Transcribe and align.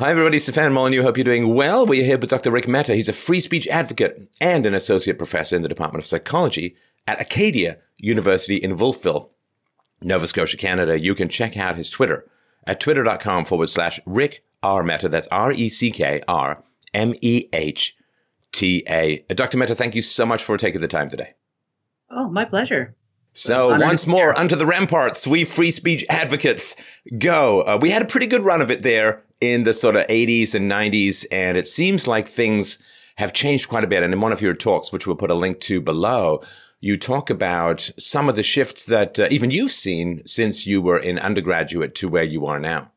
Hi, 0.00 0.10
everybody. 0.10 0.38
Stefan 0.38 0.72
Molyneux. 0.72 1.02
Hope 1.02 1.16
you're 1.16 1.24
doing 1.24 1.56
well. 1.56 1.84
We're 1.84 2.04
here 2.04 2.16
with 2.16 2.30
Dr. 2.30 2.52
Rick 2.52 2.68
Mehta. 2.68 2.94
He's 2.94 3.08
a 3.08 3.12
free 3.12 3.40
speech 3.40 3.66
advocate 3.66 4.30
and 4.40 4.64
an 4.64 4.72
associate 4.72 5.18
professor 5.18 5.56
in 5.56 5.62
the 5.62 5.68
Department 5.68 6.00
of 6.00 6.06
Psychology 6.06 6.76
at 7.08 7.20
Acadia 7.20 7.78
University 7.96 8.58
in 8.58 8.76
Wolfville, 8.76 9.32
Nova 10.00 10.28
Scotia, 10.28 10.56
Canada. 10.56 11.00
You 11.00 11.16
can 11.16 11.28
check 11.28 11.56
out 11.56 11.76
his 11.76 11.90
Twitter 11.90 12.30
at 12.64 12.78
twitter.com 12.78 13.44
forward 13.44 13.70
slash 13.70 13.98
Rick 14.06 14.44
R. 14.62 14.84
Mehta. 14.84 15.08
That's 15.08 15.26
R 15.32 15.50
E 15.50 15.68
C 15.68 15.90
K 15.90 16.22
R 16.28 16.62
M 16.94 17.12
E 17.20 17.48
H 17.52 17.96
T 18.52 18.84
A. 18.88 19.24
Dr. 19.34 19.58
Mehta, 19.58 19.74
thank 19.74 19.96
you 19.96 20.02
so 20.02 20.24
much 20.24 20.44
for 20.44 20.56
taking 20.56 20.80
the 20.80 20.86
time 20.86 21.08
today. 21.08 21.34
Oh, 22.08 22.28
my 22.28 22.44
pleasure. 22.44 22.94
So 23.38 23.78
once 23.78 24.06
more, 24.06 24.36
unto 24.36 24.56
the 24.56 24.66
ramparts, 24.66 25.26
we 25.26 25.44
free 25.44 25.70
speech 25.70 26.04
advocates 26.08 26.74
go. 27.18 27.62
Uh, 27.62 27.78
we 27.80 27.90
had 27.90 28.02
a 28.02 28.06
pretty 28.06 28.26
good 28.26 28.44
run 28.44 28.60
of 28.60 28.70
it 28.70 28.82
there 28.82 29.22
in 29.40 29.64
the 29.64 29.72
sort 29.72 29.96
of 29.96 30.06
80s 30.08 30.54
and 30.54 30.70
90s, 30.70 31.24
and 31.30 31.56
it 31.56 31.68
seems 31.68 32.06
like 32.08 32.26
things 32.26 32.78
have 33.16 33.32
changed 33.32 33.68
quite 33.68 33.84
a 33.84 33.88
bit. 33.88 34.02
And 34.02 34.12
in 34.12 34.20
one 34.20 34.32
of 34.32 34.42
your 34.42 34.54
talks, 34.54 34.92
which 34.92 35.06
we'll 35.06 35.16
put 35.16 35.30
a 35.30 35.34
link 35.34 35.60
to 35.60 35.80
below, 35.80 36.42
you 36.80 36.96
talk 36.96 37.30
about 37.30 37.90
some 37.98 38.28
of 38.28 38.36
the 38.36 38.42
shifts 38.42 38.84
that 38.86 39.18
uh, 39.18 39.28
even 39.30 39.50
you've 39.50 39.72
seen 39.72 40.24
since 40.26 40.66
you 40.66 40.80
were 40.80 40.98
in 40.98 41.18
undergraduate 41.18 41.94
to 41.96 42.08
where 42.08 42.24
you 42.24 42.46
are 42.46 42.60
now. 42.60 42.90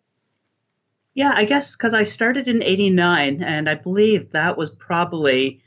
Yeah, 1.13 1.33
I 1.35 1.45
guess 1.45 1.75
because 1.75 1.93
I 1.93 2.03
started 2.03 2.47
in 2.47 2.63
89, 2.63 3.43
and 3.43 3.69
I 3.69 3.75
believe 3.75 4.31
that 4.31 4.57
was 4.57 4.69
probably 4.69 5.61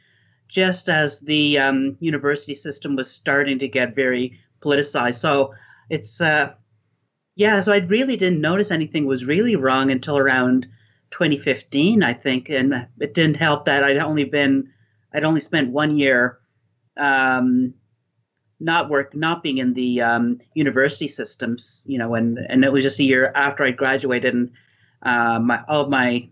just 0.48 0.88
as 0.88 1.18
the 1.20 1.58
um, 1.58 1.96
university 2.00 2.54
system 2.54 2.96
was 2.96 3.10
starting 3.10 3.58
to 3.58 3.68
get 3.68 3.94
very 3.94 4.38
politicized. 4.64 5.18
So 5.18 5.54
it's, 5.90 6.20
uh, 6.20 6.54
yeah, 7.36 7.60
so 7.60 7.72
I 7.72 7.78
really 7.78 8.16
didn't 8.16 8.40
notice 8.40 8.70
anything 8.70 9.06
was 9.06 9.24
really 9.24 9.56
wrong 9.56 9.90
until 9.90 10.16
around 10.16 10.66
2015, 11.10 12.02
I 12.02 12.12
think. 12.12 12.48
And 12.48 12.86
it 13.00 13.14
didn't 13.14 13.36
help 13.36 13.64
that 13.64 13.84
I'd 13.84 13.98
only 13.98 14.24
been, 14.24 14.70
I'd 15.12 15.24
only 15.24 15.40
spent 15.40 15.72
one 15.72 15.98
year 15.98 16.38
um, 16.96 17.74
not 18.60 18.88
work, 18.88 19.14
not 19.14 19.42
being 19.42 19.58
in 19.58 19.74
the 19.74 20.00
um, 20.00 20.40
university 20.54 21.08
systems, 21.08 21.82
you 21.86 21.98
know, 21.98 22.14
and, 22.14 22.38
and 22.48 22.64
it 22.64 22.72
was 22.72 22.84
just 22.84 23.00
a 23.00 23.04
year 23.04 23.32
after 23.34 23.64
I 23.64 23.72
graduated 23.72 24.34
and 24.34 24.50
uh, 25.02 25.38
my, 25.38 25.62
all 25.68 25.82
of 25.82 25.90
my 25.90 26.28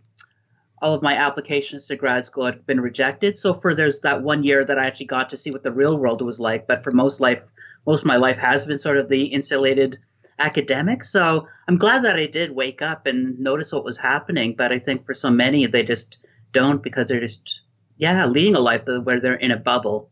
all 0.83 0.95
of 0.95 1.03
my 1.03 1.15
applications 1.15 1.87
to 1.87 1.97
grad 1.97 2.27
school 2.27 2.45
had 2.45 2.67
been 2.67 2.81
rejected. 2.81 3.39
So 3.39 3.55
for 3.55 3.73
there's 3.73 4.01
that 4.01 4.23
one 4.23 4.43
year 4.43 4.65
that 4.65 4.79
I 4.79 4.87
actually 4.87 5.07
got 5.07 5.31
to 5.31 5.37
see 5.37 5.53
what 5.53 5.63
the 5.63 5.73
real 5.73 5.97
world 5.97 6.21
was 6.21 6.41
like. 6.41 6.67
But 6.67 6.83
for 6.83 6.91
most 6.91 7.21
life, 7.21 7.41
most 7.87 8.01
of 8.01 8.07
my 8.07 8.17
life 8.17 8.39
has 8.39 8.65
been 8.65 8.79
sort 8.79 8.97
of 8.97 9.09
the 9.09 9.25
insulated 9.25 9.99
academic. 10.39 11.05
So 11.05 11.47
I'm 11.69 11.79
glad 11.79 12.05
that 12.05 12.17
I 12.17 12.27
did 12.27 12.53
wake 12.53 12.83
up 12.83 13.07
and 13.07 13.39
notice 13.39 13.73
what 13.73 13.85
was 13.85 13.97
happening. 13.97 14.55
But 14.57 14.73
I 14.73 14.79
think 14.79 15.07
for 15.07 15.15
so 15.15 15.31
many, 15.31 15.67
they 15.67 15.83
just 15.83 16.25
don't 16.53 16.83
because 16.83 17.07
they're 17.07 17.21
just, 17.21 17.63
yeah, 17.97 18.27
leading 18.27 18.55
a 18.55 18.61
life 18.61 18.83
where 18.87 19.21
they're 19.21 19.35
in 19.35 19.51
a 19.51 19.57
bubble. 19.57 20.11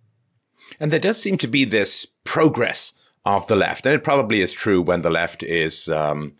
And 0.78 0.92
there 0.92 1.00
does 1.00 1.20
seem 1.20 1.36
to 1.38 1.48
be 1.48 1.64
this 1.64 2.06
progress 2.24 2.92
of 3.24 3.46
the 3.48 3.56
left. 3.56 3.86
And 3.86 3.94
it 3.94 4.04
probably 4.04 4.40
is 4.40 4.52
true 4.52 4.80
when 4.80 5.02
the 5.02 5.10
left 5.10 5.42
is, 5.42 5.88
um, 5.88 6.34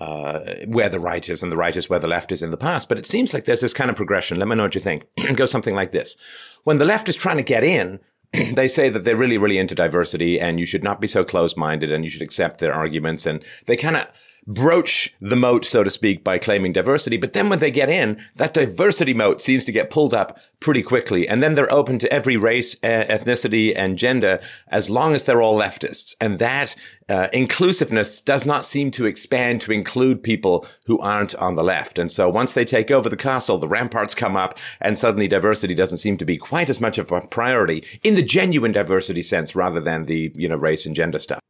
uh, 0.00 0.40
where 0.66 0.88
the 0.88 1.00
right 1.00 1.28
is 1.28 1.42
and 1.42 1.52
the 1.52 1.56
right 1.56 1.76
is 1.76 1.88
where 1.88 1.98
the 1.98 2.08
left 2.08 2.32
is 2.32 2.42
in 2.42 2.50
the 2.50 2.56
past. 2.56 2.88
But 2.88 2.98
it 2.98 3.06
seems 3.06 3.34
like 3.34 3.44
there's 3.44 3.60
this 3.60 3.74
kind 3.74 3.90
of 3.90 3.96
progression. 3.96 4.38
Let 4.38 4.48
me 4.48 4.56
know 4.56 4.64
what 4.64 4.74
you 4.74 4.80
think. 4.80 5.04
it 5.16 5.36
goes 5.36 5.50
something 5.50 5.74
like 5.74 5.92
this. 5.92 6.16
When 6.64 6.78
the 6.78 6.84
left 6.84 7.08
is 7.08 7.16
trying 7.16 7.36
to 7.36 7.42
get 7.42 7.64
in, 7.64 8.00
they 8.54 8.68
say 8.68 8.88
that 8.88 9.04
they're 9.04 9.16
really, 9.16 9.38
really 9.38 9.58
into 9.58 9.74
diversity 9.74 10.40
and 10.40 10.58
you 10.58 10.66
should 10.66 10.82
not 10.82 11.00
be 11.00 11.06
so 11.06 11.24
close 11.24 11.56
minded 11.56 11.92
and 11.92 12.04
you 12.04 12.10
should 12.10 12.22
accept 12.22 12.58
their 12.58 12.74
arguments. 12.74 13.26
And 13.26 13.44
they 13.66 13.76
kind 13.76 13.96
of 13.96 14.06
broach 14.46 15.14
the 15.20 15.36
moat, 15.36 15.64
so 15.64 15.82
to 15.82 15.90
speak, 15.90 16.22
by 16.22 16.38
claiming 16.38 16.72
diversity. 16.72 17.16
But 17.16 17.32
then 17.32 17.48
when 17.48 17.58
they 17.58 17.70
get 17.70 17.88
in, 17.88 18.20
that 18.36 18.54
diversity 18.54 19.14
moat 19.14 19.40
seems 19.40 19.64
to 19.64 19.72
get 19.72 19.90
pulled 19.90 20.14
up 20.14 20.38
pretty 20.60 20.82
quickly. 20.82 21.28
And 21.28 21.42
then 21.42 21.54
they're 21.54 21.72
open 21.72 21.98
to 22.00 22.12
every 22.12 22.36
race, 22.36 22.74
ethnicity, 22.76 23.72
and 23.74 23.98
gender 23.98 24.40
as 24.68 24.90
long 24.90 25.14
as 25.14 25.24
they're 25.24 25.42
all 25.42 25.58
leftists. 25.58 26.14
And 26.20 26.38
that 26.38 26.76
uh, 27.08 27.28
inclusiveness 27.32 28.20
does 28.20 28.46
not 28.46 28.64
seem 28.64 28.90
to 28.92 29.06
expand 29.06 29.60
to 29.62 29.72
include 29.72 30.22
people 30.22 30.66
who 30.86 30.98
aren't 30.98 31.34
on 31.36 31.54
the 31.54 31.64
left. 31.64 31.98
And 31.98 32.10
so 32.10 32.28
once 32.28 32.54
they 32.54 32.64
take 32.64 32.90
over 32.90 33.08
the 33.08 33.16
castle, 33.16 33.58
the 33.58 33.68
ramparts 33.68 34.14
come 34.14 34.36
up 34.36 34.58
and 34.80 34.98
suddenly 34.98 35.28
diversity 35.28 35.74
doesn't 35.74 35.98
seem 35.98 36.16
to 36.18 36.24
be 36.24 36.38
quite 36.38 36.70
as 36.70 36.80
much 36.80 36.98
of 36.98 37.10
a 37.12 37.20
priority 37.20 37.84
in 38.02 38.14
the 38.14 38.22
genuine 38.22 38.72
diversity 38.72 39.22
sense 39.22 39.54
rather 39.54 39.80
than 39.80 40.06
the, 40.06 40.32
you 40.34 40.48
know, 40.48 40.56
race 40.56 40.86
and 40.86 40.96
gender 40.96 41.18
stuff. 41.18 41.40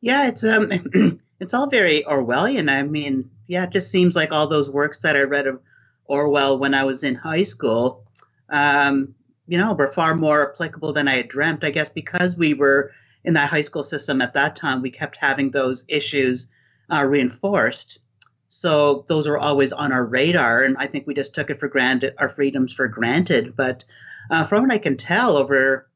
Yeah, 0.00 0.28
it's 0.28 0.44
um 0.44 0.70
it's 1.40 1.54
all 1.54 1.68
very 1.68 2.02
Orwellian. 2.04 2.70
I 2.70 2.82
mean, 2.82 3.30
yeah, 3.46 3.64
it 3.64 3.70
just 3.70 3.90
seems 3.90 4.16
like 4.16 4.32
all 4.32 4.46
those 4.46 4.70
works 4.70 4.98
that 5.00 5.16
I 5.16 5.22
read 5.22 5.46
of 5.46 5.60
Orwell 6.06 6.58
when 6.58 6.74
I 6.74 6.84
was 6.84 7.04
in 7.04 7.14
high 7.14 7.44
school, 7.44 8.04
um, 8.48 9.14
you 9.46 9.58
know, 9.58 9.72
were 9.72 9.86
far 9.86 10.14
more 10.14 10.52
applicable 10.52 10.92
than 10.92 11.08
I 11.08 11.16
had 11.16 11.28
dreamt. 11.28 11.64
I 11.64 11.70
guess 11.70 11.88
because 11.88 12.36
we 12.36 12.54
were 12.54 12.92
in 13.24 13.34
that 13.34 13.50
high 13.50 13.62
school 13.62 13.82
system 13.82 14.20
at 14.20 14.34
that 14.34 14.56
time, 14.56 14.82
we 14.82 14.90
kept 14.90 15.16
having 15.16 15.50
those 15.50 15.84
issues 15.88 16.48
uh, 16.90 17.04
reinforced. 17.04 18.04
So 18.48 19.04
those 19.08 19.28
were 19.28 19.38
always 19.38 19.72
on 19.72 19.92
our 19.92 20.04
radar, 20.04 20.62
and 20.62 20.76
I 20.78 20.86
think 20.86 21.06
we 21.06 21.14
just 21.14 21.34
took 21.34 21.50
it 21.50 21.60
for 21.60 21.68
granted, 21.68 22.14
our 22.18 22.30
freedoms 22.30 22.72
for 22.72 22.88
granted. 22.88 23.54
But 23.54 23.84
uh, 24.30 24.44
from 24.44 24.62
what 24.62 24.72
I 24.72 24.78
can 24.78 24.96
tell, 24.96 25.36
over 25.36 25.86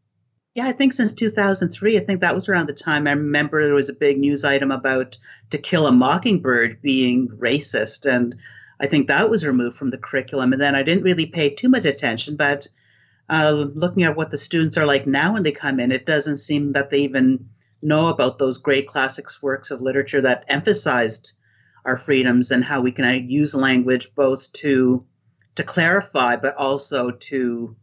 yeah, 0.54 0.66
I 0.66 0.72
think 0.72 0.92
since 0.92 1.14
2003, 1.14 1.96
I 1.96 2.00
think 2.00 2.20
that 2.20 2.34
was 2.34 2.46
around 2.48 2.66
the 2.66 2.74
time 2.74 3.06
I 3.06 3.12
remember 3.12 3.64
there 3.64 3.74
was 3.74 3.88
a 3.88 3.94
big 3.94 4.18
news 4.18 4.44
item 4.44 4.70
about 4.70 5.16
To 5.50 5.56
Kill 5.56 5.86
a 5.86 5.92
Mockingbird 5.92 6.82
being 6.82 7.28
racist. 7.28 8.04
And 8.04 8.34
I 8.78 8.86
think 8.86 9.06
that 9.08 9.30
was 9.30 9.46
removed 9.46 9.76
from 9.76 9.90
the 9.90 9.98
curriculum. 9.98 10.52
And 10.52 10.60
then 10.60 10.74
I 10.74 10.82
didn't 10.82 11.04
really 11.04 11.24
pay 11.24 11.48
too 11.48 11.70
much 11.70 11.86
attention, 11.86 12.36
but 12.36 12.68
uh, 13.30 13.66
looking 13.74 14.02
at 14.02 14.14
what 14.14 14.30
the 14.30 14.36
students 14.36 14.76
are 14.76 14.84
like 14.84 15.06
now 15.06 15.32
when 15.32 15.42
they 15.42 15.52
come 15.52 15.80
in, 15.80 15.90
it 15.90 16.04
doesn't 16.04 16.36
seem 16.36 16.72
that 16.72 16.90
they 16.90 16.98
even 16.98 17.48
know 17.80 18.08
about 18.08 18.38
those 18.38 18.58
great 18.58 18.86
classics 18.86 19.42
works 19.42 19.70
of 19.70 19.80
literature 19.80 20.20
that 20.20 20.44
emphasized 20.48 21.32
our 21.86 21.96
freedoms 21.96 22.50
and 22.50 22.62
how 22.62 22.80
we 22.80 22.92
can 22.92 23.06
uh, 23.06 23.12
use 23.12 23.54
language 23.54 24.10
both 24.14 24.52
to 24.52 25.00
to 25.54 25.64
clarify 25.64 26.36
but 26.36 26.54
also 26.56 27.10
to 27.10 27.74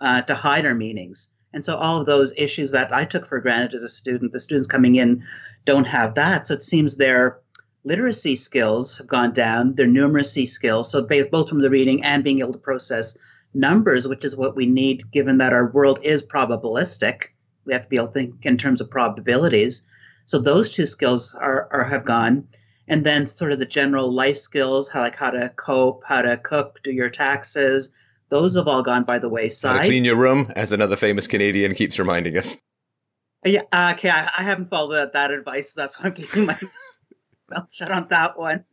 uh, 0.00 0.22
to 0.22 0.34
hide 0.34 0.66
our 0.66 0.74
meanings. 0.74 1.30
And 1.54 1.64
so 1.64 1.76
all 1.76 2.00
of 2.00 2.06
those 2.06 2.34
issues 2.36 2.72
that 2.72 2.92
I 2.92 3.04
took 3.04 3.24
for 3.24 3.38
granted 3.40 3.74
as 3.74 3.84
a 3.84 3.88
student, 3.88 4.32
the 4.32 4.40
students 4.40 4.66
coming 4.66 4.96
in 4.96 5.22
don't 5.64 5.86
have 5.86 6.16
that. 6.16 6.48
So 6.48 6.54
it 6.54 6.64
seems 6.64 6.96
their 6.96 7.38
literacy 7.84 8.34
skills 8.34 8.98
have 8.98 9.06
gone 9.06 9.32
down, 9.32 9.76
their 9.76 9.86
numeracy 9.86 10.48
skills, 10.48 10.90
so 10.90 11.00
both 11.00 11.48
from 11.48 11.60
the 11.60 11.70
reading 11.70 12.02
and 12.02 12.24
being 12.24 12.40
able 12.40 12.54
to 12.54 12.58
process 12.58 13.16
numbers, 13.54 14.08
which 14.08 14.24
is 14.24 14.36
what 14.36 14.56
we 14.56 14.66
need 14.66 15.08
given 15.12 15.38
that 15.38 15.52
our 15.52 15.70
world 15.70 16.00
is 16.02 16.26
probabilistic. 16.26 17.28
We 17.66 17.72
have 17.72 17.82
to 17.82 17.88
be 17.88 17.96
able 17.96 18.08
to 18.08 18.12
think 18.12 18.34
in 18.42 18.56
terms 18.56 18.80
of 18.80 18.90
probabilities. 18.90 19.82
So 20.26 20.40
those 20.40 20.70
two 20.70 20.86
skills 20.86 21.36
are, 21.40 21.68
are 21.70 21.84
have 21.84 22.04
gone. 22.04 22.48
And 22.88 23.04
then 23.04 23.28
sort 23.28 23.52
of 23.52 23.60
the 23.60 23.64
general 23.64 24.12
life 24.12 24.38
skills, 24.38 24.88
how 24.88 25.02
like 25.02 25.16
how 25.16 25.30
to 25.30 25.52
cope, 25.56 26.02
how 26.04 26.22
to 26.22 26.36
cook, 26.36 26.80
do 26.82 26.90
your 26.90 27.10
taxes, 27.10 27.90
those 28.34 28.56
have 28.56 28.66
all 28.66 28.82
gone 28.82 29.04
by 29.04 29.16
the 29.16 29.28
wayside. 29.28 29.84
Clean 29.84 30.04
your 30.04 30.16
room, 30.16 30.52
as 30.56 30.72
another 30.72 30.96
famous 30.96 31.28
Canadian 31.28 31.72
keeps 31.72 32.00
reminding 32.00 32.36
us. 32.36 32.56
Yeah, 33.44 33.62
okay, 33.92 34.10
I, 34.10 34.28
I 34.36 34.42
haven't 34.42 34.70
followed 34.70 34.96
that, 34.96 35.12
that 35.12 35.30
advice. 35.30 35.72
So 35.72 35.80
that's 35.80 36.00
why 36.00 36.06
I'm 36.06 36.14
keeping 36.14 36.46
my 36.46 36.58
mouth 37.50 37.68
shut 37.70 37.92
on 37.92 38.08
that 38.08 38.36
one. 38.36 38.64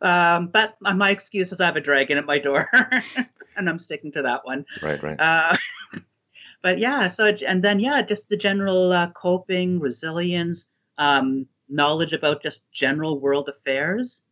um, 0.00 0.48
but 0.48 0.74
my 0.80 1.10
excuse 1.10 1.52
is 1.52 1.60
I 1.60 1.66
have 1.66 1.76
a 1.76 1.80
dragon 1.80 2.18
at 2.18 2.24
my 2.24 2.40
door, 2.40 2.68
and 3.56 3.68
I'm 3.68 3.78
sticking 3.78 4.10
to 4.10 4.22
that 4.22 4.44
one. 4.44 4.66
Right, 4.82 5.00
right. 5.00 5.20
Uh, 5.20 5.56
but 6.62 6.78
yeah, 6.78 7.06
so 7.06 7.26
and 7.46 7.62
then 7.62 7.78
yeah, 7.78 8.02
just 8.02 8.28
the 8.28 8.36
general 8.36 8.90
uh, 8.90 9.08
coping, 9.12 9.78
resilience, 9.78 10.70
um, 10.98 11.46
knowledge 11.68 12.12
about 12.12 12.42
just 12.42 12.60
general 12.72 13.20
world 13.20 13.48
affairs. 13.48 14.22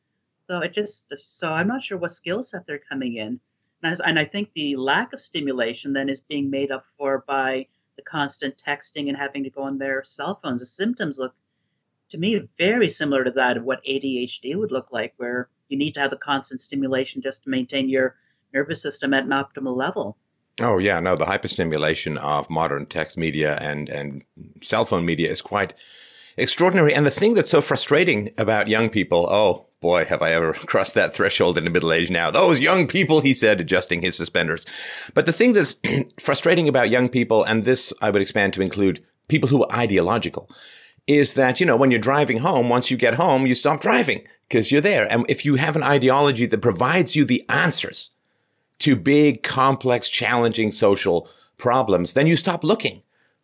So 0.51 0.59
it 0.63 0.75
just 0.75 1.15
so 1.17 1.53
I'm 1.53 1.69
not 1.69 1.85
sure 1.85 1.97
what 1.97 2.11
skill 2.11 2.43
set 2.43 2.67
they're 2.67 2.83
coming 2.91 3.15
in. 3.15 3.39
And 3.83 4.19
I 4.19 4.25
think 4.25 4.51
the 4.55 4.77
lack 4.77 5.13
of 5.13 5.21
stimulation 5.21 5.93
then 5.93 6.09
is 6.09 6.21
being 6.21 6.51
made 6.51 6.71
up 6.71 6.85
for 6.97 7.25
by 7.27 7.67
the 7.97 8.03
constant 8.03 8.57
texting 8.57 9.09
and 9.09 9.17
having 9.17 9.43
to 9.45 9.51
go 9.51 9.63
on 9.63 9.79
their 9.79 10.05
cell 10.05 10.39
phones. 10.43 10.61
The 10.61 10.67
symptoms 10.67 11.19
look, 11.19 11.35
to 12.11 12.19
me, 12.19 12.35
mm-hmm. 12.35 12.47
very 12.59 12.89
similar 12.89 13.25
to 13.25 13.31
that 13.33 13.57
of 13.57 13.65
what 13.65 13.85
ADHD 13.85 14.57
would 14.57 14.73
look 14.73 14.93
like, 14.93 15.15
where 15.17 15.49
you 15.69 15.77
need 15.77 15.95
to 15.95 16.01
have 16.01 16.11
the 16.11 16.17
constant 16.17 16.61
stimulation 16.61 17.23
just 17.23 17.45
to 17.45 17.51
maintain 17.51 17.89
your 17.89 18.17
nervous 18.55 18.83
system 18.83 19.15
at 19.15 19.25
an 19.25 19.31
optimal 19.31 19.77
level. 19.77 20.17
Oh 20.61 20.79
yeah, 20.79 21.01
no, 21.01 21.17
the 21.17 21.25
hyperstimulation 21.25 22.19
of 22.19 22.51
modern 22.51 22.85
text 22.85 23.17
media 23.17 23.57
and 23.57 23.89
and 23.89 24.23
cell 24.61 24.85
phone 24.85 25.07
media 25.07 25.31
is 25.31 25.41
quite 25.41 25.73
extraordinary. 26.37 26.95
And 26.95 27.07
the 27.07 27.11
thing 27.11 27.35
that's 27.35 27.51
so 27.51 27.63
frustrating 27.63 28.33
about 28.37 28.69
young 28.69 28.91
people, 28.91 29.27
oh, 29.31 29.67
boy, 29.83 30.07
have 30.07 30.23
I 30.23 30.31
ever 30.31 30.53
crossed 30.67 30.95
that 30.95 31.13
threshold 31.13 31.59
in 31.59 31.65
the 31.65 31.71
middle 31.71 31.93
age 31.93 32.11
now. 32.11 32.31
Those 32.31 32.61
young 32.61 32.87
people, 32.87 33.21
he 33.21 33.35
said, 33.35 33.61
adjusting 33.61 34.01
his 34.01 34.17
suspenders. 34.17 34.65
But 35.13 35.27
the 35.27 35.33
thing 35.33 35.53
that's 35.53 35.77
frustrating 36.19 36.69
about 36.69 36.89
young 36.89 37.11
people, 37.11 37.45
and 37.45 37.65
this 37.65 37.93
I 38.01 38.09
would 38.09 38.23
expand 38.23 38.55
to 38.55 38.63
include 38.63 39.05
people 39.29 39.51
who 39.51 39.65
are 39.65 39.77
ideological, 39.77 40.49
is 41.07 41.35
that, 41.35 41.61
you 41.61 41.67
know, 41.67 41.77
when 41.77 41.91
you're 41.91 42.01
driving 42.01 42.39
home, 42.39 42.69
once 42.69 42.91
you 42.91 42.97
get 42.97 43.15
home, 43.15 43.47
you 43.47 43.55
stop 43.55 43.81
driving 43.81 44.27
because 44.49 44.71
you're 44.71 44.81
there. 44.81 45.11
And 45.11 45.27
if 45.29 45.45
you 45.45 45.57
have 45.57 45.77
an 45.77 45.83
ideology 45.83 46.47
that 46.47 46.63
provides 46.63 47.17
you 47.17 47.25
the 47.25 47.45
answers 47.49 48.11
to 48.79 48.97
big, 48.97 49.43
complex, 49.43 50.09
challenging 50.09 50.71
social 50.71 51.29
problems, 51.59 52.15
then 52.15 52.27
you 52.27 52.37
stop 52.37 52.65
looking 52.65 53.03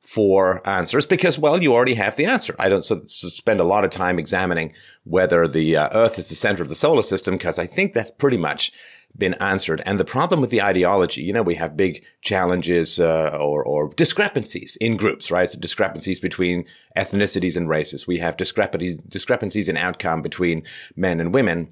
for 0.08 0.66
answers 0.66 1.04
because, 1.04 1.38
well, 1.38 1.62
you 1.62 1.74
already 1.74 1.92
have 1.92 2.16
the 2.16 2.24
answer. 2.24 2.56
I 2.58 2.70
don't 2.70 2.82
spend 2.82 3.60
a 3.60 3.64
lot 3.64 3.84
of 3.84 3.90
time 3.90 4.18
examining 4.18 4.72
whether 5.04 5.46
the 5.46 5.76
uh, 5.76 5.90
Earth 5.92 6.18
is 6.18 6.30
the 6.30 6.34
center 6.34 6.62
of 6.62 6.70
the 6.70 6.74
solar 6.74 7.02
system 7.02 7.34
because 7.36 7.58
I 7.58 7.66
think 7.66 7.92
that's 7.92 8.10
pretty 8.12 8.38
much 8.38 8.72
been 9.18 9.34
answered. 9.34 9.82
And 9.84 10.00
the 10.00 10.06
problem 10.06 10.40
with 10.40 10.48
the 10.48 10.62
ideology, 10.62 11.20
you 11.20 11.34
know, 11.34 11.42
we 11.42 11.56
have 11.56 11.76
big 11.76 12.02
challenges 12.22 12.98
uh, 12.98 13.36
or, 13.38 13.62
or 13.62 13.90
discrepancies 13.96 14.76
in 14.80 14.96
groups, 14.96 15.30
right? 15.30 15.50
So 15.50 15.58
discrepancies 15.58 16.20
between 16.20 16.64
ethnicities 16.96 17.54
and 17.54 17.68
races. 17.68 18.06
We 18.06 18.16
have 18.16 18.38
discrepancies, 18.38 18.96
discrepancies 19.08 19.68
in 19.68 19.76
outcome 19.76 20.22
between 20.22 20.62
men 20.96 21.20
and 21.20 21.34
women 21.34 21.68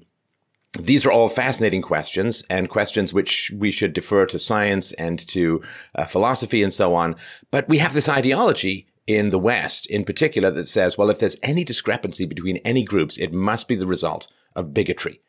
these 0.73 1.05
are 1.05 1.11
all 1.11 1.29
fascinating 1.29 1.81
questions 1.81 2.43
and 2.49 2.69
questions 2.69 3.13
which 3.13 3.51
we 3.55 3.71
should 3.71 3.93
defer 3.93 4.25
to 4.25 4.39
science 4.39 4.91
and 4.93 5.19
to 5.27 5.61
uh, 5.95 6.05
philosophy 6.05 6.61
and 6.61 6.73
so 6.73 6.93
on. 6.93 7.15
But 7.51 7.67
we 7.67 7.77
have 7.79 7.93
this 7.93 8.09
ideology 8.09 8.87
in 9.07 9.29
the 9.29 9.39
West 9.39 9.87
in 9.87 10.03
particular 10.03 10.51
that 10.51 10.67
says, 10.67 10.97
well, 10.97 11.09
if 11.09 11.19
there's 11.19 11.37
any 11.41 11.63
discrepancy 11.63 12.25
between 12.25 12.57
any 12.57 12.83
groups, 12.83 13.17
it 13.17 13.33
must 13.33 13.67
be 13.67 13.75
the 13.75 13.87
result 13.87 14.27
of 14.55 14.73
bigotry. 14.73 15.21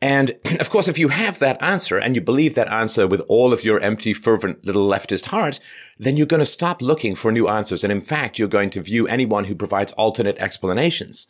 And 0.00 0.32
of 0.60 0.70
course, 0.70 0.88
if 0.88 0.98
you 0.98 1.08
have 1.08 1.38
that 1.38 1.62
answer 1.62 1.98
and 1.98 2.14
you 2.14 2.20
believe 2.22 2.54
that 2.54 2.72
answer 2.72 3.06
with 3.06 3.20
all 3.28 3.52
of 3.52 3.64
your 3.64 3.80
empty, 3.80 4.14
fervent 4.14 4.64
little 4.64 4.88
leftist 4.88 5.26
heart, 5.26 5.60
then 5.98 6.16
you're 6.16 6.26
going 6.26 6.40
to 6.40 6.46
stop 6.46 6.80
looking 6.80 7.14
for 7.14 7.30
new 7.30 7.48
answers. 7.48 7.84
And 7.84 7.92
in 7.92 8.00
fact, 8.00 8.38
you're 8.38 8.48
going 8.48 8.70
to 8.70 8.80
view 8.80 9.06
anyone 9.06 9.44
who 9.44 9.54
provides 9.54 9.92
alternate 9.92 10.38
explanations 10.38 11.28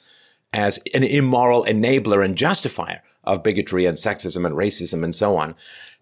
as 0.53 0.79
an 0.95 1.03
immoral 1.03 1.65
enabler 1.65 2.25
and 2.25 2.37
justifier 2.37 3.03
of 3.27 3.43
bigotry 3.43 3.87
and 3.87 3.99
sexism 3.99 4.47
and 4.47 4.55
racism 4.55 5.03
and 5.03 5.15
so 5.15 5.37
on. 5.37 5.55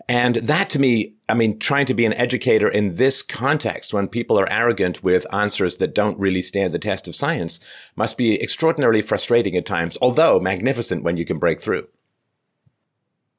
And 0.09 0.37
that 0.37 0.69
to 0.71 0.79
me, 0.79 1.15
I 1.29 1.35
mean, 1.35 1.59
trying 1.59 1.87
to 1.87 1.95
be 1.95 2.05
an 2.05 2.13
educator 2.13 2.69
in 2.69 2.97
this 2.97 3.23
context 3.23 3.95
when 3.95 4.09
people 4.09 4.39
are 4.39 4.51
arrogant 4.53 5.03
with 5.03 5.33
answers 5.33 5.77
that 5.77 5.95
don't 5.95 6.19
really 6.19 6.43
stand 6.43 6.73
the 6.73 6.79
test 6.79 7.09
of 7.09 7.17
science 7.17 7.61
must 7.97 8.19
be 8.19 8.41
extraordinarily 8.43 9.01
frustrating 9.01 9.57
at 9.57 9.65
times, 9.65 9.97
although 10.03 10.39
magnificent 10.39 11.03
when 11.03 11.17
you 11.17 11.25
can 11.25 11.39
break 11.39 11.61
through. 11.61 11.87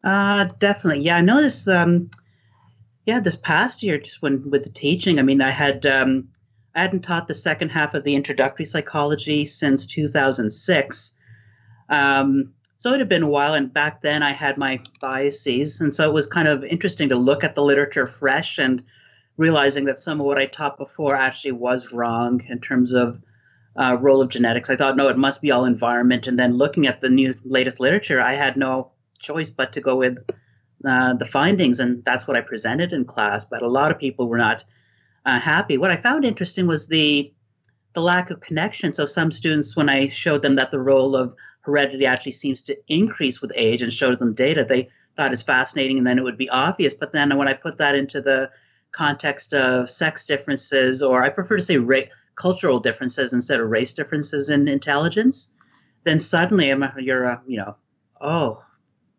Uh, 0.04 0.46
definitely. 0.60 1.04
Yeah, 1.04 1.18
I 1.18 1.22
noticed, 1.22 1.68
um, 1.68 2.10
yeah, 3.06 3.20
this 3.20 3.36
past 3.36 3.84
year, 3.84 4.00
just 4.00 4.22
when 4.22 4.50
with 4.50 4.64
the 4.64 4.72
teaching, 4.72 5.20
I 5.20 5.22
mean, 5.22 5.42
I 5.42 5.52
had, 5.52 5.86
um, 5.86 6.28
I 6.74 6.81
hadn't 6.81 7.04
taught 7.04 7.28
the 7.28 7.34
second 7.34 7.70
half 7.70 7.94
of 7.94 8.04
the 8.04 8.16
introductory 8.16 8.66
psychology 8.66 9.46
since 9.46 9.86
2006. 9.86 11.14
Um, 11.90 12.54
so 12.77 12.94
it 12.94 13.00
had 13.00 13.10
been 13.10 13.24
a 13.24 13.30
while, 13.30 13.54
and 13.54 13.74
back 13.74 14.01
then 14.01 14.22
I 14.22 14.31
had 14.31 14.57
my 14.57 14.80
biases, 15.00 15.81
and 15.81 15.94
so 15.94 16.10
it 16.10 16.13
was 16.13 16.27
kind 16.27 16.48
of 16.48 16.63
interesting 16.63 17.10
to 17.10 17.16
look 17.16 17.44
at 17.44 17.56
the 17.56 17.63
literature 17.63 18.07
fresh 18.07 18.57
and 18.57 18.83
realizing 19.38 19.86
that 19.86 20.00
some 20.00 20.19
of 20.19 20.25
what 20.25 20.38
I 20.38 20.45
taught 20.45 20.77
before 20.77 21.16
actually 21.16 21.54
was 21.54 21.92
wrong 21.92 22.42
in 22.48 22.60
terms 22.60 22.94
of 22.94 23.19
uh, 23.77 23.98
role 24.00 24.22
of 24.22 24.30
genetics. 24.30 24.69
I 24.69 24.75
thought, 24.75 24.95
no, 24.95 25.10
it 25.10 25.18
must 25.18 25.42
be 25.42 25.51
all 25.51 25.66
environment, 25.66 26.27
and 26.27 26.39
then 26.39 26.57
looking 26.57 26.88
at 26.88 27.01
the 27.01 27.10
new 27.10 27.33
latest 27.44 27.80
literature, 27.80 28.22
I 28.22 28.33
had 28.33 28.57
no 28.57 28.92
choice 29.19 29.50
but 29.50 29.74
to 29.74 29.81
go 29.81 29.95
with 29.95 30.18
uh, 30.86 31.13
the 31.13 31.25
findings, 31.25 31.80
and 31.80 32.04
that's 32.04 32.28
what 32.28 32.38
I 32.38 32.42
presented 32.42 32.94
in 32.94 33.06
class. 33.06 33.45
But 33.45 33.63
a 33.63 33.68
lot 33.68 33.92
of 33.92 34.00
people 34.00 34.28
were 34.28 34.38
not 34.38 34.63
uh, 35.25 35.39
happy. 35.39 35.78
What 35.78 35.92
I 35.92 35.98
found 35.98 36.25
interesting 36.25 36.68
was 36.68 36.88
the 36.88 37.31
the 37.94 38.01
lack 38.01 38.30
of 38.30 38.42
connection. 38.42 38.94
So 38.94 39.06
some 39.06 39.31
students, 39.31 39.75
when 39.75 39.89
I 39.89 40.10
showed 40.10 40.42
them 40.42 40.56
that 40.56 40.71
the 40.71 40.81
role 40.81 41.16
of 41.16 41.33
heredity 41.66 42.06
actually 42.06 42.32
seems 42.32 42.62
to 42.62 42.78
increase 42.88 43.42
with 43.42 43.52
age 43.56 43.82
and 43.82 43.92
showed 43.92 44.20
them 44.20 44.34
data. 44.34 44.64
They 44.64 44.90
thought 45.16 45.34
is 45.34 45.44
fascinating 45.44 45.98
and 45.98 46.06
then 46.06 46.18
it 46.18 46.24
would 46.24 46.38
be 46.38 46.50
obvious 46.50 46.94
but 46.94 47.12
then 47.12 47.36
when 47.38 47.48
i 47.48 47.54
put 47.54 47.78
that 47.78 47.96
into 47.96 48.22
the 48.22 48.50
context 48.92 49.54
of 49.54 49.90
sex 49.90 50.26
differences 50.26 51.02
or 51.02 51.24
i 51.24 51.30
prefer 51.30 51.56
to 51.56 51.62
say 51.62 51.78
ra- 51.78 52.02
cultural 52.36 52.80
differences 52.80 53.34
instead 53.34 53.60
of 53.60 53.70
race 53.70 53.94
differences 53.94 54.50
in 54.50 54.68
intelligence 54.68 55.50
then 56.04 56.20
suddenly 56.20 56.68
you're 57.00 57.26
uh, 57.26 57.40
you 57.48 57.58
know 57.58 57.76
oh 58.22 58.62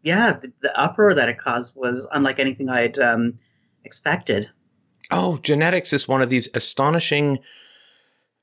yeah 0.02 0.32
the, 0.32 0.52
the, 0.60 0.80
uproar 0.80 1.14
that 1.14 1.28
it 1.28 1.38
caused 1.38 1.74
was 1.74 2.06
unlike 2.12 2.38
anything 2.38 2.68
i'd 2.68 2.98
um, 2.98 3.38
expected. 3.84 4.50
Oh 5.10 5.38
genetics 5.38 5.92
is 5.92 6.08
one 6.08 6.22
of 6.22 6.28
these 6.28 6.48
astonishing 6.54 7.38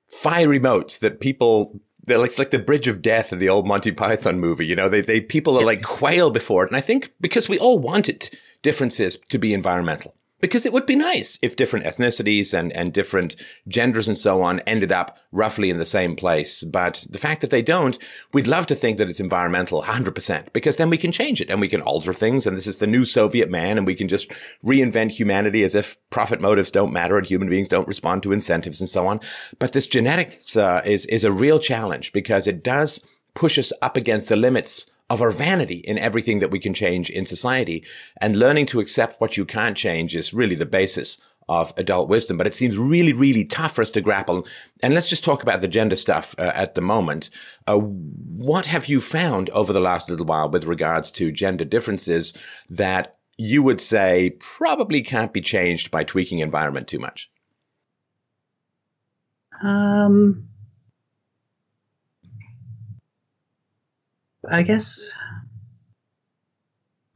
fiery 0.08 0.60
moats 0.60 1.00
that 1.00 1.20
people 1.20 1.80
it's 2.08 2.40
like 2.40 2.52
the 2.52 2.60
bridge 2.60 2.88
of 2.88 3.02
death 3.02 3.32
of 3.32 3.40
the 3.40 3.50
old 3.50 3.68
Monty 3.68 3.92
Python 3.92 4.40
movie. 4.40 4.66
You 4.66 4.76
know, 4.76 4.90
they, 4.90 5.02
they 5.02 5.22
people 5.22 5.56
are 5.56 5.62
yes. 5.62 5.66
like 5.66 5.84
quail 5.84 6.32
before 6.32 6.64
it. 6.64 6.70
And 6.70 6.78
I 6.78 6.82
think 6.82 7.14
because 7.22 7.48
we 7.48 7.60
all 7.60 7.80
wanted 7.80 8.30
differences 8.62 9.18
to 9.30 9.38
be 9.38 9.54
environmental 9.54 10.16
because 10.44 10.66
it 10.66 10.74
would 10.74 10.86
be 10.86 10.98
nice 10.98 11.40
if 11.42 11.56
different 11.56 11.86
ethnicities 11.86 12.54
and, 12.54 12.74
and 12.74 12.92
different 12.92 13.38
genders 13.70 14.10
and 14.10 14.18
so 14.18 14.42
on 14.42 14.60
ended 14.68 14.92
up 14.92 15.18
roughly 15.32 15.70
in 15.70 15.78
the 15.78 15.86
same 15.86 16.18
place. 16.18 16.66
But 16.66 17.08
the 17.10 17.18
fact 17.18 17.40
that 17.40 17.50
they 17.50 17.62
don't, 17.62 17.98
we'd 18.34 18.46
love 18.46 18.68
to 18.68 18.76
think 18.76 18.98
that 18.98 19.08
it's 19.08 19.22
environmental 19.22 19.82
100% 19.82 20.52
because 20.52 20.76
then 20.76 20.90
we 20.90 20.98
can 20.98 21.14
change 21.14 21.40
it 21.40 21.50
and 21.50 21.62
we 21.62 21.70
can 21.70 21.80
alter 21.80 22.14
things. 22.14 22.46
And 22.46 22.58
this 22.58 22.68
is 22.68 22.76
the 22.76 22.88
new 22.88 23.06
Soviet 23.06 23.50
man 23.50 23.78
and 23.78 23.88
we 23.88 23.96
can 23.96 24.10
just 24.10 24.32
reinvent 24.66 25.12
humanity 25.12 25.64
as 25.64 25.76
if 25.76 25.96
profit 26.10 26.42
motives 26.42 26.72
don't 26.72 26.92
matter 26.92 27.18
and 27.18 27.26
human 27.26 27.48
beings 27.48 27.70
don't 27.70 27.88
respond 27.88 28.22
to 28.24 28.34
incentives 28.34 28.82
and 28.82 28.90
so 28.90 29.08
on. 29.08 29.22
But 29.60 29.72
this 29.72 29.88
genetics 29.88 30.58
uh, 30.58 30.82
is, 30.84 31.06
is 31.06 31.24
a 31.24 31.32
real 31.32 31.58
challenge 31.58 32.12
because 32.12 32.48
it 32.48 32.66
does 32.66 33.02
push 33.34 33.58
us 33.58 33.72
up 33.82 33.96
against 33.96 34.28
the 34.28 34.36
limits 34.36 34.88
of 35.14 35.22
our 35.22 35.32
vanity 35.32 35.76
in 35.76 36.00
everything 36.00 36.40
that 36.40 36.50
we 36.50 36.58
can 36.58 36.74
change 36.74 37.12
in 37.12 37.26
society. 37.28 37.86
And 38.20 38.36
learning 38.36 38.66
to 38.68 38.80
accept 38.80 39.22
what 39.22 39.38
you 39.38 39.46
can't 39.46 39.78
change 39.78 40.16
is 40.16 40.34
really 40.34 40.56
the 40.56 40.66
basis 40.66 41.22
of 41.48 41.72
adult 41.78 42.10
wisdom, 42.10 42.36
but 42.38 42.48
it 42.48 42.56
seems 42.56 42.80
really, 42.80 43.14
really 43.14 43.46
tough 43.46 43.76
for 43.76 43.82
us 43.82 43.92
to 43.92 44.02
grapple. 44.02 44.48
And 44.82 44.96
let's 44.96 45.10
just 45.10 45.24
talk 45.24 45.44
about 45.44 45.62
the 45.62 45.68
gender 45.68 45.96
stuff 45.96 46.34
uh, 46.40 46.52
at 46.56 46.74
the 46.74 46.82
moment. 46.82 47.30
Uh, 47.68 47.78
what 47.78 48.66
have 48.66 48.88
you 48.88 49.00
found 49.00 49.52
over 49.52 49.72
the 49.72 49.80
last 49.80 50.10
little 50.10 50.26
while 50.26 50.50
with 50.50 50.66
regards 50.66 51.12
to 51.12 51.32
gender 51.32 51.66
differences 51.66 52.34
that 52.70 53.18
you 53.38 53.62
would 53.62 53.82
say 53.82 54.32
probably 54.40 55.02
can't 55.02 55.34
be 55.34 55.42
changed 55.42 55.92
by 55.92 56.04
tweaking 56.04 56.40
environment 56.40 56.88
too 56.88 57.00
much? 57.00 57.30
Um, 59.62 60.48
I 64.50 64.64
guess 64.64 65.14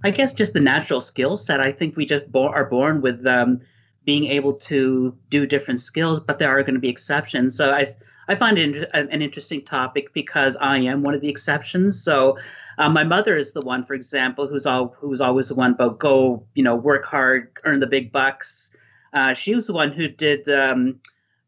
I 0.04 0.12
guess 0.12 0.34
just 0.34 0.54
the 0.54 0.60
natural 0.60 1.02
skill 1.02 1.38
set. 1.38 1.60
I 1.60 1.72
think 1.72 1.98
we 1.98 2.06
just 2.06 2.32
bo- 2.32 2.50
are 2.50 2.66
born 2.66 3.02
with 3.02 3.26
um, 3.26 3.60
being 4.06 4.26
able 4.28 4.54
to 4.54 5.18
do 5.30 5.46
different 5.46 5.82
skills, 5.82 6.20
but 6.20 6.40
there 6.40 6.50
are 6.50 6.62
going 6.62 6.76
to 6.76 6.80
be 6.80 6.90
exceptions. 6.90 7.58
So 7.58 7.72
I 7.74 7.88
I 8.30 8.36
find 8.36 8.58
it 8.58 8.90
an 8.94 9.22
interesting 9.22 9.64
topic 9.64 10.14
because 10.14 10.56
I 10.58 10.78
am 10.80 11.02
one 11.02 11.14
of 11.14 11.22
the 11.22 11.30
exceptions. 11.30 12.02
So 12.02 12.38
uh, 12.78 12.90
my 12.90 13.04
mother 13.04 13.36
is 13.36 13.54
the 13.54 13.62
one, 13.62 13.86
for 13.86 13.94
example, 13.94 14.48
who's 14.48 14.66
all 14.66 14.96
who's 15.00 15.22
always 15.22 15.48
the 15.48 15.56
one 15.56 15.72
about 15.72 16.00
go, 16.00 16.46
you 16.54 16.64
know, 16.64 16.76
work 16.76 17.06
hard, 17.06 17.50
earn 17.64 17.80
the 17.80 17.88
big 17.88 18.12
bucks. 18.12 18.72
Uh, 19.14 19.34
she 19.34 19.56
was 19.56 19.68
the 19.68 19.74
one 19.74 19.92
who 19.92 20.08
did. 20.08 20.48
Um, 20.50 21.00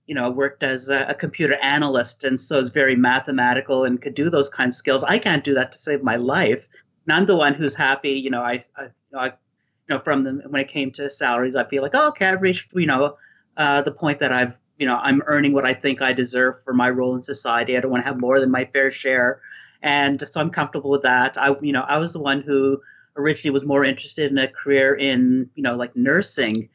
you 0.10 0.16
know, 0.16 0.28
worked 0.28 0.64
as 0.64 0.90
a, 0.90 1.06
a, 1.06 1.14
computer 1.14 1.56
analyst 1.62 2.24
and 2.24 2.42
so 2.42 2.56
is 2.56 2.72
very 2.72 2.96
mathematical 2.96 3.84
and 3.84 4.02
could 4.02 4.16
do 4.16 4.28
those 4.28 4.50
kinds 4.50 4.76
of 4.76 4.80
skills. 4.80 5.04
I 5.04 5.20
can't 5.20 5.44
do 5.44 5.54
that 5.54 5.72
to 5.72 5.78
save 5.78 6.02
my 6.02 6.16
life. 6.16 6.68
And 7.06 7.16
I'm 7.16 7.28
the 7.28 7.36
one 7.36 7.54
who's 7.54 7.76
happy. 7.76 8.14
You 8.14 8.32
know, 8.32 8.42
I, 8.42 8.64
I, 8.76 8.86
you 8.86 8.90
know, 9.12 9.20
I, 9.20 9.26
you 9.28 9.32
know 9.90 10.00
from 10.00 10.24
the, 10.24 10.32
when 10.50 10.62
it 10.62 10.68
came 10.68 10.90
to 10.94 11.12
salaries, 11.12 11.56
I 11.56 11.64
feel 11.64 11.84
like, 11.84 11.92
oh, 11.94 12.08
okay, 12.10 12.26
I've 12.26 12.42
reached, 12.42 12.74
you 12.74 12.88
know, 12.88 13.18
uh, 13.58 13.84
the 13.84 13.92
point 13.92 14.18
that 14.18 14.34
I've, 14.34 14.58
you 14.80 14.88
know, 14.88 14.98
I'm 14.98 15.22
earning 15.28 15.54
what 15.54 15.66
I 15.66 15.76
think 15.76 16.02
I 16.02 16.12
deserve 16.12 16.56
for 16.64 16.74
my 16.74 16.90
role 16.90 17.16
in 17.16 17.22
society. 17.22 17.78
I 17.78 17.80
don't 17.80 17.92
want 17.92 18.04
to 18.04 18.08
have 18.08 18.20
more 18.20 18.40
than 18.40 18.50
my 18.50 18.66
fair 18.66 18.90
share. 18.90 19.42
And 19.84 20.28
so 20.28 20.42
I'm 20.42 20.50
comfortable 20.50 20.90
with 20.90 21.04
that. 21.04 21.38
I, 21.38 21.54
you 21.62 21.72
know, 21.72 21.84
I 21.84 22.00
was 22.00 22.14
the 22.14 22.20
one 22.20 22.42
who 22.42 22.82
originally 23.16 23.54
was 23.54 23.64
more 23.64 23.84
interested 23.84 24.32
in 24.32 24.40
a 24.40 24.48
career 24.48 24.96
in, 24.96 25.52
you 25.54 25.62
know, 25.62 25.76
like 25.76 25.96
nursing 25.96 26.68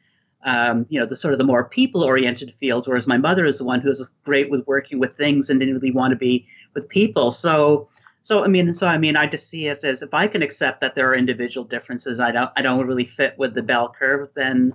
um, 0.45 0.85
you 0.89 0.99
know, 0.99 1.05
the 1.05 1.15
sort 1.15 1.33
of 1.33 1.39
the 1.39 1.45
more 1.45 1.67
people-oriented 1.67 2.51
fields, 2.53 2.87
whereas 2.87 3.07
my 3.07 3.17
mother 3.17 3.45
is 3.45 3.57
the 3.57 3.65
one 3.65 3.81
who's 3.81 4.07
great 4.23 4.49
with 4.49 4.65
working 4.67 4.99
with 4.99 5.17
things 5.17 5.49
and 5.49 5.59
didn't 5.59 5.75
really 5.75 5.91
want 5.91 6.11
to 6.11 6.17
be 6.17 6.45
with 6.73 6.87
people. 6.87 7.31
So, 7.31 7.89
so 8.21 8.43
I 8.43 8.47
mean, 8.47 8.73
so 8.73 8.87
I 8.87 8.97
mean, 8.97 9.15
I 9.15 9.25
just 9.27 9.49
see 9.49 9.67
it 9.67 9.83
as 9.83 10.01
if 10.01 10.13
I 10.13 10.27
can 10.27 10.41
accept 10.41 10.81
that 10.81 10.95
there 10.95 11.09
are 11.09 11.15
individual 11.15 11.65
differences. 11.65 12.19
I 12.19 12.31
don't, 12.31 12.51
I 12.55 12.61
don't 12.61 12.87
really 12.87 13.05
fit 13.05 13.35
with 13.37 13.55
the 13.55 13.63
bell 13.63 13.89
curve. 13.89 14.27
Then, 14.35 14.73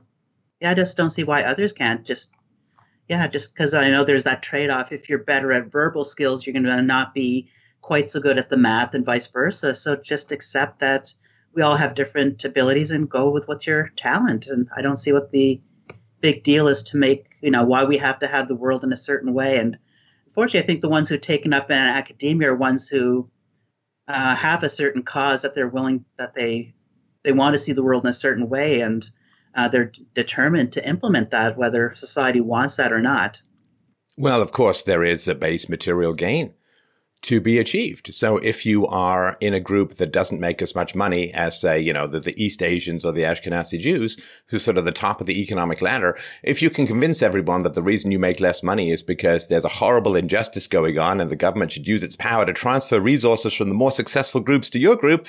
yeah, 0.60 0.72
I 0.72 0.74
just 0.74 0.96
don't 0.96 1.10
see 1.10 1.24
why 1.24 1.42
others 1.42 1.72
can't. 1.72 2.04
Just, 2.04 2.32
yeah, 3.08 3.26
just 3.26 3.54
because 3.54 3.72
I 3.72 3.88
know 3.90 4.04
there's 4.04 4.24
that 4.24 4.42
trade-off. 4.42 4.92
If 4.92 5.08
you're 5.08 5.24
better 5.24 5.52
at 5.52 5.72
verbal 5.72 6.04
skills, 6.04 6.46
you're 6.46 6.52
going 6.52 6.64
to 6.64 6.82
not 6.82 7.14
be 7.14 7.48
quite 7.80 8.10
so 8.10 8.20
good 8.20 8.38
at 8.38 8.50
the 8.50 8.56
math, 8.56 8.94
and 8.94 9.06
vice 9.06 9.26
versa. 9.26 9.74
So 9.74 9.96
just 9.96 10.32
accept 10.32 10.78
that 10.80 11.14
we 11.54 11.62
all 11.62 11.76
have 11.76 11.94
different 11.94 12.44
abilities 12.44 12.90
and 12.90 13.08
go 13.08 13.30
with 13.30 13.48
what's 13.48 13.66
your 13.66 13.92
talent. 13.96 14.46
And 14.46 14.68
I 14.76 14.82
don't 14.82 14.98
see 14.98 15.12
what 15.12 15.30
the 15.30 15.60
big 16.20 16.42
deal 16.42 16.68
is 16.68 16.82
to 16.84 16.96
make, 16.96 17.26
you 17.40 17.50
know, 17.50 17.64
why 17.64 17.84
we 17.84 17.96
have 17.98 18.18
to 18.20 18.26
have 18.26 18.48
the 18.48 18.56
world 18.56 18.84
in 18.84 18.92
a 18.92 18.96
certain 18.96 19.32
way. 19.32 19.58
And 19.58 19.78
fortunately, 20.32 20.60
I 20.60 20.66
think 20.66 20.80
the 20.80 20.88
ones 20.88 21.08
who've 21.08 21.20
taken 21.20 21.52
up 21.52 21.70
in 21.70 21.76
academia 21.76 22.52
are 22.52 22.56
ones 22.56 22.88
who 22.88 23.28
uh, 24.08 24.34
have 24.34 24.62
a 24.62 24.68
certain 24.68 25.02
cause 25.02 25.42
that 25.42 25.54
they're 25.54 25.68
willing 25.68 26.04
that 26.16 26.34
they 26.34 26.74
they 27.22 27.32
want 27.32 27.54
to 27.54 27.58
see 27.58 27.72
the 27.72 27.82
world 27.82 28.04
in 28.04 28.10
a 28.10 28.14
certain 28.14 28.48
way, 28.48 28.80
and 28.80 29.10
uh, 29.54 29.68
they're 29.68 29.92
determined 30.14 30.72
to 30.72 30.88
implement 30.88 31.30
that, 31.30 31.58
whether 31.58 31.94
society 31.94 32.40
wants 32.40 32.76
that 32.76 32.92
or 32.92 33.00
not. 33.00 33.42
Well, 34.16 34.40
of 34.40 34.52
course, 34.52 34.82
there 34.82 35.04
is 35.04 35.28
a 35.28 35.34
base 35.34 35.68
material 35.68 36.14
gain 36.14 36.54
to 37.22 37.40
be 37.40 37.58
achieved. 37.58 38.14
So 38.14 38.38
if 38.38 38.64
you 38.64 38.86
are 38.86 39.36
in 39.40 39.52
a 39.52 39.60
group 39.60 39.96
that 39.96 40.12
doesn't 40.12 40.40
make 40.40 40.62
as 40.62 40.74
much 40.74 40.94
money 40.94 41.32
as 41.34 41.60
say, 41.60 41.78
you 41.78 41.92
know, 41.92 42.06
the, 42.06 42.20
the 42.20 42.42
East 42.42 42.62
Asians 42.62 43.04
or 43.04 43.12
the 43.12 43.22
Ashkenazi 43.22 43.78
Jews, 43.78 44.16
who's 44.46 44.64
sort 44.64 44.78
of 44.78 44.86
the 44.86 44.92
top 44.92 45.20
of 45.20 45.26
the 45.26 45.40
economic 45.42 45.82
ladder, 45.82 46.18
if 46.42 46.62
you 46.62 46.70
can 46.70 46.86
convince 46.86 47.20
everyone 47.20 47.62
that 47.62 47.74
the 47.74 47.82
reason 47.82 48.10
you 48.10 48.18
make 48.18 48.40
less 48.40 48.62
money 48.62 48.90
is 48.90 49.02
because 49.02 49.48
there's 49.48 49.64
a 49.64 49.68
horrible 49.68 50.16
injustice 50.16 50.66
going 50.66 50.98
on 50.98 51.20
and 51.20 51.30
the 51.30 51.36
government 51.36 51.72
should 51.72 51.86
use 51.86 52.02
its 52.02 52.16
power 52.16 52.46
to 52.46 52.54
transfer 52.54 53.00
resources 53.00 53.52
from 53.52 53.68
the 53.68 53.74
more 53.74 53.92
successful 53.92 54.40
groups 54.40 54.70
to 54.70 54.78
your 54.78 54.96
group, 54.96 55.26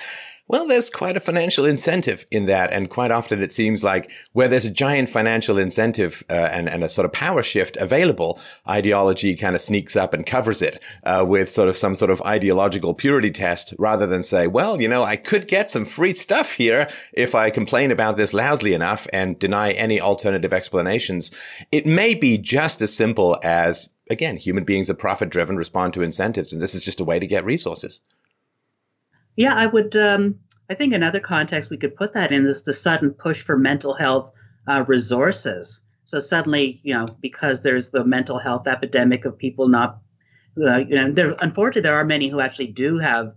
well, 0.52 0.68
there's 0.68 0.90
quite 0.90 1.16
a 1.16 1.22
financial 1.22 1.64
incentive 1.64 2.26
in 2.30 2.46
that. 2.48 2.74
And 2.74 2.90
quite 2.90 3.10
often 3.10 3.42
it 3.42 3.54
seems 3.54 3.86
like 3.86 4.12
where 4.34 4.50
there's 4.50 4.66
a 4.66 4.70
giant 4.70 5.08
financial 5.08 5.58
incentive 5.58 6.26
uh, 6.30 6.34
and, 6.34 6.68
and 6.68 6.84
a 6.84 6.90
sort 6.90 7.06
of 7.06 7.14
power 7.14 7.42
shift 7.42 7.78
available, 7.78 8.38
ideology 8.68 9.34
kind 9.38 9.56
of 9.56 9.62
sneaks 9.62 9.96
up 9.96 10.14
and 10.14 10.26
covers 10.26 10.62
it 10.62 10.84
uh, 11.06 11.24
with 11.26 11.50
sort 11.50 11.70
of 11.70 11.78
some 11.78 11.96
sort 11.96 12.12
of 12.12 12.22
ideological 12.24 12.94
purity 12.94 13.32
test 13.32 13.74
rather 13.80 14.06
than 14.06 14.24
say, 14.24 14.46
well, 14.46 14.82
you 14.82 14.90
know, 14.90 15.04
I 15.04 15.16
could 15.16 15.48
get 15.48 15.72
some 15.72 15.86
free 15.86 16.14
stuff 16.14 16.52
here 16.52 16.90
if 17.14 17.34
I 17.34 17.50
complain 17.50 17.90
about 17.90 18.18
this 18.18 18.34
loudly 18.34 18.74
enough 18.74 19.08
and 19.14 19.40
deny 19.40 19.72
any 19.72 20.02
alternative 20.02 20.52
explanations. 20.52 21.32
It 21.72 21.86
may 21.86 22.14
be 22.14 22.38
just 22.38 22.82
as 22.82 22.94
simple 22.94 23.40
as, 23.42 23.88
again, 24.10 24.36
human 24.36 24.66
beings 24.66 24.90
are 24.90 24.96
profit 24.96 25.30
driven, 25.30 25.56
respond 25.56 25.94
to 25.94 26.02
incentives, 26.02 26.52
and 26.52 26.62
this 26.62 26.76
is 26.76 26.84
just 26.84 27.00
a 27.00 27.06
way 27.06 27.20
to 27.20 27.26
get 27.26 27.46
resources. 27.46 28.02
Yeah, 29.36 29.54
I 29.56 29.68
would. 29.68 29.96
Um, 29.96 30.40
I 30.70 30.74
think 30.74 30.94
another 30.94 31.20
context 31.20 31.70
we 31.70 31.78
could 31.78 31.96
put 31.96 32.14
that 32.14 32.32
in 32.32 32.46
is 32.46 32.64
the 32.64 32.74
sudden 32.74 33.12
push 33.12 33.42
for 33.42 33.58
mental 33.58 33.94
health 33.94 34.32
uh, 34.68 34.86
resources. 34.88 35.82
So 36.06 36.20
suddenly, 36.20 36.80
you 36.84 36.94
know, 36.94 37.08
because 37.22 37.62
there's 37.62 37.92
the 37.92 38.06
mental 38.06 38.40
health 38.40 38.68
epidemic 38.68 39.26
of 39.26 39.38
people 39.38 39.68
not, 39.68 40.00
uh, 40.62 40.78
you 40.78 40.96
know, 40.96 41.12
there 41.12 41.36
unfortunately 41.40 41.82
there 41.82 41.96
are 41.96 42.06
many 42.06 42.30
who 42.30 42.40
actually 42.40 42.68
do 42.68 42.98
have 43.00 43.34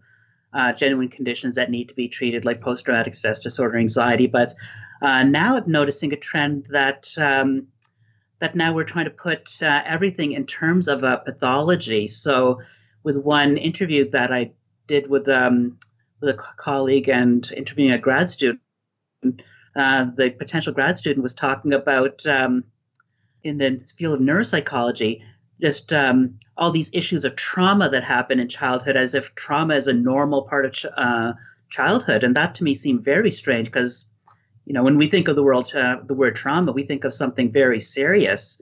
uh, 0.52 0.72
genuine 0.72 1.08
conditions 1.08 1.54
that 1.56 1.70
need 1.70 1.88
to 1.88 1.94
be 1.94 2.08
treated, 2.08 2.44
like 2.44 2.60
post-traumatic 2.60 3.14
stress 3.14 3.40
disorder, 3.40 3.76
anxiety. 3.78 4.26
But 4.26 4.54
uh, 5.02 5.24
now 5.24 5.56
I'm 5.56 5.70
noticing 5.70 6.12
a 6.12 6.16
trend 6.16 6.66
that 6.70 7.08
um, 7.18 7.66
that 8.38 8.54
now 8.54 8.72
we're 8.72 8.84
trying 8.84 9.06
to 9.06 9.10
put 9.10 9.62
uh, 9.62 9.82
everything 9.84 10.32
in 10.32 10.46
terms 10.46 10.88
of 10.88 11.02
a 11.02 11.22
pathology. 11.24 12.06
So 12.06 12.60
with 13.02 13.16
one 13.16 13.56
interview 13.56 14.08
that 14.10 14.32
I 14.32 14.52
did 14.86 15.08
with 15.08 15.28
um, 15.28 15.78
with 16.20 16.30
a 16.30 16.38
colleague 16.56 17.08
and 17.08 17.50
interviewing 17.56 17.92
a 17.92 17.98
grad 17.98 18.30
student. 18.30 18.60
Uh, 19.76 20.06
the 20.16 20.30
potential 20.30 20.72
grad 20.72 20.98
student 20.98 21.22
was 21.22 21.34
talking 21.34 21.72
about 21.72 22.24
um, 22.26 22.62
in 23.42 23.58
the 23.58 23.80
field 23.96 24.14
of 24.14 24.26
neuropsychology 24.26 25.20
just 25.60 25.92
um, 25.92 26.38
all 26.56 26.70
these 26.70 26.90
issues 26.92 27.24
of 27.24 27.36
trauma 27.36 27.88
that 27.88 28.04
happen 28.04 28.40
in 28.40 28.48
childhood 28.48 28.96
as 28.96 29.14
if 29.14 29.34
trauma 29.34 29.74
is 29.74 29.86
a 29.86 29.92
normal 29.92 30.42
part 30.42 30.66
of 30.66 30.72
ch- 30.72 30.86
uh, 30.96 31.32
childhood 31.70 32.24
and 32.24 32.36
that 32.36 32.54
to 32.54 32.64
me 32.64 32.74
seemed 32.74 33.04
very 33.04 33.30
strange 33.30 33.66
because 33.66 34.06
you 34.66 34.72
know 34.72 34.82
when 34.82 34.98
we 34.98 35.06
think 35.06 35.28
of 35.28 35.36
the 35.36 35.42
world 35.42 35.72
uh, 35.74 35.98
the 36.04 36.14
word 36.14 36.36
trauma 36.36 36.72
we 36.72 36.82
think 36.82 37.04
of 37.04 37.14
something 37.14 37.50
very 37.50 37.80
serious 37.80 38.60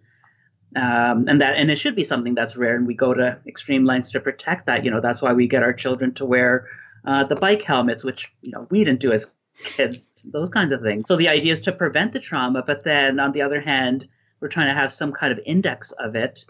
um, 0.76 1.26
and 1.28 1.40
that 1.40 1.56
and 1.56 1.70
it 1.70 1.78
should 1.78 1.94
be 1.94 2.04
something 2.04 2.34
that's 2.34 2.56
rare 2.56 2.76
and 2.76 2.86
we 2.86 2.94
go 2.94 3.14
to 3.14 3.38
extreme 3.46 3.84
lengths 3.84 4.10
to 4.12 4.20
protect 4.20 4.66
that 4.66 4.84
you 4.84 4.90
know 4.90 5.00
that's 5.00 5.20
why 5.20 5.32
we 5.32 5.46
get 5.46 5.62
our 5.62 5.72
children 5.72 6.12
to 6.14 6.24
wear 6.24 6.66
uh, 7.04 7.24
the 7.24 7.36
bike 7.36 7.62
helmets 7.62 8.04
which 8.04 8.32
you 8.42 8.50
know 8.52 8.66
we 8.70 8.84
didn't 8.84 9.00
do 9.00 9.12
as 9.12 9.34
kids 9.64 10.08
those 10.32 10.48
kinds 10.48 10.72
of 10.72 10.80
things. 10.80 11.06
So 11.06 11.16
the 11.16 11.28
idea 11.28 11.52
is 11.52 11.60
to 11.62 11.72
prevent 11.72 12.12
the 12.12 12.20
trauma 12.20 12.62
but 12.66 12.84
then 12.84 13.20
on 13.20 13.32
the 13.32 13.42
other 13.42 13.60
hand 13.60 14.08
we're 14.40 14.48
trying 14.48 14.68
to 14.68 14.74
have 14.74 14.92
some 14.92 15.12
kind 15.12 15.32
of 15.32 15.40
index 15.44 15.92
of 15.92 16.14
it. 16.14 16.46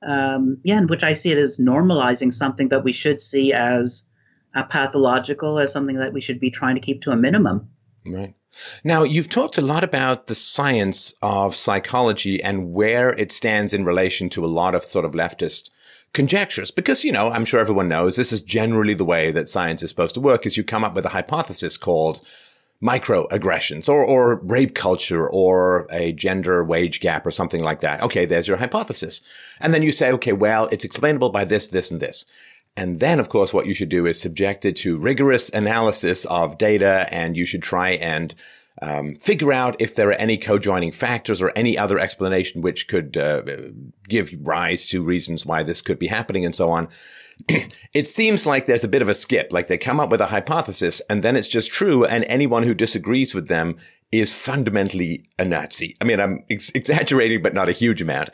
Um, 0.00 0.58
yeah 0.62 0.78
in 0.78 0.86
which 0.86 1.02
i 1.02 1.12
see 1.12 1.32
it 1.32 1.38
as 1.38 1.58
normalizing 1.58 2.32
something 2.32 2.68
that 2.68 2.84
we 2.84 2.92
should 2.92 3.20
see 3.20 3.52
as 3.52 4.04
a 4.54 4.62
pathological 4.62 5.58
as 5.58 5.72
something 5.72 5.96
that 5.96 6.12
we 6.12 6.20
should 6.20 6.38
be 6.38 6.52
trying 6.52 6.76
to 6.76 6.80
keep 6.80 7.02
to 7.02 7.10
a 7.10 7.16
minimum. 7.16 7.68
Right 8.06 8.34
now, 8.84 9.02
you've 9.02 9.28
talked 9.28 9.58
a 9.58 9.62
lot 9.62 9.84
about 9.84 10.26
the 10.26 10.34
science 10.34 11.14
of 11.22 11.54
psychology 11.54 12.42
and 12.42 12.72
where 12.72 13.10
it 13.10 13.32
stands 13.32 13.72
in 13.72 13.84
relation 13.84 14.28
to 14.30 14.44
a 14.44 14.46
lot 14.46 14.74
of 14.74 14.84
sort 14.84 15.04
of 15.04 15.12
leftist 15.12 15.70
conjectures 16.14 16.70
because 16.70 17.04
you 17.04 17.12
know 17.12 17.30
i'm 17.32 17.44
sure 17.44 17.60
everyone 17.60 17.86
knows 17.86 18.16
this 18.16 18.32
is 18.32 18.40
generally 18.40 18.94
the 18.94 19.04
way 19.04 19.30
that 19.30 19.46
science 19.46 19.82
is 19.82 19.90
supposed 19.90 20.14
to 20.14 20.22
work 20.22 20.46
is 20.46 20.56
you 20.56 20.64
come 20.64 20.82
up 20.82 20.94
with 20.94 21.04
a 21.04 21.10
hypothesis 21.10 21.76
called 21.76 22.22
microaggressions 22.82 23.88
or, 23.88 24.04
or 24.04 24.36
rape 24.36 24.74
culture 24.74 25.28
or 25.28 25.86
a 25.90 26.12
gender 26.12 26.62
wage 26.62 27.00
gap 27.00 27.26
or 27.26 27.30
something 27.30 27.62
like 27.62 27.80
that. 27.80 28.00
Okay 28.02 28.24
there's 28.24 28.46
your 28.46 28.56
hypothesis. 28.56 29.20
And 29.60 29.74
then 29.74 29.82
you 29.82 29.90
say 29.90 30.12
okay 30.12 30.32
well 30.32 30.68
it's 30.70 30.84
explainable 30.84 31.30
by 31.30 31.44
this 31.44 31.68
this 31.68 31.90
and 31.90 32.00
this 32.00 32.24
and 32.76 33.00
then, 33.00 33.18
of 33.18 33.28
course, 33.28 33.52
what 33.52 33.66
you 33.66 33.74
should 33.74 33.88
do 33.88 34.06
is 34.06 34.20
subject 34.20 34.64
it 34.64 34.76
to 34.76 34.98
rigorous 34.98 35.48
analysis 35.48 36.24
of 36.26 36.58
data, 36.58 37.08
and 37.10 37.36
you 37.36 37.44
should 37.44 37.62
try 37.62 37.90
and 37.90 38.34
um, 38.80 39.16
figure 39.16 39.52
out 39.52 39.76
if 39.80 39.94
there 39.94 40.08
are 40.08 40.14
any 40.14 40.36
co-joining 40.36 40.92
factors 40.92 41.42
or 41.42 41.52
any 41.56 41.76
other 41.76 41.98
explanation 41.98 42.62
which 42.62 42.88
could 42.88 43.16
uh, 43.16 43.42
give 44.08 44.32
rise 44.40 44.86
to 44.86 45.02
reasons 45.02 45.44
why 45.44 45.62
this 45.62 45.82
could 45.82 45.98
be 45.98 46.06
happening 46.06 46.44
and 46.44 46.54
so 46.54 46.70
on. 46.70 46.88
it 47.92 48.06
seems 48.06 48.46
like 48.46 48.66
there's 48.66 48.84
a 48.84 48.88
bit 48.88 49.02
of 49.02 49.08
a 49.08 49.14
skip, 49.14 49.52
like 49.52 49.66
they 49.68 49.78
come 49.78 50.00
up 50.00 50.10
with 50.10 50.20
a 50.20 50.26
hypothesis 50.26 51.00
and 51.10 51.22
then 51.22 51.36
it's 51.36 51.48
just 51.48 51.70
true, 51.70 52.04
and 52.04 52.24
anyone 52.24 52.62
who 52.62 52.74
disagrees 52.74 53.34
with 53.34 53.48
them 53.48 53.76
is 54.10 54.32
fundamentally 54.32 55.28
a 55.38 55.44
Nazi. 55.44 55.96
I 56.00 56.04
mean, 56.04 56.20
I'm 56.20 56.44
ex- 56.48 56.72
exaggerating, 56.74 57.42
but 57.42 57.54
not 57.54 57.68
a 57.68 57.72
huge 57.72 58.00
amount. 58.00 58.30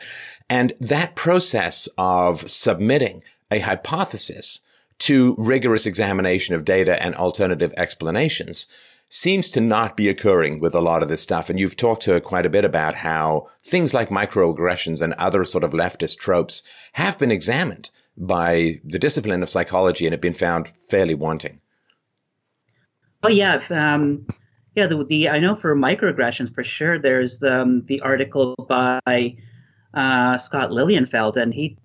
And 0.49 0.73
that 0.79 1.15
process 1.15 1.89
of 1.97 2.49
submitting 2.49 3.23
a 3.51 3.59
hypothesis 3.59 4.59
to 4.99 5.35
rigorous 5.37 5.85
examination 5.85 6.55
of 6.55 6.65
data 6.65 7.01
and 7.01 7.15
alternative 7.15 7.73
explanations 7.77 8.67
seems 9.09 9.49
to 9.49 9.61
not 9.61 9.95
be 9.95 10.09
occurring 10.09 10.59
with 10.59 10.73
a 10.73 10.81
lot 10.81 11.03
of 11.03 11.09
this 11.09 11.21
stuff. 11.21 11.49
And 11.49 11.59
you've 11.59 11.77
talked 11.77 12.03
to 12.03 12.19
quite 12.21 12.45
a 12.45 12.49
bit 12.49 12.65
about 12.65 12.95
how 12.95 13.49
things 13.63 13.93
like 13.93 14.09
microaggressions 14.09 15.01
and 15.01 15.13
other 15.13 15.45
sort 15.45 15.63
of 15.63 15.71
leftist 15.71 16.17
tropes 16.17 16.63
have 16.93 17.17
been 17.17 17.31
examined 17.31 17.91
by 18.17 18.79
the 18.83 18.99
discipline 18.99 19.43
of 19.43 19.49
psychology 19.49 20.05
and 20.05 20.13
have 20.13 20.21
been 20.21 20.33
found 20.33 20.69
fairly 20.89 21.13
wanting. 21.13 21.61
Oh 23.23 23.29
yeah, 23.29 23.61
um, 23.71 24.25
yeah. 24.75 24.87
The, 24.87 25.03
the, 25.03 25.29
I 25.29 25.39
know 25.39 25.55
for 25.55 25.75
microaggressions 25.75 26.53
for 26.53 26.63
sure. 26.63 26.99
There's 26.99 27.39
the 27.39 27.61
um, 27.61 27.81
the 27.85 28.01
article 28.01 28.55
by 28.69 29.35
uh, 29.93 30.37
Scott 30.37 30.69
Lilienfeld, 30.69 31.35
and 31.35 31.53
he, 31.53 31.77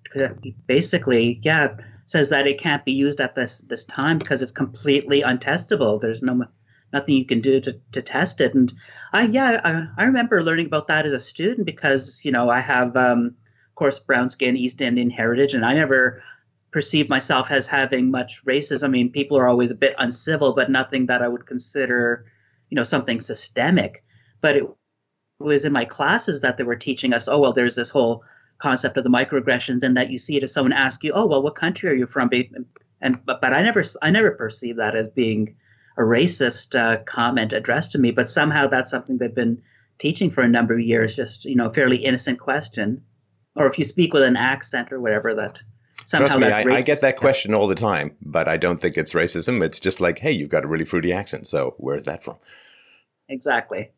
basically, 0.67 1.39
yeah, 1.41 1.75
says 2.05 2.29
that 2.29 2.47
it 2.47 2.59
can't 2.59 2.85
be 2.85 2.91
used 2.91 3.19
at 3.19 3.35
this 3.35 3.59
this 3.59 3.85
time 3.85 4.17
because 4.17 4.41
it's 4.41 4.51
completely 4.51 5.21
untestable. 5.21 5.99
There's 5.99 6.21
no 6.21 6.45
nothing 6.93 7.15
you 7.15 7.25
can 7.25 7.39
do 7.39 7.61
to, 7.61 7.79
to 7.93 8.01
test 8.01 8.41
it. 8.41 8.53
And 8.53 8.73
I 9.13 9.27
yeah, 9.27 9.61
I, 9.63 10.03
I 10.03 10.05
remember 10.05 10.43
learning 10.43 10.65
about 10.65 10.87
that 10.87 11.05
as 11.05 11.13
a 11.13 11.19
student 11.19 11.65
because 11.65 12.23
you 12.25 12.31
know 12.31 12.49
I 12.49 12.59
have 12.59 12.95
um, 12.97 13.27
of 13.27 13.75
course 13.75 13.99
brown 13.99 14.29
skin, 14.29 14.57
East 14.57 14.81
Indian 14.81 15.09
heritage, 15.09 15.53
and 15.53 15.65
I 15.65 15.73
never 15.73 16.21
perceived 16.71 17.09
myself 17.09 17.51
as 17.51 17.67
having 17.67 18.11
much 18.11 18.43
racism. 18.45 18.85
I 18.85 18.87
mean, 18.87 19.11
people 19.11 19.37
are 19.37 19.47
always 19.47 19.71
a 19.71 19.75
bit 19.75 19.95
uncivil, 19.97 20.53
but 20.53 20.69
nothing 20.69 21.05
that 21.07 21.21
I 21.21 21.27
would 21.27 21.45
consider, 21.45 22.25
you 22.69 22.75
know, 22.75 22.85
something 22.85 23.19
systemic. 23.19 24.03
But 24.39 24.55
it 24.55 24.63
was 25.39 25.65
in 25.65 25.73
my 25.73 25.85
classes 25.85 26.41
that 26.41 26.57
they 26.57 26.63
were 26.63 26.75
teaching 26.77 27.13
us, 27.13 27.27
oh, 27.27 27.39
well, 27.39 27.53
there's 27.53 27.75
this 27.75 27.89
whole 27.89 28.23
concept 28.61 28.97
of 28.97 29.03
the 29.03 29.09
microaggressions 29.09 29.83
and 29.83 29.97
that 29.97 30.09
you 30.09 30.17
see 30.17 30.37
it 30.37 30.43
if 30.43 30.49
someone 30.49 30.73
asks 30.73 31.03
you, 31.03 31.11
oh, 31.13 31.25
well, 31.25 31.43
what 31.43 31.55
country 31.55 31.89
are 31.89 31.93
you 31.93 32.05
from? 32.05 32.29
And, 33.01 33.25
but, 33.25 33.41
but 33.41 33.53
I 33.53 33.61
never, 33.61 33.83
I 34.01 34.09
never 34.09 34.31
perceive 34.31 34.77
that 34.77 34.95
as 34.95 35.09
being 35.09 35.55
a 35.97 36.01
racist 36.01 36.79
uh, 36.79 37.03
comment 37.03 37.53
addressed 37.53 37.91
to 37.91 37.97
me, 37.97 38.11
but 38.11 38.29
somehow 38.29 38.67
that's 38.67 38.91
something 38.91 39.17
they've 39.17 39.33
been 39.33 39.61
teaching 39.97 40.29
for 40.31 40.41
a 40.41 40.47
number 40.47 40.73
of 40.73 40.79
years, 40.81 41.15
just, 41.15 41.45
you 41.45 41.55
know, 41.55 41.67
a 41.67 41.73
fairly 41.73 41.97
innocent 41.97 42.39
question. 42.39 43.01
Or 43.55 43.67
if 43.67 43.77
you 43.77 43.85
speak 43.85 44.13
with 44.13 44.23
an 44.23 44.37
accent 44.37 44.91
or 44.91 45.01
whatever 45.01 45.33
that 45.35 45.61
somehow 46.05 46.37
Trust 46.37 46.65
me, 46.65 46.73
I, 46.73 46.77
I, 46.77 46.81
get 46.81 47.01
that 47.01 47.17
question 47.17 47.53
all 47.53 47.67
the 47.67 47.75
time, 47.75 48.15
but 48.21 48.47
I 48.47 48.57
don't 48.57 48.79
think 48.79 48.97
it's 48.97 49.13
racism. 49.13 49.61
It's 49.61 49.79
just 49.79 49.99
like, 49.99 50.19
hey, 50.19 50.31
you've 50.31 50.49
got 50.49 50.63
a 50.63 50.67
really 50.67 50.85
fruity 50.85 51.11
accent. 51.11 51.47
So 51.47 51.75
where's 51.77 52.03
that 52.03 52.23
from? 52.23 52.37
Exactly. 53.27 53.91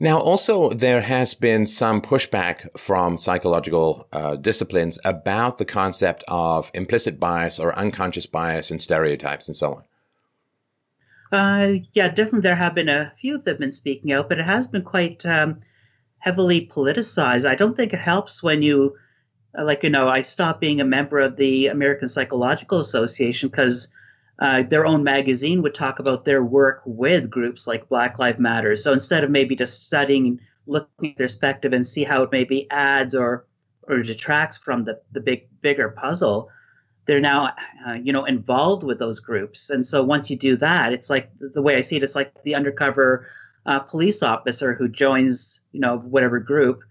Now, 0.00 0.18
also, 0.18 0.70
there 0.70 1.02
has 1.02 1.34
been 1.34 1.66
some 1.66 2.00
pushback 2.00 2.66
from 2.76 3.16
psychological 3.16 4.08
uh, 4.12 4.34
disciplines 4.36 4.98
about 5.04 5.58
the 5.58 5.64
concept 5.64 6.24
of 6.26 6.70
implicit 6.74 7.20
bias 7.20 7.60
or 7.60 7.78
unconscious 7.78 8.26
bias 8.26 8.72
and 8.72 8.82
stereotypes 8.82 9.46
and 9.46 9.56
so 9.56 9.74
on. 9.74 9.84
Uh, 11.30 11.78
yeah, 11.92 12.08
definitely. 12.08 12.40
There 12.40 12.56
have 12.56 12.74
been 12.74 12.88
a 12.88 13.12
few 13.16 13.38
that 13.38 13.50
have 13.50 13.58
been 13.58 13.72
speaking 13.72 14.12
out, 14.12 14.28
but 14.28 14.38
it 14.38 14.44
has 14.44 14.66
been 14.66 14.82
quite 14.82 15.24
um, 15.26 15.60
heavily 16.18 16.66
politicized. 16.66 17.48
I 17.48 17.54
don't 17.54 17.76
think 17.76 17.92
it 17.92 18.00
helps 18.00 18.42
when 18.42 18.62
you 18.62 18.96
like 19.62 19.84
you 19.84 19.90
know, 19.90 20.08
I 20.08 20.22
stopped 20.22 20.60
being 20.60 20.80
a 20.80 20.84
member 20.84 21.20
of 21.20 21.36
the 21.36 21.68
American 21.68 22.08
Psychological 22.08 22.80
Association 22.80 23.48
because 23.48 23.88
uh, 24.40 24.62
their 24.62 24.86
own 24.86 25.04
magazine 25.04 25.62
would 25.62 25.74
talk 25.74 25.98
about 25.98 26.24
their 26.24 26.44
work 26.44 26.82
with 26.84 27.30
groups 27.30 27.66
like 27.66 27.88
Black 27.88 28.18
Lives 28.18 28.40
Matter. 28.40 28.76
So 28.76 28.92
instead 28.92 29.22
of 29.22 29.30
maybe 29.30 29.54
just 29.54 29.84
studying, 29.84 30.40
looking 30.66 31.10
at 31.10 31.16
their 31.16 31.26
perspective 31.26 31.72
and 31.72 31.86
see 31.86 32.04
how 32.04 32.22
it 32.22 32.32
maybe 32.32 32.68
adds 32.70 33.14
or 33.14 33.46
or 33.86 34.02
detracts 34.02 34.58
from 34.58 34.84
the 34.84 35.00
the 35.12 35.20
big 35.20 35.46
bigger 35.60 35.90
puzzle, 35.90 36.48
they're 37.06 37.20
now 37.20 37.52
uh, 37.86 37.92
you 37.92 38.12
know 38.12 38.24
involved 38.24 38.82
with 38.82 38.98
those 38.98 39.20
groups. 39.20 39.70
And 39.70 39.86
so 39.86 40.02
once 40.02 40.28
you 40.30 40.36
do 40.36 40.56
that, 40.56 40.92
it's 40.92 41.10
like 41.10 41.30
the 41.38 41.62
way 41.62 41.76
I 41.76 41.80
see 41.80 41.96
it, 41.96 42.02
it's 42.02 42.16
like 42.16 42.34
the 42.42 42.56
undercover 42.56 43.28
uh, 43.66 43.80
police 43.80 44.22
officer 44.22 44.74
who 44.74 44.88
joins 44.88 45.60
you 45.72 45.80
know 45.80 45.98
whatever 45.98 46.40
group. 46.40 46.82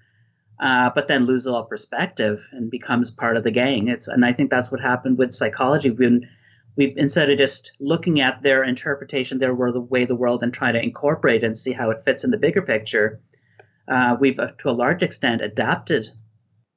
Uh, 0.59 0.89
but 0.95 1.09
then 1.09 1.25
loses 1.25 1.47
all 1.47 1.65
perspective 1.65 2.47
and 2.53 2.71
becomes 2.71 3.11
part 3.11 3.35
of 3.35 3.43
the 3.43 3.51
gang. 3.51 3.89
It's 3.89 4.07
and 4.07 4.23
I 4.23 4.31
think 4.31 4.49
that's 4.49 4.71
what 4.71 4.79
happened 4.79 5.17
with 5.17 5.33
psychology. 5.33 5.89
When 5.89 6.29
we've 6.75 6.97
instead 6.97 7.29
of 7.29 7.37
just 7.37 7.73
looking 7.79 8.21
at 8.21 8.41
their 8.43 8.63
interpretation, 8.63 9.39
their 9.39 9.55
the 9.55 9.79
way 9.79 10.05
the 10.05 10.15
world, 10.15 10.43
and 10.43 10.53
trying 10.53 10.73
to 10.73 10.83
incorporate 10.83 11.43
and 11.43 11.57
see 11.57 11.71
how 11.71 11.89
it 11.89 12.03
fits 12.03 12.23
in 12.23 12.31
the 12.31 12.37
bigger 12.37 12.61
picture, 12.61 13.19
uh, 13.87 14.17
we've 14.19 14.39
uh, 14.39 14.51
to 14.59 14.69
a 14.69 14.71
large 14.71 15.03
extent 15.03 15.41
adapted 15.41 16.09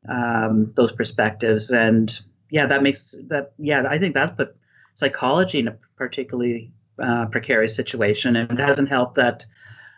um, 0.09 0.73
those 0.77 0.93
perspectives, 0.93 1.71
and 1.71 2.21
yeah, 2.51 2.67
that 2.67 2.83
makes 2.83 3.15
that 3.29 3.53
yeah, 3.59 3.85
I 3.89 3.99
think 3.99 4.15
that's 4.15 4.37
put 4.37 4.57
psychology 4.95 5.59
in 5.59 5.69
a 5.69 5.79
particularly 5.97 6.73
uh, 6.99 7.27
precarious 7.27 7.75
situation, 7.75 8.37
and 8.37 8.59
it 8.59 8.63
hasn't 8.63 8.89
helped 8.89 9.15
that. 9.17 9.47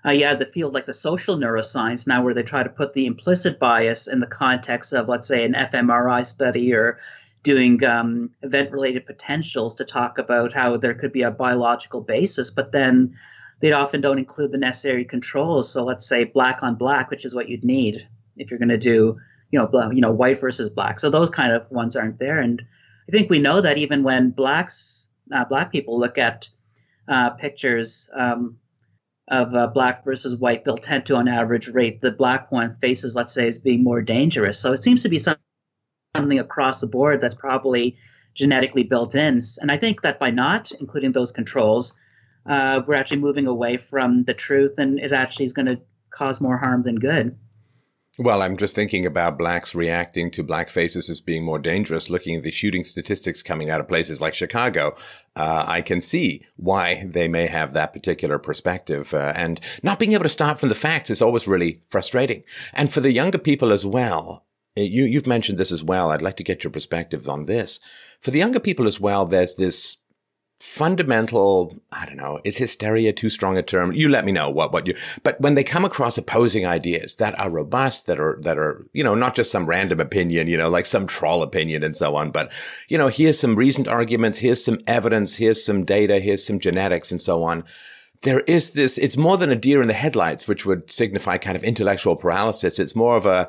Uh, 0.06 0.12
yeah, 0.12 0.32
the 0.32 0.46
field 0.46 0.72
like 0.72 0.86
the 0.86 0.94
social 0.94 1.36
neuroscience 1.36 2.06
now, 2.06 2.22
where 2.22 2.32
they 2.32 2.42
try 2.42 2.62
to 2.62 2.70
put 2.70 2.92
the 2.94 3.04
implicit 3.04 3.58
bias 3.58 4.06
in 4.06 4.20
the 4.20 4.28
context 4.28 4.92
of, 4.92 5.08
let's 5.08 5.26
say, 5.26 5.44
an 5.44 5.54
fMRI 5.54 6.24
study 6.24 6.72
or 6.72 7.00
doing 7.42 7.84
um, 7.84 8.30
event 8.42 8.70
related 8.72 9.06
potentials 9.06 9.74
to 9.76 9.84
talk 9.84 10.18
about 10.18 10.52
how 10.52 10.76
there 10.76 10.94
could 10.94 11.12
be 11.12 11.22
a 11.22 11.30
biological 11.30 12.00
basis, 12.00 12.50
but 12.50 12.72
then 12.72 13.14
they 13.60 13.72
often 13.72 14.00
don't 14.00 14.18
include 14.18 14.52
the 14.52 14.58
necessary 14.58 15.04
controls. 15.04 15.70
So 15.70 15.84
let's 15.84 16.06
say 16.06 16.24
black 16.24 16.62
on 16.62 16.76
black, 16.76 17.10
which 17.10 17.24
is 17.24 17.34
what 17.34 17.48
you'd 17.48 17.64
need 17.64 18.08
if 18.36 18.50
you're 18.50 18.58
going 18.58 18.68
to 18.68 18.78
do, 18.78 19.16
you 19.50 19.58
know, 19.58 19.90
you 19.90 20.00
know, 20.00 20.12
white 20.12 20.40
versus 20.40 20.70
black. 20.70 21.00
So 21.00 21.10
those 21.10 21.30
kind 21.30 21.52
of 21.52 21.68
ones 21.70 21.96
aren't 21.96 22.18
there. 22.18 22.40
And 22.40 22.62
I 23.08 23.12
think 23.12 23.30
we 23.30 23.38
know 23.38 23.60
that 23.60 23.78
even 23.78 24.02
when 24.02 24.30
blacks, 24.30 25.08
uh, 25.32 25.44
black 25.44 25.72
people 25.72 25.98
look 25.98 26.18
at 26.18 26.48
uh, 27.08 27.30
pictures 27.30 28.08
um, 28.14 28.58
of 29.28 29.54
uh, 29.54 29.66
black 29.66 30.04
versus 30.04 30.36
white, 30.36 30.64
they'll 30.64 30.76
tend 30.76 31.06
to, 31.06 31.16
on 31.16 31.26
average, 31.26 31.68
rate 31.68 32.00
the 32.00 32.12
black 32.12 32.52
one 32.52 32.76
faces, 32.80 33.16
let's 33.16 33.32
say, 33.32 33.48
as 33.48 33.58
being 33.58 33.82
more 33.82 34.02
dangerous. 34.02 34.58
So 34.58 34.72
it 34.72 34.82
seems 34.82 35.02
to 35.02 35.08
be 35.08 35.18
some 35.18 35.36
something 36.16 36.38
across 36.38 36.80
the 36.80 36.86
board 36.86 37.20
that's 37.20 37.34
probably 37.34 37.96
genetically 38.34 38.84
built 38.84 39.14
in. 39.14 39.42
And 39.60 39.70
I 39.70 39.76
think 39.76 40.02
that 40.02 40.18
by 40.18 40.30
not 40.30 40.70
including 40.80 41.12
those 41.12 41.32
controls, 41.32 41.94
uh, 42.46 42.82
we're 42.86 42.94
actually 42.94 43.18
moving 43.20 43.46
away 43.46 43.76
from 43.76 44.24
the 44.24 44.34
truth, 44.34 44.78
and 44.78 44.98
it 44.98 45.12
actually 45.12 45.44
is 45.44 45.52
going 45.52 45.66
to 45.66 45.80
cause 46.10 46.40
more 46.40 46.56
harm 46.56 46.82
than 46.82 46.96
good. 46.96 47.36
Well, 48.20 48.42
I'm 48.42 48.56
just 48.56 48.74
thinking 48.74 49.06
about 49.06 49.38
blacks 49.38 49.76
reacting 49.76 50.32
to 50.32 50.42
black 50.42 50.70
faces 50.70 51.08
as 51.08 51.20
being 51.20 51.44
more 51.44 51.60
dangerous. 51.60 52.10
Looking 52.10 52.34
at 52.34 52.42
the 52.42 52.50
shooting 52.50 52.82
statistics 52.82 53.42
coming 53.42 53.70
out 53.70 53.78
of 53.78 53.86
places 53.86 54.20
like 54.20 54.34
Chicago, 54.34 54.96
uh, 55.36 55.64
I 55.68 55.82
can 55.82 56.00
see 56.00 56.44
why 56.56 57.04
they 57.06 57.28
may 57.28 57.46
have 57.46 57.74
that 57.74 57.92
particular 57.92 58.40
perspective. 58.40 59.14
Uh, 59.14 59.32
and 59.36 59.60
not 59.84 60.00
being 60.00 60.14
able 60.14 60.24
to 60.24 60.28
start 60.28 60.58
from 60.58 60.68
the 60.68 60.74
facts 60.74 61.10
is 61.10 61.22
always 61.22 61.46
really 61.46 61.82
frustrating. 61.90 62.42
And 62.72 62.92
for 62.92 62.98
the 62.98 63.12
younger 63.12 63.38
people 63.38 63.72
as 63.72 63.86
well, 63.86 64.47
Uh, 64.78 64.82
you, 64.82 65.04
you've 65.04 65.26
mentioned 65.26 65.58
this 65.58 65.72
as 65.72 65.82
well. 65.82 66.10
I'd 66.10 66.22
like 66.22 66.36
to 66.36 66.44
get 66.44 66.62
your 66.62 66.70
perspective 66.70 67.28
on 67.28 67.44
this. 67.44 67.80
For 68.20 68.30
the 68.30 68.38
younger 68.38 68.60
people 68.60 68.86
as 68.86 69.00
well, 69.00 69.26
there's 69.26 69.56
this 69.56 69.98
fundamental, 70.60 71.76
I 71.92 72.04
don't 72.06 72.16
know, 72.16 72.40
is 72.44 72.56
hysteria 72.56 73.12
too 73.12 73.30
strong 73.30 73.56
a 73.56 73.62
term? 73.62 73.92
You 73.92 74.08
let 74.08 74.24
me 74.24 74.32
know 74.32 74.50
what, 74.50 74.72
what 74.72 74.86
you, 74.88 74.96
but 75.22 75.40
when 75.40 75.54
they 75.54 75.62
come 75.62 75.84
across 75.84 76.18
opposing 76.18 76.66
ideas 76.66 77.16
that 77.16 77.38
are 77.38 77.48
robust, 77.50 78.06
that 78.06 78.18
are, 78.18 78.38
that 78.42 78.58
are, 78.58 78.84
you 78.92 79.04
know, 79.04 79.14
not 79.14 79.36
just 79.36 79.52
some 79.52 79.66
random 79.66 80.00
opinion, 80.00 80.48
you 80.48 80.56
know, 80.56 80.68
like 80.68 80.86
some 80.86 81.06
troll 81.06 81.42
opinion 81.42 81.84
and 81.84 81.96
so 81.96 82.16
on, 82.16 82.32
but, 82.32 82.50
you 82.88 82.98
know, 82.98 83.06
here's 83.06 83.38
some 83.38 83.54
recent 83.54 83.86
arguments, 83.86 84.38
here's 84.38 84.64
some 84.64 84.78
evidence, 84.88 85.36
here's 85.36 85.64
some 85.64 85.84
data, 85.84 86.18
here's 86.18 86.44
some 86.44 86.58
genetics 86.58 87.12
and 87.12 87.22
so 87.22 87.44
on. 87.44 87.62
There 88.22 88.40
is 88.40 88.72
this, 88.72 88.98
it's 88.98 89.16
more 89.16 89.36
than 89.36 89.50
a 89.50 89.56
deer 89.56 89.80
in 89.80 89.86
the 89.86 89.94
headlights, 89.94 90.48
which 90.48 90.66
would 90.66 90.90
signify 90.90 91.38
kind 91.38 91.56
of 91.56 91.62
intellectual 91.62 92.16
paralysis. 92.16 92.80
It's 92.80 92.96
more 92.96 93.16
of 93.16 93.26
a, 93.26 93.48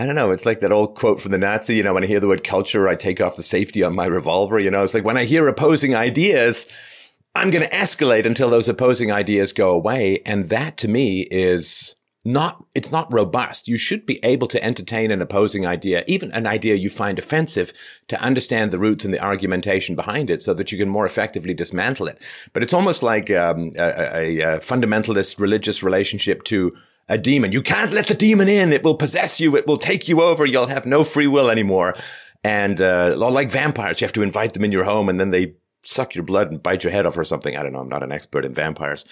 I 0.00 0.06
don't 0.06 0.14
know. 0.14 0.30
It's 0.30 0.46
like 0.46 0.60
that 0.60 0.72
old 0.72 0.94
quote 0.94 1.20
from 1.20 1.30
the 1.30 1.36
Nazi, 1.36 1.76
you 1.76 1.82
know, 1.82 1.92
when 1.92 2.02
I 2.02 2.06
hear 2.06 2.20
the 2.20 2.26
word 2.26 2.42
culture, 2.42 2.88
I 2.88 2.94
take 2.94 3.20
off 3.20 3.36
the 3.36 3.42
safety 3.42 3.82
on 3.82 3.94
my 3.94 4.06
revolver. 4.06 4.58
You 4.58 4.70
know, 4.70 4.82
it's 4.82 4.94
like 4.94 5.04
when 5.04 5.18
I 5.18 5.26
hear 5.26 5.46
opposing 5.46 5.94
ideas, 5.94 6.66
I'm 7.34 7.50
going 7.50 7.68
to 7.68 7.76
escalate 7.76 8.24
until 8.24 8.48
those 8.48 8.66
opposing 8.66 9.12
ideas 9.12 9.52
go 9.52 9.72
away. 9.72 10.22
And 10.24 10.48
that 10.48 10.78
to 10.78 10.88
me 10.88 11.28
is 11.30 11.96
not, 12.24 12.64
it's 12.74 12.90
not 12.90 13.12
robust. 13.12 13.68
You 13.68 13.76
should 13.76 14.06
be 14.06 14.18
able 14.24 14.46
to 14.48 14.64
entertain 14.64 15.10
an 15.10 15.20
opposing 15.20 15.66
idea, 15.66 16.02
even 16.06 16.32
an 16.32 16.46
idea 16.46 16.76
you 16.76 16.88
find 16.88 17.18
offensive 17.18 17.70
to 18.08 18.18
understand 18.22 18.70
the 18.70 18.78
roots 18.78 19.04
and 19.04 19.12
the 19.12 19.22
argumentation 19.22 19.96
behind 19.96 20.30
it 20.30 20.40
so 20.40 20.54
that 20.54 20.72
you 20.72 20.78
can 20.78 20.88
more 20.88 21.04
effectively 21.04 21.52
dismantle 21.52 22.08
it. 22.08 22.22
But 22.54 22.62
it's 22.62 22.72
almost 22.72 23.02
like 23.02 23.30
um, 23.30 23.70
a, 23.76 24.16
a, 24.16 24.40
a 24.40 24.60
fundamentalist 24.60 25.38
religious 25.38 25.82
relationship 25.82 26.42
to 26.44 26.74
a 27.10 27.18
demon. 27.18 27.52
You 27.52 27.60
can't 27.60 27.92
let 27.92 28.06
the 28.06 28.14
demon 28.14 28.48
in. 28.48 28.72
It 28.72 28.84
will 28.84 28.94
possess 28.94 29.40
you. 29.40 29.56
It 29.56 29.66
will 29.66 29.76
take 29.76 30.08
you 30.08 30.22
over. 30.22 30.46
You'll 30.46 30.68
have 30.68 30.86
no 30.86 31.04
free 31.04 31.26
will 31.26 31.50
anymore. 31.50 31.94
And, 32.42 32.80
uh, 32.80 33.14
like 33.18 33.50
vampires, 33.50 34.00
you 34.00 34.06
have 34.06 34.14
to 34.14 34.22
invite 34.22 34.54
them 34.54 34.64
in 34.64 34.72
your 34.72 34.84
home 34.84 35.10
and 35.10 35.18
then 35.18 35.30
they 35.30 35.54
suck 35.82 36.14
your 36.14 36.24
blood 36.24 36.50
and 36.50 36.62
bite 36.62 36.84
your 36.84 36.92
head 36.92 37.06
off 37.06 37.16
or 37.16 37.24
something. 37.24 37.56
I 37.56 37.62
don't 37.62 37.72
know. 37.72 37.80
I'm 37.80 37.88
not 37.88 38.02
an 38.02 38.12
expert 38.12 38.44
in 38.44 38.54
vampires. 38.54 39.04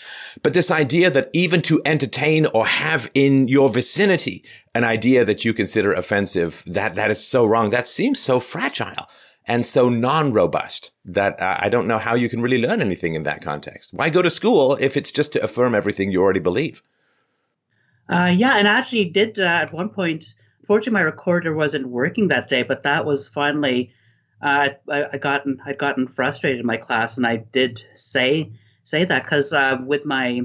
But 0.43 0.55
this 0.55 0.71
idea 0.71 1.11
that 1.11 1.31
even 1.33 1.61
to 1.63 1.83
entertain 1.85 2.47
or 2.47 2.67
have 2.67 3.11
in 3.15 3.49
your 3.49 3.69
vicinity 3.69 4.45
an 4.75 4.85
idea 4.85 5.25
that 5.25 5.45
you 5.45 5.53
consider 5.53 5.93
offensive, 5.93 6.63
that, 6.67 6.95
that 6.95 7.11
is 7.11 7.27
so 7.27 7.45
wrong. 7.45 7.71
That 7.71 7.89
seems 7.89 8.21
so 8.21 8.39
fragile 8.39 9.09
and 9.45 9.65
so 9.65 9.89
non-robust 9.89 10.93
that 11.05 11.41
uh, 11.41 11.57
I 11.59 11.69
don't 11.69 11.89
know 11.89 11.99
how 11.99 12.15
you 12.15 12.29
can 12.29 12.43
really 12.43 12.61
learn 12.61 12.83
anything 12.83 13.15
in 13.15 13.25
that 13.25 13.43
context. 13.43 13.93
Why 13.93 14.11
go 14.11 14.23
to 14.23 14.31
school 14.31 14.77
if 14.79 14.97
it's 14.97 15.11
just 15.11 15.33
to 15.33 15.43
affirm 15.43 15.75
everything 15.75 16.13
you 16.13 16.23
already 16.23 16.41
believe? 16.41 16.83
Uh, 18.09 18.33
yeah, 18.35 18.57
and 18.57 18.67
I 18.67 18.79
actually 18.79 19.07
did 19.07 19.39
uh, 19.39 19.45
at 19.45 19.73
one 19.73 19.91
point. 19.91 20.35
Fortunately, 20.67 20.95
my 20.95 21.03
recorder 21.03 21.55
wasn't 21.55 21.89
working 21.89 22.29
that 22.29 22.49
day, 22.49 22.63
but 22.63 22.83
that 22.83 23.05
was 23.05 23.29
finally. 23.29 23.91
Uh, 24.41 24.71
I, 24.89 25.07
I 25.15 25.19
gotten 25.19 25.61
I 25.67 25.73
gotten 25.73 26.07
frustrated 26.07 26.61
in 26.61 26.67
my 26.67 26.77
class, 26.77 27.17
and 27.17 27.27
I 27.27 27.39
did 27.39 27.85
say 27.95 28.53
say 28.85 29.05
that 29.05 29.25
because 29.25 29.53
uh, 29.53 29.79
with 29.85 30.07
my 30.07 30.43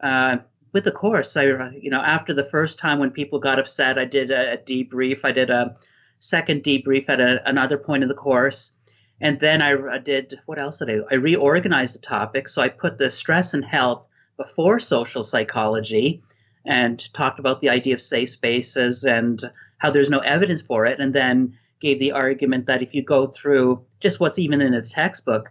uh, 0.00 0.38
with 0.72 0.84
the 0.84 0.92
course, 0.92 1.36
I 1.36 1.44
you 1.80 1.90
know 1.90 2.02
after 2.02 2.34
the 2.34 2.44
first 2.44 2.78
time 2.78 2.98
when 2.98 3.10
people 3.10 3.38
got 3.38 3.58
upset, 3.58 3.98
I 3.98 4.04
did 4.04 4.30
a, 4.30 4.54
a 4.54 4.58
debrief. 4.58 5.20
I 5.24 5.32
did 5.32 5.50
a 5.50 5.74
second 6.18 6.62
debrief 6.62 7.08
at 7.08 7.20
a, 7.20 7.48
another 7.48 7.78
point 7.78 8.02
in 8.02 8.08
the 8.08 8.14
course, 8.14 8.72
and 9.20 9.40
then 9.40 9.62
I, 9.62 9.72
I 9.72 9.98
did 9.98 10.38
what 10.46 10.58
else 10.58 10.78
did 10.78 10.90
I? 10.90 11.00
I 11.10 11.14
reorganized 11.14 11.96
the 11.96 12.00
topic, 12.00 12.46
so 12.48 12.62
I 12.62 12.68
put 12.68 12.98
the 12.98 13.10
stress 13.10 13.54
and 13.54 13.64
health 13.64 14.06
before 14.36 14.78
social 14.78 15.22
psychology 15.22 16.22
and 16.66 17.12
talked 17.14 17.38
about 17.38 17.60
the 17.60 17.70
idea 17.70 17.94
of 17.94 18.00
safe 18.00 18.30
spaces 18.30 19.04
and 19.04 19.42
how 19.78 19.90
there's 19.90 20.10
no 20.10 20.18
evidence 20.20 20.62
for 20.62 20.86
it, 20.86 21.00
and 21.00 21.14
then 21.14 21.56
gave 21.80 21.98
the 22.00 22.12
argument 22.12 22.66
that 22.66 22.82
if 22.82 22.94
you 22.94 23.02
go 23.02 23.26
through 23.26 23.84
just 24.00 24.20
what's 24.20 24.38
even 24.38 24.60
in 24.60 24.72
the 24.72 24.82
textbook, 24.82 25.50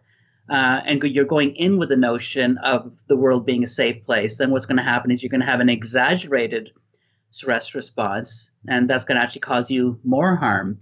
uh, 0.50 0.82
and 0.86 1.04
you're 1.04 1.26
going 1.26 1.56
in 1.56 1.78
with 1.78 1.90
the 1.90 1.96
notion 1.96 2.58
of 2.60 2.92
the 3.08 3.18
world 3.18 3.46
being 3.46 3.64
a 3.64 3.68
safe 3.68 4.04
place, 4.04 4.38
then 4.38 4.52
what's 4.52 4.66
going 4.66 4.78
to 4.78 4.84
happen 4.84 5.12
is 5.12 5.24
you're 5.24 5.30
going 5.30 5.42
to 5.42 5.48
have 5.48 5.60
an 5.60 5.70
exaggerated 5.70 6.72
stress 7.32 7.76
response, 7.76 8.52
and 8.68 8.90
that's 8.90 9.06
going 9.06 9.18
to 9.18 9.24
actually 9.24 9.42
cause 9.42 9.72
you 9.72 10.00
more 10.04 10.36
harm, 10.36 10.80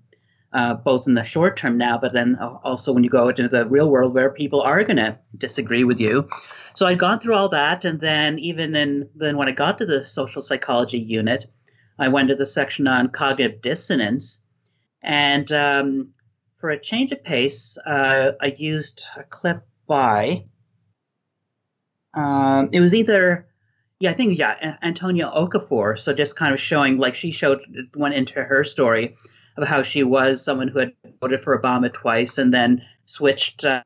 uh, 0.53 0.75
both 0.75 1.07
in 1.07 1.15
the 1.15 1.23
short 1.23 1.57
term 1.57 1.77
now, 1.77 1.97
but 1.97 2.13
then 2.13 2.37
also 2.63 2.93
when 2.93 3.03
you 3.03 3.09
go 3.09 3.29
into 3.29 3.47
the 3.47 3.65
real 3.67 3.89
world 3.89 4.13
where 4.13 4.29
people 4.29 4.61
are 4.61 4.83
going 4.83 4.97
to 4.97 5.17
disagree 5.37 5.83
with 5.83 5.99
you. 5.99 6.27
So 6.75 6.85
I'd 6.85 6.99
gone 6.99 7.19
through 7.19 7.35
all 7.35 7.49
that, 7.49 7.85
and 7.85 8.01
then 8.01 8.39
even 8.39 8.75
in 8.75 9.09
then 9.15 9.37
when 9.37 9.47
I 9.47 9.51
got 9.51 9.77
to 9.79 9.85
the 9.85 10.05
social 10.05 10.41
psychology 10.41 10.99
unit, 10.99 11.47
I 11.99 12.07
went 12.07 12.29
to 12.29 12.35
the 12.35 12.45
section 12.45 12.87
on 12.87 13.09
cognitive 13.09 13.61
dissonance, 13.61 14.41
and 15.03 15.51
um, 15.51 16.09
for 16.57 16.69
a 16.69 16.79
change 16.79 17.11
of 17.11 17.23
pace, 17.23 17.77
uh, 17.85 18.31
I 18.41 18.55
used 18.57 19.05
a 19.17 19.23
clip 19.23 19.63
by. 19.87 20.45
Um, 22.15 22.69
it 22.71 22.79
was 22.79 22.93
either, 22.93 23.47
yeah, 23.99 24.11
I 24.11 24.13
think 24.13 24.37
yeah, 24.37 24.77
Antonia 24.83 25.31
Okafor. 25.35 25.97
So 25.97 26.13
just 26.13 26.35
kind 26.35 26.53
of 26.53 26.59
showing, 26.59 26.97
like 26.97 27.15
she 27.15 27.31
showed, 27.31 27.59
went 27.95 28.13
into 28.13 28.43
her 28.43 28.63
story 28.63 29.15
of 29.57 29.67
how 29.67 29.81
she 29.81 30.03
was 30.03 30.43
someone 30.43 30.67
who 30.67 30.79
had 30.79 30.93
voted 31.21 31.39
for 31.39 31.59
Obama 31.59 31.91
twice 31.91 32.37
and 32.37 32.53
then 32.53 32.81
switched, 33.05 33.63
uh, 33.63 33.83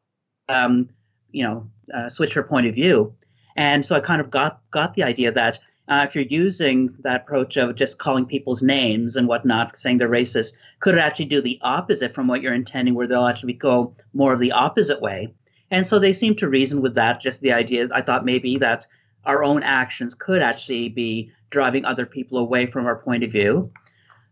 um, 0.50 0.90
you 1.32 1.44
know, 1.44 1.70
uh, 1.94 2.10
switch 2.10 2.34
her 2.34 2.44
point 2.44 2.68
of 2.68 2.76
view. 2.76 3.14
And 3.56 3.86
so 3.86 3.96
I 3.96 4.00
kind 4.00 4.22
of 4.22 4.30
got 4.30 4.62
got 4.72 4.94
the 4.94 5.04
idea 5.04 5.32
that 5.32 5.60
uh, 5.88 6.06
if 6.08 6.14
you're 6.14 6.26
using 6.26 6.94
that 7.00 7.22
approach 7.22 7.58
of 7.58 7.76
just 7.76 7.98
calling 7.98 8.26
people's 8.26 8.62
names 8.62 9.16
and 9.16 9.28
whatnot, 9.28 9.78
saying 9.78 9.98
they're 9.98 10.10
racist, 10.10 10.54
could 10.80 10.96
it 10.96 11.00
actually 11.00 11.26
do 11.26 11.42
the 11.42 11.58
opposite 11.62 12.14
from 12.14 12.28
what 12.28 12.42
you're 12.42 12.54
intending, 12.54 12.94
where 12.94 13.08
they'll 13.08 13.26
actually 13.26 13.54
go 13.54 13.96
more 14.14 14.34
of 14.34 14.40
the 14.40 14.52
opposite 14.52 15.02
way? 15.02 15.34
And 15.72 15.88
so 15.88 15.98
they 15.98 16.14
seem 16.14 16.36
to 16.36 16.50
reason 16.50 16.82
with 16.82 16.94
that, 16.96 17.22
just 17.22 17.42
the 17.42 17.54
idea. 17.54 17.88
I 17.94 18.02
thought 18.02 18.26
maybe 18.26 18.58
that 18.58 18.86
our 19.26 19.44
own 19.44 19.64
actions 19.64 20.14
could 20.14 20.42
actually 20.42 20.90
be 20.90 21.32
driving 21.50 21.86
other 21.86 22.06
people 22.06 22.38
away 22.38 22.66
from 22.66 22.86
our 22.86 22.98
point 22.98 23.24
of 23.24 23.32
view. 23.32 23.72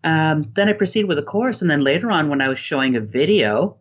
Um, 0.06 0.44
then 0.54 0.70
I 0.70 0.74
proceeded 0.74 1.08
with 1.08 1.18
the 1.18 1.24
course, 1.24 1.62
and 1.62 1.70
then 1.70 1.84
later 1.84 2.12
on, 2.12 2.30
when 2.30 2.40
I 2.40 2.48
was 2.48 2.60
showing 2.60 2.96
a 2.96 3.02
video, 3.02 3.76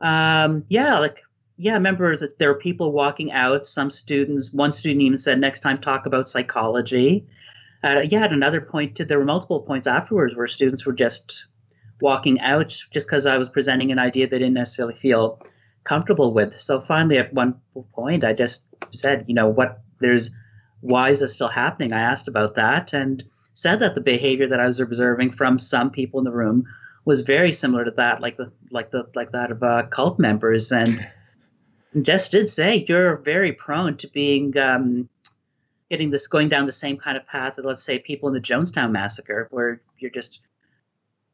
um, 0.00 0.64
yeah, 0.68 0.98
like 0.98 1.22
yeah, 1.56 1.72
I 1.72 1.76
remember 1.76 2.16
that 2.16 2.38
there 2.38 2.48
were 2.48 2.58
people 2.58 2.92
walking 2.92 3.32
out. 3.32 3.66
Some 3.66 3.90
students, 3.90 4.52
one 4.52 4.72
student 4.72 5.02
even 5.02 5.18
said, 5.18 5.40
"Next 5.40 5.60
time, 5.60 5.78
talk 5.78 6.06
about 6.06 6.28
psychology." 6.28 7.26
Uh, 7.82 8.02
yeah, 8.08 8.22
at 8.22 8.32
another 8.32 8.60
point, 8.60 8.96
there 8.96 9.18
were 9.18 9.24
multiple 9.24 9.60
points 9.60 9.86
afterwards 9.86 10.36
where 10.36 10.46
students 10.46 10.86
were 10.86 10.92
just 10.92 11.46
walking 12.00 12.40
out 12.40 12.68
just 12.68 13.06
because 13.06 13.26
I 13.26 13.36
was 13.36 13.48
presenting 13.48 13.90
an 13.90 13.98
idea 13.98 14.26
they 14.28 14.38
didn't 14.38 14.54
necessarily 14.54 14.94
feel 14.94 15.42
comfortable 15.84 16.32
with. 16.32 16.58
So 16.60 16.80
finally, 16.80 17.18
at 17.18 17.34
one 17.34 17.60
point, 17.92 18.22
I 18.22 18.34
just 18.34 18.64
said, 18.92 19.24
you 19.26 19.34
know, 19.34 19.48
what 19.48 19.82
there's 19.98 20.30
why 20.80 21.10
is 21.10 21.20
this 21.20 21.32
still 21.32 21.48
happening? 21.48 21.92
I 21.92 22.00
asked 22.00 22.28
about 22.28 22.54
that 22.54 22.92
and 22.92 23.24
said 23.54 23.80
that 23.80 23.94
the 23.94 24.00
behavior 24.00 24.46
that 24.48 24.60
I 24.60 24.66
was 24.66 24.80
observing 24.80 25.32
from 25.32 25.58
some 25.58 25.90
people 25.90 26.18
in 26.18 26.24
the 26.24 26.32
room 26.32 26.64
was 27.04 27.22
very 27.22 27.52
similar 27.52 27.84
to 27.84 27.90
that, 27.92 28.20
like 28.20 28.36
the 28.36 28.52
like 28.70 28.90
the 28.90 29.08
like 29.14 29.32
that 29.32 29.50
of 29.50 29.62
uh, 29.62 29.84
cult 29.90 30.18
members 30.18 30.72
and. 30.72 31.06
Jess 32.02 32.28
did 32.28 32.48
say 32.48 32.84
you're 32.86 33.16
very 33.16 33.52
prone 33.52 33.96
to 33.96 34.06
being 34.06 34.56
um, 34.56 35.08
getting 35.90 36.10
this 36.10 36.28
going 36.28 36.48
down 36.48 36.66
the 36.66 36.72
same 36.72 36.96
kind 36.96 37.16
of 37.16 37.26
path 37.26 37.58
as 37.58 37.64
let's 37.64 37.82
say 37.82 37.98
people 37.98 38.28
in 38.28 38.34
the 38.34 38.40
Jonestown 38.40 38.92
massacre, 38.92 39.48
where 39.50 39.82
you're 39.98 40.10
just 40.10 40.40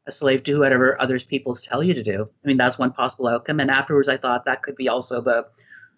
a 0.07 0.11
slave 0.11 0.41
to 0.43 0.59
whatever 0.59 0.99
others 0.99 1.23
peoples 1.23 1.61
tell 1.61 1.83
you 1.83 1.93
to 1.93 2.01
do. 2.01 2.25
I 2.43 2.47
mean, 2.47 2.57
that's 2.57 2.79
one 2.79 2.91
possible 2.91 3.27
outcome. 3.27 3.59
And 3.59 3.69
afterwards, 3.69 4.09
I 4.09 4.17
thought 4.17 4.45
that 4.45 4.63
could 4.63 4.75
be 4.75 4.89
also 4.89 5.21
the 5.21 5.45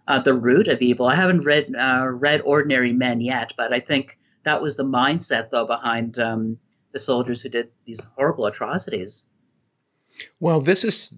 uh, 0.07 0.19
the 0.19 0.33
root 0.33 0.67
of 0.67 0.81
evil. 0.81 1.05
I 1.05 1.15
haven't 1.15 1.45
read 1.45 1.73
uh, 1.75 2.07
read 2.07 2.41
Ordinary 2.43 2.91
Men 2.91 3.21
yet, 3.21 3.53
but 3.55 3.73
I 3.73 3.79
think 3.79 4.18
that 4.43 4.61
was 4.61 4.75
the 4.75 4.85
mindset 4.85 5.49
though 5.51 5.65
behind 5.65 6.19
um, 6.19 6.57
the 6.91 6.99
soldiers 6.99 7.41
who 7.41 7.49
did 7.49 7.69
these 7.85 8.05
horrible 8.15 8.45
atrocities. 8.45 9.25
Well, 10.39 10.59
this 10.59 10.83
is 10.83 11.15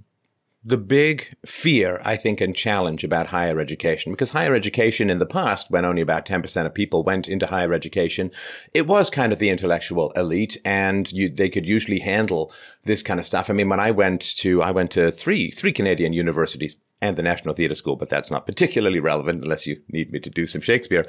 the 0.63 0.77
big 0.77 1.33
fear, 1.43 1.99
I 2.03 2.15
think, 2.15 2.39
and 2.39 2.55
challenge 2.55 3.03
about 3.03 3.27
higher 3.27 3.59
education, 3.59 4.11
because 4.11 4.29
higher 4.29 4.53
education 4.53 5.09
in 5.09 5.17
the 5.17 5.25
past, 5.25 5.71
when 5.71 5.85
only 5.85 6.03
about 6.03 6.25
10% 6.25 6.65
of 6.65 6.73
people 6.73 7.03
went 7.03 7.27
into 7.27 7.47
higher 7.47 7.73
education, 7.73 8.31
it 8.73 8.85
was 8.85 9.09
kind 9.09 9.33
of 9.33 9.39
the 9.39 9.49
intellectual 9.49 10.11
elite 10.11 10.57
and 10.63 11.11
you, 11.11 11.29
they 11.29 11.49
could 11.49 11.65
usually 11.65 11.99
handle 11.99 12.51
this 12.83 13.01
kind 13.01 13.19
of 13.19 13.25
stuff. 13.25 13.49
I 13.49 13.53
mean, 13.53 13.69
when 13.69 13.79
I 13.79 13.89
went 13.89 14.21
to, 14.37 14.61
I 14.61 14.69
went 14.69 14.91
to 14.91 15.11
three, 15.11 15.49
three 15.49 15.71
Canadian 15.71 16.13
universities 16.13 16.75
and 17.01 17.17
the 17.17 17.23
National 17.23 17.55
Theatre 17.55 17.75
School, 17.75 17.95
but 17.95 18.09
that's 18.09 18.29
not 18.29 18.45
particularly 18.45 18.99
relevant 18.99 19.43
unless 19.43 19.65
you 19.65 19.81
need 19.89 20.11
me 20.11 20.19
to 20.19 20.29
do 20.29 20.45
some 20.45 20.61
Shakespeare. 20.61 21.05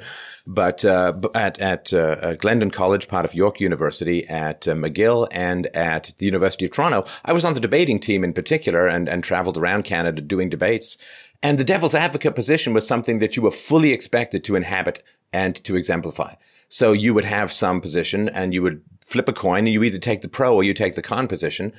But 0.47 0.83
uh, 0.83 1.13
at 1.35 1.59
at 1.59 1.93
uh, 1.93 2.33
Glendon 2.35 2.71
College, 2.71 3.07
part 3.07 3.25
of 3.25 3.35
York 3.35 3.59
University, 3.59 4.27
at 4.27 4.67
uh, 4.67 4.73
McGill, 4.73 5.27
and 5.31 5.67
at 5.75 6.13
the 6.17 6.25
University 6.25 6.65
of 6.65 6.71
Toronto, 6.71 7.05
I 7.23 7.33
was 7.33 7.45
on 7.45 7.53
the 7.53 7.59
debating 7.59 7.99
team 7.99 8.23
in 8.23 8.33
particular, 8.33 8.87
and 8.87 9.07
and 9.07 9.23
travelled 9.23 9.57
around 9.57 9.83
Canada 9.83 10.21
doing 10.21 10.49
debates. 10.49 10.97
And 11.43 11.57
the 11.57 11.65
devil's 11.65 11.93
advocate 11.93 12.35
position 12.35 12.73
was 12.73 12.87
something 12.87 13.19
that 13.19 13.35
you 13.35 13.43
were 13.43 13.51
fully 13.51 13.91
expected 13.91 14.43
to 14.45 14.55
inhabit 14.55 15.03
and 15.33 15.61
to 15.65 15.75
exemplify. 15.75 16.35
So 16.69 16.93
you 16.93 17.13
would 17.13 17.25
have 17.25 17.51
some 17.51 17.81
position, 17.81 18.29
and 18.29 18.53
you 18.53 18.63
would 18.63 18.81
flip 19.05 19.29
a 19.29 19.33
coin, 19.33 19.59
and 19.59 19.73
you 19.73 19.83
either 19.83 19.99
take 19.99 20.21
the 20.21 20.27
pro 20.27 20.55
or 20.55 20.63
you 20.63 20.73
take 20.73 20.95
the 20.95 21.01
con 21.03 21.27
position, 21.27 21.71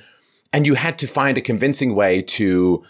and 0.53 0.65
you 0.65 0.75
had 0.75 0.97
to 0.99 1.07
find 1.07 1.37
a 1.37 1.41
convincing 1.41 1.95
way 1.95 2.21
to 2.21 2.83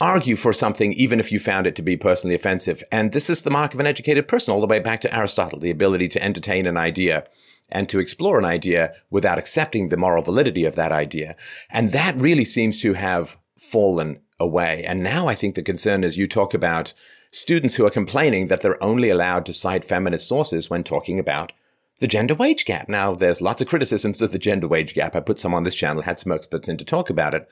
argue 0.00 0.36
for 0.36 0.52
something 0.52 0.92
even 0.94 1.20
if 1.20 1.30
you 1.30 1.38
found 1.38 1.66
it 1.66 1.76
to 1.76 1.82
be 1.82 1.96
personally 1.96 2.34
offensive. 2.34 2.82
And 2.90 3.12
this 3.12 3.28
is 3.28 3.42
the 3.42 3.50
mark 3.50 3.74
of 3.74 3.80
an 3.80 3.86
educated 3.86 4.28
person 4.28 4.54
all 4.54 4.60
the 4.60 4.66
way 4.66 4.78
back 4.78 5.00
to 5.02 5.14
Aristotle, 5.14 5.58
the 5.58 5.70
ability 5.70 6.08
to 6.08 6.22
entertain 6.22 6.66
an 6.66 6.76
idea 6.76 7.26
and 7.68 7.88
to 7.88 8.00
explore 8.00 8.38
an 8.38 8.44
idea 8.44 8.94
without 9.10 9.38
accepting 9.38 9.88
the 9.88 9.96
moral 9.96 10.22
validity 10.22 10.64
of 10.64 10.74
that 10.74 10.90
idea. 10.90 11.36
And 11.70 11.92
that 11.92 12.16
really 12.16 12.44
seems 12.44 12.80
to 12.80 12.94
have 12.94 13.36
fallen 13.56 14.20
away. 14.38 14.84
And 14.84 15.02
now 15.02 15.28
I 15.28 15.34
think 15.34 15.54
the 15.54 15.62
concern 15.62 16.02
is 16.02 16.16
you 16.16 16.26
talk 16.26 16.54
about 16.54 16.94
students 17.30 17.74
who 17.74 17.86
are 17.86 17.90
complaining 17.90 18.46
that 18.46 18.62
they're 18.62 18.82
only 18.82 19.10
allowed 19.10 19.46
to 19.46 19.52
cite 19.52 19.84
feminist 19.84 20.26
sources 20.26 20.68
when 20.68 20.82
talking 20.82 21.18
about 21.18 21.52
the 22.00 22.08
gender 22.08 22.34
wage 22.34 22.64
gap. 22.64 22.88
Now, 22.88 23.14
there's 23.14 23.42
lots 23.42 23.60
of 23.60 23.68
criticisms 23.68 24.22
of 24.22 24.32
the 24.32 24.38
gender 24.38 24.66
wage 24.66 24.94
gap. 24.94 25.14
I 25.14 25.20
put 25.20 25.38
some 25.38 25.54
on 25.54 25.64
this 25.64 25.74
channel, 25.74 26.02
had 26.02 26.18
some 26.18 26.32
experts 26.32 26.66
in 26.66 26.78
to 26.78 26.84
talk 26.84 27.10
about 27.10 27.34
it. 27.34 27.48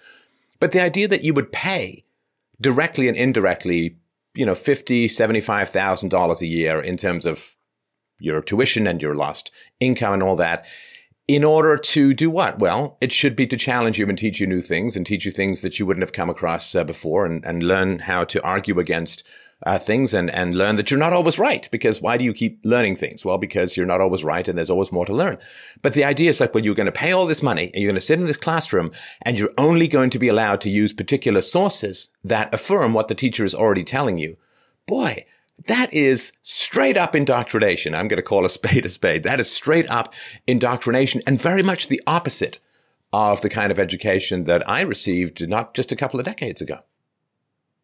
But 0.59 0.73
the 0.73 0.83
idea 0.83 1.07
that 1.09 1.23
you 1.23 1.35
would 1.35 1.53
pay 1.53 2.05
directly 2.61 3.09
and 3.09 3.17
indirectly, 3.17 3.99
you 4.35 4.47
know, 4.47 4.55
fifty, 4.55 5.09
seventy-five 5.09 5.69
thousand 5.71 6.09
dollars 6.09 6.43
a 6.43 6.47
year 6.47 6.81
in 6.81 6.97
terms 6.97 7.25
of 7.25 7.57
your 8.21 8.43
tuition 8.43 8.87
and 8.87 9.01
your 9.01 9.15
lost 9.15 9.51
income 9.81 10.15
and 10.15 10.23
all 10.23 10.37
that. 10.37 10.67
In 11.27 11.45
order 11.45 11.77
to 11.77 12.15
do 12.15 12.31
what? 12.31 12.59
Well, 12.59 12.97
it 13.03 13.13
should 13.13 13.37
be 13.37 13.47
to 13.49 13.57
challenge 13.57 13.99
you 13.99 14.09
and 14.09 14.17
teach 14.17 14.41
you 14.41 14.47
new 14.47 14.63
things 14.63 14.97
and 14.97 15.05
teach 15.05 15.27
you 15.27 15.31
things 15.31 15.61
that 15.61 15.79
you 15.79 15.85
wouldn't 15.85 16.03
have 16.03 16.15
come 16.15 16.31
across 16.31 16.75
uh, 16.75 16.85
before 16.85 17.27
and, 17.27 17.45
and 17.45 17.63
learn 17.63 17.99
how 17.99 18.25
to 18.25 18.43
argue 18.43 18.79
against 18.79 19.25
uh, 19.67 19.79
things 19.79 20.15
and, 20.15 20.31
and 20.31 20.55
learn 20.55 20.77
that 20.77 20.91
you're 20.91 21.01
not 21.01 21.13
always 21.13 21.39
right. 21.39 21.69
Because 21.71 22.01
why 22.01 22.17
do 22.17 22.25
you 22.25 22.33
keep 22.33 22.61
learning 22.65 22.97
things? 22.97 23.25
Well, 23.25 23.39
because 23.39 23.77
you're 23.77 23.87
not 23.87 24.01
always 24.01 24.25
right 24.25 24.47
and 24.47 24.57
there's 24.57 24.71
always 24.71 24.93
more 24.93 25.07
to 25.07 25.15
learn. 25.15 25.39
But 25.83 25.95
the 25.95 26.05
idea 26.05 26.31
is 26.31 26.41
like, 26.41 26.55
well, 26.55 26.65
you're 26.65 26.75
going 26.75 26.87
to 26.87 26.93
pay 26.93 27.13
all 27.13 27.27
this 27.27 27.43
money 27.43 27.71
and 27.73 27.83
you're 27.83 27.91
going 27.91 28.01
to 28.01 28.01
sit 28.01 28.21
in 28.21 28.27
this 28.27 28.37
classroom 28.37 28.93
and 29.23 29.39
you're 29.39 29.53
only 29.59 29.89
going 29.89 30.11
to 30.11 30.19
be 30.19 30.29
allowed 30.29 30.61
to 30.63 30.71
use 30.71 30.93
particular 30.93 31.41
sources 31.41 32.11
that 32.23 32.53
affirm 32.55 32.95
what 32.95 33.09
the 33.09 33.15
teacher 33.15 33.45
is 33.45 33.55
already 33.55 33.85
telling 33.85 34.19
you. 34.19 34.37
Boy, 34.87 35.25
that 35.67 35.93
is 35.93 36.33
straight 36.41 36.97
up 36.97 37.17
indoctrination. 37.17 37.95
I'm 37.95 38.09
going 38.09 38.19
to 38.19 38.23
call 38.23 38.45
a 38.45 38.51
spade 38.51 38.87
a 38.87 38.91
spade. 38.91 39.25
That 39.25 39.41
is 39.41 39.51
straight 39.51 39.91
up 39.91 40.15
indoctrination 40.47 41.23
and 41.27 41.41
very 41.41 41.63
much 41.63 41.89
the 41.89 42.03
opposite 42.07 42.61
of 43.13 43.41
the 43.41 43.51
kind 43.51 43.73
of 43.73 43.79
education 43.79 44.45
that 44.45 44.69
I 44.69 44.83
received 44.83 45.49
not 45.49 45.75
just 45.75 45.91
a 45.91 45.97
couple 45.97 46.21
of 46.21 46.27
decades 46.27 46.61
ago. 46.61 46.81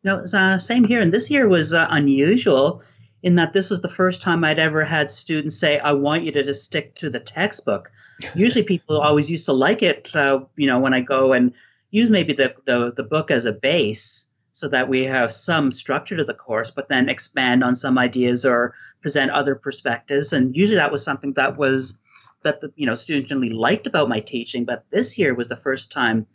No, 0.04 0.22
uh, 0.34 0.58
same 0.58 0.84
here. 0.84 1.00
And 1.00 1.12
this 1.12 1.30
year 1.30 1.48
was 1.48 1.72
uh, 1.72 1.86
unusual 1.90 2.82
in 3.22 3.36
that 3.36 3.54
this 3.54 3.70
was 3.70 3.80
the 3.80 3.88
first 3.88 4.20
time 4.20 4.44
I'd 4.44 4.58
ever 4.58 4.84
had 4.84 5.10
students 5.10 5.58
say, 5.58 5.78
I 5.78 5.92
want 5.92 6.24
you 6.24 6.32
to 6.32 6.44
just 6.44 6.64
stick 6.64 6.94
to 6.96 7.08
the 7.08 7.20
textbook. 7.20 7.90
Usually 8.34 8.62
people 8.62 9.00
always 9.00 9.30
used 9.30 9.46
to 9.46 9.52
like 9.52 9.82
it, 9.82 10.14
uh, 10.14 10.44
you 10.56 10.66
know, 10.66 10.78
when 10.78 10.92
I 10.92 11.00
go 11.00 11.32
and 11.32 11.52
use 11.90 12.10
maybe 12.10 12.34
the, 12.34 12.54
the, 12.66 12.92
the 12.94 13.02
book 13.02 13.30
as 13.30 13.46
a 13.46 13.52
base 13.52 14.26
so 14.52 14.68
that 14.68 14.88
we 14.88 15.02
have 15.04 15.32
some 15.32 15.72
structure 15.72 16.16
to 16.16 16.22
the 16.22 16.34
course, 16.34 16.70
but 16.70 16.88
then 16.88 17.08
expand 17.08 17.64
on 17.64 17.74
some 17.74 17.98
ideas 17.98 18.44
or 18.44 18.74
present 19.00 19.30
other 19.32 19.54
perspectives. 19.54 20.32
And 20.32 20.54
usually 20.54 20.76
that 20.76 20.92
was 20.92 21.02
something 21.02 21.32
that 21.32 21.56
was 21.56 21.96
that 22.42 22.60
the 22.60 22.70
you 22.76 22.86
know 22.86 22.94
students 22.94 23.30
generally 23.30 23.52
liked 23.52 23.86
about 23.86 24.08
my 24.08 24.20
teaching. 24.20 24.64
But 24.64 24.84
this 24.90 25.18
year 25.18 25.34
was 25.34 25.48
the 25.48 25.56
first 25.56 25.90
time 25.90 26.26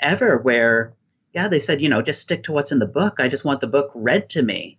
ever 0.00 0.38
where 0.38 0.92
yeah, 1.32 1.48
they 1.48 1.60
said, 1.60 1.80
you 1.80 1.88
know, 1.88 2.02
just 2.02 2.20
stick 2.20 2.42
to 2.44 2.52
what's 2.52 2.72
in 2.72 2.78
the 2.78 2.86
book. 2.86 3.16
I 3.18 3.28
just 3.28 3.44
want 3.44 3.60
the 3.60 3.66
book 3.66 3.90
read 3.94 4.28
to 4.30 4.42
me. 4.42 4.78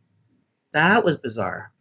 That 0.72 1.04
was 1.04 1.18
bizarre. 1.18 1.72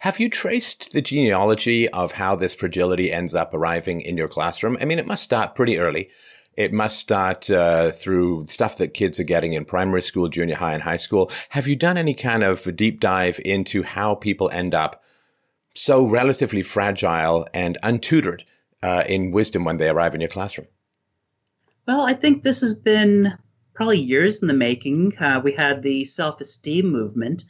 Have 0.00 0.18
you 0.18 0.28
traced 0.28 0.92
the 0.92 1.02
genealogy 1.02 1.88
of 1.90 2.12
how 2.12 2.34
this 2.34 2.54
fragility 2.54 3.12
ends 3.12 3.34
up 3.34 3.54
arriving 3.54 4.00
in 4.00 4.16
your 4.16 4.28
classroom? 4.28 4.76
I 4.80 4.84
mean, 4.84 4.98
it 4.98 5.06
must 5.06 5.22
start 5.22 5.54
pretty 5.54 5.78
early. 5.78 6.10
It 6.56 6.72
must 6.72 6.98
start 6.98 7.50
uh, 7.50 7.90
through 7.90 8.44
stuff 8.46 8.78
that 8.78 8.94
kids 8.94 9.20
are 9.20 9.24
getting 9.24 9.52
in 9.52 9.66
primary 9.66 10.00
school, 10.00 10.28
junior 10.28 10.56
high, 10.56 10.72
and 10.72 10.82
high 10.82 10.96
school. 10.96 11.30
Have 11.50 11.68
you 11.68 11.76
done 11.76 11.98
any 11.98 12.14
kind 12.14 12.42
of 12.42 12.74
deep 12.74 12.98
dive 12.98 13.38
into 13.44 13.82
how 13.82 14.14
people 14.14 14.48
end 14.50 14.74
up 14.74 15.02
so 15.74 16.06
relatively 16.06 16.62
fragile 16.62 17.46
and 17.52 17.76
untutored 17.82 18.40
uh, 18.82 19.04
in 19.06 19.32
wisdom 19.32 19.64
when 19.64 19.76
they 19.76 19.88
arrive 19.88 20.14
in 20.14 20.22
your 20.22 20.30
classroom? 20.30 20.68
Well, 21.86 22.00
I 22.00 22.14
think 22.14 22.42
this 22.42 22.62
has 22.62 22.74
been 22.74 23.36
probably 23.76 23.98
years 23.98 24.42
in 24.42 24.48
the 24.48 24.54
making. 24.54 25.16
Uh, 25.18 25.40
we 25.42 25.52
had 25.52 25.82
the 25.82 26.04
self 26.04 26.40
esteem 26.40 26.86
movement, 26.86 27.44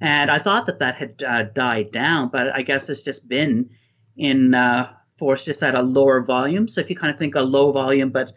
and 0.00 0.30
I 0.30 0.38
thought 0.38 0.66
that 0.66 0.80
that 0.80 0.96
had 0.96 1.22
uh, 1.22 1.44
died 1.54 1.90
down, 1.90 2.28
but 2.28 2.54
I 2.54 2.62
guess 2.62 2.88
it's 2.88 3.02
just 3.02 3.28
been 3.28 3.70
in 4.16 4.54
uh, 4.54 4.92
force 5.16 5.44
just 5.44 5.62
at 5.62 5.74
a 5.74 5.82
lower 5.82 6.20
volume. 6.20 6.68
So 6.68 6.80
if 6.80 6.90
you 6.90 6.96
kind 6.96 7.12
of 7.12 7.18
think 7.18 7.34
a 7.34 7.42
low 7.42 7.72
volume 7.72 8.10
but 8.10 8.32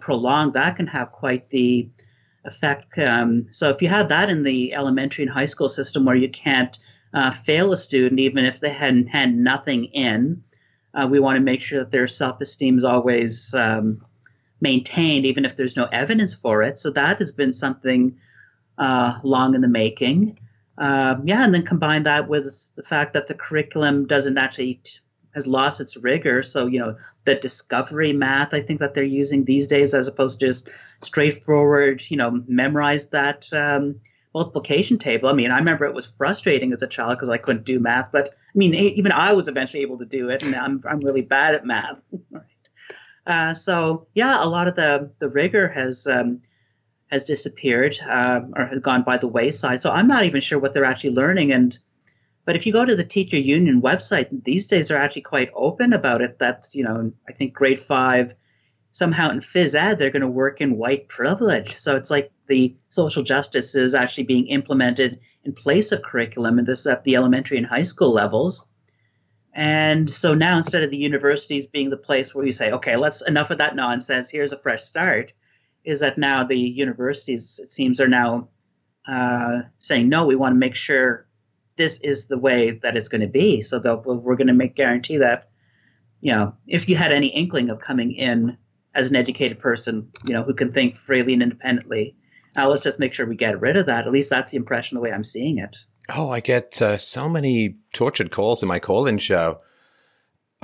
prolonged, 0.00 0.54
that 0.54 0.76
can 0.76 0.86
have 0.88 1.12
quite 1.12 1.50
the 1.50 1.88
effect. 2.44 2.98
Um, 2.98 3.46
so 3.50 3.68
if 3.68 3.80
you 3.80 3.88
have 3.88 4.08
that 4.08 4.28
in 4.28 4.42
the 4.42 4.74
elementary 4.74 5.24
and 5.24 5.32
high 5.32 5.46
school 5.46 5.68
system 5.68 6.04
where 6.04 6.16
you 6.16 6.28
can't 6.28 6.76
uh, 7.14 7.30
fail 7.30 7.72
a 7.72 7.76
student 7.76 8.20
even 8.20 8.44
if 8.44 8.60
they 8.60 8.70
hadn't 8.70 9.06
had 9.06 9.34
nothing 9.34 9.84
in, 9.86 10.42
uh, 10.94 11.06
we 11.08 11.20
want 11.20 11.36
to 11.36 11.42
make 11.42 11.62
sure 11.62 11.78
that 11.78 11.90
their 11.90 12.06
self 12.06 12.40
esteem 12.40 12.76
is 12.76 12.84
always 12.84 13.54
um, 13.54 14.00
maintained, 14.60 15.26
even 15.26 15.44
if 15.44 15.56
there's 15.56 15.76
no 15.76 15.88
evidence 15.92 16.34
for 16.34 16.62
it. 16.62 16.78
So 16.78 16.90
that 16.90 17.18
has 17.18 17.32
been 17.32 17.52
something 17.52 18.16
uh, 18.78 19.18
long 19.22 19.54
in 19.54 19.60
the 19.60 19.68
making. 19.68 20.38
um, 20.78 21.22
yeah, 21.26 21.44
and 21.44 21.52
then 21.54 21.64
combine 21.64 22.04
that 22.04 22.28
with 22.28 22.70
the 22.76 22.82
fact 22.82 23.12
that 23.12 23.26
the 23.26 23.34
curriculum 23.34 24.06
doesn't 24.06 24.38
actually 24.38 24.80
has 25.34 25.46
lost 25.46 25.80
its 25.80 25.96
rigor. 25.96 26.42
So 26.42 26.66
you 26.66 26.78
know 26.78 26.96
the 27.24 27.34
discovery 27.34 28.12
math 28.12 28.54
I 28.54 28.60
think 28.60 28.80
that 28.80 28.94
they're 28.94 29.04
using 29.04 29.44
these 29.44 29.66
days, 29.66 29.94
as 29.94 30.08
opposed 30.08 30.40
to 30.40 30.46
just 30.46 30.68
straightforward, 31.02 32.02
you 32.08 32.16
know, 32.16 32.42
memorize 32.46 33.06
that 33.08 33.52
um, 33.52 34.00
multiplication 34.34 34.98
table. 34.98 35.28
I 35.28 35.32
mean, 35.32 35.50
I 35.50 35.58
remember 35.58 35.84
it 35.84 35.94
was 35.94 36.06
frustrating 36.06 36.72
as 36.72 36.82
a 36.82 36.86
child 36.86 37.18
because 37.18 37.28
I 37.28 37.38
couldn't 37.38 37.64
do 37.64 37.80
math, 37.80 38.10
but 38.12 38.28
I 38.30 38.58
mean, 38.58 38.74
even 38.74 39.12
I 39.12 39.32
was 39.32 39.48
eventually 39.48 39.82
able 39.82 39.98
to 39.98 40.06
do 40.06 40.30
it, 40.30 40.42
and 40.42 40.54
I'm 40.54 40.80
I'm 40.88 41.00
really 41.00 41.22
bad 41.22 41.54
at 41.54 41.64
math. 41.64 41.98
Uh, 43.28 43.52
so 43.52 44.06
yeah, 44.14 44.42
a 44.42 44.48
lot 44.48 44.66
of 44.66 44.74
the 44.74 45.10
the 45.18 45.28
rigor 45.28 45.68
has 45.68 46.06
um, 46.06 46.40
has 47.10 47.26
disappeared 47.26 47.94
um, 48.08 48.52
or 48.56 48.66
has 48.66 48.80
gone 48.80 49.02
by 49.02 49.18
the 49.18 49.28
wayside. 49.28 49.82
So 49.82 49.90
I'm 49.90 50.08
not 50.08 50.24
even 50.24 50.40
sure 50.40 50.58
what 50.58 50.72
they're 50.72 50.84
actually 50.84 51.14
learning. 51.14 51.52
And 51.52 51.78
but 52.46 52.56
if 52.56 52.66
you 52.66 52.72
go 52.72 52.86
to 52.86 52.96
the 52.96 53.04
teacher 53.04 53.36
union 53.36 53.82
website, 53.82 54.44
these 54.44 54.66
days 54.66 54.88
they're 54.88 54.98
actually 54.98 55.22
quite 55.22 55.50
open 55.54 55.92
about 55.92 56.22
it. 56.22 56.38
That 56.38 56.68
you 56.72 56.82
know, 56.82 57.12
I 57.28 57.32
think 57.32 57.52
grade 57.52 57.78
five 57.78 58.34
somehow 58.90 59.30
in 59.30 59.40
phys 59.40 59.74
ed 59.74 59.98
they're 59.98 60.10
going 60.10 60.22
to 60.22 60.28
work 60.28 60.62
in 60.62 60.78
white 60.78 61.08
privilege. 61.08 61.76
So 61.76 61.94
it's 61.94 62.10
like 62.10 62.32
the 62.46 62.74
social 62.88 63.22
justice 63.22 63.74
is 63.74 63.94
actually 63.94 64.24
being 64.24 64.46
implemented 64.46 65.20
in 65.44 65.52
place 65.52 65.92
of 65.92 66.00
curriculum, 66.00 66.58
and 66.58 66.66
this 66.66 66.86
at 66.86 67.04
the 67.04 67.14
elementary 67.14 67.58
and 67.58 67.66
high 67.66 67.82
school 67.82 68.10
levels. 68.10 68.66
And 69.54 70.08
so 70.08 70.34
now 70.34 70.56
instead 70.56 70.82
of 70.82 70.90
the 70.90 70.96
universities 70.96 71.66
being 71.66 71.90
the 71.90 71.96
place 71.96 72.34
where 72.34 72.44
you 72.44 72.52
say, 72.52 72.70
okay, 72.70 72.96
let's 72.96 73.22
enough 73.22 73.50
of 73.50 73.58
that 73.58 73.74
nonsense, 73.74 74.30
here's 74.30 74.52
a 74.52 74.58
fresh 74.58 74.82
start, 74.82 75.32
is 75.84 76.00
that 76.00 76.18
now 76.18 76.44
the 76.44 76.58
universities, 76.58 77.58
it 77.62 77.72
seems, 77.72 78.00
are 78.00 78.08
now 78.08 78.48
uh, 79.08 79.62
saying, 79.78 80.08
no, 80.08 80.26
we 80.26 80.36
want 80.36 80.54
to 80.54 80.58
make 80.58 80.76
sure 80.76 81.26
this 81.76 81.98
is 82.00 82.26
the 82.26 82.38
way 82.38 82.72
that 82.82 82.96
it's 82.96 83.08
going 83.08 83.20
to 83.20 83.28
be. 83.28 83.62
So 83.62 83.80
we're 84.04 84.36
going 84.36 84.48
to 84.48 84.52
make 84.52 84.74
guarantee 84.74 85.16
that, 85.16 85.48
you 86.20 86.32
know, 86.32 86.54
if 86.66 86.88
you 86.88 86.96
had 86.96 87.12
any 87.12 87.28
inkling 87.28 87.70
of 87.70 87.80
coming 87.80 88.12
in 88.12 88.56
as 88.94 89.08
an 89.08 89.16
educated 89.16 89.58
person, 89.58 90.10
you 90.24 90.34
know, 90.34 90.42
who 90.42 90.54
can 90.54 90.72
think 90.72 90.96
freely 90.96 91.32
and 91.32 91.42
independently, 91.42 92.16
now 92.56 92.68
let's 92.68 92.82
just 92.82 92.98
make 92.98 93.14
sure 93.14 93.26
we 93.26 93.36
get 93.36 93.60
rid 93.60 93.76
of 93.76 93.86
that. 93.86 94.06
At 94.06 94.12
least 94.12 94.30
that's 94.30 94.50
the 94.50 94.56
impression, 94.56 94.96
the 94.96 95.00
way 95.00 95.12
I'm 95.12 95.24
seeing 95.24 95.58
it. 95.58 95.76
Oh, 96.14 96.30
I 96.30 96.40
get 96.40 96.80
uh, 96.80 96.96
so 96.96 97.28
many 97.28 97.76
tortured 97.92 98.30
calls 98.30 98.62
in 98.62 98.68
my 98.68 98.78
call-in 98.78 99.18
show 99.18 99.60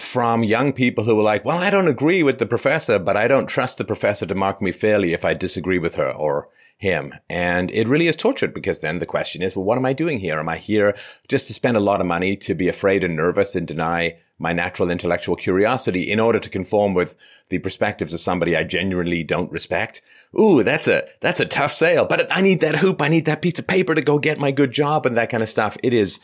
from 0.00 0.42
young 0.42 0.72
people 0.72 1.04
who 1.04 1.14
were 1.14 1.22
like, 1.22 1.44
well, 1.44 1.58
I 1.58 1.70
don't 1.70 1.86
agree 1.86 2.22
with 2.22 2.38
the 2.38 2.46
professor, 2.46 2.98
but 2.98 3.16
I 3.16 3.28
don't 3.28 3.46
trust 3.46 3.78
the 3.78 3.84
professor 3.84 4.26
to 4.26 4.34
mark 4.34 4.62
me 4.62 4.72
fairly 4.72 5.12
if 5.12 5.24
I 5.24 5.34
disagree 5.34 5.78
with 5.78 5.96
her 5.96 6.10
or 6.10 6.48
him. 6.76 7.14
And 7.28 7.70
it 7.70 7.88
really 7.88 8.08
is 8.08 8.16
tortured 8.16 8.54
because 8.54 8.80
then 8.80 8.98
the 8.98 9.06
question 9.06 9.42
is, 9.42 9.54
well, 9.54 9.64
what 9.64 9.78
am 9.78 9.86
I 9.86 9.92
doing 9.92 10.18
here? 10.18 10.38
Am 10.38 10.48
I 10.48 10.56
here 10.56 10.96
just 11.28 11.46
to 11.46 11.54
spend 11.54 11.76
a 11.76 11.80
lot 11.80 12.00
of 12.00 12.06
money 12.06 12.36
to 12.38 12.54
be 12.54 12.68
afraid 12.68 13.04
and 13.04 13.14
nervous 13.14 13.54
and 13.54 13.66
deny 13.66 14.16
my 14.44 14.52
natural 14.52 14.90
intellectual 14.90 15.36
curiosity 15.36 16.02
in 16.12 16.20
order 16.20 16.38
to 16.38 16.48
conform 16.58 16.94
with 16.94 17.16
the 17.48 17.58
perspectives 17.58 18.14
of 18.14 18.20
somebody 18.20 18.56
I 18.56 18.62
genuinely 18.62 19.24
don't 19.24 19.50
respect? 19.50 20.02
Ooh, 20.38 20.62
that's 20.62 20.86
a, 20.86 21.02
that's 21.20 21.40
a 21.40 21.46
tough 21.58 21.72
sale, 21.72 22.06
but 22.06 22.30
I 22.30 22.40
need 22.40 22.60
that 22.60 22.76
hoop. 22.76 23.02
I 23.02 23.08
need 23.08 23.24
that 23.24 23.42
piece 23.42 23.58
of 23.58 23.66
paper 23.66 23.94
to 23.94 24.02
go 24.02 24.18
get 24.18 24.38
my 24.38 24.52
good 24.52 24.70
job 24.70 25.06
and 25.06 25.16
that 25.16 25.30
kind 25.30 25.42
of 25.42 25.48
stuff. 25.48 25.76
It 25.82 25.92
is 25.92 26.20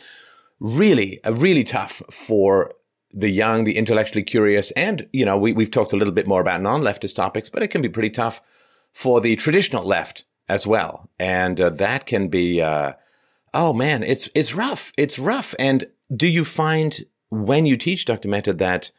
really, 0.59 1.19
really 1.29 1.65
tough 1.65 2.01
for 2.09 2.71
the 3.13 3.29
young, 3.29 3.65
the 3.65 3.75
intellectually 3.75 4.23
curious, 4.23 4.71
and, 4.71 5.09
you 5.11 5.25
know, 5.25 5.37
we, 5.37 5.51
we've 5.51 5.71
talked 5.71 5.91
a 5.91 5.97
little 5.97 6.13
bit 6.13 6.27
more 6.27 6.39
about 6.39 6.61
non-leftist 6.61 7.15
topics, 7.15 7.49
but 7.49 7.61
it 7.61 7.67
can 7.67 7.81
be 7.81 7.89
pretty 7.89 8.09
tough 8.09 8.41
for 8.93 9.19
the 9.19 9.35
traditional 9.35 9.83
left 9.83 10.23
as 10.47 10.65
well. 10.65 11.09
And 11.19 11.59
uh, 11.59 11.71
that 11.71 12.05
can 12.05 12.29
be, 12.29 12.61
uh, 12.61 12.93
oh 13.53 13.73
man, 13.73 14.03
it's, 14.03 14.29
it's 14.33 14.53
rough. 14.53 14.93
It's 14.97 15.19
rough. 15.19 15.53
And 15.59 15.85
do 16.15 16.27
you 16.27 16.45
find 16.45 17.05
when 17.31 17.65
you 17.65 17.77
teach, 17.77 18.05
Dr. 18.05 18.29
Mehta, 18.29 18.53
that 18.53 18.91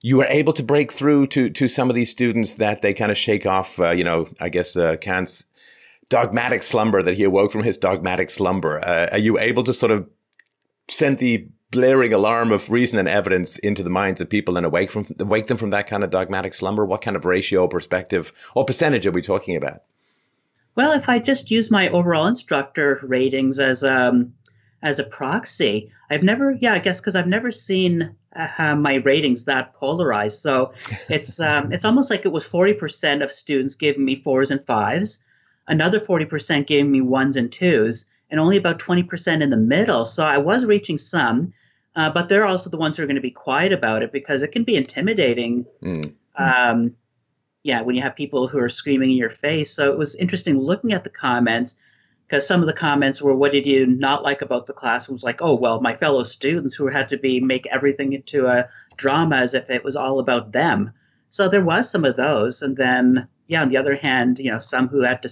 you 0.00 0.20
are 0.22 0.28
able 0.28 0.52
to 0.54 0.62
break 0.62 0.92
through 0.92 1.26
to, 1.28 1.50
to 1.50 1.68
some 1.68 1.90
of 1.90 1.96
these 1.96 2.10
students 2.10 2.54
that 2.54 2.80
they 2.80 2.94
kind 2.94 3.10
of 3.10 3.18
shake 3.18 3.44
off, 3.44 3.78
uh, 3.80 3.90
you 3.90 4.04
know, 4.04 4.28
I 4.40 4.48
guess, 4.48 4.76
uh, 4.76 4.96
Kant's 4.96 5.44
dogmatic 6.08 6.62
slumber 6.62 7.02
that 7.02 7.16
he 7.16 7.24
awoke 7.24 7.50
from 7.50 7.64
his 7.64 7.76
dogmatic 7.76 8.30
slumber. 8.30 8.78
Uh, 8.78 9.08
are 9.12 9.18
you 9.18 9.38
able 9.38 9.64
to 9.64 9.74
sort 9.74 9.90
of 9.90 10.08
send 10.88 11.18
the 11.18 11.48
blaring 11.72 12.12
alarm 12.12 12.52
of 12.52 12.70
reason 12.70 12.98
and 12.98 13.08
evidence 13.08 13.58
into 13.58 13.82
the 13.82 13.90
minds 13.90 14.20
of 14.20 14.30
people 14.30 14.56
and 14.56 14.64
awake 14.64 14.90
from 14.90 15.04
wake 15.18 15.48
them 15.48 15.56
from 15.56 15.70
that 15.70 15.88
kind 15.88 16.04
of 16.04 16.10
dogmatic 16.10 16.54
slumber? 16.54 16.84
What 16.84 17.02
kind 17.02 17.16
of 17.16 17.24
ratio, 17.24 17.66
perspective, 17.66 18.32
or 18.54 18.64
percentage 18.64 19.06
are 19.06 19.12
we 19.12 19.22
talking 19.22 19.56
about? 19.56 19.82
Well, 20.76 20.92
if 20.92 21.08
I 21.08 21.18
just 21.18 21.50
use 21.50 21.70
my 21.70 21.88
overall 21.88 22.26
instructor 22.26 23.00
ratings 23.02 23.58
as 23.58 23.82
um, 23.82 24.34
as 24.82 24.98
a 24.98 25.04
proxy, 25.04 25.90
I've 26.10 26.22
never, 26.22 26.52
yeah, 26.60 26.74
I 26.74 26.78
guess 26.78 27.00
because 27.00 27.16
I've 27.16 27.26
never 27.26 27.50
seen 27.50 28.14
uh, 28.58 28.76
my 28.76 28.96
ratings 28.96 29.44
that 29.44 29.72
polarized. 29.72 30.40
So 30.40 30.72
it's 31.08 31.40
um, 31.40 31.72
it's 31.72 31.84
almost 31.84 32.10
like 32.10 32.24
it 32.24 32.32
was 32.32 32.46
forty 32.46 32.74
percent 32.74 33.22
of 33.22 33.30
students 33.30 33.74
giving 33.74 34.04
me 34.04 34.16
fours 34.16 34.50
and 34.50 34.62
fives, 34.64 35.20
another 35.68 36.00
forty 36.00 36.24
percent 36.24 36.66
gave 36.66 36.86
me 36.86 37.00
ones 37.00 37.36
and 37.36 37.50
twos, 37.50 38.06
and 38.30 38.40
only 38.40 38.56
about 38.56 38.78
20% 38.78 39.42
in 39.42 39.50
the 39.50 39.56
middle. 39.56 40.04
So 40.04 40.24
I 40.24 40.38
was 40.38 40.64
reaching 40.64 40.98
some, 40.98 41.52
uh, 41.94 42.10
but 42.10 42.28
they're 42.28 42.44
also 42.44 42.70
the 42.70 42.76
ones 42.76 42.96
who 42.96 43.02
are 43.02 43.06
going 43.06 43.16
to 43.16 43.20
be 43.22 43.30
quiet 43.30 43.72
about 43.72 44.02
it 44.02 44.12
because 44.12 44.42
it 44.42 44.52
can 44.52 44.64
be 44.64 44.76
intimidating. 44.76 45.64
Mm. 45.82 46.14
Um, 46.36 46.94
yeah, 47.62 47.80
when 47.80 47.96
you 47.96 48.02
have 48.02 48.14
people 48.14 48.46
who 48.46 48.58
are 48.58 48.68
screaming 48.68 49.10
in 49.10 49.16
your 49.16 49.30
face. 49.30 49.72
So 49.72 49.90
it 49.90 49.98
was 49.98 50.14
interesting 50.16 50.58
looking 50.58 50.92
at 50.92 51.02
the 51.02 51.10
comments 51.10 51.74
because 52.26 52.46
some 52.46 52.60
of 52.60 52.66
the 52.66 52.72
comments 52.72 53.22
were, 53.22 53.36
"What 53.36 53.52
did 53.52 53.66
you 53.66 53.86
not 53.86 54.22
like 54.22 54.42
about 54.42 54.66
the 54.66 54.72
class?" 54.72 55.08
It 55.08 55.12
was 55.12 55.24
like, 55.24 55.40
"Oh, 55.42 55.54
well, 55.54 55.80
my 55.80 55.94
fellow 55.94 56.24
students 56.24 56.74
who 56.74 56.88
had 56.88 57.08
to 57.10 57.16
be 57.16 57.40
make 57.40 57.66
everything 57.68 58.12
into 58.12 58.46
a 58.46 58.68
drama 58.96 59.36
as 59.36 59.54
if 59.54 59.68
it 59.70 59.84
was 59.84 59.96
all 59.96 60.18
about 60.18 60.52
them." 60.52 60.92
So 61.30 61.48
there 61.48 61.64
was 61.64 61.90
some 61.90 62.04
of 62.04 62.16
those, 62.16 62.62
and 62.62 62.76
then 62.76 63.28
yeah, 63.46 63.62
on 63.62 63.68
the 63.68 63.76
other 63.76 63.94
hand, 63.94 64.38
you 64.38 64.50
know, 64.50 64.58
some 64.58 64.88
who 64.88 65.02
had 65.02 65.22
to 65.22 65.30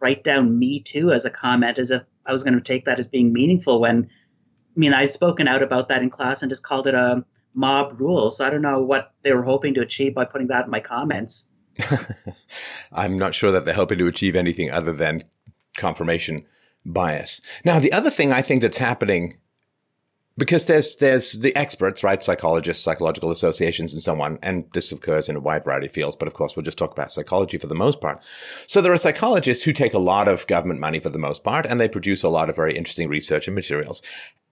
write 0.00 0.24
down 0.24 0.58
"me 0.58 0.80
too" 0.80 1.12
as 1.12 1.24
a 1.24 1.30
comment 1.30 1.78
as 1.78 1.90
if 1.90 2.02
I 2.26 2.32
was 2.32 2.42
going 2.42 2.54
to 2.54 2.60
take 2.60 2.84
that 2.84 2.98
as 2.98 3.06
being 3.06 3.32
meaningful 3.32 3.80
when, 3.80 4.04
I 4.04 4.78
mean, 4.78 4.94
I'd 4.94 5.10
spoken 5.10 5.48
out 5.48 5.62
about 5.62 5.88
that 5.88 6.02
in 6.02 6.10
class 6.10 6.42
and 6.42 6.50
just 6.50 6.62
called 6.62 6.86
it 6.86 6.94
a 6.94 7.24
mob 7.54 8.00
rule. 8.00 8.30
So 8.30 8.44
I 8.44 8.50
don't 8.50 8.62
know 8.62 8.82
what 8.82 9.12
they 9.22 9.32
were 9.32 9.42
hoping 9.42 9.74
to 9.74 9.80
achieve 9.80 10.14
by 10.14 10.24
putting 10.24 10.48
that 10.48 10.64
in 10.64 10.70
my 10.70 10.80
comments. 10.80 11.50
I'm 12.92 13.18
not 13.18 13.34
sure 13.34 13.50
that 13.52 13.64
they're 13.64 13.74
hoping 13.74 13.98
to 13.98 14.06
achieve 14.06 14.36
anything 14.36 14.70
other 14.70 14.92
than 14.92 15.22
confirmation 15.76 16.44
bias. 16.84 17.40
Now, 17.64 17.78
the 17.78 17.92
other 17.92 18.10
thing 18.10 18.32
I 18.32 18.42
think 18.42 18.62
that's 18.62 18.76
happening 18.76 19.38
because 20.36 20.64
there's 20.64 20.96
there's 20.96 21.32
the 21.32 21.54
experts, 21.54 22.02
right? 22.02 22.22
Psychologists, 22.22 22.82
psychological 22.82 23.30
associations, 23.30 23.94
and 23.94 24.02
so 24.02 24.20
on. 24.20 24.38
And 24.42 24.64
this 24.74 24.90
occurs 24.90 25.28
in 25.28 25.36
a 25.36 25.40
wide 25.40 25.64
variety 25.64 25.86
of 25.86 25.92
fields, 25.92 26.16
but 26.16 26.28
of 26.28 26.34
course, 26.34 26.56
we'll 26.56 26.64
just 26.64 26.78
talk 26.78 26.92
about 26.92 27.12
psychology 27.12 27.56
for 27.56 27.66
the 27.66 27.74
most 27.74 28.00
part. 28.00 28.20
So 28.66 28.80
there 28.80 28.92
are 28.92 28.98
psychologists 28.98 29.64
who 29.64 29.72
take 29.72 29.94
a 29.94 29.98
lot 29.98 30.28
of 30.28 30.46
government 30.46 30.80
money 30.80 30.98
for 30.98 31.10
the 31.10 31.18
most 31.18 31.44
part, 31.44 31.66
and 31.66 31.80
they 31.80 31.88
produce 31.88 32.22
a 32.22 32.28
lot 32.28 32.50
of 32.50 32.56
very 32.56 32.76
interesting 32.76 33.08
research 33.08 33.46
and 33.46 33.54
materials. 33.54 34.02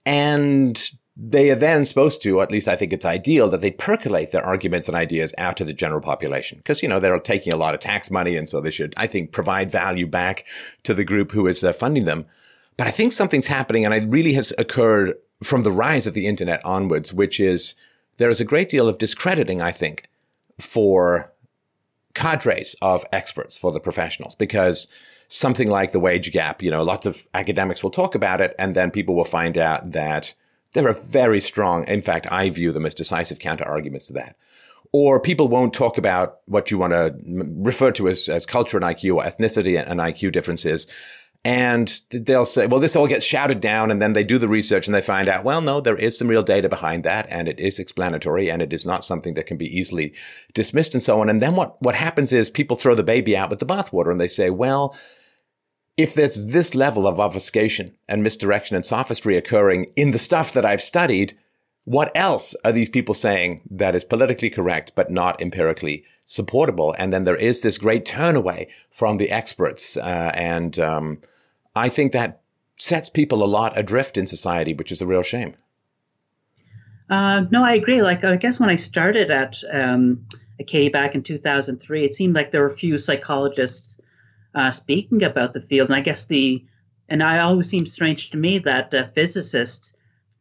And 0.05 0.81
they 1.15 1.51
are 1.51 1.55
then 1.55 1.85
supposed 1.85 2.23
to, 2.23 2.41
at 2.41 2.51
least 2.51 2.67
I 2.67 2.75
think 2.75 2.91
it's 2.91 3.05
ideal, 3.05 3.47
that 3.49 3.61
they 3.61 3.69
percolate 3.69 4.31
their 4.31 4.45
arguments 4.45 4.87
and 4.87 4.97
ideas 4.97 5.33
out 5.37 5.57
to 5.57 5.65
the 5.65 5.73
general 5.73 6.01
population. 6.01 6.57
Because, 6.57 6.81
you 6.81 6.89
know, 6.89 6.99
they're 6.99 7.19
taking 7.19 7.53
a 7.53 7.57
lot 7.57 7.75
of 7.75 7.79
tax 7.79 8.09
money, 8.09 8.35
and 8.35 8.49
so 8.49 8.59
they 8.59 8.71
should, 8.71 8.93
I 8.97 9.05
think, 9.05 9.31
provide 9.31 9.71
value 9.71 10.07
back 10.07 10.45
to 10.83 10.93
the 10.93 11.05
group 11.05 11.31
who 11.31 11.45
is 11.45 11.63
uh, 11.63 11.71
funding 11.73 12.05
them. 12.05 12.25
But 12.77 12.87
I 12.87 12.91
think 12.91 13.11
something's 13.11 13.47
happening, 13.47 13.85
and 13.85 13.93
it 13.93 14.09
really 14.09 14.33
has 14.33 14.53
occurred 14.57 15.15
from 15.43 15.61
the 15.61 15.71
rise 15.71 16.07
of 16.07 16.15
the 16.15 16.25
internet 16.25 16.65
onwards, 16.65 17.13
which 17.13 17.39
is 17.39 17.75
there 18.17 18.31
is 18.31 18.39
a 18.39 18.45
great 18.45 18.69
deal 18.69 18.89
of 18.89 18.97
discrediting, 18.97 19.61
I 19.61 19.71
think, 19.71 20.09
for 20.59 21.31
cadres 22.15 22.75
of 22.81 23.05
experts, 23.11 23.55
for 23.55 23.71
the 23.71 23.79
professionals, 23.79 24.33
because 24.33 24.87
something 25.27 25.67
like 25.67 25.91
the 25.91 25.99
wage 25.99 26.31
gap, 26.31 26.63
you 26.63 26.71
know, 26.71 26.81
lots 26.81 27.05
of 27.05 27.27
academics 27.35 27.83
will 27.83 27.91
talk 27.91 28.15
about 28.15 28.41
it, 28.41 28.55
and 28.57 28.73
then 28.73 28.89
people 28.89 29.13
will 29.13 29.23
find 29.25 29.59
out 29.59 29.91
that 29.91 30.33
there 30.73 30.87
are 30.87 30.93
very 30.93 31.39
strong, 31.39 31.87
in 31.87 32.01
fact, 32.01 32.27
I 32.31 32.49
view 32.49 32.71
them 32.71 32.85
as 32.85 32.93
decisive 32.93 33.39
counter 33.39 33.65
arguments 33.65 34.07
to 34.07 34.13
that. 34.13 34.35
Or 34.91 35.19
people 35.19 35.47
won't 35.47 35.73
talk 35.73 35.97
about 35.97 36.39
what 36.45 36.69
you 36.69 36.77
want 36.77 36.93
to 36.93 37.15
refer 37.25 37.91
to 37.93 38.07
as, 38.09 38.29
as 38.29 38.45
culture 38.45 38.77
and 38.77 38.85
IQ 38.85 39.15
or 39.15 39.23
ethnicity 39.23 39.81
and 39.81 39.99
IQ 39.99 40.31
differences 40.31 40.85
and 41.45 42.01
they'll 42.09 42.45
say, 42.45 42.67
well, 42.67 42.79
this 42.79 42.95
all 42.95 43.07
gets 43.07 43.25
shouted 43.25 43.59
down. 43.59 43.91
And 43.91 44.01
then 44.01 44.13
they 44.13 44.23
do 44.23 44.37
the 44.37 44.47
research 44.47 44.87
and 44.87 44.95
they 44.95 45.01
find 45.01 45.27
out, 45.27 45.43
well, 45.43 45.59
no, 45.59 45.81
there 45.81 45.97
is 45.97 46.17
some 46.17 46.29
real 46.29 46.43
data 46.43 46.69
behind 46.69 47.03
that. 47.03 47.27
And 47.29 47.49
it 47.49 47.59
is 47.59 47.79
explanatory 47.79 48.49
and 48.49 48.61
it 48.61 48.71
is 48.71 48.85
not 48.85 49.03
something 49.03 49.33
that 49.33 49.45
can 49.45 49.57
be 49.57 49.77
easily 49.77 50.13
dismissed 50.53 50.93
and 50.93 51.03
so 51.03 51.19
on. 51.19 51.27
And 51.27 51.41
then 51.41 51.55
what, 51.55 51.81
what 51.81 51.95
happens 51.95 52.31
is 52.31 52.49
people 52.49 52.77
throw 52.77 52.95
the 52.95 53.03
baby 53.03 53.35
out 53.35 53.49
with 53.49 53.59
the 53.59 53.65
bathwater 53.65 54.09
and 54.09 54.21
they 54.21 54.27
say, 54.27 54.49
well, 54.49 54.95
if 55.97 56.13
there's 56.13 56.47
this 56.47 56.73
level 56.73 57.07
of 57.07 57.19
obfuscation 57.19 57.95
and 58.07 58.23
misdirection 58.23 58.75
and 58.75 58.85
sophistry 58.85 59.37
occurring 59.37 59.91
in 59.95 60.11
the 60.11 60.17
stuff 60.17 60.51
that 60.53 60.65
I've 60.65 60.81
studied, 60.81 61.37
what 61.85 62.11
else 62.15 62.55
are 62.63 62.71
these 62.71 62.89
people 62.89 63.13
saying 63.13 63.61
that 63.69 63.95
is 63.95 64.03
politically 64.03 64.49
correct 64.49 64.93
but 64.95 65.11
not 65.11 65.39
empirically 65.41 66.03
supportable? 66.25 66.95
And 66.97 67.13
then 67.13 67.25
there 67.25 67.35
is 67.35 67.61
this 67.61 67.77
great 67.77 68.05
turn 68.05 68.35
away 68.35 68.69
from 68.89 69.17
the 69.17 69.29
experts, 69.29 69.97
uh, 69.97 70.31
and 70.33 70.79
um, 70.79 71.19
I 71.75 71.89
think 71.89 72.11
that 72.13 72.41
sets 72.77 73.09
people 73.09 73.43
a 73.43 73.45
lot 73.45 73.77
adrift 73.77 74.17
in 74.17 74.25
society, 74.25 74.73
which 74.73 74.91
is 74.91 75.01
a 75.01 75.07
real 75.07 75.23
shame. 75.23 75.55
Uh, 77.09 77.45
no, 77.51 77.63
I 77.63 77.73
agree. 77.73 78.01
Like, 78.01 78.23
I 78.23 78.37
guess 78.37 78.59
when 78.59 78.69
I 78.69 78.77
started 78.77 79.29
at 79.29 79.61
um, 79.71 80.25
Acadia 80.59 80.89
back 80.89 81.13
in 81.13 81.21
2003, 81.21 82.03
it 82.03 82.15
seemed 82.15 82.33
like 82.33 82.51
there 82.51 82.61
were 82.61 82.67
a 82.67 82.75
few 82.75 82.97
psychologists 82.97 83.92
uh, 84.55 84.71
speaking 84.71 85.23
about 85.23 85.53
the 85.53 85.61
field. 85.61 85.89
And 85.89 85.95
I 85.95 86.01
guess 86.01 86.25
the, 86.25 86.63
and 87.09 87.21
it 87.21 87.25
always 87.25 87.69
seems 87.69 87.91
strange 87.91 88.29
to 88.31 88.37
me 88.37 88.59
that 88.59 88.93
uh, 88.93 89.07
physicists, 89.07 89.93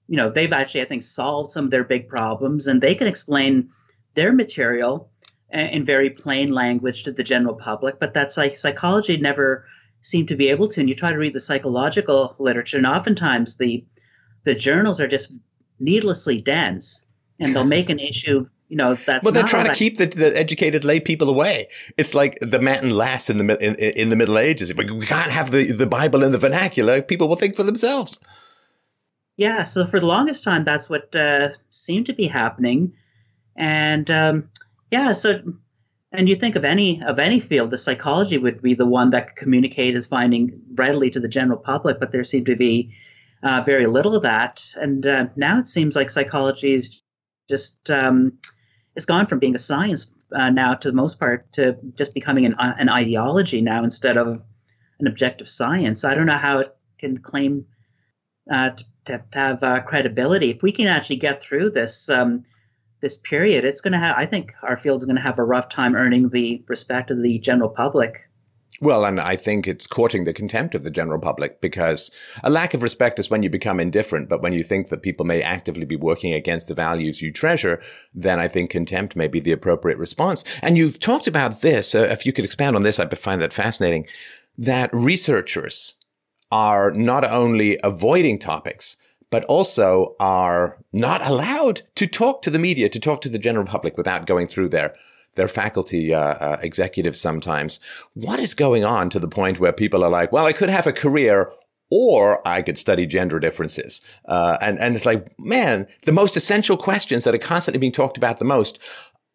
you 0.09 0.16
know, 0.16 0.29
they've 0.29 0.53
actually, 0.53 0.83
I 0.83 0.87
think, 0.87 1.03
solved 1.03 1.53
some 1.53 1.66
of 1.66 1.70
their 1.70 1.85
big 1.85 2.09
problems 2.09 2.66
and 2.66 2.81
they 2.81 2.94
can 2.94 3.07
explain 3.07 3.68
their 4.14 4.33
material 4.33 5.11
in 5.53 5.85
very 5.85 6.11
plain 6.11 6.53
language 6.53 7.03
to 7.03 7.12
the 7.12 7.22
general 7.22 7.55
public, 7.55 8.01
but 8.01 8.14
that 8.14 8.33
psych- 8.33 8.57
psychology 8.57 9.16
never 9.18 9.66
seemed 10.01 10.29
to 10.29 10.37
be 10.37 10.48
able 10.48 10.68
to. 10.68 10.81
And 10.81 10.88
you 10.88 10.94
try 10.94 11.12
to 11.12 11.18
read 11.18 11.35
the 11.35 11.40
psychological 11.40 12.35
literature, 12.38 12.79
and 12.79 12.87
oftentimes 12.87 13.57
the 13.57 13.85
the 14.44 14.55
journals 14.55 15.01
are 15.01 15.07
just 15.07 15.38
needlessly 15.79 16.40
dense, 16.40 17.05
and 17.38 17.55
they'll 17.55 17.64
make 17.64 17.90
an 17.90 17.98
issue. 18.11 18.46
You 18.73 18.79
know, 18.79 18.95
that's 18.95 19.23
well, 19.23 19.35
they're 19.35 19.43
trying 19.43 19.69
to 19.69 19.75
keep 19.75 19.99
the, 19.99 20.07
the, 20.07 20.35
educated 20.35 20.83
lay 20.83 20.99
people 20.99 21.29
away. 21.29 21.69
It's 21.99 22.15
like 22.15 22.39
the 22.41 22.59
Manton 22.59 22.89
Lass 22.89 23.29
in 23.29 23.37
the 23.37 23.63
in, 23.63 23.75
in 23.75 24.09
the 24.09 24.17
Middle 24.17 24.39
Ages. 24.39 24.73
We 24.75 25.05
can't 25.05 25.31
have 25.31 25.51
the, 25.51 25.73
the 25.73 25.87
Bible 25.87 26.23
in 26.25 26.33
the 26.33 26.39
vernacular. 26.39 27.03
People 27.03 27.29
will 27.29 27.37
think 27.37 27.55
for 27.55 27.65
themselves. 27.65 28.19
Yeah, 29.37 29.65
so 29.65 29.85
for 29.85 30.01
the 30.01 30.07
longest 30.07 30.43
time, 30.43 30.65
that's 30.65 30.89
what 30.89 31.15
uh, 31.15 31.51
seemed 31.69 32.07
to 32.07 32.15
be 32.15 32.27
happening, 32.27 32.95
and 33.57 34.11
um, 34.11 34.49
yeah, 34.91 35.13
so 35.13 35.43
and 36.11 36.31
you 36.31 36.35
think 36.35 36.57
of 36.57 36.65
any 36.65 37.03
of 37.03 37.19
any 37.19 37.41
field, 37.41 37.73
the 37.73 37.77
psychology 37.77 38.39
would 38.39 38.63
be 38.63 38.73
the 38.73 38.87
one 38.87 39.11
that 39.11 39.29
could 39.29 39.37
communicate 39.37 39.95
as 39.95 40.07
finding 40.07 40.59
readily 40.77 41.11
to 41.11 41.21
the 41.21 41.29
general 41.29 41.59
public, 41.59 42.01
but 42.01 42.13
there 42.13 42.25
seemed 42.25 42.47
to 42.47 42.57
be 42.57 42.91
uh, 43.43 43.61
very 43.67 43.87
little 43.87 44.15
of 44.15 44.23
that. 44.23 44.73
And 44.77 45.07
uh, 45.07 45.27
now 45.37 45.59
it 45.59 45.69
seems 45.69 45.95
like 45.95 46.09
psychology 46.09 46.73
is 46.73 47.03
just 47.51 47.91
um, 47.91 48.33
it's 48.96 49.07
gone 49.07 49.26
from 49.26 49.38
being 49.38 49.55
a 49.55 49.59
science 49.59 50.11
uh, 50.33 50.50
now 50.50 50.74
to 50.74 50.90
the 50.90 50.96
most 50.96 51.18
part 51.18 51.50
to 51.52 51.76
just 51.94 52.14
becoming 52.14 52.46
an, 52.46 52.55
an 52.59 52.88
ideology 52.88 53.61
now 53.61 53.83
instead 53.83 54.16
of 54.16 54.42
an 55.00 55.07
objective 55.07 55.48
science. 55.48 56.05
I 56.05 56.14
don't 56.14 56.26
know 56.26 56.35
how 56.35 56.59
it 56.59 56.76
can 56.98 57.18
claim 57.18 57.66
uh, 58.50 58.70
to, 58.70 58.85
to, 59.07 59.24
have 59.33 59.62
uh, 59.62 59.81
credibility 59.83 60.50
if 60.50 60.62
we 60.62 60.72
can 60.72 60.87
actually 60.87 61.16
get 61.16 61.42
through 61.42 61.70
this. 61.70 62.09
Um, 62.09 62.44
this 63.02 63.16
period, 63.16 63.64
it's 63.64 63.81
going 63.81 63.92
to 63.92 63.98
have, 63.98 64.16
I 64.16 64.24
think 64.24 64.55
our 64.62 64.76
field 64.76 65.00
is 65.00 65.05
going 65.05 65.16
to 65.16 65.22
have 65.22 65.38
a 65.38 65.44
rough 65.44 65.68
time 65.68 65.96
earning 65.96 66.28
the 66.28 66.64
respect 66.68 67.11
of 67.11 67.20
the 67.20 67.40
general 67.40 67.68
public. 67.68 68.28
Well, 68.83 69.05
and 69.05 69.21
I 69.21 69.37
think 69.37 69.68
it's 69.68 69.87
courting 69.87 70.25
the 70.25 70.33
contempt 70.33 70.75
of 70.75 70.83
the 70.83 70.90
general 70.90 71.21
public 71.21 71.61
because 71.61 72.11
a 72.42 72.51
lack 72.51 72.75
of 72.75 72.83
respect 72.83 73.21
is 73.21 73.31
when 73.31 73.45
you 73.45 73.49
become 73.49 73.79
indifferent. 73.79 74.29
But 74.29 74.42
when 74.42 74.53
you 74.53 74.64
think 74.64 74.88
that 74.88 75.03
people 75.03 75.25
may 75.25 75.40
actively 75.40 75.85
be 75.85 75.95
working 75.95 76.33
against 76.33 76.66
the 76.66 76.75
values 76.75 77.23
you 77.23 77.33
treasure, 77.33 77.81
then 78.12 78.40
I 78.40 78.49
think 78.49 78.71
contempt 78.71 79.14
may 79.14 79.29
be 79.29 79.38
the 79.38 79.53
appropriate 79.53 79.99
response. 79.99 80.45
And 80.62 80.77
you've 80.77 80.99
talked 80.99 81.29
about 81.29 81.61
this. 81.61 81.95
Uh, 81.95 82.09
if 82.11 82.27
you 82.27 82.33
could 82.33 82.45
expand 82.45 82.75
on 82.75 82.83
this, 82.83 82.99
I 82.99 83.07
find 83.07 83.40
that 83.40 83.53
fascinating 83.53 84.05
that 84.59 84.92
researchers 84.92 85.95
are 86.51 86.90
not 86.90 87.25
only 87.25 87.79
avoiding 87.85 88.40
topics, 88.40 88.97
but 89.31 89.45
also 89.45 90.16
are 90.18 90.83
not 90.92 91.25
allowed 91.25 91.83
to 91.95 92.09
talk 92.09 92.42
to 92.42 92.51
the 92.51 92.59
media, 92.59 92.88
to 92.88 92.99
talk 92.99 93.21
to 93.21 93.29
the 93.29 93.38
general 93.38 93.64
public 93.64 93.97
without 93.97 94.27
going 94.27 94.49
through 94.49 94.71
their 94.71 94.97
their 95.35 95.49
faculty 95.49 96.12
uh, 96.12 96.21
uh, 96.21 96.59
executives 96.62 97.21
sometimes. 97.21 97.81
What 98.14 98.38
is 98.38 98.55
going 98.55 98.85
on 98.85 99.11
to 99.11 99.18
the 99.18 99.29
point 99.29 99.61
where 99.61 99.73
people 99.73 100.05
are 100.05 100.11
like, 100.11 100.33
well, 100.33 100.47
I 100.47 100.53
could 100.53 100.71
have 100.71 100.87
a 100.87 100.92
career 100.92 101.53
or 101.90 102.47
I 102.49 102.62
could 102.62 102.79
study 102.79 103.07
gender 103.07 103.38
differences. 103.38 104.01
Uh, 104.27 104.57
and, 104.62 104.79
and 104.79 104.97
it's 104.97 105.05
like, 105.05 105.38
man, 105.38 105.87
the 106.05 106.12
most 106.12 106.37
essential 106.37 106.77
questions 106.77 107.25
that 107.25 107.35
are 107.35 107.38
constantly 107.38 107.79
being 107.79 107.92
talked 107.92 108.16
about 108.16 108.38
the 108.38 108.47
most 108.47 108.79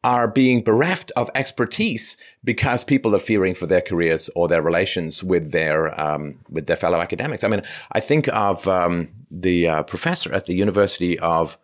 are 0.04 0.28
being 0.28 0.64
bereft 0.64 1.12
of 1.16 1.30
expertise 1.36 2.18
because 2.44 2.84
people 2.84 3.16
are 3.16 3.20
fearing 3.20 3.54
for 3.54 3.66
their 3.66 3.82
careers 3.82 4.30
or 4.36 4.48
their 4.48 4.62
relations 4.62 5.24
with 5.24 5.52
their 5.52 6.00
um, 6.00 6.40
with 6.50 6.68
their 6.68 6.76
fellow 6.76 7.00
academics. 7.00 7.44
I 7.44 7.48
mean, 7.48 7.62
I 7.92 8.00
think 8.00 8.28
of 8.30 8.68
um, 8.68 9.10
the 9.30 9.68
uh, 9.68 9.84
professor 9.84 10.34
at 10.34 10.46
the 10.46 10.56
University 10.56 11.20
of 11.20 11.58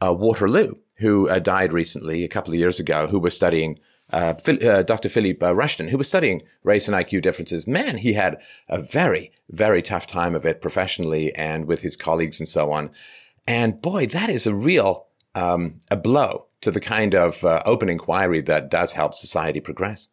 uh, 0.00 0.12
Waterloo 0.12 0.74
who 1.00 1.28
uh, 1.28 1.38
died 1.38 1.72
recently, 1.72 2.24
a 2.24 2.28
couple 2.28 2.52
of 2.52 2.58
years 2.58 2.78
ago, 2.78 3.06
who 3.06 3.18
was 3.18 3.34
studying. 3.34 3.78
Uh, 4.12 4.34
uh, 4.48 4.82
Dr. 4.82 5.08
Philippe 5.08 5.46
uh, 5.46 5.52
Rushton, 5.52 5.86
who 5.86 5.96
was 5.96 6.08
studying 6.08 6.42
race 6.64 6.88
and 6.88 6.96
IQ 6.96 7.22
differences, 7.22 7.64
man, 7.64 7.98
he 7.98 8.14
had 8.14 8.38
a 8.68 8.82
very, 8.82 9.30
very 9.50 9.82
tough 9.82 10.04
time 10.04 10.34
of 10.34 10.44
it 10.44 10.60
professionally 10.60 11.32
and 11.36 11.66
with 11.66 11.82
his 11.82 11.96
colleagues 11.96 12.40
and 12.40 12.48
so 12.48 12.72
on. 12.72 12.90
And 13.46 13.80
boy, 13.80 14.06
that 14.06 14.28
is 14.28 14.48
a 14.48 14.54
real 14.54 15.06
um, 15.36 15.78
a 15.90 15.96
blow 15.96 16.46
to 16.60 16.70
the 16.70 16.80
kind 16.80 17.14
of 17.14 17.44
uh, 17.44 17.62
open 17.64 17.88
inquiry 17.88 18.40
that 18.42 18.70
does 18.70 18.92
help 18.92 19.14
society 19.14 19.60
progress. 19.60 20.08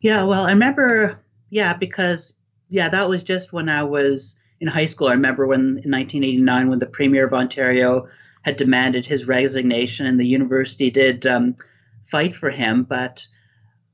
Yeah, 0.00 0.24
well, 0.24 0.46
I 0.46 0.52
remember, 0.52 1.20
yeah, 1.50 1.74
because, 1.74 2.34
yeah, 2.68 2.88
that 2.88 3.08
was 3.08 3.22
just 3.22 3.52
when 3.52 3.68
I 3.68 3.82
was 3.82 4.40
in 4.60 4.68
high 4.68 4.86
school. 4.86 5.08
I 5.08 5.12
remember 5.12 5.46
when 5.46 5.60
in 5.60 5.90
1989, 5.90 6.70
when 6.70 6.78
the 6.78 6.86
Premier 6.86 7.26
of 7.26 7.32
Ontario 7.32 8.06
had 8.42 8.56
demanded 8.56 9.06
his 9.06 9.26
resignation 9.26 10.06
and 10.06 10.18
the 10.18 10.26
university 10.26 10.90
did 10.90 11.26
um, 11.26 11.56
fight 12.04 12.34
for 12.34 12.50
him. 12.50 12.82
But 12.82 13.26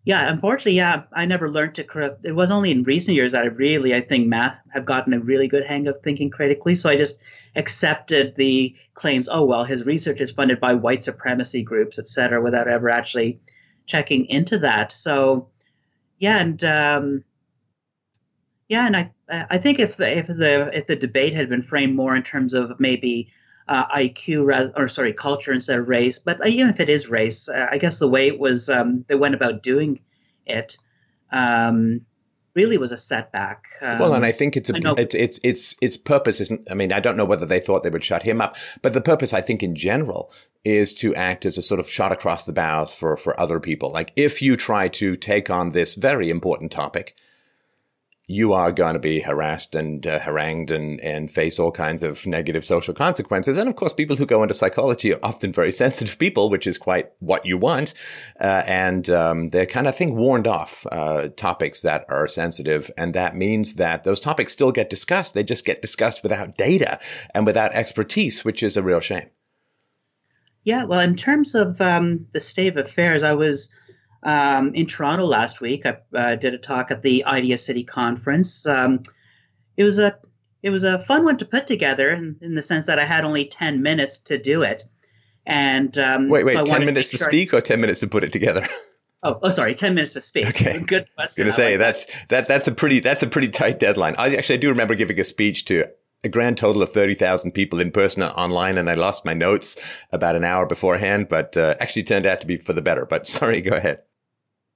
yeah, 0.04 0.30
unfortunately, 0.30 0.72
yeah, 0.72 1.02
I 1.12 1.26
never 1.26 1.50
learned 1.50 1.74
to 1.74 1.84
correct. 1.84 2.24
It 2.24 2.34
was 2.34 2.50
only 2.50 2.70
in 2.70 2.82
recent 2.84 3.14
years 3.14 3.32
that 3.32 3.44
I 3.44 3.48
really, 3.48 3.94
I 3.94 4.00
think, 4.00 4.26
math 4.26 4.58
have 4.72 4.86
gotten 4.86 5.12
a 5.12 5.20
really 5.20 5.48
good 5.48 5.66
hang 5.66 5.86
of 5.86 5.98
thinking 5.98 6.30
critically. 6.30 6.74
So 6.74 6.88
I 6.88 6.96
just 6.96 7.18
accepted 7.56 8.34
the 8.36 8.74
claims. 8.94 9.28
Oh 9.30 9.44
well, 9.44 9.64
his 9.64 9.84
research 9.84 10.20
is 10.20 10.32
funded 10.32 10.60
by 10.60 10.72
white 10.72 11.04
supremacy 11.04 11.62
groups, 11.62 11.98
et 11.98 12.08
cetera, 12.08 12.40
without 12.40 12.68
ever 12.68 12.88
actually 12.88 13.38
checking 13.84 14.24
into 14.26 14.58
that. 14.58 14.92
So 14.92 15.48
yeah, 16.18 16.38
and 16.40 16.64
um, 16.64 17.24
yeah, 18.68 18.86
and 18.86 18.96
I 18.96 19.12
I 19.28 19.58
think 19.58 19.78
if 19.78 20.00
if 20.00 20.26
the 20.26 20.70
if 20.72 20.86
the 20.86 20.96
debate 20.96 21.34
had 21.34 21.50
been 21.50 21.62
framed 21.62 21.96
more 21.96 22.16
in 22.16 22.22
terms 22.22 22.54
of 22.54 22.80
maybe 22.80 23.30
uh, 23.68 23.86
IQ 23.88 24.46
rather, 24.46 24.72
or 24.76 24.88
sorry, 24.88 25.12
culture 25.12 25.52
instead 25.52 25.78
of 25.78 25.88
race. 25.88 26.18
But 26.18 26.40
uh, 26.40 26.48
even 26.48 26.68
if 26.68 26.80
it 26.80 26.88
is 26.88 27.08
race, 27.08 27.48
uh, 27.48 27.68
I 27.70 27.78
guess 27.78 27.98
the 27.98 28.08
way 28.08 28.26
it 28.26 28.38
was 28.38 28.68
um, 28.68 29.04
they 29.08 29.14
went 29.14 29.34
about 29.34 29.62
doing 29.62 30.00
it 30.46 30.76
um, 31.30 32.00
really 32.54 32.78
was 32.78 32.92
a 32.92 32.98
setback. 32.98 33.66
Um, 33.82 33.98
well, 33.98 34.14
and 34.14 34.24
I 34.24 34.32
think 34.32 34.56
it's 34.56 34.70
a, 34.70 34.74
it's 34.96 35.14
it's 35.14 35.40
its 35.44 35.76
its 35.80 35.96
purpose 35.96 36.40
isn't. 36.40 36.66
I 36.70 36.74
mean, 36.74 36.92
I 36.92 37.00
don't 37.00 37.16
know 37.16 37.24
whether 37.24 37.46
they 37.46 37.60
thought 37.60 37.82
they 37.82 37.90
would 37.90 38.04
shut 38.04 38.22
him 38.22 38.40
up, 38.40 38.56
but 38.82 38.94
the 38.94 39.00
purpose, 39.00 39.32
I 39.32 39.40
think, 39.40 39.62
in 39.62 39.74
general, 39.74 40.32
is 40.64 40.94
to 40.94 41.14
act 41.14 41.44
as 41.44 41.58
a 41.58 41.62
sort 41.62 41.80
of 41.80 41.88
shot 41.88 42.10
across 42.10 42.44
the 42.44 42.52
bows 42.52 42.94
for 42.94 43.16
for 43.16 43.38
other 43.38 43.60
people. 43.60 43.90
Like 43.90 44.12
if 44.16 44.40
you 44.40 44.56
try 44.56 44.88
to 44.88 45.16
take 45.16 45.50
on 45.50 45.72
this 45.72 45.94
very 45.94 46.30
important 46.30 46.72
topic 46.72 47.14
you 48.30 48.52
are 48.52 48.70
going 48.70 48.92
to 48.92 48.98
be 48.98 49.20
harassed 49.20 49.74
and 49.74 50.06
uh, 50.06 50.18
harangued 50.18 50.70
and, 50.70 51.00
and 51.00 51.30
face 51.30 51.58
all 51.58 51.72
kinds 51.72 52.02
of 52.02 52.26
negative 52.26 52.62
social 52.62 52.92
consequences. 52.92 53.56
And 53.56 53.70
of 53.70 53.74
course, 53.74 53.94
people 53.94 54.16
who 54.16 54.26
go 54.26 54.42
into 54.42 54.54
psychology 54.54 55.14
are 55.14 55.20
often 55.22 55.50
very 55.50 55.72
sensitive 55.84 56.18
people, 56.18 56.50
which 56.50 56.66
is 56.66 56.76
quite 56.76 57.10
what 57.20 57.46
you 57.46 57.56
want. 57.56 57.94
Uh, 58.38 58.62
and 58.66 59.08
um, 59.08 59.48
they're 59.48 59.64
kind 59.64 59.86
of 59.88 59.96
think 59.96 60.14
warned 60.14 60.46
off 60.46 60.86
uh, 60.92 61.28
topics 61.36 61.80
that 61.80 62.04
are 62.10 62.28
sensitive. 62.28 62.90
And 62.98 63.14
that 63.14 63.34
means 63.34 63.74
that 63.74 64.04
those 64.04 64.20
topics 64.20 64.52
still 64.52 64.72
get 64.72 64.90
discussed. 64.90 65.32
They 65.32 65.42
just 65.42 65.64
get 65.64 65.80
discussed 65.80 66.22
without 66.22 66.58
data 66.58 67.00
and 67.34 67.46
without 67.46 67.72
expertise, 67.72 68.44
which 68.44 68.62
is 68.62 68.76
a 68.76 68.82
real 68.82 69.00
shame. 69.00 69.30
Yeah, 70.64 70.84
well, 70.84 71.00
in 71.00 71.16
terms 71.16 71.54
of 71.54 71.80
um, 71.80 72.26
the 72.32 72.42
state 72.42 72.68
of 72.68 72.76
affairs, 72.76 73.22
I 73.22 73.32
was 73.32 73.74
um, 74.22 74.74
in 74.74 74.86
Toronto 74.86 75.24
last 75.24 75.60
week. 75.60 75.86
I 75.86 75.98
uh, 76.14 76.36
did 76.36 76.54
a 76.54 76.58
talk 76.58 76.90
at 76.90 77.02
the 77.02 77.24
Idea 77.24 77.58
City 77.58 77.84
conference. 77.84 78.66
Um, 78.66 79.02
it 79.76 79.84
was 79.84 79.98
a 79.98 80.16
it 80.62 80.70
was 80.70 80.84
a 80.84 80.98
fun 81.00 81.24
one 81.24 81.36
to 81.36 81.44
put 81.44 81.66
together 81.66 82.10
in, 82.10 82.36
in, 82.42 82.56
the 82.56 82.62
sense 82.62 82.86
that 82.86 82.98
I 82.98 83.04
had 83.04 83.24
only 83.24 83.46
ten 83.46 83.82
minutes 83.82 84.18
to 84.20 84.38
do 84.38 84.62
it. 84.62 84.84
And 85.46 85.96
um, 85.98 86.28
wait, 86.28 86.44
wait, 86.44 86.54
so 86.54 86.64
ten 86.64 86.84
minutes 86.84 87.08
to, 87.10 87.18
sure 87.18 87.28
speak 87.28 87.54
or 87.54 87.60
ten 87.60 87.80
minutes 87.80 88.00
to 88.00 88.06
put 88.06 88.24
it 88.24 88.32
together? 88.32 88.68
Oh, 89.24 89.36
oh, 89.42 89.48
sorry, 89.48 89.74
ten 89.74 89.96
minutes 89.96 90.12
to 90.12 90.20
speak. 90.20 90.46
Okay, 90.46 90.78
good 90.86 91.08
question. 91.16 91.42
Going 91.42 91.50
to 91.50 91.52
say 91.52 91.72
like 91.72 91.80
that's 91.80 92.04
that. 92.04 92.28
that. 92.28 92.46
That's 92.46 92.68
a 92.68 92.72
pretty 92.72 93.00
that's 93.00 93.20
a 93.20 93.26
pretty 93.26 93.48
tight 93.48 93.80
deadline. 93.80 94.14
I 94.16 94.36
actually 94.36 94.54
I 94.54 94.58
do 94.58 94.68
remember 94.68 94.94
giving 94.94 95.18
a 95.18 95.24
speech 95.24 95.64
to 95.64 95.86
a 96.24 96.28
grand 96.28 96.56
total 96.56 96.82
of 96.82 96.92
30,000 96.92 97.52
people 97.52 97.80
in 97.80 97.90
person 97.90 98.22
online 98.22 98.76
and 98.76 98.90
I 98.90 98.94
lost 98.94 99.24
my 99.24 99.34
notes 99.34 99.76
about 100.12 100.36
an 100.36 100.44
hour 100.44 100.66
beforehand, 100.66 101.28
but 101.28 101.56
uh, 101.56 101.76
actually 101.80 102.02
turned 102.02 102.26
out 102.26 102.40
to 102.40 102.46
be 102.46 102.56
for 102.56 102.72
the 102.72 102.82
better. 102.82 103.06
But 103.06 103.26
sorry, 103.26 103.60
go 103.60 103.76
ahead. 103.76 104.02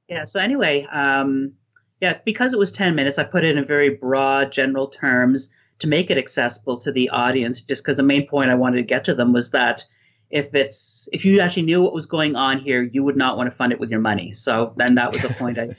Yeah. 0.08 0.24
So 0.24 0.40
anyway, 0.40 0.86
um, 0.90 1.52
yeah, 2.00 2.18
because 2.24 2.52
it 2.52 2.58
was 2.58 2.72
10 2.72 2.94
minutes, 2.94 3.18
I 3.18 3.24
put 3.24 3.44
it 3.44 3.56
in 3.56 3.64
very 3.64 3.90
broad, 3.90 4.50
general 4.50 4.88
terms 4.88 5.48
to 5.78 5.86
make 5.86 6.10
it 6.10 6.18
accessible 6.18 6.76
to 6.78 6.92
the 6.92 7.08
audience. 7.10 7.60
Just 7.60 7.84
because 7.84 7.96
the 7.96 8.02
main 8.02 8.26
point 8.26 8.50
I 8.50 8.54
wanted 8.54 8.76
to 8.78 8.82
get 8.82 9.04
to 9.04 9.14
them 9.14 9.32
was 9.32 9.50
that 9.52 9.84
if 10.30 10.54
it's 10.54 11.08
if 11.12 11.24
you 11.24 11.40
actually 11.40 11.62
knew 11.62 11.82
what 11.82 11.92
was 11.92 12.06
going 12.06 12.34
on 12.36 12.58
here, 12.58 12.82
you 12.82 13.04
would 13.04 13.16
not 13.16 13.36
want 13.36 13.50
to 13.50 13.56
fund 13.56 13.72
it 13.72 13.78
with 13.78 13.90
your 13.90 14.00
money. 14.00 14.32
So 14.32 14.74
then 14.76 14.94
that 14.96 15.12
was 15.12 15.24
a 15.24 15.28
point 15.28 15.58
I 15.58 15.76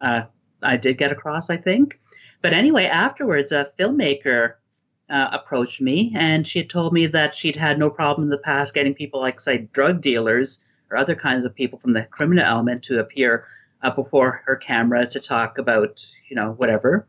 uh, 0.00 0.26
I 0.62 0.76
did 0.76 0.98
get 0.98 1.12
across, 1.12 1.50
I 1.50 1.56
think. 1.56 1.98
but 2.42 2.52
anyway, 2.52 2.84
afterwards, 2.84 3.52
a 3.52 3.70
filmmaker 3.78 4.54
uh, 5.08 5.28
approached 5.32 5.80
me 5.80 6.12
and 6.16 6.46
she 6.46 6.60
had 6.60 6.70
told 6.70 6.92
me 6.92 7.06
that 7.06 7.34
she'd 7.34 7.56
had 7.56 7.78
no 7.78 7.90
problem 7.90 8.24
in 8.24 8.30
the 8.30 8.38
past 8.38 8.74
getting 8.74 8.94
people 8.94 9.20
like, 9.20 9.40
say, 9.40 9.68
drug 9.72 10.00
dealers 10.00 10.64
or 10.90 10.96
other 10.96 11.14
kinds 11.14 11.44
of 11.44 11.54
people 11.54 11.78
from 11.78 11.92
the 11.92 12.04
criminal 12.04 12.44
element 12.44 12.82
to 12.84 12.98
appear 12.98 13.46
uh, 13.82 13.90
before 13.90 14.42
her 14.46 14.56
camera 14.56 15.06
to 15.06 15.20
talk 15.20 15.58
about, 15.58 16.04
you 16.28 16.36
know, 16.36 16.52
whatever 16.52 17.06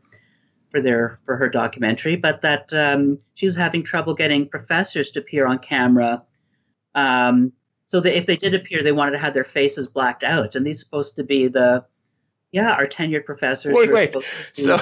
for 0.70 0.80
their 0.80 1.18
for 1.24 1.36
her 1.36 1.48
documentary, 1.48 2.16
but 2.16 2.42
that 2.42 2.72
um, 2.74 3.18
she 3.34 3.46
was 3.46 3.56
having 3.56 3.82
trouble 3.82 4.14
getting 4.14 4.46
professors 4.48 5.10
to 5.12 5.20
appear 5.20 5.46
on 5.46 5.58
camera. 5.58 6.22
Um, 6.94 7.52
so 7.86 8.00
that 8.00 8.16
if 8.16 8.26
they 8.26 8.36
did 8.36 8.52
appear, 8.52 8.82
they 8.82 8.92
wanted 8.92 9.12
to 9.12 9.18
have 9.18 9.32
their 9.32 9.44
faces 9.44 9.88
blacked 9.88 10.22
out, 10.22 10.54
and 10.54 10.66
these 10.66 10.80
supposed 10.80 11.16
to 11.16 11.24
be 11.24 11.48
the 11.48 11.84
yeah, 12.52 12.72
our 12.72 12.86
tenured 12.86 13.24
professors. 13.24 13.74
Wait, 13.74 13.92
wait. 13.92 14.14
So, 14.54 14.78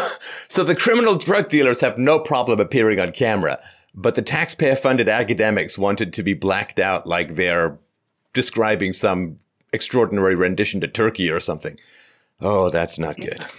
so 0.49 0.65
the 0.65 0.75
criminal 0.75 1.17
drug 1.17 1.49
dealers 1.49 1.81
have 1.81 1.99
no 1.99 2.19
problem 2.19 2.61
appearing 2.61 3.01
on 3.01 3.13
camera, 3.13 3.61
but 3.95 4.15
the 4.15 4.23
taxpayer-funded 4.23 5.09
academics 5.09 5.77
wanted 5.77 6.13
to 6.13 6.23
be 6.23 6.35
blacked 6.35 6.79
out, 6.79 7.07
like 7.07 7.35
they're 7.35 7.79
describing 8.37 8.93
some 8.93 9.39
extraordinary 9.73 10.37
rendition 10.37 10.81
to 10.83 10.87
Turkey 10.87 11.31
or 11.31 11.41
something. 11.41 11.77
Oh, 12.41 12.71
that's 12.71 12.99
not 12.99 13.17
good. 13.17 13.45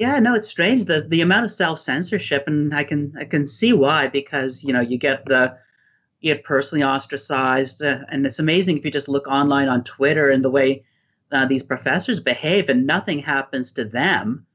Yeah, 0.00 0.18
no, 0.18 0.34
it's 0.34 0.48
strange 0.48 0.86
the 0.86 1.02
the 1.06 1.20
amount 1.20 1.44
of 1.44 1.52
self 1.52 1.78
censorship, 1.78 2.44
and 2.46 2.74
I 2.74 2.84
can 2.84 3.12
I 3.18 3.26
can 3.26 3.46
see 3.46 3.74
why 3.74 4.08
because 4.08 4.64
you 4.64 4.72
know 4.72 4.80
you 4.80 4.96
get 4.96 5.26
the 5.26 5.54
you 6.22 6.32
get 6.32 6.42
personally 6.42 6.82
ostracized, 6.82 7.82
uh, 7.82 7.98
and 8.08 8.24
it's 8.24 8.38
amazing 8.38 8.78
if 8.78 8.84
you 8.86 8.90
just 8.90 9.10
look 9.10 9.28
online 9.28 9.68
on 9.68 9.84
Twitter 9.84 10.30
and 10.30 10.42
the 10.42 10.48
way 10.50 10.82
uh, 11.32 11.44
these 11.44 11.62
professors 11.62 12.18
behave 12.18 12.70
and 12.70 12.86
nothing 12.86 13.18
happens 13.18 13.72
to 13.72 13.84
them. 13.84 14.46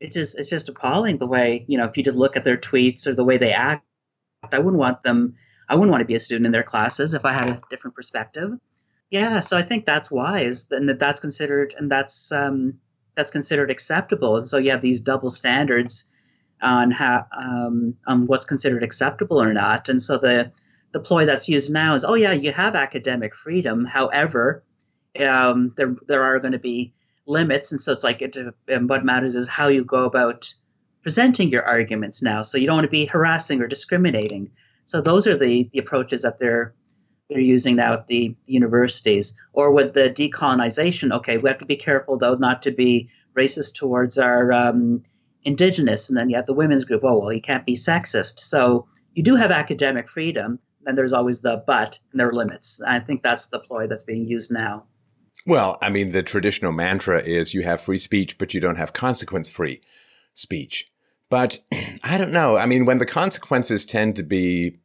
It's 0.00 0.14
just 0.14 0.36
it's 0.36 0.50
just 0.50 0.68
appalling 0.68 1.18
the 1.18 1.28
way 1.28 1.64
you 1.68 1.78
know 1.78 1.84
if 1.84 1.96
you 1.96 2.02
just 2.02 2.18
look 2.18 2.36
at 2.36 2.42
their 2.42 2.58
tweets 2.58 3.06
or 3.06 3.14
the 3.14 3.24
way 3.24 3.36
they 3.36 3.52
act. 3.52 3.86
I 4.50 4.58
wouldn't 4.58 4.80
want 4.80 5.04
them. 5.04 5.36
I 5.68 5.76
wouldn't 5.76 5.92
want 5.92 6.00
to 6.00 6.06
be 6.06 6.16
a 6.16 6.20
student 6.20 6.46
in 6.46 6.52
their 6.52 6.64
classes 6.64 7.14
if 7.14 7.24
I 7.24 7.32
had 7.32 7.48
a 7.48 7.62
different 7.70 7.94
perspective. 7.94 8.58
Yeah, 9.10 9.40
so 9.40 9.56
I 9.56 9.62
think 9.62 9.86
that's 9.86 10.10
is 10.12 10.66
and 10.70 10.88
that 10.88 11.00
that's 11.00 11.20
considered 11.20 11.74
and 11.76 11.90
that's 11.90 12.30
um, 12.30 12.78
that's 13.16 13.32
considered 13.32 13.70
acceptable. 13.70 14.36
And 14.36 14.48
so 14.48 14.56
you 14.56 14.70
have 14.70 14.80
these 14.80 15.00
double 15.00 15.30
standards 15.30 16.04
on 16.62 16.90
how 16.90 17.26
um, 17.36 17.96
on 18.06 18.26
what's 18.26 18.44
considered 18.44 18.82
acceptable 18.84 19.40
or 19.40 19.52
not. 19.52 19.88
And 19.88 20.02
so 20.02 20.16
the 20.16 20.52
the 20.92 21.00
ploy 21.00 21.24
that's 21.24 21.48
used 21.48 21.70
now 21.70 21.94
is, 21.94 22.04
oh 22.04 22.14
yeah, 22.14 22.32
you 22.32 22.52
have 22.52 22.74
academic 22.76 23.34
freedom. 23.34 23.84
However, 23.84 24.64
um, 25.20 25.72
there 25.76 25.94
there 26.06 26.22
are 26.22 26.38
going 26.38 26.52
to 26.52 26.58
be 26.58 26.92
limits, 27.26 27.72
and 27.72 27.80
so 27.80 27.92
it's 27.92 28.04
like 28.04 28.22
it, 28.22 28.36
what 28.86 29.04
matters 29.04 29.34
is 29.34 29.48
how 29.48 29.66
you 29.68 29.84
go 29.84 30.04
about 30.04 30.52
presenting 31.02 31.48
your 31.48 31.64
arguments 31.64 32.22
now. 32.22 32.42
So 32.42 32.58
you 32.58 32.66
don't 32.66 32.76
want 32.76 32.84
to 32.84 32.90
be 32.90 33.06
harassing 33.06 33.60
or 33.60 33.66
discriminating. 33.66 34.50
So 34.84 35.00
those 35.00 35.26
are 35.26 35.36
the 35.36 35.68
the 35.72 35.78
approaches 35.80 36.22
that 36.22 36.38
they're 36.38 36.74
they're 37.30 37.40
using 37.40 37.76
now 37.76 37.94
at 37.94 38.08
the 38.08 38.36
universities. 38.46 39.32
Or 39.52 39.70
with 39.70 39.94
the 39.94 40.10
decolonization, 40.10 41.12
okay, 41.12 41.38
we 41.38 41.48
have 41.48 41.58
to 41.58 41.66
be 41.66 41.76
careful 41.76 42.18
though 42.18 42.34
not 42.34 42.62
to 42.62 42.70
be 42.70 43.08
racist 43.36 43.74
towards 43.74 44.18
our 44.18 44.52
um, 44.52 45.02
indigenous. 45.44 46.08
And 46.08 46.18
then 46.18 46.28
you 46.28 46.36
have 46.36 46.46
the 46.46 46.54
women's 46.54 46.84
group. 46.84 47.02
Oh 47.04 47.18
well, 47.18 47.32
you 47.32 47.40
can't 47.40 47.64
be 47.64 47.74
sexist. 47.74 48.40
So 48.40 48.86
you 49.14 49.22
do 49.22 49.36
have 49.36 49.50
academic 49.50 50.08
freedom. 50.08 50.58
Then 50.82 50.96
there's 50.96 51.12
always 51.12 51.40
the 51.40 51.62
but, 51.66 51.98
and 52.10 52.20
there 52.20 52.28
are 52.28 52.34
limits. 52.34 52.80
I 52.86 52.98
think 52.98 53.22
that's 53.22 53.46
the 53.46 53.60
ploy 53.60 53.86
that's 53.86 54.02
being 54.02 54.26
used 54.26 54.50
now. 54.50 54.86
Well, 55.46 55.78
I 55.80 55.90
mean, 55.90 56.12
the 56.12 56.22
traditional 56.22 56.72
mantra 56.72 57.22
is 57.22 57.54
you 57.54 57.62
have 57.62 57.80
free 57.80 57.98
speech, 57.98 58.38
but 58.38 58.52
you 58.52 58.60
don't 58.60 58.76
have 58.76 58.92
consequence 58.92 59.50
free 59.50 59.80
speech. 60.34 60.86
But 61.28 61.60
I 62.02 62.18
don't 62.18 62.32
know. 62.32 62.56
I 62.56 62.66
mean, 62.66 62.84
when 62.84 62.98
the 62.98 63.06
consequences 63.06 63.86
tend 63.86 64.16
to 64.16 64.22
be 64.22 64.79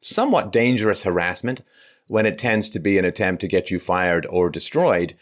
somewhat 0.00 0.52
dangerous 0.52 1.02
harassment, 1.02 1.62
when 2.08 2.26
it 2.26 2.38
tends 2.38 2.70
to 2.70 2.80
be 2.80 2.98
an 2.98 3.04
attempt 3.04 3.40
to 3.42 3.48
get 3.48 3.70
you 3.70 3.78
fired 3.78 4.26
or 4.30 4.50
destroyed, 4.50 5.14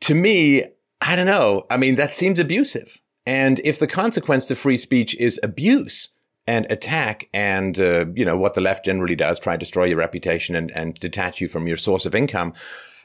to 0.00 0.14
me, 0.14 0.64
I 1.00 1.16
don't 1.16 1.26
know. 1.26 1.66
I 1.70 1.76
mean, 1.76 1.96
that 1.96 2.14
seems 2.14 2.38
abusive. 2.38 3.00
And 3.26 3.60
if 3.64 3.78
the 3.78 3.88
consequence 3.88 4.46
to 4.46 4.54
free 4.54 4.78
speech 4.78 5.16
is 5.16 5.40
abuse 5.42 6.10
and 6.46 6.64
attack 6.70 7.28
and, 7.34 7.78
uh, 7.80 8.06
you 8.14 8.24
know, 8.24 8.36
what 8.36 8.54
the 8.54 8.60
left 8.60 8.84
generally 8.84 9.16
does, 9.16 9.40
try 9.40 9.54
to 9.54 9.58
destroy 9.58 9.84
your 9.84 9.98
reputation 9.98 10.54
and, 10.54 10.70
and 10.70 10.94
detach 10.94 11.40
you 11.40 11.48
from 11.48 11.66
your 11.66 11.76
source 11.76 12.06
of 12.06 12.14
income, 12.14 12.52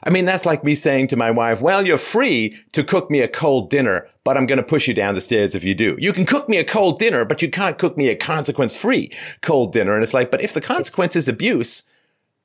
I 0.04 0.10
mean, 0.10 0.24
that's 0.24 0.44
like 0.44 0.64
me 0.64 0.74
saying 0.74 1.08
to 1.08 1.16
my 1.16 1.30
wife, 1.30 1.60
well, 1.60 1.86
you're 1.86 1.98
free 1.98 2.58
to 2.72 2.82
cook 2.82 3.10
me 3.10 3.20
a 3.20 3.28
cold 3.28 3.70
dinner, 3.70 4.08
but 4.24 4.36
I'm 4.36 4.46
going 4.46 4.56
to 4.56 4.62
push 4.62 4.88
you 4.88 4.94
down 4.94 5.14
the 5.14 5.20
stairs 5.20 5.54
if 5.54 5.62
you 5.62 5.74
do. 5.74 5.96
You 5.98 6.12
can 6.12 6.26
cook 6.26 6.48
me 6.48 6.56
a 6.56 6.64
cold 6.64 6.98
dinner, 6.98 7.24
but 7.24 7.40
you 7.40 7.48
can't 7.48 7.78
cook 7.78 7.96
me 7.96 8.08
a 8.08 8.16
consequence 8.16 8.74
free 8.74 9.12
cold 9.42 9.72
dinner. 9.72 9.94
And 9.94 10.02
it's 10.02 10.14
like, 10.14 10.30
but 10.30 10.40
if 10.40 10.54
the 10.54 10.60
consequence 10.60 11.14
is 11.14 11.28
abuse, 11.28 11.84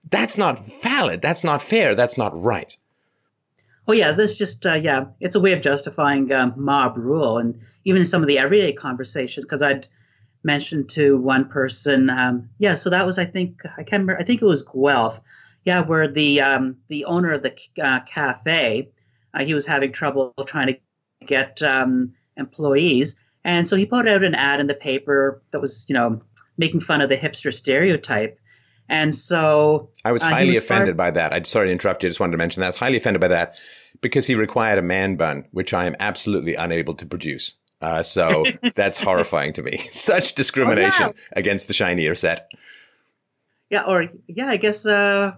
that's 0.10 0.38
not 0.38 0.66
valid. 0.84 1.22
That's 1.22 1.44
not 1.44 1.62
fair. 1.62 1.96
That's 1.96 2.18
not 2.18 2.40
right. 2.40 2.78
Oh 3.88 3.94
yeah, 3.94 4.12
this 4.12 4.36
just 4.36 4.66
uh, 4.66 4.74
yeah, 4.74 5.06
it's 5.22 5.36
a 5.36 5.40
way 5.40 5.54
of 5.54 5.62
justifying 5.62 6.32
um, 6.34 6.54
mob 6.58 6.98
rule, 6.98 7.38
and 7.38 7.58
even 7.86 8.04
some 8.04 8.22
of 8.22 8.28
the 8.28 8.38
everyday 8.38 8.74
conversations. 8.74 9.46
Because 9.46 9.62
I'd 9.62 9.88
mentioned 10.44 10.90
to 10.92 11.18
one 11.18 11.48
person, 11.48 12.10
um, 12.10 12.50
yeah, 12.60 12.76
so 12.76 12.90
that 12.90 13.06
was 13.06 13.18
I 13.18 13.24
think 13.24 13.62
I 13.78 13.84
can't 13.84 14.02
remember. 14.02 14.20
I 14.20 14.24
think 14.24 14.42
it 14.42 14.46
was 14.46 14.62
Guelph 14.64 15.22
yeah, 15.68 15.82
where 15.82 16.08
the 16.08 16.40
um, 16.40 16.78
the 16.88 17.04
owner 17.04 17.34
of 17.34 17.44
the 17.44 17.54
uh, 17.84 18.00
cafe, 18.06 18.90
uh, 19.34 19.44
he 19.44 19.54
was 19.54 19.66
having 19.66 19.92
trouble 19.92 20.34
trying 20.46 20.68
to 20.68 20.80
get 21.26 21.62
um, 21.62 22.14
employees, 22.38 23.18
and 23.44 23.68
so 23.68 23.76
he 23.76 23.86
put 23.86 24.08
out 24.08 24.24
an 24.24 24.34
ad 24.34 24.62
in 24.62 24.68
the 24.68 24.74
paper 24.74 25.42
that 25.52 25.60
was, 25.60 25.86
you 25.90 25.94
know, 25.94 26.22
making 26.58 26.80
fun 26.80 27.02
of 27.02 27.10
the 27.10 27.18
hipster 27.18 27.54
stereotype. 27.54 28.40
And 28.88 29.14
so 29.14 29.90
I 30.06 30.14
was 30.14 30.24
uh, 30.24 30.30
highly 30.30 30.52
was 30.52 30.60
offended 30.60 30.96
far- 30.96 31.08
by 31.08 31.12
that. 31.12 31.34
I'm 31.34 31.44
sorry 31.44 31.68
to 31.68 31.74
interrupt 31.74 32.02
you. 32.02 32.08
I 32.08 32.12
just 32.12 32.22
wanted 32.22 32.32
to 32.32 32.38
mention 32.38 32.62
that 32.62 32.68
I 32.68 32.70
was 32.70 32.78
highly 32.78 32.96
offended 32.96 33.20
by 33.20 33.28
that 33.28 33.60
because 34.00 34.26
he 34.26 34.36
required 34.36 34.80
a 34.80 34.82
man 34.82 35.18
bun, 35.18 35.44
which 35.52 35.74
I 35.74 35.84
am 35.86 35.98
absolutely 36.00 36.56
unable 36.56 36.94
to 36.94 37.06
produce. 37.06 37.56
Uh, 37.82 38.04
so 38.04 38.46
that's 38.76 38.98
horrifying 38.98 39.52
to 39.52 39.64
me. 39.64 39.80
Such 39.92 40.34
discrimination 40.34 41.08
oh, 41.08 41.14
yeah. 41.14 41.34
against 41.34 41.68
the 41.68 41.74
shinier 41.74 42.16
set. 42.16 42.48
Yeah, 43.70 43.84
or 43.84 44.08
yeah, 44.28 44.48
I 44.48 44.56
guess 44.56 44.86
uh, 44.86 45.34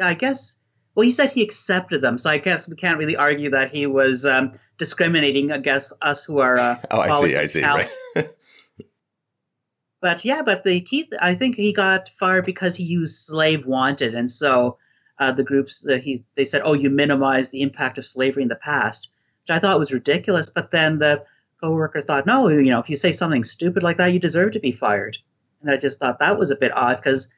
I 0.00 0.14
guess. 0.14 0.56
Well, 0.94 1.04
he 1.04 1.12
said 1.12 1.30
he 1.30 1.42
accepted 1.42 2.02
them, 2.02 2.18
so 2.18 2.28
I 2.28 2.38
guess 2.38 2.68
we 2.68 2.74
can't 2.74 2.98
really 2.98 3.14
argue 3.14 3.50
that 3.50 3.70
he 3.70 3.86
was 3.86 4.26
um, 4.26 4.50
discriminating 4.78 5.52
against 5.52 5.92
us 6.02 6.24
who 6.24 6.40
are. 6.40 6.58
Uh, 6.58 6.76
oh, 6.90 7.00
I 7.00 7.20
see. 7.20 7.36
I 7.36 7.46
see. 7.46 7.62
Right. 7.62 7.90
but 10.00 10.24
yeah, 10.24 10.42
but 10.44 10.64
the 10.64 10.80
key, 10.80 11.08
I 11.20 11.34
think 11.34 11.54
he 11.54 11.72
got 11.72 12.08
fired 12.08 12.46
because 12.46 12.74
he 12.74 12.82
used 12.82 13.26
"slave 13.26 13.66
wanted," 13.66 14.14
and 14.14 14.30
so 14.30 14.76
uh, 15.18 15.32
the 15.32 15.44
groups 15.44 15.86
uh, 15.88 15.98
he 15.98 16.24
they 16.34 16.44
said, 16.44 16.62
"Oh, 16.64 16.74
you 16.74 16.90
minimize 16.90 17.50
the 17.50 17.62
impact 17.62 17.98
of 17.98 18.06
slavery 18.06 18.42
in 18.42 18.48
the 18.48 18.56
past," 18.56 19.10
which 19.42 19.54
I 19.54 19.60
thought 19.60 19.78
was 19.78 19.92
ridiculous. 19.92 20.50
But 20.50 20.72
then 20.72 20.98
the 20.98 21.24
coworker 21.60 22.00
thought, 22.00 22.26
"No, 22.26 22.48
you 22.48 22.70
know, 22.70 22.80
if 22.80 22.90
you 22.90 22.96
say 22.96 23.12
something 23.12 23.44
stupid 23.44 23.84
like 23.84 23.98
that, 23.98 24.12
you 24.12 24.18
deserve 24.18 24.52
to 24.52 24.60
be 24.60 24.72
fired." 24.72 25.18
And 25.60 25.70
I 25.70 25.76
just 25.76 25.98
thought 25.98 26.18
that 26.18 26.38
was 26.38 26.50
a 26.50 26.56
bit 26.56 26.76
odd 26.76 26.96
because 26.96 27.28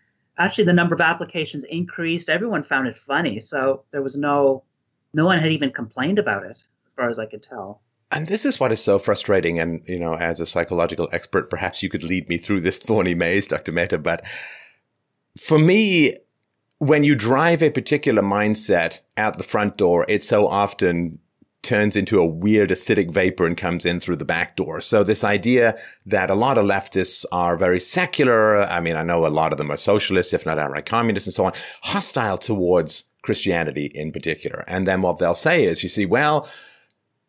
actually 0.41 0.64
the 0.64 0.72
number 0.72 0.95
of 0.95 1.01
applications 1.01 1.64
increased. 1.64 2.28
Everyone 2.28 2.62
found 2.62 2.88
it 2.88 2.97
funny, 2.97 3.38
so 3.41 3.84
there 3.93 4.03
was 4.03 4.16
no 4.16 4.64
no 5.12 5.26
one 5.26 5.38
had 5.38 5.53
even 5.53 5.70
complained 5.70 6.18
about 6.18 6.45
it, 6.45 6.64
as 6.86 6.93
far 6.95 7.09
as 7.09 7.18
I 7.18 7.26
could 7.26 7.43
tell. 7.43 7.82
And 8.12 8.26
this 8.26 8.45
is 8.45 8.59
what 8.59 8.72
is 8.72 8.82
so 8.82 8.99
frustrating. 8.99 9.59
And 9.59 9.82
you 9.86 9.99
know, 9.99 10.14
as 10.14 10.41
a 10.41 10.47
psychological 10.47 11.09
expert, 11.12 11.51
perhaps 11.51 11.82
you 11.82 11.88
could 11.88 12.05
lead 12.05 12.28
me 12.28 12.38
through 12.38 12.62
this 12.62 12.78
thorny 12.86 13.14
maze, 13.14 13.47
Dr. 13.47 13.72
Mehta. 13.72 13.99
But 13.99 14.24
for 15.38 15.59
me, 15.59 16.16
when 16.78 17.05
you 17.05 17.14
drive 17.14 17.62
a 17.62 17.70
particular 17.70 18.22
mindset 18.22 19.01
out 19.16 19.36
the 19.36 19.45
front 19.45 19.76
door, 19.76 20.07
it 20.09 20.24
so 20.24 20.49
often 20.49 21.18
turns 21.62 21.94
into 21.94 22.18
a 22.18 22.26
weird 22.26 22.70
acidic 22.70 23.11
vapor 23.11 23.46
and 23.46 23.56
comes 23.56 23.84
in 23.84 24.00
through 24.00 24.16
the 24.16 24.24
back 24.24 24.56
door. 24.56 24.80
So 24.80 25.04
this 25.04 25.22
idea 25.22 25.78
that 26.06 26.30
a 26.30 26.34
lot 26.34 26.56
of 26.56 26.64
leftists 26.64 27.24
are 27.30 27.56
very 27.56 27.80
secular. 27.80 28.62
I 28.62 28.80
mean, 28.80 28.96
I 28.96 29.02
know 29.02 29.26
a 29.26 29.28
lot 29.28 29.52
of 29.52 29.58
them 29.58 29.70
are 29.70 29.76
socialists, 29.76 30.32
if 30.32 30.46
not 30.46 30.58
outright 30.58 30.86
communists 30.86 31.26
and 31.26 31.34
so 31.34 31.44
on, 31.44 31.52
hostile 31.82 32.38
towards 32.38 33.04
Christianity 33.22 33.90
in 33.94 34.11
particular. 34.12 34.64
And 34.66 34.86
then 34.86 35.02
what 35.02 35.18
they'll 35.18 35.34
say 35.34 35.64
is, 35.64 35.82
you 35.82 35.90
see, 35.90 36.06
well, 36.06 36.48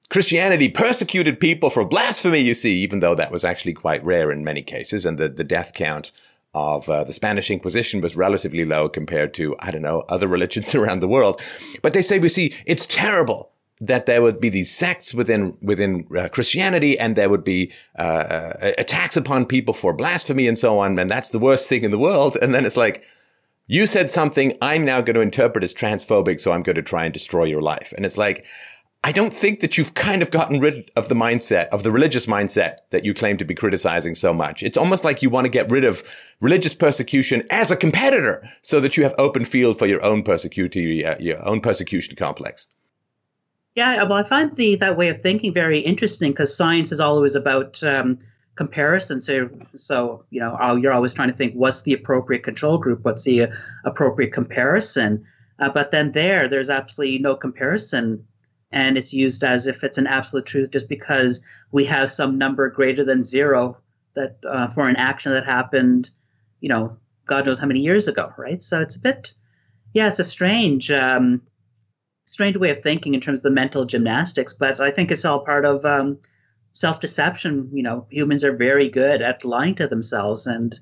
Christianity 0.10 0.70
persecuted 0.70 1.40
people 1.40 1.70
for 1.70 1.86
blasphemy, 1.86 2.40
you 2.40 2.54
see, 2.54 2.82
even 2.82 3.02
though 3.02 3.16
that 3.16 3.32
was 3.32 3.44
actually 3.44 3.74
quite 3.74 4.04
rare 4.04 4.32
in 4.32 4.44
many 4.44 4.62
cases. 4.62 5.06
And 5.06 5.18
the, 5.18 5.28
the 5.30 5.44
death 5.44 5.74
count 5.74 6.12
of 6.54 6.90
uh, 6.90 7.04
the 7.04 7.14
Spanish 7.14 7.50
Inquisition 7.50 8.02
was 8.02 8.16
relatively 8.16 8.66
low 8.66 8.90
compared 8.90 9.34
to, 9.36 9.56
I 9.60 9.72
don't 9.72 9.82
know, 9.82 10.04
other 10.10 10.28
religions 10.30 10.74
around 10.74 11.02
the 11.02 11.08
world. 11.08 11.42
But 11.82 11.94
they 11.94 12.02
say, 12.02 12.20
we 12.20 12.30
see, 12.30 12.54
it's 12.66 12.86
terrible 12.86 13.51
that 13.82 14.06
there 14.06 14.22
would 14.22 14.40
be 14.40 14.50
these 14.50 14.74
sects 14.74 15.14
within 15.14 15.58
within 15.62 16.08
uh, 16.16 16.30
Christianity, 16.30 16.98
and 16.98 17.16
there 17.16 17.30
would 17.30 17.44
be 17.44 17.72
uh, 17.98 18.02
uh, 18.02 18.72
attacks 18.78 19.18
upon 19.18 19.46
people 19.46 19.74
for 19.74 19.92
blasphemy 19.92 20.48
and 20.48 20.58
so 20.58 20.80
on, 20.80 20.98
and 21.00 21.10
that's 21.10 21.32
the 21.32 21.40
worst 21.40 21.68
thing 21.68 21.84
in 21.84 21.92
the 21.92 21.98
world. 21.98 22.38
And 22.42 22.54
then 22.54 22.66
it's 22.66 22.78
like, 22.78 23.04
you 23.68 23.88
said 23.88 24.12
something 24.12 24.56
I'm 24.62 24.86
now 24.86 25.02
going 25.02 25.16
to 25.16 25.22
interpret 25.22 25.64
as 25.64 25.74
transphobic, 25.74 26.40
so 26.40 26.52
I'm 26.52 26.64
going 26.64 26.76
to 26.76 26.82
try 26.84 27.06
and 27.06 27.14
destroy 27.14 27.46
your 27.46 27.62
life. 27.62 27.94
And 27.98 28.06
it's 28.06 28.18
like, 28.18 28.46
I 29.04 29.12
don't 29.12 29.34
think 29.34 29.62
that 29.62 29.80
you've 29.80 29.96
kind 29.96 30.22
of 30.22 30.30
gotten 30.30 30.60
rid 30.60 30.92
of 30.96 31.10
the 31.10 31.16
mindset, 31.16 31.70
of 31.70 31.82
the 31.82 31.92
religious 31.92 32.28
mindset 32.28 32.76
that 32.92 33.04
you 33.04 33.16
claim 33.16 33.38
to 33.38 33.46
be 33.46 33.56
criticizing 33.56 34.14
so 34.14 34.32
much. 34.32 34.62
It's 34.62 34.78
almost 34.78 35.04
like 35.04 35.24
you 35.24 35.32
want 35.32 35.46
to 35.46 35.50
get 35.50 35.72
rid 35.72 35.84
of 35.84 36.04
religious 36.40 36.76
persecution 36.76 37.42
as 37.50 37.72
a 37.72 37.76
competitor 37.76 38.48
so 38.62 38.80
that 38.80 38.98
you 38.98 39.04
have 39.04 39.16
open 39.18 39.44
field 39.44 39.80
for 39.80 39.88
your 39.88 40.04
own 40.04 40.22
persecution, 40.22 41.04
uh, 41.04 41.16
your 41.20 41.44
own 41.48 41.62
persecution 41.62 42.16
complex. 42.16 42.68
Yeah, 43.76 44.04
well, 44.04 44.18
I 44.18 44.24
find 44.24 44.54
the 44.56 44.76
that 44.76 44.98
way 44.98 45.10
of 45.10 45.22
thinking 45.22 45.54
very 45.54 45.80
interesting 45.80 46.32
because 46.32 46.56
science 46.56 46.92
is 46.92 47.00
always 47.00 47.36
about 47.36 47.82
um, 47.84 48.20
comparison. 48.56 49.22
So, 49.22 49.50
so 49.76 50.24
you 50.30 50.40
know, 50.42 50.76
you're 50.76 50.92
always 50.92 51.14
trying 51.14 51.30
to 51.30 51.36
think 51.36 51.54
what's 51.54 51.84
the 51.84 51.94
appropriate 51.94 52.44
control 52.44 52.78
group, 52.78 53.04
what's 53.04 53.24
the 53.24 53.44
uh, 53.44 53.48
appropriate 53.86 54.34
comparison. 54.34 55.24
Uh, 55.60 55.70
but 55.70 55.92
then 55.92 56.12
there, 56.12 56.48
there's 56.48 56.70
absolutely 56.70 57.20
no 57.20 57.36
comparison 57.36 58.26
and 58.72 58.98
it's 58.98 59.14
used 59.14 59.44
as 59.44 59.68
if 59.68 59.84
it's 59.84 59.98
an 59.98 60.08
absolute 60.08 60.46
truth 60.46 60.72
just 60.72 60.88
because 60.90 61.42
we 61.72 61.86
have 61.86 62.10
some 62.10 62.38
number 62.38 62.70
greater 62.70 63.04
than 63.04 63.24
zero 63.24 63.78
that 64.14 64.38
uh, 64.50 64.68
for 64.68 64.88
an 64.88 64.96
action 64.96 65.32
that 65.32 65.46
happened, 65.46 66.10
you 66.62 66.70
know, 66.70 66.98
God 67.26 67.46
knows 67.46 67.60
how 67.60 67.68
many 67.68 67.80
years 67.80 68.08
ago, 68.08 68.34
right? 68.38 68.62
So 68.64 68.80
it's 68.80 68.96
a 68.96 69.00
bit, 69.00 69.34
yeah, 69.94 70.08
it's 70.08 70.20
a 70.20 70.24
strange, 70.24 70.92
um, 70.92 71.42
strange 72.32 72.56
way 72.56 72.70
of 72.70 72.80
thinking 72.80 73.14
in 73.14 73.20
terms 73.20 73.40
of 73.40 73.44
the 73.44 73.52
mental 73.52 73.84
gymnastics, 73.84 74.54
but 74.54 74.80
I 74.80 74.90
think 74.90 75.12
it's 75.12 75.26
all 75.26 75.44
part 75.44 75.66
of 75.66 75.84
um, 75.84 76.18
self-deception. 76.72 77.70
You 77.74 77.84
know, 77.84 78.08
humans 78.10 78.46
are 78.46 78.56
very 78.56 78.88
good 78.88 79.22
at 79.22 79.44
lying 79.44 79.76
to 79.76 79.88
themselves, 79.88 80.48
and 80.48 80.80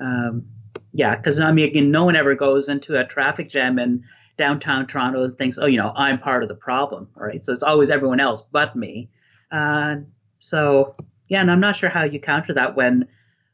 um, 0.00 0.44
yeah, 0.92 1.14
because 1.14 1.38
I 1.38 1.52
mean, 1.52 1.68
again, 1.68 1.92
no 1.92 2.04
one 2.04 2.16
ever 2.16 2.34
goes 2.34 2.68
into 2.68 2.98
a 2.98 3.04
traffic 3.04 3.48
jam 3.48 3.78
in 3.78 4.02
downtown 4.36 4.86
Toronto 4.86 5.22
and 5.22 5.38
thinks, 5.38 5.56
oh, 5.56 5.66
you 5.66 5.78
know, 5.78 5.92
I'm 5.94 6.18
part 6.18 6.42
of 6.42 6.48
the 6.48 6.56
problem, 6.56 7.08
right? 7.14 7.44
So 7.44 7.52
it's 7.52 7.62
always 7.62 7.88
everyone 7.88 8.18
else 8.18 8.42
but 8.50 8.74
me. 8.74 9.08
Uh, 9.52 9.96
so 10.40 10.96
yeah, 11.28 11.42
and 11.42 11.50
I'm 11.50 11.60
not 11.60 11.76
sure 11.76 11.90
how 11.90 12.02
you 12.02 12.18
counter 12.18 12.52
that 12.54 12.74
when 12.74 13.06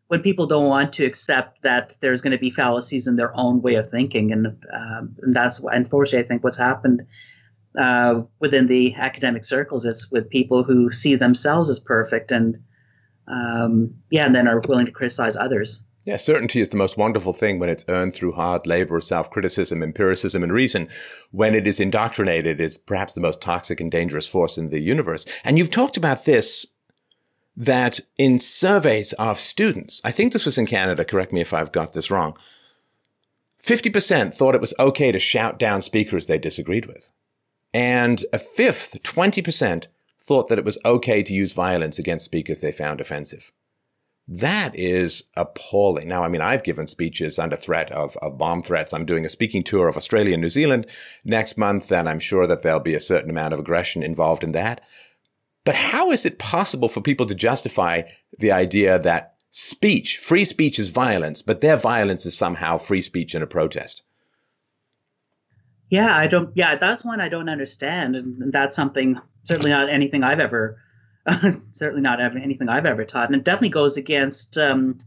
when 0.09 0.21
people 0.21 0.47
don't 0.47 0.69
want 0.69 0.93
to 0.95 1.05
accept 1.05 1.63
that 1.63 1.97
there's 2.01 2.21
going 2.21 2.33
to 2.33 2.39
be 2.39 2.51
fallacies 2.51 3.07
in 3.07 3.17
their 3.17 3.33
own 3.37 3.63
way 3.63 3.77
of 3.77 3.89
thinking, 3.89 4.33
and, 4.33 4.47
um, 4.47 5.15
and 5.23 5.37
that's 5.37 5.61
unfortunately 5.61 6.25
I 6.25 6.29
think 6.29 6.43
what's 6.43 6.57
happened 6.57 7.03
uh, 7.79 8.23
within 8.41 8.67
the 8.67 8.95
academic 8.95 9.45
circles. 9.45 9.85
It's 9.85 10.11
with 10.11 10.29
people 10.31 10.65
who 10.65 10.91
see 10.91 11.15
themselves 11.15 11.71
as 11.71 11.79
perfect 11.79 12.33
and 12.33 12.57
um, 13.29 13.95
yeah, 14.11 14.25
and 14.27 14.35
then 14.35 14.49
are 14.49 14.63
willing 14.67 14.87
to 14.87 14.93
criticize 14.93 15.37
others. 15.37 15.85
Yeah, 16.07 16.17
certainty 16.17 16.63
is 16.63 16.71
the 16.71 16.79
most 16.79 16.97
wonderful 16.97 17.35
thing 17.35 17.59
when 17.59 17.69
it's 17.69 17.85
earned 17.89 18.15
through 18.15 18.33
hard 18.33 18.67
labor, 18.67 18.99
self-criticism, 18.99 19.83
empiricism, 19.83 20.43
and 20.43 20.51
reason. 20.51 20.89
When 21.33 21.55
it 21.55 21.67
is 21.67 21.79
indoctrinated, 21.79 22.63
it's 22.63 22.79
perhaps 22.79 23.13
the 23.13 23.21
most 23.21 23.43
toxic 23.43 23.79
and 23.79 23.91
dangerous 23.91 24.27
force 24.27 24.57
in 24.57 24.71
the 24.71 24.81
universe. 24.81 25.27
And 25.45 25.59
you've 25.59 25.71
talked 25.71 25.99
about 25.99 26.25
this, 26.25 26.67
that 27.59 27.99
in 28.17 28.39
surveys 28.39 29.13
of 29.15 29.41
students, 29.41 30.01
I 30.05 30.13
think 30.13 30.33
this 30.33 30.45
was 30.45 30.57
in 30.57 30.67
Canada, 30.67 31.05
correct 31.05 31.33
me 31.33 31.41
if 31.41 31.53
I've 31.53 31.73
got 31.73 31.93
this 31.93 32.09
wrong, 32.09 32.39
50% 33.61 34.33
thought 34.33 34.55
it 34.55 34.61
was 34.61 34.75
okay 34.79 35.11
to 35.11 35.19
shout 35.19 35.59
down 35.59 35.83
speakers 35.83 36.29
they 36.29 36.39
disagreed 36.39 36.87
with. 36.87 37.11
And 37.75 38.25
a 38.33 38.39
fifth, 38.39 39.03
20%, 39.03 39.87
thought 40.21 40.47
that 40.49 40.59
it 40.59 40.65
was 40.65 40.79
okay 40.85 41.25
to 41.25 41.35
use 41.35 41.53
violence 41.53 41.99
against 41.99 42.25
speakers 42.25 42.61
they 42.61 42.71
found 42.71 43.01
offensive. 43.01 43.51
That 44.29 44.79
is 44.79 45.25
appalling. 45.37 46.07
Now, 46.07 46.23
I 46.23 46.29
mean, 46.29 46.43
I've 46.43 46.63
given 46.63 46.87
speeches 46.87 47.41
under 47.41 47.57
threat 47.57 47.91
of, 47.91 48.17
of 48.19 48.39
bomb 48.39 48.63
threats. 48.63 48.93
I'm 48.93 49.07
doing 49.07 49.25
a 49.25 49.31
speaking 49.31 49.65
tour 49.65 49.89
of 49.89 49.97
Australia 49.97 50.35
and 50.35 50.43
New 50.43 50.49
Zealand 50.49 50.87
next 51.25 51.59
month, 51.59 51.91
and 51.91 52.09
I'm 52.09 52.21
sure 52.21 52.47
that 52.47 52.63
there'll 52.63 52.79
be 52.79 52.95
a 52.95 53.01
certain 53.01 53.31
amount 53.31 53.55
of 53.55 53.59
aggression 53.59 54.03
involved 54.03 54.45
in 54.45 54.53
that. 54.53 54.81
But 55.65 55.75
how 55.75 56.11
is 56.11 56.25
it 56.25 56.39
possible 56.39 56.89
for 56.89 57.01
people 57.01 57.27
to 57.27 57.35
justify 57.35 58.03
the 58.39 58.51
idea 58.51 58.99
that 58.99 59.35
speech, 59.51 60.19
free 60.19 60.45
speech 60.45 60.79
is 60.79 60.89
violence, 60.89 61.43
but 61.43 61.61
their 61.61 61.77
violence 61.77 62.25
is 62.25 62.37
somehow 62.37 62.79
free 62.79 63.03
speech 63.03 63.35
in 63.35 63.43
a 63.43 63.47
protest? 63.47 64.03
Yeah, 65.91 66.17
I 66.17 66.27
don't, 66.27 66.51
yeah, 66.55 66.77
that's 66.77 67.05
one 67.05 67.21
I 67.21 67.29
don't 67.29 67.49
understand. 67.49 68.17
And 68.17 68.53
that's 68.53 68.77
something, 68.77 69.19
certainly 69.45 69.71
not 69.71 69.89
anything 69.89 70.23
I've 70.23 70.41
ever 70.41 70.79
certainly 71.73 72.03
not 72.03 72.21
anything 72.21 72.69
I've 72.69 72.87
ever 72.87 73.05
taught, 73.05 73.29
and 73.29 73.37
it 73.37 73.45
definitely 73.45 73.71
goes 73.71 73.97
against 73.97 74.57
um, 74.59 74.99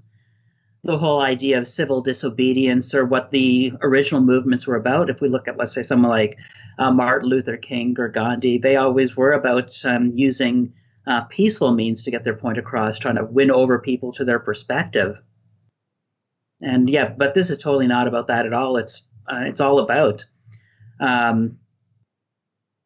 the 0.84 0.98
whole 0.98 1.22
idea 1.22 1.60
of 1.60 1.68
civil 1.68 2.02
disobedience 2.02 2.94
or 2.96 3.06
what 3.06 3.30
the 3.30 3.72
original 3.82 4.22
movements 4.22 4.66
were 4.66 4.76
about. 4.76 5.10
If 5.10 5.22
we 5.22 5.30
look 5.30 5.48
at, 5.48 5.58
let's 5.58 5.74
say, 5.74 5.84
someone 5.84 6.10
like 6.10 6.40
uh, 6.80 6.92
Martin 6.92 7.30
Luther 7.30 7.58
King 7.58 7.96
or 8.00 8.10
Gandhi, 8.10 8.58
they 8.58 8.76
always 8.76 9.16
were 9.16 9.34
about 9.34 9.74
um, 9.86 10.12
using 10.16 10.74
uh, 11.06 11.22
peaceful 11.26 11.74
means 11.74 12.02
to 12.04 12.12
get 12.12 12.24
their 12.24 12.36
point 12.36 12.58
across, 12.58 12.98
trying 12.98 13.16
to 13.16 13.26
win 13.26 13.52
over 13.52 13.80
people 13.80 14.12
to 14.14 14.24
their 14.24 14.40
perspective. 14.40 15.22
And 16.62 16.90
yeah, 16.90 17.10
but 17.10 17.36
this 17.36 17.50
is 17.50 17.58
totally 17.58 17.88
not 17.88 18.08
about 18.08 18.28
that 18.28 18.46
at 18.46 18.54
all. 18.54 18.78
It's 18.78 19.06
uh, 19.28 19.44
it's 19.46 19.62
all 19.62 19.80
about 19.80 20.26
um, 21.00 21.58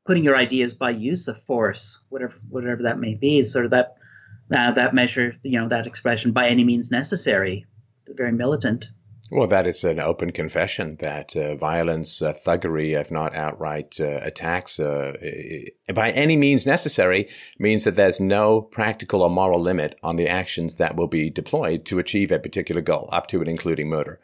putting 0.05 0.23
your 0.23 0.35
ideas 0.35 0.73
by 0.73 0.91
use 0.91 1.27
of 1.27 1.37
force, 1.37 1.99
whatever 2.09 2.37
whatever 2.49 2.83
that 2.83 2.99
may 2.99 3.15
be, 3.15 3.43
sort 3.43 3.65
of 3.65 3.71
that 3.71 3.95
uh, 4.55 4.71
that 4.71 4.93
measure, 4.93 5.33
you 5.43 5.59
know, 5.59 5.67
that 5.67 5.87
expression 5.87 6.31
by 6.31 6.47
any 6.47 6.63
means 6.63 6.89
necessary, 6.91 7.65
very 8.08 8.32
militant. 8.32 8.91
Well, 9.32 9.47
that 9.47 9.66
is 9.66 9.84
an 9.84 9.99
open 9.99 10.32
confession 10.32 10.97
that 10.99 11.36
uh, 11.36 11.56
violence, 11.56 12.22
uh, 12.22 12.32
thuggery, 12.32 12.95
if 12.95 13.10
not 13.10 13.36
outright 13.36 13.99
uh, 13.99 14.20
attacks, 14.22 14.80
uh, 14.80 15.14
by 15.93 16.12
any 16.12 16.38
means 16.38 16.68
necessary, 16.68 17.28
means 17.58 17.86
that 17.86 17.95
there's 17.95 18.20
no 18.20 18.62
practical 18.62 19.24
or 19.24 19.30
moral 19.32 19.60
limit 19.60 19.97
on 20.03 20.16
the 20.16 20.28
actions 20.28 20.76
that 20.76 20.95
will 20.95 21.08
be 21.08 21.32
deployed 21.32 21.86
to 21.86 21.97
achieve 21.97 22.32
a 22.32 22.38
particular 22.38 22.82
goal, 22.82 23.10
up 23.12 23.26
to 23.28 23.39
and 23.39 23.49
including 23.49 23.89
murder. 23.89 24.20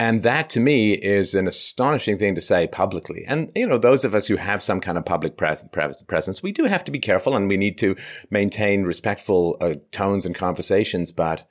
And 0.00 0.24
that 0.24 0.50
to 0.50 0.60
me 0.60 0.94
is 0.94 1.34
an 1.34 1.46
astonishing 1.46 2.18
thing 2.18 2.34
to 2.34 2.40
say 2.40 2.66
publicly. 2.66 3.24
And, 3.28 3.52
you 3.54 3.68
know, 3.68 3.78
those 3.78 4.04
of 4.04 4.16
us 4.16 4.26
who 4.26 4.34
have 4.34 4.60
some 4.60 4.80
kind 4.80 4.98
of 4.98 5.04
public 5.04 5.36
pres- 5.36 5.62
presence, 6.08 6.42
we 6.42 6.50
do 6.50 6.64
have 6.64 6.82
to 6.84 6.90
be 6.90 6.98
careful 6.98 7.36
and 7.36 7.48
we 7.48 7.56
need 7.56 7.78
to 7.78 7.94
maintain 8.28 8.82
respectful 8.82 9.56
uh, 9.60 9.76
tones 9.92 10.26
and 10.26 10.34
conversations. 10.34 11.12
But 11.12 11.44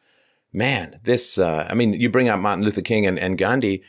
man, 0.54 1.00
this, 1.04 1.38
uh, 1.38 1.68
I 1.70 1.74
mean, 1.74 1.94
you 1.94 2.10
bring 2.10 2.30
up 2.30 2.40
Martin 2.40 2.64
Luther 2.64 2.82
King 2.82 3.06
and, 3.06 3.20
and 3.20 3.38
Gandhi. 3.38 3.84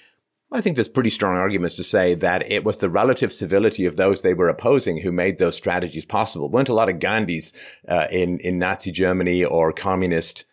I 0.50 0.60
think 0.60 0.76
there's 0.76 0.88
pretty 0.88 1.10
strong 1.10 1.36
arguments 1.36 1.74
to 1.76 1.84
say 1.84 2.14
that 2.14 2.50
it 2.50 2.64
was 2.64 2.78
the 2.78 2.88
relative 2.88 3.32
civility 3.32 3.86
of 3.86 3.96
those 3.96 4.22
they 4.22 4.34
were 4.34 4.48
opposing 4.48 5.00
who 5.00 5.10
made 5.12 5.38
those 5.38 5.56
strategies 5.56 6.04
possible. 6.04 6.48
Weren't 6.48 6.68
a 6.68 6.74
lot 6.74 6.88
of 6.88 7.00
Gandhis 7.00 7.52
uh, 7.88 8.06
in 8.10 8.38
in 8.38 8.58
Nazi 8.58 8.92
Germany 8.92 9.44
or 9.44 9.72
communist 9.72 10.44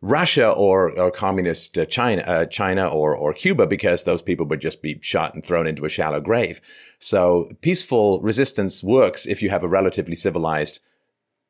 Russia 0.00 0.50
or, 0.50 0.96
or 0.98 1.10
communist 1.10 1.76
uh, 1.76 1.84
China, 1.86 2.22
uh, 2.22 2.46
China 2.46 2.86
or, 2.86 3.16
or 3.16 3.32
Cuba 3.32 3.66
because 3.66 4.04
those 4.04 4.22
people 4.22 4.46
would 4.46 4.60
just 4.60 4.80
be 4.80 4.98
shot 5.02 5.34
and 5.34 5.44
thrown 5.44 5.66
into 5.66 5.84
a 5.84 5.88
shallow 5.88 6.20
grave. 6.20 6.60
So 6.98 7.50
peaceful 7.60 8.20
resistance 8.20 8.82
works 8.82 9.26
if 9.26 9.42
you 9.42 9.50
have 9.50 9.64
a 9.64 9.68
relatively 9.68 10.14
civilized 10.14 10.80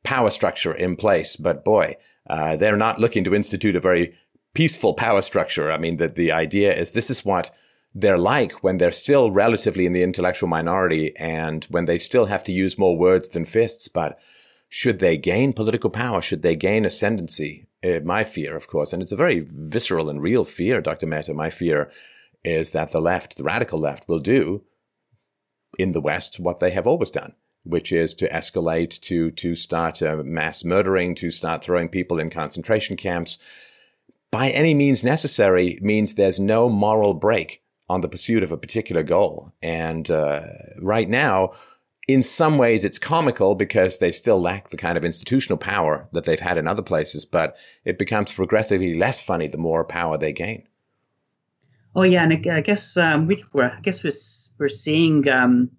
power 0.03 0.31
structure 0.31 0.73
in 0.73 0.97
place. 0.97 1.37
But 1.37 1.65
boy, 1.65 1.97
uh, 2.29 2.57
they're 2.57 2.77
not 2.77 3.01
looking 3.01 3.25
to 3.25 3.35
institute 3.35 3.77
a 3.77 3.81
very 3.81 4.15
peaceful 4.55 4.95
power 4.95 5.23
structure. 5.23 5.71
I 5.71 5.79
mean, 5.79 5.97
the, 5.97 6.09
the 6.09 6.33
idea 6.33 6.75
is 6.75 6.93
this 6.93 7.11
is 7.11 7.25
what 7.25 7.51
they're 7.95 8.19
like 8.19 8.63
when 8.63 8.79
they're 8.79 8.91
still 8.91 9.31
relatively 9.31 9.87
in 9.87 9.93
the 9.93 10.03
intellectual 10.03 10.49
minority 10.49 11.17
and 11.17 11.65
when 11.67 11.87
they 11.87 11.99
still 11.99 12.27
have 12.27 12.45
to 12.45 12.53
use 12.53 12.79
more 12.79 12.97
words 12.97 13.31
than 13.31 13.45
fists. 13.45 13.89
But 13.89 14.19
should 14.69 14.99
they 14.99 15.17
gain 15.17 15.53
political 15.53 15.91
power? 15.91 16.21
Should 16.21 16.43
they 16.43 16.57
gain 16.57 16.85
ascendancy? 16.85 17.69
uh, 17.85 18.01
my 18.05 18.25
fear, 18.25 18.57
of 18.57 18.67
course, 18.67 18.93
and 18.93 19.03
it's 19.03 19.13
a 19.13 19.17
very 19.17 19.41
visceral 19.41 20.11
and 20.11 20.21
real 20.21 20.45
fear, 20.45 20.81
Dr. 20.81 21.07
Mehta. 21.07 21.35
My 21.35 21.51
fear 21.51 21.91
is 22.45 22.71
that 22.71 22.91
the 22.91 23.01
left, 23.01 23.37
the 23.37 23.45
radical 23.45 23.79
left, 23.79 24.09
will 24.09 24.19
do 24.19 24.65
in 25.79 25.93
the 25.93 26.01
West 26.01 26.41
what 26.41 26.61
they 26.61 26.71
have 26.71 26.87
always 26.87 27.11
done, 27.11 27.35
which 27.65 27.93
is 27.93 28.15
to 28.15 28.29
escalate, 28.31 29.01
to 29.01 29.31
to 29.33 29.55
start 29.55 30.03
uh, 30.03 30.17
mass 30.25 30.65
murdering, 30.65 31.15
to 31.17 31.31
start 31.31 31.65
throwing 31.65 31.89
people 31.89 32.19
in 32.19 32.31
concentration 32.31 32.97
camps. 32.97 33.39
By 34.31 34.51
any 34.51 34.75
means 34.75 35.03
necessary 35.03 35.79
means 35.81 36.15
there's 36.15 36.39
no 36.39 36.69
moral 36.69 37.15
break 37.15 37.63
on 37.89 38.03
the 38.03 38.09
pursuit 38.09 38.43
of 38.43 38.53
a 38.53 38.59
particular 38.59 39.03
goal. 39.03 39.53
And 39.63 40.11
uh, 40.11 40.43
right 40.81 41.09
now, 41.09 41.53
in 42.07 42.23
some 42.23 42.59
ways 42.59 42.85
it's 42.85 42.99
comical 42.99 43.55
because 43.55 43.99
they 43.99 44.13
still 44.13 44.41
lack 44.41 44.71
the 44.71 44.77
kind 44.77 44.99
of 44.99 45.05
institutional 45.05 45.59
power 45.59 46.09
that 46.13 46.25
they've 46.25 46.41
had 46.41 46.59
in 46.59 46.67
other 46.67 46.83
places, 46.83 47.25
but 47.25 47.57
it 47.85 47.99
becomes 47.99 48.33
progressively 48.33 48.95
less 48.95 49.21
funny 49.21 49.47
the 49.47 49.59
more 49.59 49.85
power 49.85 50.19
they 50.19 50.33
gain. 50.33 50.67
Oh 51.95 52.03
yeah, 52.03 52.23
and 52.23 52.33
I 52.33 52.61
guess 52.61 52.97
um, 52.97 53.27
we 53.27 53.45
I 53.55 53.81
guess 53.83 54.03
we're 54.05 54.13
we're 54.59 54.69
seeing 54.69 55.29
um, 55.29 55.71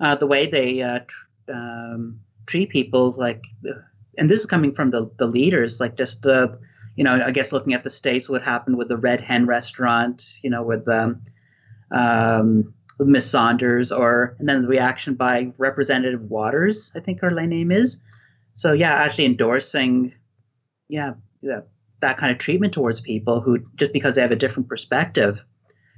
uh, 0.00 0.14
the 0.14 0.26
way 0.26 0.46
they 0.46 0.82
uh, 0.82 1.00
tr- 1.06 1.52
um, 1.52 2.20
treat 2.46 2.70
people 2.70 3.12
like, 3.16 3.44
uh, 3.68 3.80
and 4.18 4.30
this 4.30 4.40
is 4.40 4.46
coming 4.46 4.72
from 4.72 4.90
the 4.90 5.10
the 5.18 5.26
leaders, 5.26 5.80
like 5.80 5.96
just 5.96 6.26
uh, 6.26 6.48
you 6.96 7.04
know, 7.04 7.22
I 7.24 7.30
guess 7.30 7.52
looking 7.52 7.74
at 7.74 7.84
the 7.84 7.90
states, 7.90 8.28
what 8.28 8.42
happened 8.42 8.78
with 8.78 8.88
the 8.88 8.96
Red 8.96 9.20
Hen 9.20 9.46
restaurant, 9.46 10.40
you 10.42 10.50
know, 10.50 10.62
with 10.62 10.88
um, 10.88 11.22
um 11.90 12.74
Miss 13.00 13.28
Sanders, 13.28 13.90
or 13.90 14.36
and 14.38 14.48
then 14.48 14.62
the 14.62 14.68
reaction 14.68 15.14
by 15.14 15.52
Representative 15.58 16.24
Waters, 16.24 16.92
I 16.94 17.00
think 17.00 17.20
her 17.20 17.30
name 17.30 17.70
is. 17.70 18.00
So 18.54 18.72
yeah, 18.72 18.94
actually 18.94 19.26
endorsing, 19.26 20.14
yeah, 20.88 21.14
yeah, 21.42 21.60
that 22.00 22.18
kind 22.18 22.30
of 22.30 22.38
treatment 22.38 22.72
towards 22.72 23.00
people 23.00 23.40
who 23.40 23.58
just 23.76 23.92
because 23.92 24.14
they 24.14 24.20
have 24.20 24.30
a 24.30 24.36
different 24.36 24.68
perspective, 24.68 25.44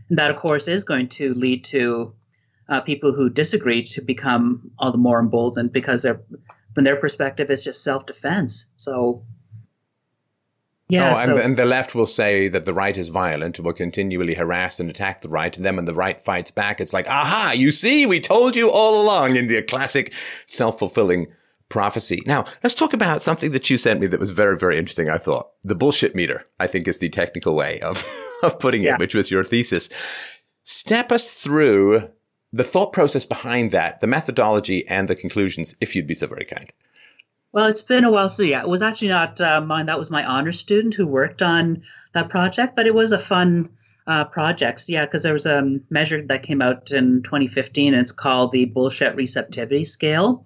and 0.09 0.19
that 0.19 0.31
of 0.31 0.37
course 0.37 0.69
is 0.69 0.85
going 0.85 1.09
to 1.09 1.35
lead 1.35 1.65
to 1.65 2.15
uh, 2.69 2.81
people 2.81 3.13
who 3.13 3.31
disagree 3.31 3.83
to 3.85 4.01
become 4.01 4.71
all 4.79 4.93
the 4.93 4.99
more 4.99 5.21
emboldened 5.21 5.73
because 5.73 6.03
they're 6.03 6.21
from 6.75 6.85
their 6.85 6.97
perspective 6.97 7.51
it's 7.51 7.65
just 7.65 7.83
self 7.83 8.07
defense. 8.07 8.67
So 8.77 9.25
yeah, 10.89 11.15
oh, 11.17 11.19
and, 11.19 11.31
so, 11.31 11.39
and, 11.39 11.57
the 11.57 11.65
left 11.65 11.97
will 11.97 12.07
say 12.07 12.47
that 12.47 12.65
the 12.65 12.73
right 12.73 12.97
is 12.97 13.09
violent, 13.09 13.59
will 13.59 13.73
continually 13.73 14.35
harass 14.35 14.79
and 14.79 14.89
attack 14.89 15.21
the 15.21 15.29
right, 15.29 15.57
and 15.57 15.67
then 15.67 15.75
when 15.75 15.85
the 15.85 15.95
right 15.95 16.21
fights 16.21 16.53
back, 16.53 16.81
it's 16.81 16.93
like, 16.93 17.09
aha, 17.09 17.55
you 17.57 17.73
see, 17.73 18.07
we 18.07 18.21
told 18.21 18.55
you 18.55 18.71
all 18.71 19.03
along 19.03 19.35
in 19.35 19.49
the 19.49 19.63
classic 19.63 20.13
self 20.47 20.79
fulfilling 20.79 21.27
prophecy. 21.69 22.23
Now, 22.25 22.45
let's 22.63 22.77
talk 22.77 22.93
about 22.93 23.21
something 23.21 23.51
that 23.51 23.69
you 23.69 23.79
sent 23.79 23.99
me 24.01 24.07
that 24.07 24.21
was 24.21 24.31
very, 24.31 24.57
very 24.57 24.79
interesting, 24.79 25.11
I 25.11 25.19
thought. 25.19 25.51
The 25.65 25.75
bullshit 25.75 26.15
meter, 26.15 26.45
I 26.61 26.69
think 26.69 26.87
is 26.87 26.99
the 26.99 27.09
technical 27.09 27.57
way 27.57 27.81
of, 27.81 28.07
of 28.45 28.61
putting 28.61 28.83
it, 28.83 28.87
yeah. 28.87 28.97
which 28.97 29.15
was 29.15 29.29
your 29.29 29.43
thesis. 29.43 29.89
Step 30.63 31.11
us 31.11 31.35
through 31.35 32.09
the 32.57 32.65
thought 32.65 32.93
process 32.93 33.25
behind 33.25 33.71
that, 33.71 34.01
the 34.01 34.07
methodology 34.07 34.87
and 34.89 35.09
the 35.09 35.15
conclusions, 35.15 35.75
if 35.81 35.95
you'd 35.95 36.07
be 36.07 36.15
so 36.15 36.27
very 36.27 36.45
kind. 36.45 36.73
Well, 37.53 37.67
it's 37.67 37.83
been 37.83 38.05
a 38.05 38.11
while. 38.11 38.29
So 38.29 38.43
yeah, 38.43 38.63
it 38.63 38.69
was 38.69 38.83
actually 38.83 39.09
not 39.09 39.41
uh, 39.41 39.61
mine. 39.61 39.87
That 39.87 39.99
was 39.99 40.11
my 40.11 40.25
honor 40.25 40.53
student 40.53 40.95
who 40.95 41.07
worked 41.07 41.43
on 41.43 41.83
that 42.13 42.29
project, 42.31 42.75
but 42.77 42.87
it 42.87 42.95
was 42.95 43.13
a 43.13 43.19
fun 43.19 43.69
uh, 44.07 44.25
project. 44.25 44.81
So, 44.81 44.93
yeah, 44.93 45.05
because 45.05 45.23
there 45.23 45.33
was 45.33 45.47
a 45.47 45.79
measure 45.91 46.23
that 46.23 46.43
came 46.43 46.63
out 46.63 46.91
in 46.93 47.23
2015, 47.23 47.93
and 47.93 48.03
it's 48.03 48.13
called 48.13 48.53
the 48.53 48.67
Bullshit 48.67 49.15
Receptivity 49.17 49.85
Scale. 49.85 50.45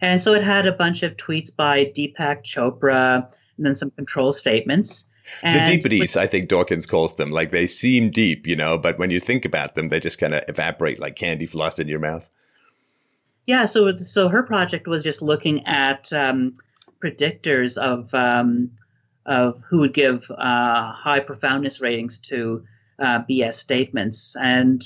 And 0.00 0.20
so 0.20 0.32
it 0.32 0.42
had 0.44 0.66
a 0.66 0.72
bunch 0.72 1.02
of 1.02 1.16
tweets 1.16 1.54
by 1.54 1.86
Deepak 1.86 2.44
Chopra 2.44 3.28
and 3.56 3.66
then 3.66 3.74
some 3.74 3.90
control 3.92 4.32
statements. 4.32 5.07
And 5.42 5.60
the 5.60 5.76
deepities, 5.76 6.16
I 6.16 6.26
think 6.26 6.48
Dawkins 6.48 6.86
calls 6.86 7.16
them. 7.16 7.30
Like 7.30 7.50
they 7.50 7.66
seem 7.66 8.10
deep, 8.10 8.46
you 8.46 8.56
know, 8.56 8.78
but 8.78 8.98
when 8.98 9.10
you 9.10 9.20
think 9.20 9.44
about 9.44 9.74
them, 9.74 9.88
they 9.88 10.00
just 10.00 10.18
kind 10.18 10.34
of 10.34 10.42
evaporate 10.48 11.00
like 11.00 11.16
candy 11.16 11.46
floss 11.46 11.78
in 11.78 11.88
your 11.88 12.00
mouth. 12.00 12.28
Yeah, 13.46 13.64
so 13.64 13.96
so 13.96 14.28
her 14.28 14.42
project 14.42 14.86
was 14.86 15.02
just 15.02 15.22
looking 15.22 15.64
at 15.66 16.12
um, 16.12 16.52
predictors 17.02 17.78
of 17.78 18.12
um, 18.12 18.70
of 19.24 19.62
who 19.68 19.78
would 19.80 19.94
give 19.94 20.30
uh, 20.32 20.92
high 20.92 21.20
profoundness 21.20 21.80
ratings 21.80 22.18
to 22.18 22.62
uh, 22.98 23.20
BS 23.28 23.54
statements, 23.54 24.36
and 24.38 24.82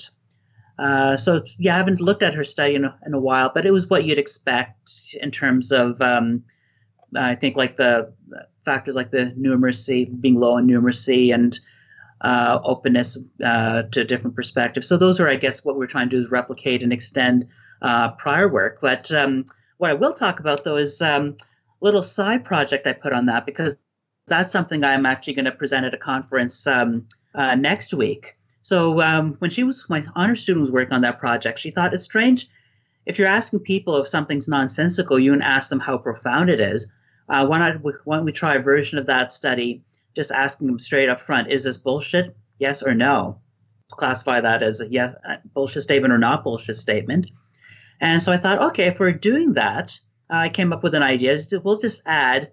uh, 0.78 1.16
so 1.16 1.42
yeah, 1.58 1.74
I 1.74 1.78
haven't 1.78 2.00
looked 2.00 2.22
at 2.22 2.34
her 2.34 2.44
study 2.44 2.76
in 2.76 2.84
a, 2.84 2.96
in 3.04 3.14
a, 3.14 3.20
while, 3.20 3.50
but 3.52 3.66
it 3.66 3.72
was 3.72 3.90
what 3.90 4.04
you'd 4.04 4.18
expect 4.18 5.16
in 5.20 5.30
terms 5.30 5.72
of 5.72 6.00
um, 6.00 6.44
I 7.16 7.34
think 7.34 7.56
like 7.56 7.76
the 7.76 8.12
factors 8.64 8.94
like 8.94 9.10
the 9.10 9.34
numeracy 9.38 10.20
being 10.20 10.38
low 10.38 10.56
in 10.56 10.66
numeracy 10.66 11.32
and 11.34 11.58
uh, 12.20 12.60
openness 12.64 13.18
uh, 13.44 13.82
to 13.84 14.04
different 14.04 14.36
perspectives. 14.36 14.86
So 14.88 14.96
those 14.96 15.18
are, 15.18 15.28
I 15.28 15.36
guess, 15.36 15.64
what 15.64 15.76
we're 15.76 15.86
trying 15.86 16.08
to 16.08 16.16
do 16.16 16.22
is 16.22 16.30
replicate 16.30 16.82
and 16.82 16.92
extend 16.92 17.48
uh, 17.82 18.12
prior 18.12 18.48
work. 18.48 18.78
But 18.80 19.12
um, 19.12 19.44
what 19.78 19.90
I 19.90 19.94
will 19.94 20.12
talk 20.12 20.38
about 20.38 20.64
though 20.64 20.76
is 20.76 21.02
um, 21.02 21.36
a 21.80 21.84
little 21.84 22.02
side 22.02 22.44
project 22.44 22.86
I 22.86 22.92
put 22.92 23.12
on 23.12 23.26
that 23.26 23.44
because 23.44 23.76
that's 24.28 24.52
something 24.52 24.84
I'm 24.84 25.04
actually 25.04 25.34
going 25.34 25.46
to 25.46 25.52
present 25.52 25.84
at 25.84 25.94
a 25.94 25.98
conference 25.98 26.66
um, 26.66 27.06
uh, 27.34 27.56
next 27.56 27.92
week. 27.92 28.36
So 28.62 29.00
um, 29.00 29.34
when 29.40 29.50
she 29.50 29.64
was 29.64 29.84
my 29.88 30.04
honor 30.14 30.36
student 30.36 30.62
was 30.62 30.70
working 30.70 30.94
on 30.94 31.00
that 31.02 31.18
project, 31.18 31.58
she 31.58 31.72
thought 31.72 31.92
it's 31.92 32.04
strange 32.04 32.48
if 33.06 33.18
you're 33.18 33.28
asking 33.28 33.60
people 33.60 33.96
if 34.00 34.08
something's 34.08 34.48
nonsensical, 34.48 35.18
you 35.18 35.32
and 35.32 35.42
ask 35.42 35.70
them 35.70 35.80
how 35.80 35.98
profound 35.98 36.50
it 36.50 36.60
is. 36.60 36.88
Uh, 37.28 37.46
why 37.46 37.58
not? 37.58 37.76
Why 38.04 38.16
don't 38.16 38.24
we 38.24 38.32
try 38.32 38.56
a 38.56 38.62
version 38.62 38.98
of 38.98 39.06
that 39.06 39.32
study, 39.32 39.82
just 40.14 40.30
asking 40.30 40.66
them 40.66 40.78
straight 40.78 41.08
up 41.08 41.20
front: 41.20 41.48
Is 41.48 41.64
this 41.64 41.78
bullshit? 41.78 42.36
Yes 42.58 42.82
or 42.82 42.94
no? 42.94 43.40
Classify 43.90 44.40
that 44.40 44.62
as 44.62 44.80
a 44.80 44.88
yes 44.88 45.14
a 45.24 45.38
bullshit 45.54 45.82
statement 45.82 46.12
or 46.12 46.18
not 46.18 46.44
bullshit 46.44 46.76
statement. 46.76 47.30
And 48.00 48.20
so 48.20 48.32
I 48.32 48.36
thought, 48.36 48.60
okay, 48.60 48.86
if 48.86 48.98
we're 48.98 49.12
doing 49.12 49.52
that, 49.52 49.98
I 50.28 50.48
came 50.48 50.72
up 50.72 50.82
with 50.82 50.94
an 50.94 51.02
idea. 51.02 51.38
We'll 51.62 51.78
just 51.78 52.02
add 52.04 52.50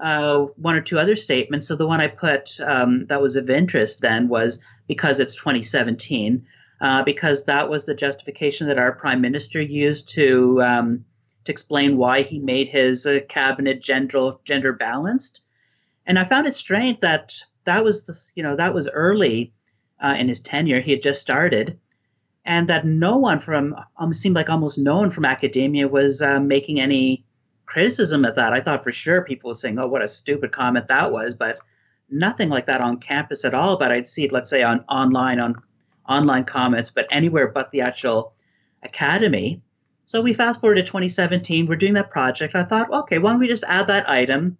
uh, 0.00 0.46
one 0.56 0.76
or 0.76 0.80
two 0.80 0.98
other 0.98 1.16
statements. 1.16 1.66
So 1.66 1.74
the 1.74 1.86
one 1.86 2.00
I 2.00 2.08
put 2.08 2.60
um, 2.60 3.06
that 3.06 3.20
was 3.20 3.36
of 3.36 3.50
interest 3.50 4.00
then 4.00 4.28
was 4.28 4.60
because 4.86 5.18
it's 5.18 5.34
2017, 5.34 6.44
uh, 6.80 7.02
because 7.02 7.44
that 7.44 7.68
was 7.68 7.84
the 7.84 7.94
justification 7.94 8.66
that 8.68 8.78
our 8.78 8.94
prime 8.94 9.20
minister 9.20 9.60
used 9.60 10.08
to 10.10 10.62
um, 10.62 11.04
to 11.48 11.52
explain 11.52 11.96
why 11.96 12.20
he 12.20 12.38
made 12.38 12.68
his 12.68 13.06
uh, 13.06 13.20
cabinet 13.30 13.80
gender 13.80 14.32
gender 14.44 14.74
balanced. 14.74 15.44
And 16.06 16.18
I 16.18 16.24
found 16.24 16.46
it 16.46 16.54
strange 16.54 17.00
that 17.00 17.32
that 17.64 17.82
was 17.82 18.04
the, 18.04 18.14
you 18.34 18.42
know 18.42 18.54
that 18.54 18.74
was 18.74 18.88
early 18.92 19.52
uh, 20.00 20.14
in 20.18 20.28
his 20.28 20.40
tenure. 20.40 20.80
He 20.80 20.90
had 20.90 21.02
just 21.02 21.22
started, 21.22 21.78
and 22.44 22.68
that 22.68 22.84
no 22.84 23.16
one 23.16 23.40
from 23.40 23.74
um, 23.96 24.12
seemed 24.12 24.34
like 24.34 24.50
almost 24.50 24.76
no 24.76 24.98
one 24.98 25.10
from 25.10 25.24
academia 25.24 25.88
was 25.88 26.20
uh, 26.20 26.38
making 26.38 26.80
any 26.80 27.24
criticism 27.64 28.26
of 28.26 28.34
that. 28.34 28.52
I 28.52 28.60
thought 28.60 28.84
for 28.84 28.92
sure 28.92 29.24
people 29.24 29.48
were 29.48 29.54
saying, 29.54 29.78
"Oh, 29.78 29.88
what 29.88 30.04
a 30.04 30.08
stupid 30.08 30.52
comment 30.52 30.86
that 30.88 31.12
was," 31.12 31.34
but 31.34 31.58
nothing 32.10 32.50
like 32.50 32.66
that 32.66 32.82
on 32.82 32.98
campus 32.98 33.42
at 33.42 33.54
all. 33.54 33.78
But 33.78 33.90
I'd 33.90 34.06
see 34.06 34.24
it, 34.24 34.32
let's 34.32 34.50
say, 34.50 34.62
on 34.62 34.84
online 34.90 35.40
on 35.40 35.54
online 36.10 36.44
comments, 36.44 36.90
but 36.90 37.06
anywhere 37.10 37.48
but 37.48 37.70
the 37.70 37.80
actual 37.80 38.34
academy. 38.82 39.62
So 40.08 40.22
we 40.22 40.32
fast 40.32 40.62
forward 40.62 40.76
to 40.76 40.82
2017. 40.82 41.66
We're 41.66 41.76
doing 41.76 41.92
that 41.92 42.08
project. 42.08 42.56
I 42.56 42.62
thought, 42.62 42.90
okay, 42.90 43.18
why 43.18 43.30
don't 43.30 43.40
we 43.40 43.46
just 43.46 43.64
add 43.64 43.88
that 43.88 44.08
item? 44.08 44.56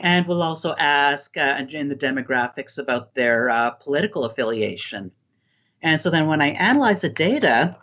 And 0.00 0.26
we'll 0.26 0.42
also 0.42 0.74
ask 0.76 1.36
uh, 1.36 1.64
in 1.70 1.88
the 1.88 1.94
demographics 1.94 2.76
about 2.76 3.14
their 3.14 3.48
uh, 3.48 3.70
political 3.70 4.24
affiliation. 4.24 5.12
And 5.82 6.00
so 6.00 6.10
then 6.10 6.26
when 6.26 6.42
I 6.42 6.48
analyzed 6.48 7.02
the 7.02 7.10
data, 7.10 7.76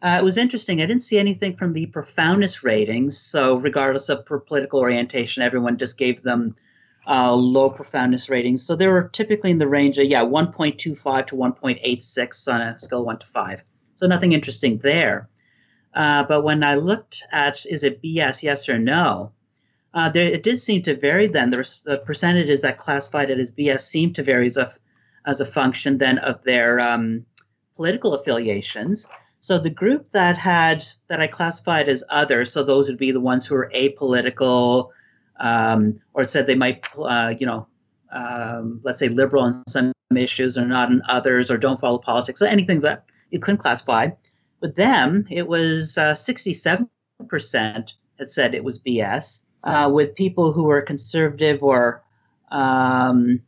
uh, 0.00 0.16
it 0.18 0.24
was 0.24 0.38
interesting. 0.38 0.80
I 0.80 0.86
didn't 0.86 1.02
see 1.02 1.18
anything 1.18 1.54
from 1.56 1.74
the 1.74 1.84
profoundness 1.84 2.64
ratings. 2.64 3.18
So, 3.18 3.56
regardless 3.56 4.08
of 4.08 4.24
political 4.24 4.80
orientation, 4.80 5.42
everyone 5.42 5.76
just 5.76 5.98
gave 5.98 6.22
them 6.22 6.56
uh, 7.06 7.34
low 7.34 7.68
profoundness 7.68 8.30
ratings. 8.30 8.62
So, 8.62 8.74
they 8.74 8.88
were 8.88 9.10
typically 9.10 9.50
in 9.50 9.58
the 9.58 9.68
range 9.68 9.98
of, 9.98 10.06
yeah, 10.06 10.24
1.25 10.24 11.26
to 11.26 11.36
1.86 11.36 12.54
on 12.54 12.60
a 12.62 12.78
scale 12.78 13.04
1 13.04 13.18
to 13.18 13.26
5. 13.26 13.64
So, 13.96 14.06
nothing 14.06 14.32
interesting 14.32 14.78
there. 14.78 15.28
Uh, 15.94 16.22
but 16.24 16.42
when 16.42 16.62
I 16.62 16.74
looked 16.74 17.22
at 17.32 17.64
is 17.66 17.82
it 17.82 18.02
BS, 18.02 18.42
yes 18.42 18.68
or 18.68 18.78
no, 18.78 19.32
uh, 19.94 20.08
there, 20.08 20.26
it 20.30 20.42
did 20.42 20.60
seem 20.60 20.82
to 20.82 20.94
vary 20.94 21.26
then. 21.26 21.50
The, 21.50 21.76
the, 21.84 21.98
percentages 21.98 22.60
that 22.60 22.78
classified 22.78 23.30
it 23.30 23.38
as 23.38 23.50
BS 23.50 23.80
seemed 23.80 24.14
to 24.16 24.22
vary 24.22 24.46
as 24.46 24.56
a, 24.56 24.70
as 25.26 25.40
a 25.40 25.46
function 25.46 25.98
then 25.98 26.18
of 26.18 26.42
their 26.44 26.78
um, 26.78 27.24
political 27.74 28.14
affiliations. 28.14 29.06
So 29.40 29.58
the 29.58 29.70
group 29.70 30.10
that 30.10 30.36
had 30.36 30.84
that 31.08 31.20
I 31.20 31.26
classified 31.26 31.88
as 31.88 32.04
other, 32.10 32.44
so 32.44 32.62
those 32.62 32.88
would 32.88 32.98
be 32.98 33.12
the 33.12 33.20
ones 33.20 33.46
who 33.46 33.54
are 33.54 33.70
apolitical, 33.74 34.90
um, 35.36 35.94
or 36.12 36.24
said 36.24 36.46
they 36.46 36.56
might, 36.56 36.86
uh, 36.98 37.34
you 37.38 37.46
know, 37.46 37.66
um, 38.10 38.80
let's 38.82 38.98
say 38.98 39.08
liberal 39.08 39.44
on 39.44 39.64
some 39.68 39.92
issues 40.14 40.58
or 40.58 40.66
not 40.66 40.90
in 40.90 41.00
others, 41.08 41.50
or 41.50 41.56
don't 41.56 41.80
follow 41.80 41.98
politics, 41.98 42.42
or 42.42 42.46
anything 42.46 42.80
that 42.80 43.04
you 43.30 43.38
couldn't 43.38 43.58
classify. 43.58 44.08
With 44.60 44.76
them, 44.76 45.26
it 45.30 45.46
was 45.46 45.96
uh, 45.96 46.14
67% 46.14 46.88
had 48.18 48.30
said 48.30 48.54
it 48.54 48.64
was 48.64 48.78
BS. 48.78 49.40
Uh, 49.64 49.90
with 49.92 50.14
people 50.14 50.52
who 50.52 50.64
were 50.64 50.80
conservative 50.80 51.62
or 51.64 52.04
um, 52.50 53.40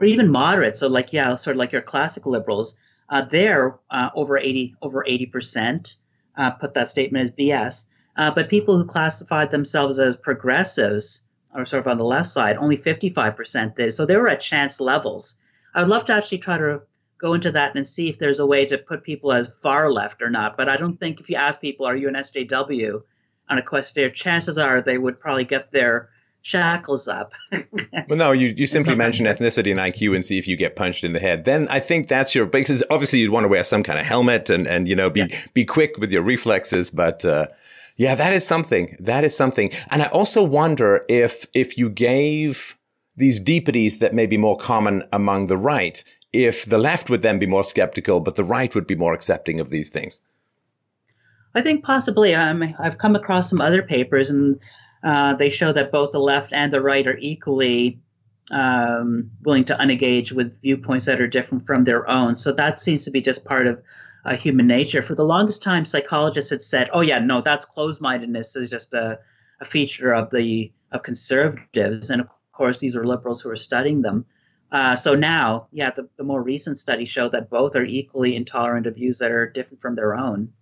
or 0.00 0.06
even 0.06 0.30
moderate. 0.30 0.76
So 0.78 0.88
like 0.88 1.12
yeah, 1.12 1.34
sort 1.34 1.56
of 1.56 1.58
like 1.58 1.72
your 1.72 1.82
classic 1.82 2.24
liberals. 2.24 2.74
Uh, 3.10 3.22
there, 3.22 3.78
uh, 3.90 4.08
over 4.14 4.38
eighty 4.38 4.74
over 4.80 5.04
eighty 5.06 5.26
percent 5.26 5.96
uh, 6.36 6.52
put 6.52 6.72
that 6.74 6.88
statement 6.88 7.24
as 7.24 7.30
BS. 7.32 7.84
Uh, 8.16 8.30
but 8.30 8.48
people 8.48 8.76
who 8.76 8.84
classified 8.84 9.50
themselves 9.50 9.98
as 9.98 10.16
progressives, 10.16 11.22
or 11.54 11.64
sort 11.64 11.80
of 11.80 11.86
on 11.86 11.98
the 11.98 12.04
left 12.04 12.28
side, 12.28 12.56
only 12.56 12.76
fifty 12.76 13.10
five 13.10 13.36
percent 13.36 13.76
did. 13.76 13.92
So 13.92 14.06
they 14.06 14.16
were 14.16 14.28
at 14.28 14.40
chance 14.40 14.80
levels. 14.80 15.36
I 15.74 15.80
would 15.80 15.90
love 15.90 16.06
to 16.06 16.14
actually 16.14 16.38
try 16.38 16.56
to 16.56 16.80
go 17.20 17.34
into 17.34 17.50
that 17.52 17.76
and 17.76 17.86
see 17.86 18.08
if 18.08 18.18
there's 18.18 18.38
a 18.38 18.46
way 18.46 18.64
to 18.66 18.78
put 18.78 19.04
people 19.04 19.32
as 19.32 19.48
far 19.48 19.92
left 19.92 20.22
or 20.22 20.30
not. 20.30 20.56
But 20.56 20.68
I 20.68 20.76
don't 20.76 20.98
think 20.98 21.20
if 21.20 21.28
you 21.28 21.36
ask 21.36 21.60
people, 21.60 21.86
are 21.86 21.96
you 21.96 22.08
an 22.08 22.14
SJW 22.14 23.02
on 23.50 23.58
a 23.58 23.62
questionnaire, 23.62 24.10
chances 24.10 24.56
are 24.56 24.80
they 24.80 24.98
would 24.98 25.18
probably 25.18 25.44
get 25.44 25.72
their 25.72 26.08
shackles 26.42 27.08
up. 27.08 27.34
well, 28.08 28.16
no, 28.16 28.32
you, 28.32 28.54
you 28.56 28.66
simply 28.66 28.94
mention 28.94 29.26
ethnicity 29.26 29.70
and 29.70 29.80
IQ 29.80 30.14
and 30.14 30.24
see 30.24 30.38
if 30.38 30.48
you 30.48 30.56
get 30.56 30.76
punched 30.76 31.04
in 31.04 31.12
the 31.12 31.20
head. 31.20 31.44
Then 31.44 31.68
I 31.68 31.80
think 31.80 32.08
that's 32.08 32.34
your, 32.34 32.46
because 32.46 32.82
obviously 32.90 33.18
you'd 33.18 33.32
want 33.32 33.44
to 33.44 33.48
wear 33.48 33.64
some 33.64 33.82
kind 33.82 33.98
of 33.98 34.06
helmet 34.06 34.48
and, 34.48 34.66
and, 34.66 34.88
you 34.88 34.96
know, 34.96 35.10
be, 35.10 35.20
yeah. 35.20 35.40
be 35.52 35.64
quick 35.64 35.98
with 35.98 36.10
your 36.10 36.22
reflexes. 36.22 36.90
But, 36.90 37.24
uh, 37.24 37.48
yeah, 37.96 38.14
that 38.14 38.32
is 38.32 38.46
something. 38.46 38.96
That 38.98 39.24
is 39.24 39.36
something. 39.36 39.70
And 39.90 40.02
I 40.02 40.06
also 40.06 40.42
wonder 40.42 41.04
if, 41.08 41.46
if 41.52 41.76
you 41.76 41.90
gave 41.90 42.78
these 43.20 43.38
deepities 43.38 43.98
that 43.98 44.14
may 44.14 44.26
be 44.26 44.36
more 44.36 44.56
common 44.56 45.04
among 45.12 45.46
the 45.46 45.56
right 45.56 46.02
if 46.32 46.64
the 46.64 46.78
left 46.78 47.10
would 47.10 47.22
then 47.22 47.38
be 47.38 47.46
more 47.46 47.64
skeptical, 47.64 48.20
but 48.20 48.36
the 48.36 48.44
right 48.44 48.74
would 48.74 48.86
be 48.86 48.94
more 48.94 49.14
accepting 49.14 49.60
of 49.60 49.70
these 49.70 49.88
things? 49.88 50.20
I 51.54 51.60
think 51.60 51.84
possibly. 51.84 52.34
Um, 52.34 52.74
I've 52.78 52.98
come 52.98 53.16
across 53.16 53.50
some 53.50 53.60
other 53.60 53.82
papers, 53.82 54.30
and 54.30 54.60
uh, 55.02 55.34
they 55.34 55.50
show 55.50 55.72
that 55.72 55.92
both 55.92 56.12
the 56.12 56.20
left 56.20 56.52
and 56.52 56.72
the 56.72 56.80
right 56.80 57.06
are 57.06 57.18
equally 57.18 58.00
um, 58.50 59.30
willing 59.42 59.64
to 59.64 59.74
unengage 59.74 60.32
with 60.32 60.60
viewpoints 60.62 61.06
that 61.06 61.20
are 61.20 61.26
different 61.26 61.66
from 61.66 61.84
their 61.84 62.08
own. 62.08 62.36
So 62.36 62.52
that 62.52 62.78
seems 62.78 63.04
to 63.04 63.10
be 63.10 63.20
just 63.20 63.44
part 63.44 63.66
of 63.66 63.82
uh, 64.24 64.36
human 64.36 64.66
nature. 64.66 65.02
For 65.02 65.14
the 65.14 65.24
longest 65.24 65.62
time, 65.62 65.84
psychologists 65.84 66.50
had 66.50 66.62
said, 66.62 66.88
"Oh 66.92 67.00
yeah, 67.00 67.18
no, 67.18 67.40
that's 67.40 67.66
closed-mindedness 67.66 68.56
is 68.56 68.70
just 68.70 68.94
a, 68.94 69.18
a 69.60 69.64
feature 69.64 70.12
of 70.14 70.30
the 70.30 70.72
of 70.92 71.02
conservatives," 71.02 72.10
and 72.10 72.20
of 72.20 72.28
course, 72.60 72.78
these 72.78 72.94
are 72.94 73.06
liberals 73.06 73.40
who 73.40 73.50
are 73.50 73.56
studying 73.56 74.02
them. 74.02 74.26
Uh, 74.70 74.94
so 74.94 75.14
now, 75.14 75.66
yeah, 75.72 75.90
the, 75.90 76.08
the 76.18 76.24
more 76.24 76.42
recent 76.42 76.78
studies 76.78 77.08
show 77.08 77.26
that 77.30 77.48
both 77.48 77.74
are 77.74 77.84
equally 77.84 78.36
intolerant 78.36 78.86
of 78.86 78.94
views 78.94 79.18
that 79.18 79.32
are 79.32 79.48
different 79.48 79.80
from 79.80 79.94
their 79.96 80.14
own. 80.14 80.52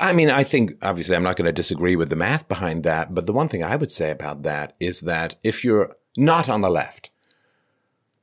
I 0.00 0.12
mean, 0.12 0.30
I 0.30 0.44
think 0.44 0.64
obviously 0.80 1.14
I'm 1.14 1.22
not 1.22 1.36
going 1.36 1.46
to 1.46 1.52
disagree 1.52 1.94
with 1.94 2.08
the 2.08 2.16
math 2.16 2.48
behind 2.48 2.84
that, 2.84 3.14
but 3.14 3.26
the 3.26 3.32
one 3.32 3.48
thing 3.48 3.62
I 3.62 3.76
would 3.76 3.90
say 3.90 4.10
about 4.10 4.42
that 4.44 4.74
is 4.80 5.02
that 5.02 5.34
if 5.44 5.62
you're 5.64 5.96
not 6.16 6.48
on 6.48 6.62
the 6.62 6.70
left, 6.70 7.10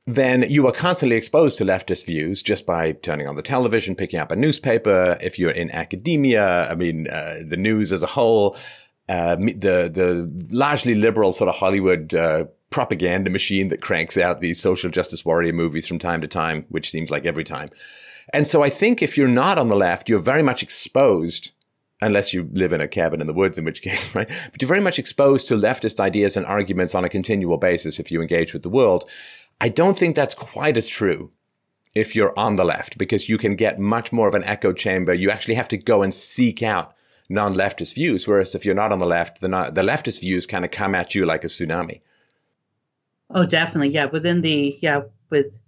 then 0.06 0.44
you 0.48 0.66
are 0.66 0.72
constantly 0.72 1.16
exposed 1.16 1.58
to 1.58 1.64
leftist 1.64 2.06
views 2.06 2.42
just 2.42 2.66
by 2.66 2.92
turning 2.92 3.28
on 3.28 3.36
the 3.36 3.42
television, 3.42 3.94
picking 3.94 4.18
up 4.18 4.32
a 4.32 4.36
newspaper. 4.36 5.18
If 5.20 5.38
you're 5.38 5.50
in 5.62 5.70
academia, 5.70 6.68
I 6.70 6.74
mean, 6.74 7.06
uh, 7.08 7.42
the 7.46 7.58
news 7.58 7.92
as 7.92 8.02
a 8.02 8.06
whole, 8.06 8.56
uh, 9.08 9.36
the 9.36 9.90
the 10.00 10.08
largely 10.50 10.94
liberal 10.94 11.32
sort 11.32 11.48
of 11.48 11.56
Hollywood 11.56 12.14
uh, 12.14 12.46
propaganda 12.70 13.30
machine 13.30 13.68
that 13.68 13.80
cranks 13.80 14.16
out 14.16 14.40
these 14.40 14.60
social 14.60 14.90
justice 14.90 15.24
warrior 15.24 15.52
movies 15.52 15.86
from 15.86 15.98
time 15.98 16.20
to 16.20 16.28
time, 16.28 16.66
which 16.68 16.90
seems 16.90 17.10
like 17.10 17.24
every 17.24 17.44
time. 17.44 17.70
And 18.32 18.46
so 18.46 18.62
I 18.62 18.70
think 18.70 19.02
if 19.02 19.16
you're 19.16 19.28
not 19.28 19.58
on 19.58 19.68
the 19.68 19.76
left, 19.76 20.08
you're 20.08 20.20
very 20.20 20.42
much 20.42 20.62
exposed, 20.62 21.52
unless 22.02 22.34
you 22.34 22.48
live 22.52 22.72
in 22.72 22.80
a 22.80 22.88
cabin 22.88 23.20
in 23.20 23.26
the 23.26 23.32
woods, 23.32 23.56
in 23.56 23.64
which 23.64 23.82
case, 23.88 24.14
right? 24.14 24.28
But 24.52 24.60
you're 24.60 24.68
very 24.68 24.80
much 24.80 24.98
exposed 24.98 25.46
to 25.48 25.56
leftist 25.56 26.00
ideas 26.00 26.36
and 26.36 26.44
arguments 26.44 26.94
on 26.94 27.04
a 27.04 27.08
continual 27.08 27.56
basis 27.56 27.98
if 27.98 28.10
you 28.10 28.20
engage 28.20 28.52
with 28.52 28.62
the 28.62 28.68
world. 28.68 29.04
I 29.60 29.68
don't 29.68 29.98
think 29.98 30.14
that's 30.14 30.34
quite 30.34 30.76
as 30.76 30.88
true 30.88 31.32
if 31.94 32.14
you're 32.14 32.38
on 32.38 32.56
the 32.56 32.64
left 32.64 32.98
because 32.98 33.28
you 33.28 33.38
can 33.38 33.56
get 33.56 33.78
much 33.80 34.12
more 34.12 34.28
of 34.28 34.34
an 34.34 34.44
echo 34.44 34.72
chamber. 34.72 35.14
You 35.14 35.30
actually 35.30 35.54
have 35.54 35.68
to 35.68 35.78
go 35.78 36.02
and 36.02 36.14
seek 36.14 36.62
out 36.62 36.94
non-leftist 37.28 37.94
views. 37.94 38.26
Whereas 38.26 38.54
if 38.54 38.64
you're 38.64 38.74
not 38.74 38.92
on 38.92 38.98
the 38.98 39.06
left, 39.06 39.40
the, 39.40 39.48
the 39.48 39.82
leftist 39.82 40.20
views 40.20 40.46
kind 40.46 40.64
of 40.64 40.70
come 40.70 40.94
at 40.94 41.14
you 41.14 41.26
like 41.26 41.44
a 41.44 41.48
tsunami. 41.48 42.00
Oh, 43.30 43.44
definitely. 43.44 43.90
Yeah. 43.90 44.06
Within 44.06 44.40
the, 44.40 44.78
yeah, 44.80 45.02
with, 45.30 45.60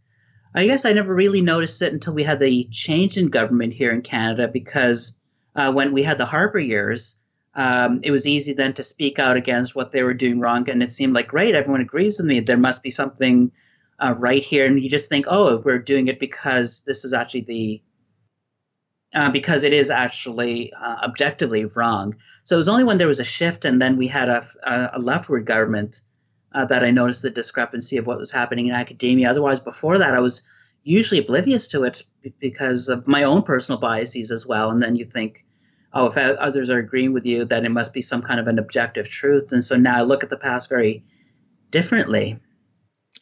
I 0.54 0.66
guess 0.66 0.84
I 0.84 0.92
never 0.92 1.14
really 1.14 1.42
noticed 1.42 1.82
it 1.82 1.92
until 1.92 2.14
we 2.14 2.22
had 2.22 2.40
the 2.40 2.64
change 2.72 3.16
in 3.16 3.28
government 3.28 3.74
here 3.74 3.92
in 3.92 4.02
Canada 4.02 4.48
because 4.48 5.18
uh, 5.56 5.72
when 5.72 5.92
we 5.92 6.02
had 6.02 6.18
the 6.18 6.26
Harper 6.26 6.58
years, 6.58 7.16
um, 7.54 8.00
it 8.02 8.10
was 8.10 8.26
easy 8.26 8.52
then 8.52 8.72
to 8.74 8.84
speak 8.84 9.18
out 9.18 9.36
against 9.36 9.74
what 9.74 9.92
they 9.92 10.02
were 10.02 10.14
doing 10.14 10.40
wrong. 10.40 10.68
And 10.70 10.82
it 10.82 10.92
seemed 10.92 11.12
like, 11.12 11.28
great, 11.28 11.54
everyone 11.54 11.80
agrees 11.80 12.16
with 12.16 12.26
me. 12.26 12.40
There 12.40 12.56
must 12.56 12.82
be 12.82 12.90
something 12.90 13.52
uh, 13.98 14.14
right 14.16 14.42
here. 14.42 14.66
And 14.66 14.80
you 14.80 14.88
just 14.88 15.08
think, 15.08 15.26
oh, 15.28 15.58
we're 15.58 15.78
doing 15.78 16.08
it 16.08 16.18
because 16.18 16.82
this 16.86 17.04
is 17.04 17.12
actually 17.12 17.42
the, 17.42 17.82
uh, 19.14 19.30
because 19.30 19.64
it 19.64 19.72
is 19.72 19.90
actually 19.90 20.72
uh, 20.74 20.96
objectively 21.02 21.66
wrong. 21.76 22.14
So 22.44 22.56
it 22.56 22.58
was 22.58 22.68
only 22.68 22.84
when 22.84 22.98
there 22.98 23.08
was 23.08 23.20
a 23.20 23.24
shift 23.24 23.64
and 23.64 23.82
then 23.82 23.96
we 23.96 24.06
had 24.06 24.28
a, 24.28 24.46
a 24.94 24.98
leftward 25.00 25.44
government 25.44 26.00
uh, 26.52 26.64
that 26.66 26.84
I 26.84 26.90
noticed 26.90 27.22
the 27.22 27.30
discrepancy 27.30 27.96
of 27.96 28.06
what 28.06 28.18
was 28.18 28.30
happening 28.30 28.66
in 28.66 28.74
academia. 28.74 29.30
Otherwise, 29.30 29.60
before 29.60 29.98
that, 29.98 30.14
I 30.14 30.20
was 30.20 30.42
usually 30.82 31.20
oblivious 31.20 31.66
to 31.68 31.84
it 31.84 32.04
because 32.38 32.88
of 32.88 33.06
my 33.06 33.22
own 33.22 33.42
personal 33.42 33.78
biases 33.78 34.30
as 34.30 34.46
well. 34.46 34.70
And 34.70 34.82
then 34.82 34.96
you 34.96 35.04
think, 35.04 35.44
oh, 35.92 36.06
if 36.06 36.16
others 36.16 36.70
are 36.70 36.78
agreeing 36.78 37.12
with 37.12 37.26
you, 37.26 37.44
then 37.44 37.64
it 37.64 37.70
must 37.70 37.92
be 37.92 38.02
some 38.02 38.22
kind 38.22 38.40
of 38.40 38.46
an 38.46 38.58
objective 38.58 39.08
truth. 39.08 39.52
And 39.52 39.64
so 39.64 39.76
now 39.76 39.98
I 39.98 40.02
look 40.02 40.22
at 40.22 40.30
the 40.30 40.36
past 40.36 40.68
very 40.68 41.04
differently. 41.70 42.38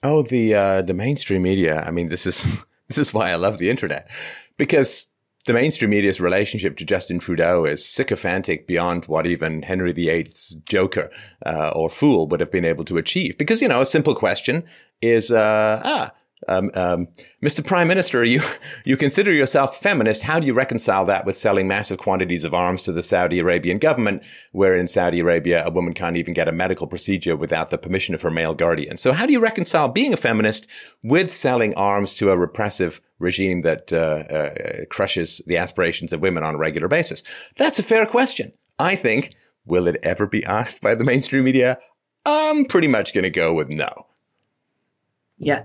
Oh, 0.02 0.22
the 0.22 0.54
uh, 0.54 0.82
the 0.82 0.94
mainstream 0.94 1.42
media. 1.42 1.82
I 1.82 1.90
mean, 1.90 2.08
this 2.08 2.26
is 2.26 2.46
this 2.88 2.98
is 2.98 3.12
why 3.12 3.30
I 3.30 3.34
love 3.34 3.58
the 3.58 3.70
internet 3.70 4.10
because 4.56 5.06
the 5.48 5.54
mainstream 5.54 5.90
media's 5.90 6.20
relationship 6.20 6.76
to 6.76 6.84
Justin 6.84 7.18
Trudeau 7.18 7.64
is 7.64 7.84
sycophantic 7.84 8.66
beyond 8.66 9.06
what 9.06 9.26
even 9.26 9.62
Henry 9.62 9.92
VIII's 9.92 10.56
Joker 10.68 11.10
uh, 11.44 11.70
or 11.70 11.88
Fool 11.88 12.28
would 12.28 12.40
have 12.40 12.52
been 12.52 12.66
able 12.66 12.84
to 12.84 12.98
achieve. 12.98 13.36
Because, 13.38 13.62
you 13.62 13.66
know, 13.66 13.80
a 13.80 13.86
simple 13.86 14.14
question 14.14 14.62
is, 15.00 15.32
uh, 15.32 15.80
ah, 15.82 16.12
um, 16.48 16.70
um, 16.74 17.08
Mr. 17.42 17.64
Prime 17.64 17.88
Minister, 17.88 18.24
you 18.24 18.42
you 18.84 18.96
consider 18.96 19.32
yourself 19.32 19.78
feminist. 19.80 20.22
How 20.22 20.40
do 20.40 20.46
you 20.46 20.54
reconcile 20.54 21.04
that 21.04 21.24
with 21.24 21.36
selling 21.36 21.68
massive 21.68 21.98
quantities 21.98 22.44
of 22.44 22.54
arms 22.54 22.82
to 22.84 22.92
the 22.92 23.02
Saudi 23.02 23.38
Arabian 23.38 23.78
government, 23.78 24.22
where 24.52 24.76
in 24.76 24.86
Saudi 24.86 25.20
Arabia 25.20 25.64
a 25.64 25.70
woman 25.70 25.94
can't 25.94 26.16
even 26.16 26.34
get 26.34 26.48
a 26.48 26.52
medical 26.52 26.86
procedure 26.86 27.36
without 27.36 27.70
the 27.70 27.78
permission 27.78 28.14
of 28.14 28.22
her 28.22 28.30
male 28.30 28.54
guardian? 28.54 28.96
So, 28.96 29.12
how 29.12 29.26
do 29.26 29.32
you 29.32 29.40
reconcile 29.40 29.88
being 29.88 30.12
a 30.12 30.16
feminist 30.16 30.66
with 31.02 31.32
selling 31.32 31.74
arms 31.74 32.14
to 32.14 32.30
a 32.30 32.36
repressive 32.36 33.00
regime 33.18 33.62
that 33.62 33.92
uh, 33.92 34.32
uh, 34.32 34.84
crushes 34.90 35.42
the 35.46 35.56
aspirations 35.56 36.12
of 36.12 36.20
women 36.20 36.42
on 36.42 36.54
a 36.54 36.58
regular 36.58 36.88
basis? 36.88 37.22
That's 37.56 37.78
a 37.78 37.82
fair 37.82 38.06
question. 38.06 38.52
I 38.78 38.96
think. 38.96 39.34
Will 39.64 39.86
it 39.86 39.98
ever 40.02 40.26
be 40.26 40.42
asked 40.46 40.80
by 40.80 40.94
the 40.94 41.04
mainstream 41.04 41.44
media? 41.44 41.78
I'm 42.24 42.64
pretty 42.64 42.88
much 42.88 43.12
going 43.12 43.24
to 43.24 43.30
go 43.30 43.52
with 43.52 43.68
no. 43.68 44.06
Yeah, 45.36 45.64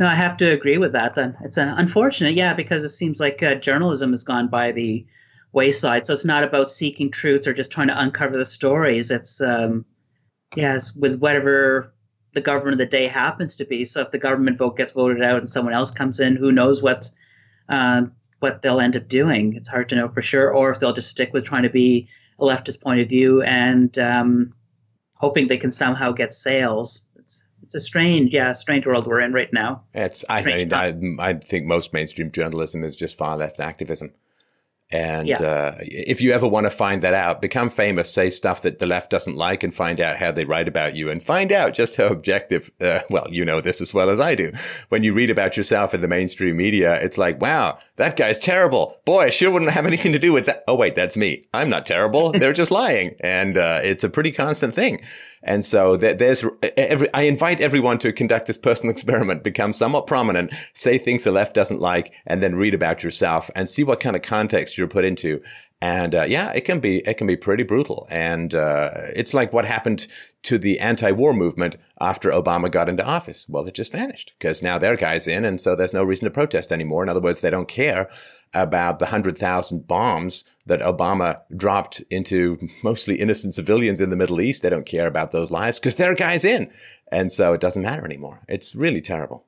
no, 0.00 0.06
I 0.06 0.14
have 0.14 0.38
to 0.38 0.46
agree 0.46 0.78
with 0.78 0.92
that. 0.94 1.14
Then 1.14 1.36
it's 1.42 1.58
unfortunate, 1.58 2.32
yeah, 2.32 2.54
because 2.54 2.84
it 2.84 2.88
seems 2.88 3.20
like 3.20 3.42
uh, 3.42 3.54
journalism 3.56 4.10
has 4.12 4.24
gone 4.24 4.48
by 4.48 4.72
the 4.72 5.06
wayside. 5.52 6.06
So 6.06 6.14
it's 6.14 6.24
not 6.24 6.42
about 6.42 6.70
seeking 6.70 7.10
truth 7.10 7.46
or 7.46 7.52
just 7.52 7.70
trying 7.70 7.88
to 7.88 8.02
uncover 8.02 8.38
the 8.38 8.46
stories. 8.46 9.10
It's 9.10 9.42
um, 9.42 9.84
yeah, 10.56 10.78
with 10.96 11.20
whatever 11.20 11.94
the 12.32 12.40
government 12.40 12.72
of 12.72 12.78
the 12.78 12.86
day 12.86 13.08
happens 13.08 13.54
to 13.56 13.66
be. 13.66 13.84
So 13.84 14.00
if 14.00 14.10
the 14.10 14.18
government 14.18 14.56
vote 14.56 14.78
gets 14.78 14.92
voted 14.92 15.22
out 15.22 15.38
and 15.40 15.50
someone 15.50 15.74
else 15.74 15.90
comes 15.90 16.18
in, 16.18 16.34
who 16.34 16.50
knows 16.50 16.82
what 16.82 17.10
uh, 17.68 18.04
what 18.38 18.62
they'll 18.62 18.80
end 18.80 18.96
up 18.96 19.06
doing? 19.06 19.54
It's 19.54 19.68
hard 19.68 19.90
to 19.90 19.96
know 19.96 20.08
for 20.08 20.22
sure. 20.22 20.50
Or 20.50 20.70
if 20.70 20.80
they'll 20.80 20.94
just 20.94 21.10
stick 21.10 21.34
with 21.34 21.44
trying 21.44 21.64
to 21.64 21.70
be 21.70 22.08
a 22.38 22.44
leftist 22.44 22.80
point 22.80 23.00
of 23.00 23.08
view 23.10 23.42
and 23.42 23.98
um, 23.98 24.54
hoping 25.18 25.46
they 25.48 25.58
can 25.58 25.72
somehow 25.72 26.10
get 26.10 26.32
sales 26.32 27.02
it's 27.70 27.76
a 27.76 27.80
strange, 27.80 28.34
yeah, 28.34 28.52
strange 28.52 28.84
world 28.84 29.06
we're 29.06 29.20
in 29.20 29.32
right 29.32 29.52
now. 29.52 29.84
It's 29.94 30.24
I, 30.28 30.42
mean, 30.42 30.74
I, 30.74 30.92
I 31.20 31.34
think 31.34 31.66
most 31.66 31.92
mainstream 31.92 32.32
journalism 32.32 32.82
is 32.82 32.96
just 32.96 33.16
far 33.16 33.36
left 33.36 33.60
activism. 33.60 34.10
And 34.90 35.28
yeah. 35.28 35.38
uh, 35.40 35.76
if 35.82 36.20
you 36.20 36.32
ever 36.32 36.48
want 36.48 36.66
to 36.66 36.70
find 36.70 37.00
that 37.02 37.14
out, 37.14 37.40
become 37.40 37.70
famous, 37.70 38.12
say 38.12 38.28
stuff 38.28 38.62
that 38.62 38.80
the 38.80 38.86
left 38.86 39.08
doesn't 39.08 39.36
like, 39.36 39.62
and 39.62 39.72
find 39.72 40.00
out 40.00 40.16
how 40.16 40.32
they 40.32 40.44
write 40.44 40.66
about 40.66 40.96
you, 40.96 41.08
and 41.10 41.24
find 41.24 41.52
out 41.52 41.74
just 41.74 41.94
how 41.94 42.06
objective. 42.06 42.72
Uh, 42.80 42.98
well, 43.08 43.28
you 43.30 43.44
know 43.44 43.60
this 43.60 43.80
as 43.80 43.94
well 43.94 44.10
as 44.10 44.18
I 44.18 44.34
do. 44.34 44.52
When 44.88 45.04
you 45.04 45.14
read 45.14 45.30
about 45.30 45.56
yourself 45.56 45.94
in 45.94 46.00
the 46.00 46.08
mainstream 46.08 46.56
media, 46.56 47.00
it's 47.00 47.18
like, 47.18 47.40
wow, 47.40 47.78
that 47.96 48.16
guy's 48.16 48.40
terrible. 48.40 49.00
Boy, 49.04 49.26
I 49.26 49.30
sure 49.30 49.52
wouldn't 49.52 49.70
have 49.70 49.86
anything 49.86 50.10
to 50.10 50.18
do 50.18 50.32
with 50.32 50.46
that. 50.46 50.64
Oh 50.66 50.74
wait, 50.74 50.96
that's 50.96 51.16
me. 51.16 51.44
I'm 51.54 51.70
not 51.70 51.86
terrible. 51.86 52.32
They're 52.32 52.52
just 52.52 52.72
lying, 52.72 53.14
and 53.20 53.56
uh, 53.56 53.78
it's 53.84 54.02
a 54.02 54.10
pretty 54.10 54.32
constant 54.32 54.74
thing. 54.74 55.02
And 55.42 55.64
so 55.64 55.96
there's 55.96 56.44
every, 56.76 57.12
I 57.14 57.22
invite 57.22 57.60
everyone 57.60 57.98
to 57.98 58.12
conduct 58.12 58.46
this 58.46 58.58
personal 58.58 58.90
experiment, 58.94 59.42
become 59.42 59.72
somewhat 59.72 60.06
prominent, 60.06 60.52
say 60.74 60.98
things 60.98 61.22
the 61.22 61.30
left 61.30 61.54
doesn't 61.54 61.80
like, 61.80 62.12
and 62.26 62.42
then 62.42 62.56
read 62.56 62.74
about 62.74 63.02
yourself 63.02 63.50
and 63.54 63.68
see 63.68 63.84
what 63.84 64.00
kind 64.00 64.16
of 64.16 64.22
context 64.22 64.76
you're 64.76 64.88
put 64.88 65.04
into. 65.04 65.42
And 65.82 66.14
uh, 66.14 66.24
yeah, 66.24 66.52
it 66.52 66.62
can 66.62 66.78
be 66.78 66.98
it 67.08 67.14
can 67.14 67.26
be 67.26 67.36
pretty 67.36 67.62
brutal, 67.62 68.06
and 68.10 68.54
uh, 68.54 68.90
it's 69.16 69.32
like 69.32 69.54
what 69.54 69.64
happened 69.64 70.06
to 70.42 70.58
the 70.58 70.80
anti-war 70.80 71.34
movement 71.34 71.76
after 72.00 72.30
Obama 72.30 72.70
got 72.70 72.88
into 72.88 73.04
office. 73.04 73.46
Well, 73.48 73.66
it 73.66 73.74
just 73.74 73.92
vanished 73.92 74.34
because 74.38 74.62
now 74.62 74.78
their 74.78 74.96
guy's 74.96 75.26
in, 75.26 75.44
and 75.44 75.60
so 75.60 75.76
there's 75.76 75.92
no 75.92 76.02
reason 76.02 76.24
to 76.24 76.30
protest 76.30 76.72
anymore. 76.72 77.02
In 77.02 77.08
other 77.08 77.20
words, 77.20 77.40
they 77.40 77.50
don't 77.50 77.68
care 77.68 78.08
about 78.54 78.98
the 78.98 79.06
hundred 79.06 79.36
thousand 79.38 79.86
bombs 79.86 80.44
that 80.66 80.80
Obama 80.80 81.36
dropped 81.56 82.00
into 82.10 82.58
mostly 82.82 83.16
innocent 83.16 83.54
civilians 83.54 84.00
in 84.00 84.10
the 84.10 84.16
Middle 84.16 84.40
East. 84.40 84.62
They 84.62 84.70
don't 84.70 84.86
care 84.86 85.06
about 85.06 85.32
those 85.32 85.50
lives 85.50 85.78
because 85.78 85.96
their 85.96 86.14
guy's 86.14 86.44
in, 86.44 86.70
and 87.12 87.30
so 87.30 87.52
it 87.52 87.60
doesn't 87.60 87.82
matter 87.82 88.04
anymore. 88.04 88.42
It's 88.48 88.74
really 88.74 89.00
terrible. 89.00 89.46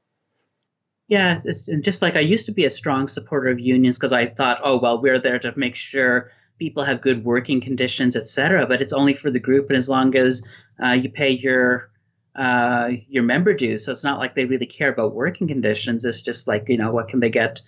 Yeah, 1.09 1.40
it's 1.45 1.66
just 1.82 2.01
like 2.01 2.16
I 2.16 2.20
used 2.20 2.47
to 2.47 2.53
be 2.53 2.64
a 2.64 2.70
strong 2.70 3.09
supporter 3.09 3.51
of 3.51 3.61
unions 3.61 3.99
because 3.99 4.12
I 4.12 4.26
thought, 4.26 4.61
oh 4.62 4.78
well, 4.78 5.01
we're 5.01 5.18
there 5.18 5.38
to 5.40 5.53
make 5.57 5.74
sure 5.74 6.30
people 6.59 6.84
have 6.84 7.01
good 7.01 7.24
working 7.24 7.61
conditions, 7.61 8.14
etc. 8.14 8.66
But 8.66 8.80
it's 8.80 8.93
only 8.93 9.14
for 9.14 9.30
the 9.30 9.40
group, 9.40 9.68
and 9.68 9.76
as 9.76 9.88
long 9.88 10.14
as 10.16 10.43
uh, 10.82 10.92
you 10.92 11.08
pay 11.10 11.30
your 11.30 11.90
uh, 12.34 12.90
your 13.08 13.22
member 13.22 13.52
dues, 13.52 13.84
so 13.84 13.92
it's 13.92 14.04
not 14.04 14.18
like 14.18 14.34
they 14.34 14.46
really 14.46 14.66
care 14.66 14.90
about 14.90 15.14
working 15.14 15.46
conditions. 15.46 16.04
It's 16.04 16.22
just 16.22 16.48
like 16.48 16.68
you 16.68 16.76
know 16.76 16.92
what 16.92 17.08
can 17.08 17.20
they 17.20 17.30
get 17.30 17.60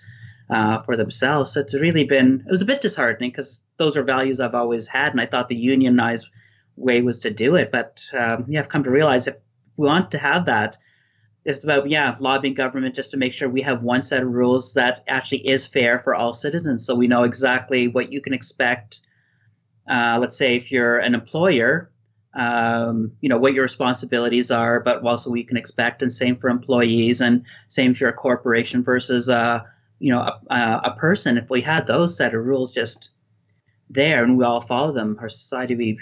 uh, 0.51 0.81
for 0.83 0.97
themselves. 0.97 1.53
So 1.53 1.61
it's 1.61 1.75
really 1.75 2.05
been 2.05 2.45
it 2.47 2.51
was 2.53 2.63
a 2.63 2.67
bit 2.67 2.81
disheartening 2.81 3.31
because 3.31 3.61
those 3.77 3.97
are 3.97 4.05
values 4.05 4.41
I've 4.41 4.55
always 4.55 4.87
had, 4.87 5.13
and 5.13 5.21
I 5.21 5.27
thought 5.27 5.49
the 5.49 5.57
unionized 5.57 6.29
way 6.77 7.03
was 7.03 7.21
to 7.21 7.31
do 7.31 7.57
it. 7.57 7.71
But 7.71 8.03
um, 8.17 8.45
yeah, 8.49 8.61
I've 8.61 8.69
come 8.69 8.85
to 8.85 8.91
realize 8.91 9.27
if 9.27 9.37
we 9.77 9.87
want 9.87 10.11
to 10.13 10.19
have 10.19 10.47
that 10.47 10.77
it's 11.45 11.63
about 11.63 11.89
yeah 11.89 12.17
lobbying 12.21 12.55
government 12.55 12.95
just 12.95 13.11
to 13.11 13.17
make 13.17 13.33
sure 13.33 13.49
we 13.49 13.61
have 13.61 13.83
one 13.83 14.03
set 14.03 14.23
of 14.23 14.29
rules 14.31 14.75
that 14.75 15.05
actually 15.09 15.47
is 15.47 15.67
fair 15.67 16.01
for 16.01 16.15
all 16.15 16.33
citizens 16.33 16.85
so 16.85 16.95
we 16.95 17.07
know 17.07 17.23
exactly 17.23 17.89
what 17.89 18.11
you 18.11 18.21
can 18.21 18.33
expect 18.33 19.01
uh, 19.89 20.17
let's 20.21 20.37
say 20.37 20.57
if 20.57 20.73
you're 20.73 20.99
an 20.99 21.15
employer 21.15 21.91
um, 22.35 23.13
you 23.21 23.29
know 23.29 23.39
what 23.39 23.55
your 23.55 23.63
responsibilities 23.63 24.51
are 24.51 24.81
but 24.81 25.03
also 25.05 25.31
what 25.31 25.39
you 25.39 25.47
can 25.47 25.57
expect 25.57 26.03
and 26.03 26.13
same 26.13 26.37
for 26.37 26.49
employees 26.49 27.21
and 27.21 27.45
same 27.69 27.95
you're 27.99 28.11
a 28.11 28.13
corporation 28.13 28.83
versus 28.83 29.29
uh, 29.29 29.61
you 29.99 30.13
know 30.13 30.21
a, 30.51 30.81
a 30.85 30.97
person 30.99 31.39
if 31.39 31.49
we 31.51 31.61
had 31.61 31.87
those 31.87 32.17
set 32.17 32.35
of 32.35 32.45
rules 32.45 32.73
just 32.73 33.15
there 33.89 34.25
and 34.25 34.39
we 34.39 34.45
all 34.45 34.61
follow 34.61 34.93
them 34.93 35.17
our 35.21 35.29
society 35.29 35.75
would 35.75 35.79
be 35.79 35.99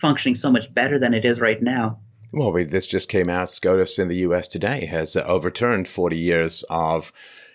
functioning 0.00 0.34
so 0.34 0.50
much 0.50 0.72
better 0.74 0.98
than 0.98 1.14
it 1.14 1.24
is 1.24 1.40
right 1.40 1.60
now 1.60 1.98
well, 2.32 2.52
we, 2.52 2.64
this 2.64 2.86
just 2.86 3.08
came 3.08 3.30
out. 3.30 3.50
SCOTUS 3.50 3.98
in 3.98 4.08
the 4.08 4.16
US 4.16 4.48
today 4.48 4.84
has 4.86 5.16
uh, 5.16 5.22
overturned 5.22 5.88
40 5.88 6.16
years 6.16 6.64
of 6.68 7.12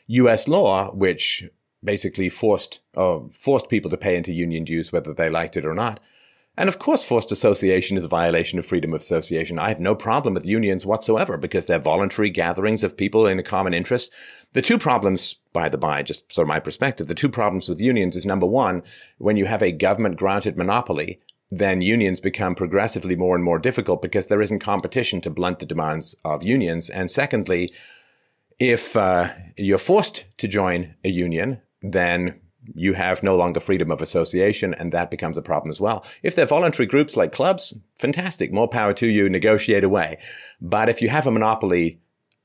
US 0.07 0.47
law, 0.47 0.91
which 0.93 1.43
basically 1.83 2.29
forced 2.29 2.79
uh, 2.95 3.19
forced 3.31 3.69
people 3.69 3.91
to 3.91 3.97
pay 3.97 4.15
into 4.15 4.31
union 4.31 4.63
dues 4.63 4.91
whether 4.91 5.13
they 5.13 5.29
liked 5.29 5.57
it 5.57 5.65
or 5.65 5.73
not. 5.73 5.99
And 6.55 6.69
of 6.69 6.77
course, 6.77 7.03
forced 7.03 7.31
association 7.31 7.97
is 7.97 8.03
a 8.03 8.09
violation 8.09 8.59
of 8.59 8.65
freedom 8.65 8.93
of 8.93 9.01
association. 9.01 9.57
I 9.57 9.69
have 9.69 9.79
no 9.79 9.95
problem 9.95 10.35
with 10.35 10.45
unions 10.45 10.85
whatsoever 10.85 11.35
because 11.35 11.65
they're 11.65 11.79
voluntary 11.79 12.29
gatherings 12.29 12.83
of 12.83 12.95
people 12.95 13.25
in 13.25 13.39
a 13.39 13.43
common 13.43 13.73
interest. 13.73 14.11
The 14.53 14.61
two 14.61 14.77
problems, 14.77 15.35
by 15.51 15.67
the 15.67 15.79
by, 15.79 16.03
just 16.03 16.31
sort 16.31 16.45
of 16.45 16.49
my 16.49 16.59
perspective, 16.59 17.07
the 17.07 17.15
two 17.15 17.29
problems 17.29 17.67
with 17.67 17.79
unions 17.79 18.15
is 18.15 18.25
number 18.25 18.45
one, 18.45 18.83
when 19.17 19.35
you 19.35 19.45
have 19.45 19.63
a 19.63 19.71
government 19.71 20.17
granted 20.17 20.55
monopoly 20.55 21.19
then 21.57 21.81
unions 21.81 22.19
become 22.19 22.55
progressively 22.55 23.15
more 23.15 23.35
and 23.35 23.43
more 23.43 23.59
difficult 23.59 24.01
because 24.01 24.27
there 24.27 24.41
isn't 24.41 24.59
competition 24.59 25.21
to 25.21 25.29
blunt 25.29 25.59
the 25.59 25.65
demands 25.65 26.15
of 26.25 26.43
unions. 26.43 26.89
And 26.89 27.11
secondly, 27.11 27.71
if 28.59 28.95
uh, 28.95 29.29
you're 29.57 29.77
forced 29.77 30.25
to 30.37 30.47
join 30.47 30.95
a 31.03 31.09
union, 31.09 31.61
then 31.81 32.39
you 32.73 32.93
have 32.93 33.23
no 33.23 33.35
longer 33.35 33.59
freedom 33.59 33.91
of 33.91 34.01
association, 34.01 34.73
and 34.73 34.91
that 34.91 35.11
becomes 35.11 35.37
a 35.37 35.41
problem 35.41 35.69
as 35.69 35.81
well. 35.81 36.05
If 36.21 36.35
they're 36.35 36.45
voluntary 36.45 36.85
groups 36.85 37.17
like 37.17 37.31
clubs, 37.31 37.73
fantastic, 37.97 38.51
more 38.51 38.67
power 38.67 38.93
to 38.93 39.07
you, 39.07 39.29
negotiate 39.29 39.83
away. 39.83 40.17
But 40.61 40.89
if 40.89 41.01
you 41.01 41.09
have 41.09 41.27
a 41.27 41.31
monopoly 41.31 41.99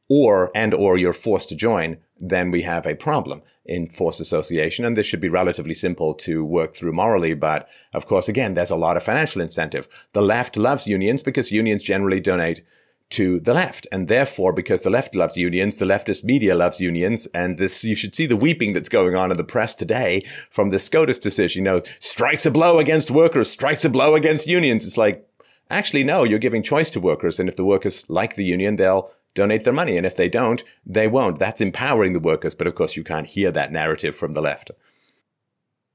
or 0.08 0.50
and 0.54 0.74
or 0.74 0.96
you're 0.96 1.12
forced 1.12 1.48
to 1.50 1.54
join, 1.54 1.98
then 2.20 2.50
we 2.50 2.62
have 2.62 2.86
a 2.86 2.94
problem 2.94 3.42
in 3.64 3.88
forced 3.88 4.20
association. 4.20 4.84
And 4.84 4.96
this 4.96 5.06
should 5.06 5.20
be 5.20 5.28
relatively 5.28 5.74
simple 5.74 6.14
to 6.14 6.44
work 6.44 6.74
through 6.74 6.92
morally. 6.92 7.34
But 7.34 7.68
of 7.92 8.06
course, 8.06 8.28
again, 8.28 8.54
there's 8.54 8.70
a 8.70 8.76
lot 8.76 8.96
of 8.96 9.02
financial 9.02 9.42
incentive. 9.42 9.86
The 10.14 10.22
left 10.22 10.56
loves 10.56 10.86
unions 10.86 11.22
because 11.22 11.52
unions 11.52 11.82
generally 11.82 12.20
donate 12.20 12.62
to 13.10 13.40
the 13.40 13.54
left. 13.54 13.86
And 13.90 14.08
therefore, 14.08 14.52
because 14.52 14.82
the 14.82 14.90
left 14.90 15.14
loves 15.14 15.36
unions, 15.36 15.76
the 15.76 15.86
leftist 15.86 16.24
media 16.24 16.54
loves 16.54 16.80
unions. 16.80 17.26
And 17.34 17.58
this, 17.58 17.84
you 17.84 17.94
should 17.94 18.14
see 18.14 18.26
the 18.26 18.36
weeping 18.36 18.72
that's 18.72 18.88
going 18.88 19.16
on 19.16 19.30
in 19.30 19.36
the 19.36 19.44
press 19.44 19.74
today 19.74 20.24
from 20.50 20.70
the 20.70 20.78
SCOTUS 20.78 21.18
decision. 21.18 21.64
You 21.64 21.70
know, 21.70 21.82
strikes 22.00 22.44
a 22.44 22.50
blow 22.50 22.78
against 22.78 23.10
workers, 23.10 23.50
strikes 23.50 23.84
a 23.84 23.88
blow 23.88 24.14
against 24.14 24.46
unions. 24.46 24.86
It's 24.86 24.98
like, 24.98 25.26
actually, 25.70 26.04
no, 26.04 26.24
you're 26.24 26.38
giving 26.38 26.62
choice 26.62 26.90
to 26.90 27.00
workers. 27.00 27.40
And 27.40 27.48
if 27.48 27.56
the 27.56 27.64
workers 27.64 28.08
like 28.10 28.36
the 28.36 28.44
union, 28.44 28.76
they'll 28.76 29.10
donate 29.34 29.64
their 29.64 29.72
money. 29.72 29.96
And 29.96 30.04
if 30.04 30.16
they 30.16 30.28
don't, 30.28 30.62
they 30.84 31.08
won't. 31.08 31.38
That's 31.38 31.60
empowering 31.60 32.12
the 32.12 32.20
workers. 32.20 32.54
But 32.54 32.66
of 32.66 32.74
course, 32.74 32.96
you 32.96 33.04
can't 33.04 33.26
hear 33.26 33.50
that 33.52 33.72
narrative 33.72 34.16
from 34.16 34.32
the 34.32 34.42
left. 34.42 34.70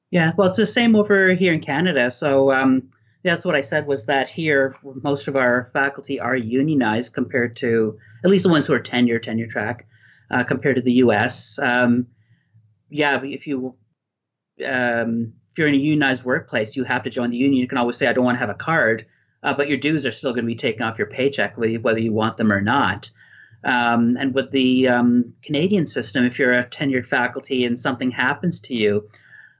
Yeah, 0.09 0.31
well, 0.37 0.47
it's 0.47 0.57
the 0.57 0.67
same 0.67 0.95
over 0.95 1.33
here 1.33 1.53
in 1.53 1.59
Canada. 1.59 2.11
So 2.11 2.51
um, 2.51 2.89
that's 3.23 3.45
what 3.45 3.55
I 3.55 3.61
said 3.61 3.87
was 3.87 4.05
that 4.05 4.29
here, 4.29 4.75
most 5.03 5.27
of 5.27 5.35
our 5.35 5.69
faculty 5.73 6.19
are 6.19 6.35
unionized 6.35 7.13
compared 7.13 7.55
to 7.57 7.97
at 8.23 8.29
least 8.29 8.43
the 8.43 8.49
ones 8.49 8.67
who 8.67 8.73
are 8.73 8.79
tenure, 8.79 9.19
tenure 9.19 9.47
track, 9.47 9.87
uh, 10.31 10.43
compared 10.43 10.75
to 10.75 10.81
the 10.81 10.93
U.S. 10.93 11.57
Um, 11.59 12.07
yeah, 12.89 13.21
if 13.23 13.47
you 13.47 13.75
um, 14.67 15.33
if 15.51 15.57
you're 15.57 15.67
in 15.67 15.73
a 15.73 15.77
unionized 15.77 16.25
workplace, 16.25 16.75
you 16.75 16.83
have 16.83 17.03
to 17.03 17.09
join 17.09 17.29
the 17.29 17.37
union. 17.37 17.61
You 17.61 17.67
can 17.67 17.77
always 17.77 17.97
say, 17.97 18.07
"I 18.07 18.13
don't 18.13 18.25
want 18.25 18.35
to 18.35 18.39
have 18.39 18.49
a 18.49 18.55
card," 18.55 19.05
uh, 19.43 19.53
but 19.53 19.69
your 19.69 19.77
dues 19.77 20.05
are 20.05 20.11
still 20.11 20.33
going 20.33 20.45
to 20.45 20.47
be 20.47 20.55
taken 20.55 20.81
off 20.81 20.97
your 20.97 21.07
paycheck, 21.07 21.57
whether 21.57 21.99
you 21.99 22.13
want 22.13 22.37
them 22.37 22.51
or 22.51 22.61
not. 22.61 23.09
Um, 23.63 24.17
and 24.17 24.33
with 24.33 24.51
the 24.51 24.89
um, 24.89 25.33
Canadian 25.41 25.87
system, 25.87 26.25
if 26.25 26.37
you're 26.37 26.53
a 26.53 26.65
tenured 26.65 27.05
faculty 27.05 27.63
and 27.63 27.79
something 27.79 28.11
happens 28.11 28.59
to 28.61 28.75
you, 28.75 29.07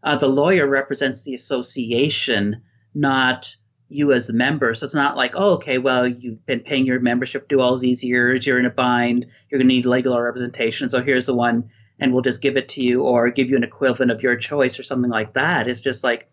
uh, 0.03 0.18
the 0.18 0.28
lawyer 0.28 0.68
represents 0.68 1.24
the 1.24 1.34
association, 1.34 2.61
not 2.95 3.55
you 3.89 4.11
as 4.11 4.27
the 4.27 4.33
member. 4.33 4.73
So 4.73 4.85
it's 4.85 4.95
not 4.95 5.15
like, 5.15 5.33
oh, 5.35 5.53
okay, 5.53 5.77
well, 5.77 6.07
you've 6.07 6.43
been 6.45 6.61
paying 6.61 6.85
your 6.85 6.99
membership 6.99 7.47
due 7.47 7.61
all 7.61 7.77
these 7.77 8.03
years, 8.03 8.45
you're 8.45 8.59
in 8.59 8.65
a 8.65 8.71
bind, 8.71 9.25
you're 9.49 9.59
going 9.59 9.67
to 9.67 9.73
need 9.73 9.85
legal 9.85 10.19
representation. 10.19 10.89
So 10.89 11.03
here's 11.03 11.25
the 11.25 11.35
one, 11.35 11.69
and 11.99 12.11
we'll 12.11 12.23
just 12.23 12.41
give 12.41 12.57
it 12.57 12.69
to 12.69 12.81
you 12.81 13.03
or 13.03 13.29
give 13.29 13.49
you 13.49 13.55
an 13.55 13.63
equivalent 13.63 14.11
of 14.11 14.23
your 14.23 14.35
choice 14.35 14.79
or 14.79 14.83
something 14.83 15.11
like 15.11 15.33
that. 15.33 15.67
It's 15.67 15.81
just 15.81 16.03
like, 16.03 16.29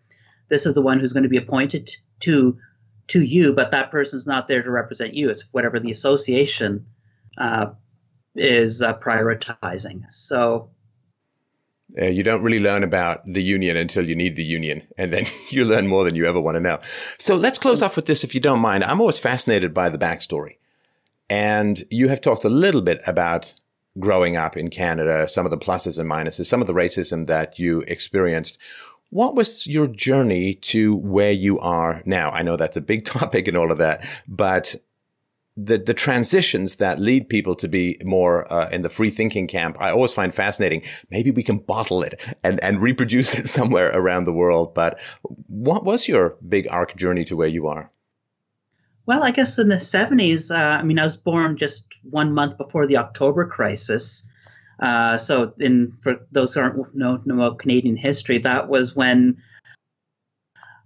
this 0.49 0.65
is 0.65 0.73
the 0.73 0.81
one 0.81 0.99
who's 0.99 1.13
going 1.13 1.23
to 1.23 1.29
be 1.29 1.37
appointed 1.37 1.89
to 2.21 2.57
to 3.07 3.21
you, 3.21 3.53
but 3.53 3.71
that 3.71 3.91
person's 3.91 4.25
not 4.25 4.47
there 4.47 4.63
to 4.63 4.71
represent 4.71 5.13
you. 5.13 5.29
It's 5.29 5.47
whatever 5.51 5.79
the 5.79 5.91
association 5.91 6.85
uh, 7.37 7.67
is 8.35 8.81
uh, 8.81 8.97
prioritizing. 8.99 10.03
So 10.09 10.69
uh, 11.99 12.05
you 12.05 12.23
don't 12.23 12.41
really 12.41 12.59
learn 12.59 12.83
about 12.83 13.21
the 13.25 13.41
union 13.41 13.75
until 13.75 14.07
you 14.07 14.15
need 14.15 14.35
the 14.35 14.43
union, 14.43 14.83
and 14.97 15.11
then 15.11 15.25
you 15.49 15.65
learn 15.65 15.87
more 15.87 16.03
than 16.03 16.15
you 16.15 16.25
ever 16.25 16.39
want 16.39 16.55
to 16.55 16.61
know. 16.61 16.79
So 17.17 17.35
let's 17.35 17.57
close 17.57 17.81
off 17.81 17.95
with 17.95 18.05
this, 18.05 18.23
if 18.23 18.33
you 18.33 18.41
don't 18.41 18.59
mind. 18.59 18.83
I'm 18.83 19.01
always 19.01 19.17
fascinated 19.17 19.73
by 19.73 19.89
the 19.89 19.97
backstory, 19.97 20.57
and 21.29 21.83
you 21.89 22.09
have 22.09 22.21
talked 22.21 22.43
a 22.43 22.49
little 22.49 22.81
bit 22.81 23.01
about 23.05 23.53
growing 23.99 24.37
up 24.37 24.55
in 24.55 24.69
Canada, 24.69 25.27
some 25.27 25.45
of 25.45 25.51
the 25.51 25.57
pluses 25.57 25.99
and 25.99 26.09
minuses, 26.09 26.45
some 26.45 26.61
of 26.61 26.67
the 26.67 26.73
racism 26.73 27.27
that 27.27 27.59
you 27.59 27.81
experienced. 27.87 28.57
What 29.09 29.35
was 29.35 29.67
your 29.67 29.87
journey 29.87 30.53
to 30.55 30.95
where 30.95 31.33
you 31.33 31.59
are 31.59 32.01
now? 32.05 32.31
I 32.31 32.43
know 32.43 32.55
that's 32.55 32.77
a 32.77 32.81
big 32.81 33.03
topic 33.05 33.47
and 33.47 33.57
all 33.57 33.71
of 33.71 33.77
that, 33.79 34.07
but 34.27 34.75
the 35.57 35.77
the 35.77 35.93
transitions 35.93 36.75
that 36.77 36.99
lead 36.99 37.27
people 37.27 37.55
to 37.55 37.67
be 37.67 37.97
more 38.03 38.51
uh, 38.51 38.69
in 38.69 38.81
the 38.81 38.89
free 38.89 39.09
thinking 39.09 39.47
camp, 39.47 39.77
I 39.79 39.91
always 39.91 40.13
find 40.13 40.33
fascinating. 40.33 40.83
Maybe 41.09 41.31
we 41.31 41.43
can 41.43 41.57
bottle 41.59 42.03
it 42.03 42.19
and 42.43 42.63
and 42.63 42.81
reproduce 42.81 43.33
it 43.37 43.47
somewhere 43.47 43.91
around 43.93 44.25
the 44.25 44.33
world. 44.33 44.73
But 44.73 44.99
what 45.47 45.83
was 45.83 46.07
your 46.07 46.37
big 46.47 46.67
arc 46.69 46.95
journey 46.95 47.25
to 47.25 47.35
where 47.35 47.47
you 47.47 47.67
are? 47.67 47.91
Well, 49.05 49.23
I 49.23 49.31
guess 49.31 49.59
in 49.59 49.69
the 49.69 49.79
seventies. 49.79 50.51
Uh, 50.51 50.77
I 50.79 50.83
mean, 50.83 50.99
I 50.99 51.05
was 51.05 51.17
born 51.17 51.57
just 51.57 51.85
one 52.03 52.33
month 52.33 52.57
before 52.57 52.87
the 52.87 52.97
October 52.97 53.45
crisis. 53.45 54.27
Uh, 54.79 55.17
so, 55.17 55.53
in 55.59 55.91
for 56.01 56.25
those 56.31 56.53
who 56.53 56.61
aren't 56.61 56.95
know, 56.95 57.21
know 57.25 57.35
about 57.35 57.59
Canadian 57.59 57.97
history, 57.97 58.37
that 58.39 58.67
was 58.67 58.95
when 58.95 59.37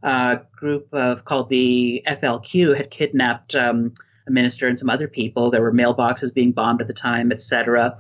a 0.04 0.42
group 0.56 0.88
of 0.94 1.26
called 1.26 1.50
the 1.50 2.04
FLQ 2.08 2.76
had 2.76 2.92
kidnapped 2.92 3.56
um, 3.56 3.94
a 4.28 4.32
minister 4.32 4.68
and 4.68 4.80
some 4.80 4.90
other 4.90 5.08
people. 5.08 5.50
There 5.50 5.62
were 5.62 5.74
mailboxes 5.74 6.34
being 6.34 6.52
bombed 6.52 6.82
at 6.82 6.88
the 6.88 6.94
time, 6.94 7.32
etc. 7.32 7.98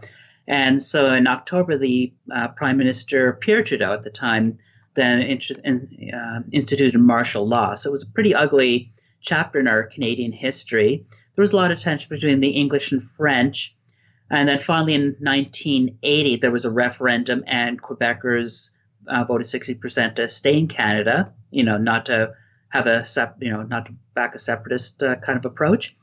And 0.47 0.81
so 0.83 1.13
in 1.13 1.27
October, 1.27 1.77
the 1.77 2.13
uh, 2.31 2.49
Prime 2.49 2.77
Minister 2.77 3.33
Pierre 3.33 3.63
Trudeau 3.63 3.93
at 3.93 4.03
the 4.03 4.09
time 4.09 4.57
then 4.95 5.21
in, 5.21 6.13
uh, 6.13 6.39
instituted 6.51 6.97
martial 6.97 7.47
law. 7.47 7.75
So 7.75 7.89
it 7.89 7.91
was 7.91 8.03
a 8.03 8.07
pretty 8.07 8.33
ugly 8.33 8.91
chapter 9.21 9.59
in 9.59 9.67
our 9.67 9.83
Canadian 9.83 10.31
history. 10.31 11.05
There 11.35 11.43
was 11.43 11.51
a 11.51 11.57
lot 11.57 11.71
of 11.71 11.79
tension 11.79 12.07
between 12.09 12.39
the 12.39 12.51
English 12.51 12.91
and 12.91 13.03
French. 13.03 13.75
And 14.31 14.49
then 14.49 14.59
finally 14.59 14.95
in 14.95 15.15
1980, 15.19 16.37
there 16.37 16.51
was 16.51 16.65
a 16.65 16.71
referendum, 16.71 17.43
and 17.45 17.81
Quebecers 17.81 18.71
uh, 19.07 19.23
voted 19.23 19.47
60% 19.47 20.15
to 20.15 20.29
stay 20.29 20.57
in 20.57 20.67
Canada, 20.67 21.31
you 21.51 21.63
know, 21.63 21.77
not 21.77 22.05
to 22.07 22.33
have 22.69 22.87
a, 22.87 23.05
you 23.39 23.51
know, 23.51 23.63
not 23.63 23.85
to 23.85 23.93
back 24.15 24.33
a 24.33 24.39
separatist 24.39 25.03
uh, 25.03 25.17
kind 25.17 25.37
of 25.37 25.45
approach. 25.45 25.95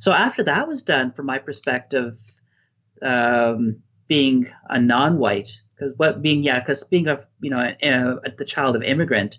So 0.00 0.12
after 0.12 0.42
that 0.44 0.66
was 0.66 0.82
done, 0.82 1.12
from 1.12 1.26
my 1.26 1.38
perspective, 1.38 2.16
um, 3.02 3.82
being 4.08 4.46
a 4.70 4.80
non-white, 4.80 5.62
because 5.74 5.92
what 5.96 6.22
being 6.22 6.42
yeah, 6.42 6.60
because 6.60 6.82
being 6.84 7.08
a 7.08 7.20
you 7.40 7.50
know 7.50 7.60
a, 7.82 8.18
a, 8.24 8.30
the 8.36 8.44
child 8.44 8.74
of 8.74 8.82
immigrant, 8.82 9.38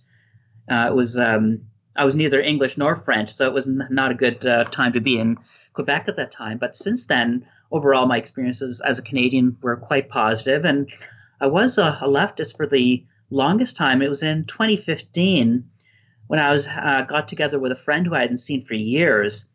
uh, 0.70 0.92
was 0.94 1.18
um, 1.18 1.62
I 1.96 2.06
was 2.06 2.16
neither 2.16 2.40
English 2.40 2.78
nor 2.78 2.96
French, 2.96 3.32
so 3.32 3.46
it 3.46 3.54
was 3.54 3.68
n- 3.68 3.88
not 3.90 4.12
a 4.12 4.16
good 4.16 4.46
uh, 4.46 4.66
time 4.66 4.94
to 4.94 5.02
be 5.02 5.20
in 5.20 5.38
Quebec 5.74 6.06
at 6.08 6.16
that 6.18 6.32
time. 6.32 6.58
But 6.58 6.76
since 6.76 7.06
then, 7.06 7.46
overall, 7.72 8.06
my 8.06 8.18
experiences 8.18 8.80
as 8.82 9.00
a 9.00 9.04
Canadian 9.04 9.58
were 9.62 9.78
quite 9.78 10.10
positive, 10.10 10.66
and 10.66 10.88
I 11.42 11.48
was 11.48 11.78
a, 11.78 11.98
a 12.02 12.08
leftist 12.08 12.56
for 12.58 12.68
the 12.68 13.04
longest 13.32 13.76
time. 13.76 14.02
It 14.02 14.10
was 14.10 14.24
in 14.24 14.46
2015 14.46 15.64
when 16.30 16.40
I 16.40 16.54
was 16.54 16.68
uh, 16.68 17.06
got 17.08 17.28
together 17.28 17.58
with 17.58 17.72
a 17.72 17.76
friend 17.76 18.06
who 18.06 18.14
I 18.14 18.22
hadn't 18.22 18.38
seen 18.38 18.62
for 18.62 18.76
years 18.76 19.48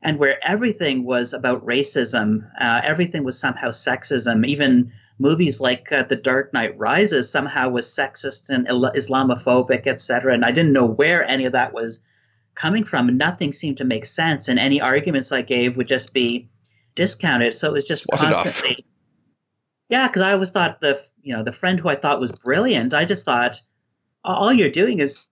and 0.00 0.18
where 0.18 0.38
everything 0.42 1.04
was 1.04 1.34
about 1.34 1.64
racism, 1.64 2.48
uh, 2.58 2.80
everything 2.82 3.22
was 3.22 3.38
somehow 3.38 3.68
sexism. 3.68 4.46
Even 4.46 4.90
movies 5.18 5.60
like 5.60 5.92
uh, 5.92 6.04
The 6.04 6.16
Dark 6.16 6.50
Knight 6.54 6.76
Rises 6.78 7.28
somehow 7.30 7.68
was 7.68 7.86
sexist 7.86 8.48
and 8.48 8.66
Islamophobic, 8.66 9.86
etc. 9.86 10.32
And 10.32 10.46
I 10.46 10.52
didn't 10.52 10.72
know 10.72 10.86
where 10.86 11.22
any 11.24 11.44
of 11.44 11.52
that 11.52 11.74
was 11.74 12.00
coming 12.54 12.82
from. 12.82 13.14
Nothing 13.14 13.52
seemed 13.52 13.76
to 13.76 13.84
make 13.84 14.06
sense, 14.06 14.48
and 14.48 14.58
any 14.58 14.80
arguments 14.80 15.32
I 15.32 15.42
gave 15.42 15.76
would 15.76 15.86
just 15.86 16.14
be 16.14 16.48
discounted. 16.94 17.52
So 17.52 17.68
it 17.68 17.72
was 17.74 17.84
just 17.84 18.04
Swat 18.04 18.22
it 18.22 18.34
off. 18.34 18.44
constantly. 18.44 18.86
Yeah, 19.90 20.06
because 20.08 20.22
I 20.22 20.32
always 20.32 20.50
thought 20.50 20.80
the 20.80 20.98
you 21.22 21.36
know 21.36 21.42
the 21.42 21.52
friend 21.52 21.78
who 21.78 21.90
I 21.90 21.94
thought 21.94 22.20
was 22.20 22.32
brilliant. 22.32 22.94
I 22.94 23.04
just 23.04 23.26
thought 23.26 23.60
all 24.24 24.50
you're 24.50 24.70
doing 24.70 24.98
is 25.00 25.26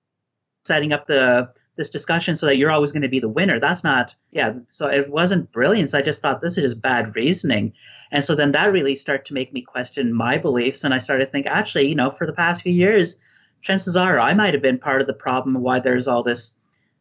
setting 0.64 0.92
up 0.92 1.06
the 1.06 1.50
this 1.76 1.90
discussion 1.90 2.36
so 2.36 2.46
that 2.46 2.56
you're 2.56 2.70
always 2.70 2.92
going 2.92 3.02
to 3.02 3.08
be 3.08 3.20
the 3.20 3.28
winner. 3.28 3.58
That's 3.58 3.82
not 3.82 4.14
yeah. 4.30 4.54
So 4.68 4.88
it 4.88 5.11
wasn't 5.11 5.50
brilliance. 5.52 5.94
I 5.94 6.02
just 6.02 6.20
thought 6.20 6.42
this 6.42 6.58
is 6.58 6.64
just 6.64 6.82
bad 6.82 7.14
reasoning, 7.16 7.72
and 8.12 8.24
so 8.24 8.34
then 8.34 8.52
that 8.52 8.72
really 8.72 8.96
started 8.96 9.24
to 9.26 9.34
make 9.34 9.52
me 9.52 9.62
question 9.62 10.12
my 10.12 10.38
beliefs, 10.38 10.84
and 10.84 10.92
I 10.92 10.98
started 10.98 11.26
to 11.26 11.30
think 11.30 11.46
actually, 11.46 11.88
you 11.88 11.94
know, 11.94 12.11
for 12.11 12.26
the 12.26 12.32
past 12.32 12.62
few 12.62 12.72
years, 12.72 13.16
chances 13.62 13.96
are 13.96 14.18
I 14.18 14.34
might 14.34 14.54
have 14.54 14.62
been 14.62 14.78
part 14.78 15.00
of 15.00 15.06
the 15.06 15.14
problem 15.14 15.54
why 15.54 15.80
there's 15.80 16.08
all 16.08 16.22
this 16.22 16.54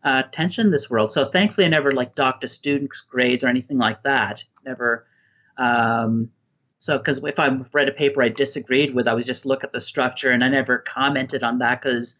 uh, 0.03 0.23
tension 0.31 0.67
in 0.67 0.71
this 0.71 0.89
world. 0.89 1.11
So 1.11 1.25
thankfully, 1.25 1.65
I 1.65 1.69
never 1.69 1.91
like 1.91 2.15
docked 2.15 2.43
a 2.43 2.47
student's 2.47 3.01
grades 3.01 3.43
or 3.43 3.47
anything 3.47 3.77
like 3.77 4.03
that. 4.03 4.43
Never. 4.65 5.05
Um, 5.57 6.31
so, 6.79 6.97
because 6.97 7.21
if 7.23 7.37
I 7.39 7.59
read 7.73 7.89
a 7.89 7.91
paper 7.91 8.23
I 8.23 8.29
disagreed 8.29 8.95
with, 8.95 9.07
I 9.07 9.13
was 9.13 9.25
just 9.25 9.45
look 9.45 9.65
at 9.65 9.73
the 9.73 9.81
structure, 9.81 10.31
and 10.31 10.43
I 10.43 10.49
never 10.49 10.77
commented 10.77 11.43
on 11.43 11.59
that 11.59 11.81
because 11.81 12.15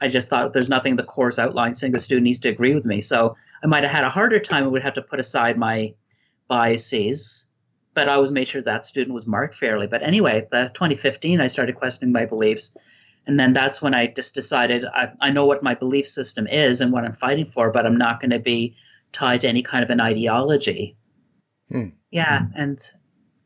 I 0.00 0.08
just 0.08 0.28
thought 0.28 0.52
there's 0.52 0.68
nothing 0.68 0.92
in 0.92 0.96
the 0.96 1.02
course 1.02 1.38
outline 1.38 1.74
saying 1.74 1.92
the 1.92 2.00
student 2.00 2.24
needs 2.24 2.40
to 2.40 2.48
agree 2.48 2.74
with 2.74 2.84
me. 2.84 3.00
So 3.00 3.36
I 3.62 3.66
might 3.66 3.82
have 3.82 3.92
had 3.92 4.04
a 4.04 4.10
harder 4.10 4.38
time. 4.38 4.64
I 4.64 4.68
would 4.68 4.82
have 4.82 4.94
to 4.94 5.02
put 5.02 5.20
aside 5.20 5.56
my 5.56 5.94
biases, 6.48 7.46
but 7.94 8.08
I 8.08 8.14
always 8.14 8.30
made 8.30 8.48
sure 8.48 8.62
that 8.62 8.86
student 8.86 9.14
was 9.14 9.26
marked 9.26 9.54
fairly. 9.54 9.86
But 9.86 10.02
anyway, 10.02 10.46
the 10.50 10.70
2015, 10.74 11.40
I 11.40 11.46
started 11.46 11.76
questioning 11.76 12.12
my 12.12 12.26
beliefs. 12.26 12.76
And 13.26 13.40
then 13.40 13.54
that's 13.54 13.80
when 13.80 13.94
I 13.94 14.08
just 14.08 14.34
decided 14.34 14.84
I, 14.94 15.10
I 15.20 15.30
know 15.30 15.46
what 15.46 15.62
my 15.62 15.74
belief 15.74 16.06
system 16.06 16.46
is 16.46 16.80
and 16.80 16.92
what 16.92 17.04
I'm 17.04 17.14
fighting 17.14 17.46
for, 17.46 17.70
but 17.70 17.86
I'm 17.86 17.96
not 17.96 18.20
going 18.20 18.30
to 18.30 18.38
be 18.38 18.76
tied 19.12 19.40
to 19.40 19.48
any 19.48 19.62
kind 19.62 19.82
of 19.82 19.90
an 19.90 20.00
ideology. 20.00 20.96
Hmm. 21.70 21.88
Yeah. 22.10 22.42
And 22.54 22.78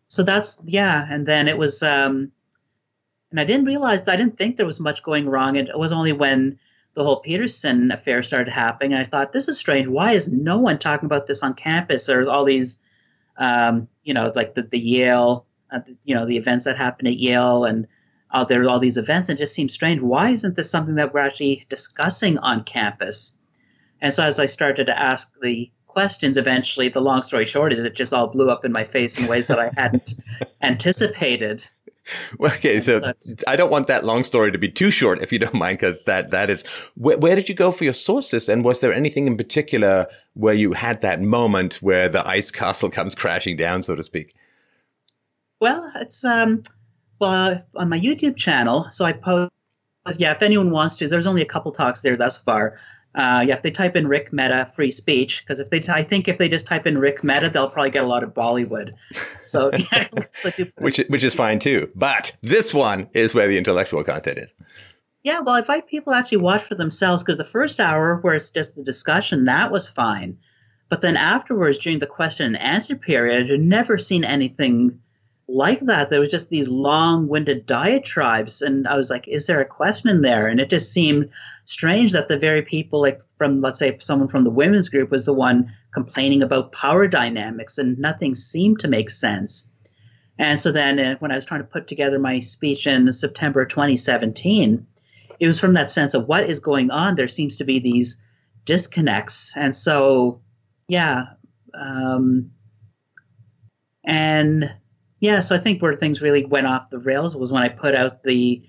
so 0.08 0.22
that's, 0.22 0.58
yeah. 0.64 1.06
And 1.08 1.26
then 1.26 1.48
it 1.48 1.56
was, 1.56 1.82
um, 1.82 2.32
and 3.30 3.40
I 3.40 3.44
didn't 3.44 3.66
realize, 3.66 4.06
I 4.08 4.16
didn't 4.16 4.36
think 4.36 4.56
there 4.56 4.66
was 4.66 4.80
much 4.80 5.02
going 5.02 5.28
wrong. 5.28 5.56
It 5.56 5.78
was 5.78 5.92
only 5.92 6.12
when 6.12 6.58
the 6.94 7.04
whole 7.04 7.20
Peterson 7.20 7.92
affair 7.92 8.22
started 8.22 8.50
happening. 8.50 8.92
And 8.92 9.00
I 9.00 9.04
thought, 9.04 9.32
this 9.32 9.48
is 9.48 9.58
strange. 9.58 9.88
Why 9.88 10.12
is 10.12 10.28
no 10.28 10.58
one 10.58 10.78
talking 10.78 11.06
about 11.06 11.26
this 11.26 11.42
on 11.42 11.54
campus? 11.54 12.06
There's 12.06 12.26
all 12.26 12.44
these, 12.44 12.76
um, 13.36 13.88
you 14.02 14.12
know, 14.12 14.32
like 14.34 14.54
the, 14.54 14.62
the 14.62 14.78
Yale, 14.78 15.46
uh, 15.70 15.80
you 16.04 16.14
know, 16.14 16.26
the 16.26 16.36
events 16.36 16.64
that 16.64 16.76
happened 16.76 17.08
at 17.08 17.18
Yale 17.18 17.64
and 17.64 17.86
uh, 18.32 18.44
there 18.44 18.62
are 18.62 18.68
all 18.68 18.80
these 18.80 18.96
events. 18.96 19.28
And 19.28 19.38
it 19.38 19.42
just 19.42 19.54
seems 19.54 19.72
strange. 19.72 20.00
Why 20.00 20.30
isn't 20.30 20.56
this 20.56 20.70
something 20.70 20.96
that 20.96 21.14
we're 21.14 21.20
actually 21.20 21.66
discussing 21.68 22.38
on 22.38 22.64
campus? 22.64 23.34
And 24.00 24.12
so 24.12 24.24
as 24.24 24.40
I 24.40 24.46
started 24.46 24.86
to 24.86 24.98
ask 24.98 25.32
the 25.40 25.70
questions, 25.86 26.36
eventually, 26.36 26.88
the 26.88 27.00
long 27.00 27.22
story 27.22 27.44
short 27.44 27.72
is 27.72 27.84
it 27.84 27.94
just 27.94 28.12
all 28.12 28.28
blew 28.28 28.50
up 28.50 28.64
in 28.64 28.72
my 28.72 28.84
face 28.84 29.18
in 29.18 29.26
ways 29.26 29.48
that 29.48 29.58
I 29.58 29.70
hadn't 29.76 30.14
anticipated. 30.62 31.64
Okay, 32.40 32.80
so 32.80 33.12
I 33.46 33.56
don't 33.56 33.70
want 33.70 33.86
that 33.86 34.04
long 34.04 34.24
story 34.24 34.52
to 34.52 34.58
be 34.58 34.68
too 34.68 34.90
short, 34.90 35.22
if 35.22 35.32
you 35.32 35.38
don't 35.38 35.54
mind, 35.54 35.78
because 35.78 36.02
that 36.04 36.30
that 36.30 36.50
is. 36.50 36.66
Where, 36.96 37.16
where, 37.18 37.36
did 37.36 37.48
you 37.48 37.54
go 37.54 37.72
for 37.72 37.84
your 37.84 37.92
sources, 37.92 38.48
and 38.48 38.64
was 38.64 38.80
there 38.80 38.92
anything 38.92 39.26
in 39.26 39.36
particular 39.36 40.06
where 40.34 40.54
you 40.54 40.72
had 40.72 41.00
that 41.00 41.20
moment 41.20 41.74
where 41.76 42.08
the 42.08 42.26
ice 42.26 42.50
castle 42.50 42.90
comes 42.98 43.14
crashing 43.14 43.56
down, 43.56 43.82
so 43.82 43.94
to 43.94 44.02
speak? 44.02 44.34
Well, 45.60 45.90
it's 45.96 46.24
um, 46.24 46.62
well 47.20 47.64
on 47.76 47.88
my 47.88 47.98
YouTube 47.98 48.36
channel. 48.36 48.86
So 48.90 49.04
I 49.04 49.12
post. 49.12 49.50
Yeah, 50.16 50.32
if 50.32 50.42
anyone 50.42 50.70
wants 50.70 50.96
to, 50.96 51.08
there's 51.08 51.26
only 51.26 51.42
a 51.42 51.46
couple 51.46 51.70
talks 51.72 52.00
there 52.00 52.16
thus 52.16 52.38
far. 52.38 52.78
Uh, 53.16 53.44
yeah, 53.44 53.54
if 53.54 53.62
they 53.62 53.70
type 53.72 53.96
in 53.96 54.06
Rick 54.06 54.32
Mehta 54.32 54.70
free 54.74 54.92
speech, 54.92 55.42
because 55.42 55.58
if 55.58 55.70
they, 55.70 55.80
t- 55.80 55.90
I 55.90 56.02
think 56.02 56.28
if 56.28 56.38
they 56.38 56.48
just 56.48 56.66
type 56.66 56.86
in 56.86 56.96
Rick 56.96 57.24
Mehta, 57.24 57.50
they'll 57.50 57.68
probably 57.68 57.90
get 57.90 58.04
a 58.04 58.06
lot 58.06 58.22
of 58.22 58.32
Bollywood. 58.32 58.92
So, 59.46 59.72
yeah, 59.92 60.08
which 60.78 60.98
which 61.08 61.24
is 61.24 61.34
fine 61.34 61.58
too. 61.58 61.90
But 61.96 62.36
this 62.42 62.72
one 62.72 63.08
is 63.12 63.34
where 63.34 63.48
the 63.48 63.58
intellectual 63.58 64.04
content 64.04 64.38
is. 64.38 64.54
Yeah, 65.22 65.40
well, 65.40 65.56
I 65.56 65.58
invite 65.58 65.88
people 65.88 66.14
actually 66.14 66.38
watch 66.38 66.62
for 66.62 66.76
themselves 66.76 67.22
because 67.22 67.36
the 67.36 67.44
first 67.44 67.80
hour 67.80 68.18
where 68.20 68.34
it's 68.34 68.50
just 68.50 68.76
the 68.76 68.82
discussion 68.82 69.44
that 69.44 69.72
was 69.72 69.88
fine, 69.88 70.38
but 70.88 71.02
then 71.02 71.16
afterwards 71.16 71.78
during 71.78 71.98
the 71.98 72.06
question 72.06 72.46
and 72.46 72.62
answer 72.62 72.96
period, 72.96 73.50
I've 73.50 73.58
never 73.58 73.98
seen 73.98 74.24
anything 74.24 74.98
like 75.50 75.80
that. 75.80 76.10
There 76.10 76.20
was 76.20 76.30
just 76.30 76.48
these 76.48 76.68
long-winded 76.68 77.66
diatribes, 77.66 78.62
and 78.62 78.86
I 78.86 78.96
was 78.96 79.10
like, 79.10 79.26
"Is 79.28 79.46
there 79.46 79.60
a 79.60 79.64
question 79.64 80.08
in 80.08 80.22
there?" 80.22 80.46
And 80.46 80.60
it 80.60 80.70
just 80.70 80.92
seemed 80.92 81.28
strange 81.64 82.12
that 82.12 82.28
the 82.28 82.38
very 82.38 82.62
people, 82.62 83.00
like 83.00 83.20
from 83.36 83.58
let's 83.58 83.78
say 83.78 83.96
someone 83.98 84.28
from 84.28 84.44
the 84.44 84.50
women's 84.50 84.88
group, 84.88 85.10
was 85.10 85.24
the 85.24 85.32
one 85.32 85.70
complaining 85.92 86.42
about 86.42 86.72
power 86.72 87.08
dynamics, 87.08 87.78
and 87.78 87.98
nothing 87.98 88.34
seemed 88.34 88.78
to 88.80 88.88
make 88.88 89.10
sense. 89.10 89.68
And 90.38 90.58
so 90.58 90.72
then, 90.72 90.98
uh, 90.98 91.16
when 91.18 91.32
I 91.32 91.36
was 91.36 91.44
trying 91.44 91.60
to 91.60 91.66
put 91.66 91.86
together 91.86 92.18
my 92.18 92.40
speech 92.40 92.86
in 92.86 93.12
September 93.12 93.64
2017, 93.66 94.86
it 95.40 95.46
was 95.46 95.60
from 95.60 95.74
that 95.74 95.90
sense 95.90 96.14
of 96.14 96.28
what 96.28 96.48
is 96.48 96.60
going 96.60 96.90
on. 96.90 97.16
There 97.16 97.28
seems 97.28 97.56
to 97.56 97.64
be 97.64 97.78
these 97.78 98.16
disconnects, 98.64 99.52
and 99.56 99.74
so 99.74 100.40
yeah. 100.88 101.24
Um, 101.74 102.50
and 104.04 104.74
yeah, 105.20 105.40
so 105.40 105.54
I 105.54 105.58
think 105.58 105.80
where 105.82 105.94
things 105.94 106.22
really 106.22 106.44
went 106.46 106.66
off 106.66 106.90
the 106.90 106.98
rails 106.98 107.36
was 107.36 107.52
when 107.52 107.62
I 107.62 107.68
put 107.68 107.94
out 107.94 108.22
the 108.22 108.62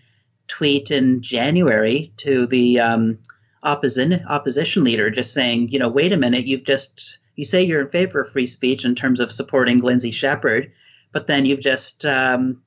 tweet 0.47 0.91
in 0.91 1.21
January 1.21 2.11
to 2.17 2.45
the 2.45 2.79
um, 2.79 3.17
opposition 3.63 4.23
opposition 4.27 4.83
leader, 4.83 5.09
just 5.09 5.33
saying, 5.33 5.69
you 5.69 5.79
know, 5.79 5.89
wait 5.89 6.11
a 6.11 6.17
minute, 6.17 6.45
you've 6.45 6.65
just 6.65 7.19
you 7.37 7.45
say 7.45 7.63
you're 7.63 7.81
in 7.81 7.87
favor 7.87 8.21
of 8.21 8.29
free 8.29 8.45
speech 8.45 8.83
in 8.83 8.95
terms 8.95 9.19
of 9.21 9.31
supporting 9.31 9.79
Lindsay 9.79 10.11
Shepherd, 10.11 10.71
but 11.13 11.27
then 11.27 11.45
you've 11.45 11.61
just 11.61 12.05
um, 12.05 12.61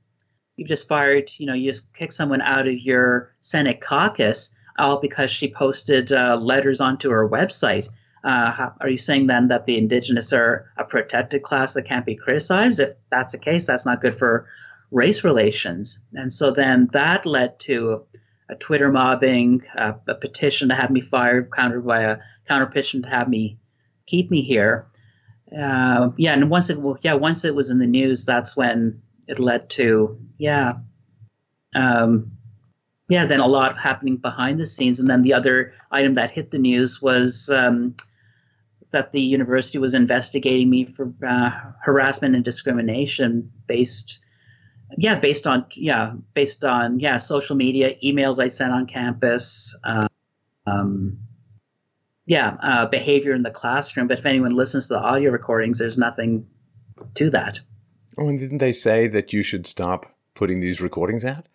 you've 0.56 0.68
just 0.68 0.88
fired, 0.88 1.30
you 1.36 1.46
know, 1.46 1.54
you 1.54 1.70
just 1.70 1.92
kicked 1.92 2.14
someone 2.14 2.40
out 2.40 2.66
of 2.66 2.78
your 2.78 3.34
Senate 3.40 3.82
caucus 3.82 4.50
all 4.78 4.98
because 4.98 5.30
she 5.30 5.48
posted 5.52 6.12
uh, 6.12 6.36
letters 6.36 6.80
onto 6.80 7.10
her 7.10 7.28
website. 7.28 7.88
Uh, 8.24 8.50
how, 8.50 8.74
are 8.80 8.88
you 8.88 8.96
saying 8.96 9.26
then 9.26 9.48
that 9.48 9.66
the 9.66 9.76
indigenous 9.76 10.32
are 10.32 10.66
a 10.78 10.84
protected 10.84 11.42
class 11.42 11.74
that 11.74 11.82
can't 11.82 12.06
be 12.06 12.16
criticized? 12.16 12.80
If 12.80 12.96
that's 13.10 13.32
the 13.32 13.38
case, 13.38 13.66
that's 13.66 13.84
not 13.84 14.00
good 14.00 14.18
for 14.18 14.46
race 14.90 15.22
relations. 15.24 16.00
And 16.14 16.32
so 16.32 16.50
then 16.50 16.88
that 16.92 17.26
led 17.26 17.58
to 17.60 18.02
a 18.48 18.54
Twitter 18.54 18.90
mobbing, 18.90 19.62
uh, 19.76 19.92
a 20.08 20.14
petition 20.14 20.68
to 20.70 20.74
have 20.74 20.90
me 20.90 21.00
fired, 21.00 21.50
countered 21.52 21.86
by 21.86 22.00
a 22.00 22.18
counter 22.48 22.66
petition 22.66 23.02
to 23.02 23.08
have 23.08 23.28
me 23.28 23.58
keep 24.06 24.30
me 24.30 24.42
here. 24.42 24.86
Uh, 25.56 26.10
yeah, 26.16 26.32
and 26.32 26.50
once 26.50 26.70
it 26.70 26.80
well, 26.80 26.98
yeah 27.02 27.14
once 27.14 27.44
it 27.44 27.54
was 27.54 27.70
in 27.70 27.78
the 27.78 27.86
news, 27.86 28.24
that's 28.24 28.56
when 28.56 29.00
it 29.28 29.38
led 29.38 29.68
to 29.70 30.18
yeah, 30.38 30.74
um, 31.74 32.30
yeah. 33.08 33.24
Then 33.24 33.40
a 33.40 33.46
lot 33.46 33.78
happening 33.78 34.16
behind 34.16 34.58
the 34.58 34.66
scenes, 34.66 34.98
and 34.98 35.08
then 35.08 35.22
the 35.22 35.32
other 35.32 35.72
item 35.90 36.14
that 36.14 36.30
hit 36.30 36.50
the 36.50 36.58
news 36.58 37.00
was 37.00 37.50
um, 37.50 37.94
that 38.94 39.12
the 39.12 39.20
university 39.20 39.78
was 39.78 39.92
investigating 39.92 40.70
me 40.70 40.84
for 40.84 41.12
uh, 41.26 41.50
harassment 41.82 42.34
and 42.34 42.44
discrimination 42.44 43.50
based 43.66 44.24
yeah 44.96 45.18
based 45.18 45.46
on 45.46 45.66
yeah 45.74 46.12
based 46.32 46.64
on 46.64 47.00
yeah 47.00 47.18
social 47.18 47.56
media 47.56 47.94
emails 48.04 48.38
i 48.38 48.48
sent 48.48 48.72
on 48.72 48.86
campus 48.86 49.76
uh, 49.84 50.06
um, 50.66 51.18
yeah 52.26 52.56
uh, 52.62 52.86
behavior 52.86 53.34
in 53.34 53.42
the 53.42 53.50
classroom. 53.50 54.06
But 54.06 54.18
if 54.20 54.26
anyone 54.26 54.54
listens 54.54 54.86
to 54.86 54.94
the 54.94 55.00
audio 55.00 55.30
recordings 55.30 55.78
there's 55.78 55.98
nothing 55.98 56.46
to 57.14 57.30
that. 57.30 57.60
Oh 58.16 58.28
and 58.28 58.38
didn't 58.38 58.58
they 58.58 58.72
say 58.72 59.08
that 59.08 59.32
you 59.32 59.42
should 59.42 59.66
stop 59.66 60.14
putting 60.34 60.60
these 60.60 60.80
recordings 60.80 61.24
out 61.24 61.48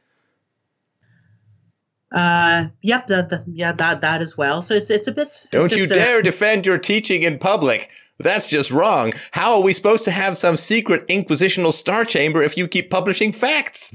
uh, 2.11 2.67
yep, 2.81 3.07
the, 3.07 3.23
the, 3.23 3.43
yeah, 3.51 3.71
that 3.73 4.01
that 4.01 4.21
as 4.21 4.37
well. 4.37 4.61
So 4.61 4.73
it's 4.73 4.89
it's 4.89 5.07
a 5.07 5.11
bit. 5.11 5.27
It's 5.27 5.49
Don't 5.49 5.75
you 5.75 5.87
dare 5.87 6.19
a, 6.19 6.23
defend 6.23 6.65
your 6.65 6.77
teaching 6.77 7.23
in 7.23 7.39
public. 7.39 7.89
That's 8.17 8.47
just 8.47 8.71
wrong. 8.71 9.13
How 9.31 9.55
are 9.55 9.61
we 9.61 9.73
supposed 9.73 10.03
to 10.05 10.11
have 10.11 10.37
some 10.37 10.57
secret 10.57 11.07
inquisitional 11.07 11.71
star 11.71 12.03
chamber 12.05 12.43
if 12.43 12.57
you 12.57 12.67
keep 12.67 12.89
publishing 12.89 13.31
facts? 13.31 13.93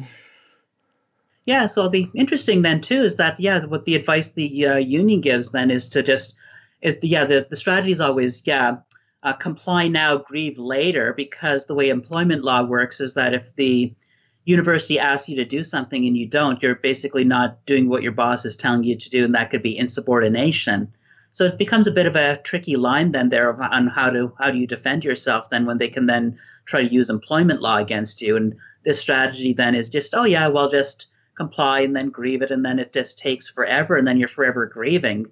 Yeah. 1.46 1.66
So 1.66 1.88
the 1.88 2.08
interesting 2.14 2.62
then 2.62 2.80
too 2.80 3.02
is 3.02 3.16
that 3.16 3.38
yeah, 3.38 3.64
what 3.66 3.84
the 3.84 3.96
advice 3.96 4.30
the 4.30 4.66
uh, 4.66 4.76
union 4.76 5.20
gives 5.20 5.50
then 5.50 5.70
is 5.70 5.88
to 5.90 6.02
just, 6.02 6.34
it, 6.80 7.02
yeah, 7.02 7.24
the 7.24 7.46
the 7.50 7.56
strategy 7.56 7.92
is 7.92 8.00
always 8.00 8.42
yeah. 8.46 8.76
Uh, 9.22 9.32
comply 9.32 9.88
now, 9.88 10.18
grieve 10.18 10.58
later, 10.58 11.14
because 11.14 11.64
the 11.64 11.74
way 11.74 11.88
employment 11.88 12.44
law 12.44 12.62
works 12.62 13.00
is 13.00 13.14
that 13.14 13.32
if 13.32 13.56
the 13.56 13.90
university 14.44 14.98
asks 14.98 15.28
you 15.28 15.36
to 15.36 15.44
do 15.44 15.64
something 15.64 16.06
and 16.06 16.16
you 16.16 16.26
don't, 16.26 16.62
you're 16.62 16.74
basically 16.76 17.24
not 17.24 17.64
doing 17.66 17.88
what 17.88 18.02
your 18.02 18.12
boss 18.12 18.44
is 18.44 18.56
telling 18.56 18.84
you 18.84 18.96
to 18.96 19.10
do, 19.10 19.24
and 19.24 19.34
that 19.34 19.50
could 19.50 19.62
be 19.62 19.76
insubordination. 19.76 20.92
So 21.32 21.46
it 21.46 21.58
becomes 21.58 21.88
a 21.88 21.92
bit 21.92 22.06
of 22.06 22.14
a 22.14 22.36
tricky 22.44 22.76
line 22.76 23.10
then 23.10 23.30
there 23.30 23.60
on 23.60 23.88
how 23.88 24.08
to 24.10 24.32
how 24.38 24.52
do 24.52 24.58
you 24.58 24.68
defend 24.68 25.04
yourself 25.04 25.50
then 25.50 25.66
when 25.66 25.78
they 25.78 25.88
can 25.88 26.06
then 26.06 26.38
try 26.64 26.82
to 26.82 26.92
use 26.92 27.10
employment 27.10 27.60
law 27.60 27.78
against 27.78 28.22
you. 28.22 28.36
And 28.36 28.54
this 28.84 29.00
strategy 29.00 29.52
then 29.52 29.74
is 29.74 29.90
just, 29.90 30.14
oh 30.14 30.24
yeah, 30.24 30.46
well 30.46 30.70
just 30.70 31.08
comply 31.34 31.80
and 31.80 31.96
then 31.96 32.10
grieve 32.10 32.42
it, 32.42 32.50
and 32.50 32.64
then 32.64 32.78
it 32.78 32.92
just 32.92 33.18
takes 33.18 33.48
forever, 33.48 33.96
and 33.96 34.06
then 34.06 34.18
you're 34.18 34.28
forever 34.28 34.66
grieving. 34.66 35.26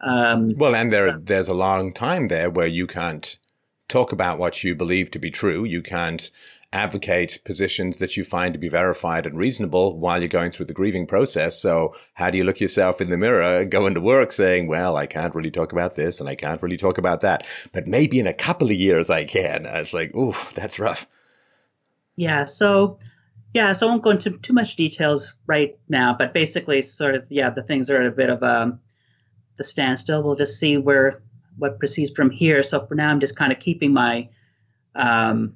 Um, 0.00 0.54
well, 0.56 0.74
and 0.74 0.92
there 0.92 1.10
so, 1.10 1.18
there's 1.18 1.48
a 1.48 1.54
long 1.54 1.92
time 1.92 2.28
there 2.28 2.50
where 2.50 2.66
you 2.66 2.86
can't 2.86 3.36
talk 3.88 4.12
about 4.12 4.38
what 4.38 4.62
you 4.62 4.74
believe 4.74 5.10
to 5.12 5.18
be 5.18 5.30
true. 5.30 5.64
You 5.64 5.82
can't 5.82 6.30
advocate 6.72 7.38
positions 7.44 7.98
that 7.98 8.16
you 8.16 8.24
find 8.24 8.52
to 8.52 8.58
be 8.58 8.68
verified 8.68 9.24
and 9.24 9.38
reasonable 9.38 9.98
while 9.98 10.20
you're 10.20 10.28
going 10.28 10.50
through 10.50 10.66
the 10.66 10.74
grieving 10.74 11.06
process. 11.06 11.60
So 11.60 11.94
how 12.14 12.28
do 12.30 12.36
you 12.36 12.44
look 12.44 12.60
yourself 12.60 13.00
in 13.00 13.08
the 13.08 13.16
mirror, 13.16 13.64
go 13.64 13.86
into 13.86 14.00
work 14.00 14.32
saying, 14.32 14.68
well, 14.68 14.96
I 14.96 15.06
can't 15.06 15.34
really 15.34 15.50
talk 15.50 15.72
about 15.72 15.96
this 15.96 16.20
and 16.20 16.28
I 16.28 16.34
can't 16.34 16.62
really 16.62 16.76
talk 16.76 16.98
about 16.98 17.20
that, 17.22 17.46
but 17.72 17.86
maybe 17.86 18.18
in 18.18 18.26
a 18.26 18.34
couple 18.34 18.68
of 18.68 18.76
years 18.76 19.08
I 19.08 19.24
can. 19.24 19.66
I 19.66 19.80
was 19.80 19.94
like, 19.94 20.14
ooh, 20.14 20.34
that's 20.54 20.78
rough. 20.78 21.06
Yeah. 22.16 22.44
So, 22.44 22.98
yeah, 23.54 23.72
so 23.72 23.86
I 23.86 23.90
won't 23.90 24.02
go 24.02 24.10
into 24.10 24.36
too 24.38 24.52
much 24.52 24.76
details 24.76 25.32
right 25.46 25.78
now, 25.88 26.14
but 26.18 26.34
basically, 26.34 26.82
sort 26.82 27.14
of, 27.14 27.24
yeah, 27.30 27.48
the 27.48 27.62
things 27.62 27.88
are 27.88 28.02
a 28.02 28.10
bit 28.10 28.28
of 28.28 28.42
a 28.42 28.62
um, 28.62 28.80
the 29.56 29.64
standstill. 29.64 30.22
We'll 30.22 30.36
just 30.36 30.58
see 30.58 30.78
where 30.78 31.20
what 31.56 31.78
proceeds 31.78 32.12
from 32.12 32.30
here. 32.30 32.62
So 32.62 32.86
for 32.86 32.94
now, 32.94 33.10
I'm 33.10 33.20
just 33.20 33.36
kind 33.36 33.52
of 33.52 33.58
keeping 33.58 33.92
my 33.92 34.28
um, 34.94 35.54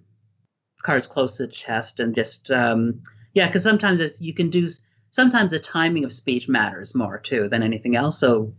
cards 0.83 1.07
close 1.07 1.37
to 1.37 1.47
the 1.47 1.53
chest 1.53 2.01
and 2.01 2.15
just 2.15 2.51
um, 2.51 3.01
yeah, 3.35 3.47
because 3.47 3.63
sometimes 3.63 4.01
you 4.21 4.35
can 4.35 4.51
do. 4.51 4.69
Sometimes 5.11 5.51
the 5.51 5.59
timing 5.59 6.05
of 6.05 6.13
speech 6.13 6.49
matters 6.49 6.95
more 6.95 7.19
too 7.19 7.49
than 7.49 7.63
anything 7.63 7.97
else. 7.97 8.19
So. 8.19 8.53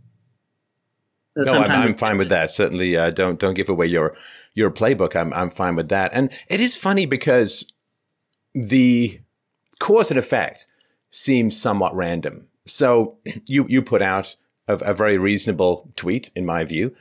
No, 1.36 1.62
I'm, 1.62 1.70
I'm 1.88 1.94
fine 1.94 2.16
with 2.16 2.28
that. 2.28 2.52
Certainly, 2.52 2.96
uh, 2.96 3.10
don't 3.10 3.40
don't 3.40 3.54
give 3.54 3.68
away 3.68 3.86
your 3.86 4.16
your 4.54 4.70
playbook. 4.70 5.16
I'm 5.16 5.32
I'm 5.32 5.50
fine 5.50 5.74
with 5.74 5.88
that. 5.88 6.12
And 6.14 6.32
it 6.48 6.60
is 6.60 6.76
funny 6.76 7.06
because 7.06 7.72
the 8.54 9.20
cause 9.80 10.10
and 10.10 10.18
effect 10.18 10.68
seems 11.10 11.60
somewhat 11.60 11.92
random. 11.94 12.46
So 12.66 13.18
you 13.46 13.66
you 13.68 13.82
put 13.82 14.00
out 14.00 14.36
a, 14.68 14.74
a 14.74 14.94
very 14.94 15.18
reasonable 15.18 15.90
tweet, 15.96 16.30
in 16.36 16.46
my 16.46 16.62
view, 16.62 16.94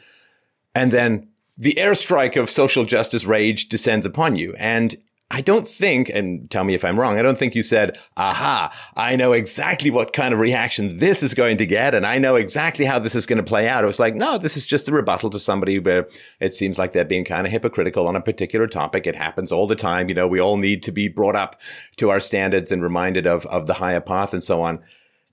and 0.73 0.91
then 0.91 1.27
the 1.57 1.75
airstrike 1.75 2.35
of 2.35 2.49
social 2.49 2.85
justice 2.85 3.25
rage 3.25 3.69
descends 3.69 4.05
upon 4.05 4.35
you. 4.35 4.55
And 4.57 4.95
I 5.33 5.41
don't 5.41 5.67
think, 5.67 6.09
and 6.09 6.49
tell 6.51 6.63
me 6.63 6.75
if 6.75 6.85
I'm 6.85 6.99
wrong, 6.99 7.17
I 7.17 7.23
don't 7.23 7.39
think 7.39 7.55
you 7.55 7.63
said, 7.63 7.97
aha, 8.15 8.71
I 8.95 9.15
know 9.15 9.31
exactly 9.31 9.89
what 9.89 10.13
kind 10.13 10.31
of 10.31 10.39
reaction 10.39 10.99
this 10.99 11.23
is 11.23 11.33
going 11.33 11.57
to 11.57 11.65
get, 11.65 11.95
and 11.95 12.05
I 12.05 12.19
know 12.19 12.35
exactly 12.35 12.85
how 12.85 12.99
this 12.99 13.15
is 13.15 13.25
going 13.25 13.37
to 13.37 13.43
play 13.43 13.67
out. 13.67 13.83
It 13.83 13.87
was 13.87 13.99
like, 13.99 14.13
no, 14.13 14.37
this 14.37 14.55
is 14.55 14.67
just 14.67 14.87
a 14.87 14.91
rebuttal 14.91 15.31
to 15.31 15.39
somebody 15.39 15.79
where 15.79 16.07
it 16.39 16.53
seems 16.53 16.77
like 16.77 16.91
they're 16.91 17.03
being 17.03 17.25
kind 17.25 17.47
of 17.47 17.51
hypocritical 17.51 18.07
on 18.07 18.15
a 18.15 18.21
particular 18.21 18.67
topic. 18.67 19.07
It 19.07 19.15
happens 19.15 19.51
all 19.51 19.65
the 19.65 19.75
time. 19.75 20.07
You 20.07 20.13
know, 20.13 20.27
we 20.27 20.39
all 20.39 20.57
need 20.57 20.83
to 20.83 20.91
be 20.91 21.07
brought 21.07 21.35
up 21.35 21.59
to 21.95 22.11
our 22.11 22.19
standards 22.19 22.71
and 22.71 22.83
reminded 22.83 23.25
of, 23.25 23.47
of 23.47 23.65
the 23.65 23.73
higher 23.73 24.01
path 24.01 24.33
and 24.33 24.43
so 24.43 24.61
on. 24.61 24.83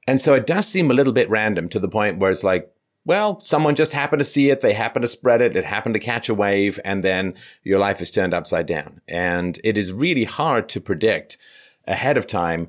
And 0.06 0.18
so 0.18 0.32
it 0.32 0.46
does 0.46 0.66
seem 0.66 0.90
a 0.90 0.94
little 0.94 1.12
bit 1.12 1.28
random 1.28 1.68
to 1.68 1.78
the 1.78 1.88
point 1.88 2.18
where 2.18 2.30
it's 2.30 2.42
like, 2.42 2.72
well, 3.04 3.40
someone 3.40 3.74
just 3.74 3.92
happened 3.92 4.20
to 4.20 4.24
see 4.24 4.50
it. 4.50 4.60
They 4.60 4.74
happened 4.74 5.02
to 5.02 5.08
spread 5.08 5.40
it. 5.40 5.56
It 5.56 5.64
happened 5.64 5.94
to 5.94 6.00
catch 6.00 6.28
a 6.28 6.34
wave 6.34 6.78
and 6.84 7.02
then 7.02 7.34
your 7.62 7.78
life 7.78 8.00
is 8.00 8.10
turned 8.10 8.34
upside 8.34 8.66
down. 8.66 9.00
And 9.08 9.58
it 9.64 9.78
is 9.78 9.92
really 9.92 10.24
hard 10.24 10.68
to 10.70 10.80
predict 10.80 11.38
ahead 11.86 12.16
of 12.16 12.26
time 12.26 12.68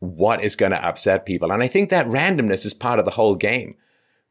what 0.00 0.42
is 0.42 0.56
going 0.56 0.72
to 0.72 0.84
upset 0.84 1.24
people. 1.24 1.52
And 1.52 1.62
I 1.62 1.68
think 1.68 1.90
that 1.90 2.06
randomness 2.06 2.66
is 2.66 2.74
part 2.74 2.98
of 2.98 3.04
the 3.04 3.12
whole 3.12 3.36
game, 3.36 3.76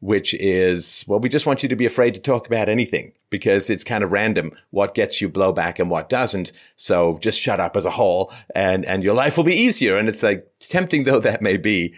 which 0.00 0.34
is, 0.34 1.02
well, 1.08 1.18
we 1.18 1.30
just 1.30 1.46
want 1.46 1.62
you 1.62 1.68
to 1.70 1.76
be 1.76 1.86
afraid 1.86 2.12
to 2.12 2.20
talk 2.20 2.46
about 2.46 2.68
anything 2.68 3.14
because 3.30 3.70
it's 3.70 3.84
kind 3.84 4.04
of 4.04 4.12
random 4.12 4.52
what 4.70 4.94
gets 4.94 5.22
you 5.22 5.30
blowback 5.30 5.78
and 5.78 5.88
what 5.88 6.10
doesn't. 6.10 6.52
So 6.76 7.18
just 7.22 7.40
shut 7.40 7.58
up 7.58 7.74
as 7.74 7.86
a 7.86 7.90
whole 7.90 8.30
and, 8.54 8.84
and 8.84 9.02
your 9.02 9.14
life 9.14 9.38
will 9.38 9.44
be 9.44 9.56
easier. 9.56 9.96
And 9.96 10.10
it's 10.10 10.22
like 10.22 10.46
tempting 10.60 11.04
though 11.04 11.20
that 11.20 11.40
may 11.40 11.56
be 11.56 11.94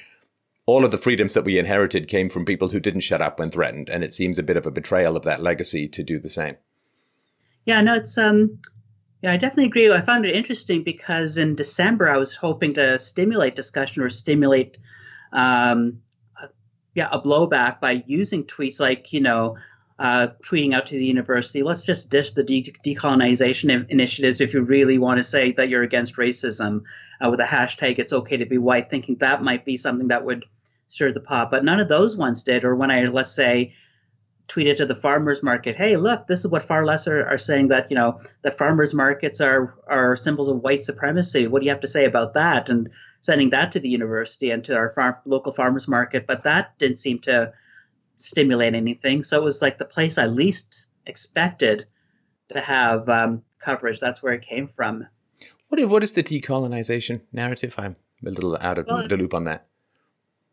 all 0.66 0.84
of 0.84 0.90
the 0.90 0.98
freedoms 0.98 1.34
that 1.34 1.44
we 1.44 1.58
inherited 1.58 2.08
came 2.08 2.30
from 2.30 2.44
people 2.44 2.68
who 2.68 2.80
didn't 2.80 3.00
shut 3.00 3.20
up 3.20 3.38
when 3.38 3.50
threatened. 3.50 3.88
And 3.88 4.02
it 4.02 4.14
seems 4.14 4.38
a 4.38 4.42
bit 4.42 4.56
of 4.56 4.66
a 4.66 4.70
betrayal 4.70 5.16
of 5.16 5.24
that 5.24 5.42
legacy 5.42 5.88
to 5.88 6.02
do 6.02 6.18
the 6.18 6.30
same. 6.30 6.56
Yeah, 7.66 7.80
no, 7.82 7.94
it's, 7.94 8.16
um, 8.16 8.58
yeah, 9.22 9.32
I 9.32 9.36
definitely 9.36 9.66
agree. 9.66 9.92
I 9.92 10.00
found 10.00 10.24
it 10.24 10.34
interesting 10.34 10.82
because 10.82 11.36
in 11.36 11.54
December 11.54 12.08
I 12.08 12.16
was 12.16 12.36
hoping 12.36 12.74
to 12.74 12.98
stimulate 12.98 13.56
discussion 13.56 14.02
or 14.02 14.08
stimulate, 14.08 14.78
um, 15.32 16.00
yeah, 16.94 17.08
a 17.10 17.20
blowback 17.20 17.80
by 17.80 18.04
using 18.06 18.44
tweets 18.44 18.80
like, 18.80 19.12
you 19.12 19.20
know, 19.20 19.56
uh, 19.98 20.28
tweeting 20.42 20.74
out 20.74 20.86
to 20.86 20.96
the 20.96 21.04
university, 21.04 21.62
let's 21.62 21.84
just 21.84 22.10
ditch 22.10 22.34
the 22.34 22.42
de- 22.42 22.74
decolonization 22.84 23.88
initiatives 23.90 24.40
if 24.40 24.52
you 24.52 24.62
really 24.62 24.98
want 24.98 25.18
to 25.18 25.24
say 25.24 25.52
that 25.52 25.68
you're 25.68 25.82
against 25.82 26.16
racism 26.16 26.82
uh, 27.20 27.30
with 27.30 27.40
a 27.40 27.44
hashtag, 27.44 27.98
it's 27.98 28.12
okay 28.12 28.36
to 28.36 28.46
be 28.46 28.58
white, 28.58 28.90
thinking 28.90 29.16
that 29.16 29.42
might 29.42 29.64
be 29.64 29.76
something 29.76 30.08
that 30.08 30.24
would 30.24 30.44
stir 30.94 31.12
the 31.12 31.20
pot. 31.20 31.50
But 31.50 31.64
none 31.64 31.80
of 31.80 31.88
those 31.88 32.16
ones 32.16 32.42
did. 32.42 32.64
Or 32.64 32.74
when 32.74 32.90
I, 32.90 33.04
let's 33.04 33.34
say, 33.34 33.74
tweeted 34.48 34.76
to 34.76 34.86
the 34.86 34.94
farmers 34.94 35.42
market, 35.42 35.74
hey, 35.74 35.96
look, 35.96 36.26
this 36.26 36.40
is 36.40 36.48
what 36.48 36.62
far 36.62 36.84
less 36.84 37.08
are, 37.08 37.38
saying 37.38 37.68
that, 37.68 37.90
you 37.90 37.96
know, 37.96 38.20
that 38.42 38.58
farmers 38.58 38.92
markets 38.92 39.40
are, 39.40 39.74
are 39.88 40.16
symbols 40.16 40.48
of 40.48 40.60
white 40.60 40.84
supremacy. 40.84 41.46
What 41.46 41.60
do 41.60 41.66
you 41.66 41.72
have 41.72 41.80
to 41.80 41.88
say 41.88 42.04
about 42.04 42.34
that? 42.34 42.68
And 42.68 42.90
sending 43.22 43.50
that 43.50 43.72
to 43.72 43.80
the 43.80 43.88
university 43.88 44.50
and 44.50 44.62
to 44.64 44.76
our 44.76 44.90
farm, 44.90 45.16
local 45.24 45.52
farmers 45.52 45.88
market. 45.88 46.26
But 46.26 46.42
that 46.42 46.78
didn't 46.78 46.98
seem 46.98 47.18
to 47.20 47.52
stimulate 48.16 48.74
anything. 48.74 49.22
So 49.24 49.40
it 49.40 49.44
was 49.44 49.62
like 49.62 49.78
the 49.78 49.84
place 49.86 50.18
I 50.18 50.26
least 50.26 50.86
expected 51.06 51.86
to 52.52 52.60
have 52.60 53.08
um, 53.08 53.42
coverage. 53.58 53.98
That's 53.98 54.22
where 54.22 54.34
it 54.34 54.42
came 54.42 54.68
from. 54.68 55.06
What 55.68 55.80
is, 55.80 55.86
what 55.86 56.04
is 56.04 56.12
the 56.12 56.22
decolonization 56.22 57.22
narrative? 57.32 57.74
I'm 57.78 57.96
a 58.24 58.30
little 58.30 58.56
out 58.60 58.78
of 58.78 58.86
well, 58.86 59.08
the 59.08 59.16
loop 59.16 59.32
on 59.32 59.44
that. 59.44 59.66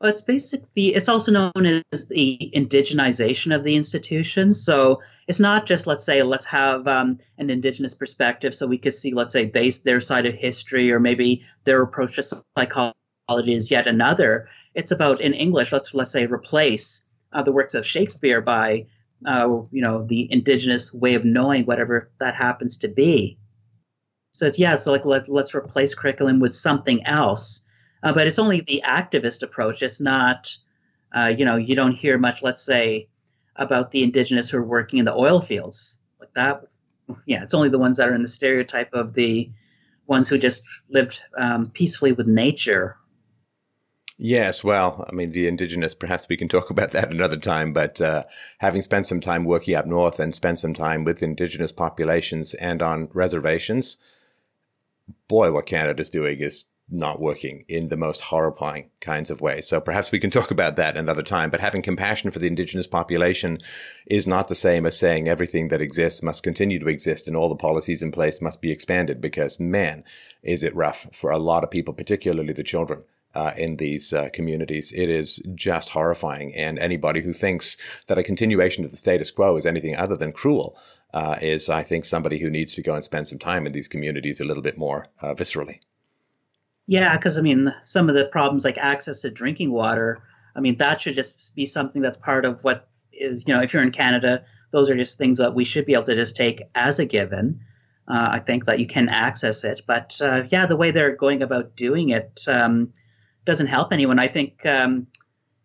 Well, 0.01 0.09
it's 0.09 0.23
basically 0.23 0.95
it's 0.95 1.07
also 1.07 1.31
known 1.31 1.83
as 1.91 2.07
the 2.07 2.51
indigenization 2.55 3.55
of 3.55 3.63
the 3.63 3.75
institutions. 3.75 4.63
So 4.63 4.99
it's 5.27 5.39
not 5.39 5.67
just 5.67 5.85
let's 5.85 6.03
say 6.03 6.23
let's 6.23 6.45
have 6.45 6.87
um, 6.87 7.19
an 7.37 7.51
indigenous 7.51 7.93
perspective, 7.93 8.55
so 8.55 8.65
we 8.65 8.79
could 8.79 8.95
see 8.95 9.13
let's 9.13 9.31
say 9.31 9.45
they, 9.45 9.69
their 9.69 10.01
side 10.01 10.25
of 10.25 10.33
history 10.33 10.91
or 10.91 10.99
maybe 10.99 11.43
their 11.65 11.83
approach 11.83 12.15
to 12.15 12.23
psychology 12.23 13.53
is 13.53 13.69
yet 13.69 13.85
another. 13.85 14.49
It's 14.73 14.89
about 14.89 15.21
in 15.21 15.35
English 15.35 15.71
let's 15.71 15.93
let's 15.93 16.11
say 16.11 16.25
replace 16.25 17.03
uh, 17.33 17.43
the 17.43 17.51
works 17.51 17.75
of 17.75 17.85
Shakespeare 17.85 18.41
by 18.41 18.87
uh, 19.27 19.61
you 19.71 19.83
know 19.83 20.03
the 20.07 20.27
indigenous 20.33 20.91
way 20.91 21.13
of 21.13 21.25
knowing 21.25 21.65
whatever 21.65 22.09
that 22.19 22.33
happens 22.33 22.75
to 22.77 22.87
be. 22.87 23.37
So 24.33 24.47
it's 24.47 24.57
yeah, 24.57 24.73
it's 24.73 24.87
like 24.87 25.05
let, 25.05 25.29
let's 25.29 25.53
replace 25.53 25.93
curriculum 25.93 26.39
with 26.39 26.55
something 26.55 27.05
else. 27.05 27.67
Uh, 28.03 28.13
but 28.13 28.27
it's 28.27 28.39
only 28.39 28.61
the 28.61 28.81
activist 28.85 29.43
approach. 29.43 29.81
It's 29.81 29.99
not, 29.99 30.55
uh, 31.13 31.33
you 31.37 31.45
know, 31.45 31.55
you 31.55 31.75
don't 31.75 31.95
hear 31.95 32.17
much, 32.17 32.41
let's 32.41 32.63
say, 32.63 33.07
about 33.57 33.91
the 33.91 34.03
indigenous 34.03 34.49
who 34.49 34.57
are 34.57 34.65
working 34.65 34.99
in 34.99 35.05
the 35.05 35.13
oil 35.13 35.41
fields 35.41 35.97
like 36.19 36.33
that. 36.33 36.63
Yeah, 37.25 37.43
it's 37.43 37.53
only 37.53 37.69
the 37.69 37.79
ones 37.79 37.97
that 37.97 38.09
are 38.09 38.15
in 38.15 38.21
the 38.21 38.27
stereotype 38.27 38.93
of 38.93 39.13
the 39.13 39.51
ones 40.07 40.29
who 40.29 40.37
just 40.37 40.63
lived 40.89 41.21
um, 41.37 41.65
peacefully 41.67 42.11
with 42.11 42.27
nature 42.27 42.97
Yes, 44.23 44.63
well, 44.63 45.03
I 45.09 45.15
mean, 45.15 45.31
the 45.31 45.47
indigenous, 45.47 45.95
perhaps 45.95 46.27
we 46.29 46.37
can 46.37 46.47
talk 46.47 46.69
about 46.69 46.91
that 46.91 47.09
another 47.09 47.37
time, 47.37 47.73
but 47.73 47.99
uh, 47.99 48.25
having 48.59 48.83
spent 48.83 49.07
some 49.07 49.19
time 49.19 49.45
working 49.45 49.73
up 49.73 49.87
north 49.87 50.19
and 50.19 50.35
spent 50.35 50.59
some 50.59 50.75
time 50.75 51.03
with 51.03 51.23
indigenous 51.23 51.71
populations 51.71 52.53
and 52.53 52.83
on 52.83 53.09
reservations, 53.13 53.97
boy, 55.27 55.51
what 55.51 55.65
Canada's 55.65 56.11
doing 56.11 56.39
is 56.39 56.65
not 56.91 57.21
working 57.21 57.63
in 57.67 57.87
the 57.87 57.97
most 57.97 58.21
horrifying 58.21 58.89
kinds 58.99 59.29
of 59.31 59.41
ways. 59.41 59.67
So 59.67 59.79
perhaps 59.79 60.11
we 60.11 60.19
can 60.19 60.29
talk 60.29 60.51
about 60.51 60.75
that 60.75 60.97
another 60.97 61.23
time. 61.23 61.49
But 61.49 61.61
having 61.61 61.81
compassion 61.81 62.31
for 62.31 62.39
the 62.39 62.47
indigenous 62.47 62.87
population 62.87 63.57
is 64.05 64.27
not 64.27 64.49
the 64.49 64.55
same 64.55 64.85
as 64.85 64.99
saying 64.99 65.27
everything 65.27 65.69
that 65.69 65.81
exists 65.81 66.21
must 66.21 66.43
continue 66.43 66.79
to 66.79 66.89
exist 66.89 67.27
and 67.27 67.37
all 67.37 67.49
the 67.49 67.55
policies 67.55 68.01
in 68.01 68.11
place 68.11 68.41
must 68.41 68.61
be 68.61 68.71
expanded 68.71 69.21
because 69.21 69.59
man, 69.59 70.03
is 70.43 70.63
it 70.63 70.75
rough 70.75 71.07
for 71.13 71.31
a 71.31 71.39
lot 71.39 71.63
of 71.63 71.71
people, 71.71 71.93
particularly 71.93 72.53
the 72.53 72.63
children 72.63 73.03
uh, 73.33 73.51
in 73.57 73.77
these 73.77 74.13
uh, 74.13 74.29
communities. 74.33 74.91
It 74.91 75.09
is 75.09 75.41
just 75.55 75.89
horrifying. 75.89 76.53
And 76.53 76.77
anybody 76.79 77.21
who 77.21 77.33
thinks 77.33 77.77
that 78.07 78.17
a 78.17 78.23
continuation 78.23 78.83
of 78.83 78.91
the 78.91 78.97
status 78.97 79.31
quo 79.31 79.55
is 79.57 79.65
anything 79.65 79.95
other 79.95 80.15
than 80.15 80.33
cruel 80.33 80.77
uh, 81.13 81.37
is, 81.41 81.69
I 81.69 81.83
think, 81.83 82.05
somebody 82.05 82.39
who 82.39 82.49
needs 82.49 82.75
to 82.75 82.81
go 82.81 82.95
and 82.95 83.03
spend 83.03 83.27
some 83.27 83.39
time 83.39 83.65
in 83.65 83.71
these 83.71 83.87
communities 83.87 84.39
a 84.39 84.45
little 84.45 84.63
bit 84.63 84.77
more 84.77 85.07
uh, 85.21 85.33
viscerally. 85.33 85.79
Yeah, 86.87 87.15
because 87.15 87.37
I 87.37 87.41
mean, 87.41 87.73
some 87.83 88.09
of 88.09 88.15
the 88.15 88.25
problems 88.25 88.65
like 88.65 88.77
access 88.77 89.21
to 89.21 89.29
drinking 89.29 89.71
water, 89.71 90.21
I 90.55 90.59
mean, 90.59 90.77
that 90.77 91.01
should 91.01 91.15
just 91.15 91.55
be 91.55 91.65
something 91.65 92.01
that's 92.01 92.17
part 92.17 92.45
of 92.45 92.63
what 92.63 92.89
is, 93.13 93.47
you 93.47 93.53
know, 93.53 93.61
if 93.61 93.73
you're 93.73 93.83
in 93.83 93.91
Canada, 93.91 94.43
those 94.71 94.89
are 94.89 94.95
just 94.95 95.17
things 95.17 95.37
that 95.37 95.53
we 95.53 95.65
should 95.65 95.85
be 95.85 95.93
able 95.93 96.03
to 96.03 96.15
just 96.15 96.35
take 96.35 96.63
as 96.75 96.99
a 96.99 97.05
given. 97.05 97.59
Uh, 98.07 98.29
I 98.31 98.39
think 98.39 98.65
that 98.65 98.79
you 98.79 98.87
can 98.87 99.09
access 99.09 99.63
it. 99.63 99.81
But 99.85 100.19
uh, 100.21 100.43
yeah, 100.49 100.65
the 100.65 100.75
way 100.75 100.91
they're 100.91 101.15
going 101.15 101.41
about 101.41 101.75
doing 101.75 102.09
it, 102.09 102.41
um, 102.47 102.91
doesn't 103.45 103.67
help 103.67 103.91
anyone. 103.91 104.19
I 104.19 104.27
think 104.27 104.65
um, 104.65 105.07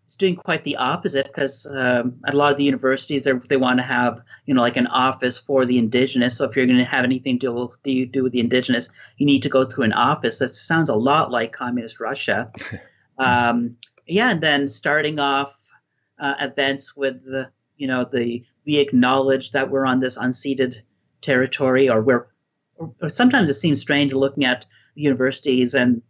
it's 0.06 0.14
doing 0.14 0.36
quite 0.36 0.62
the 0.62 0.76
opposite 0.76 1.26
because 1.26 1.66
um, 1.66 2.16
at 2.26 2.34
a 2.34 2.36
lot 2.36 2.52
of 2.52 2.58
the 2.58 2.64
universities 2.64 3.24
they 3.24 3.56
want 3.56 3.80
to 3.80 3.82
have 3.82 4.20
you 4.46 4.54
know 4.54 4.60
like 4.60 4.76
an 4.76 4.86
office 4.86 5.36
for 5.36 5.66
the 5.66 5.78
indigenous. 5.78 6.38
So 6.38 6.44
if 6.44 6.54
you're 6.54 6.64
going 6.64 6.78
to 6.78 6.84
have 6.84 7.04
anything 7.04 7.40
to 7.40 7.68
do, 7.82 8.06
do 8.06 8.22
with 8.22 8.32
the 8.32 8.38
indigenous, 8.38 8.88
you 9.16 9.26
need 9.26 9.42
to 9.42 9.48
go 9.48 9.64
to 9.64 9.82
an 9.82 9.92
office. 9.92 10.38
That 10.38 10.50
sounds 10.50 10.88
a 10.88 10.94
lot 10.94 11.32
like 11.32 11.52
communist 11.52 11.98
Russia. 11.98 12.52
um, 13.18 13.76
yeah, 14.06 14.30
and 14.30 14.40
then 14.40 14.68
starting 14.68 15.18
off 15.18 15.72
uh, 16.20 16.34
events 16.38 16.96
with 16.96 17.24
the 17.24 17.50
you 17.76 17.88
know 17.88 18.04
the 18.04 18.44
we 18.64 18.78
acknowledge 18.78 19.50
that 19.50 19.70
we're 19.70 19.86
on 19.86 19.98
this 19.98 20.16
unceded 20.16 20.82
territory, 21.20 21.88
or 21.90 22.00
where. 22.00 22.28
Or, 22.78 22.92
or 23.00 23.08
sometimes 23.08 23.48
it 23.48 23.54
seems 23.54 23.80
strange 23.80 24.12
looking 24.12 24.44
at 24.44 24.66
universities 24.96 25.72
and 25.72 26.02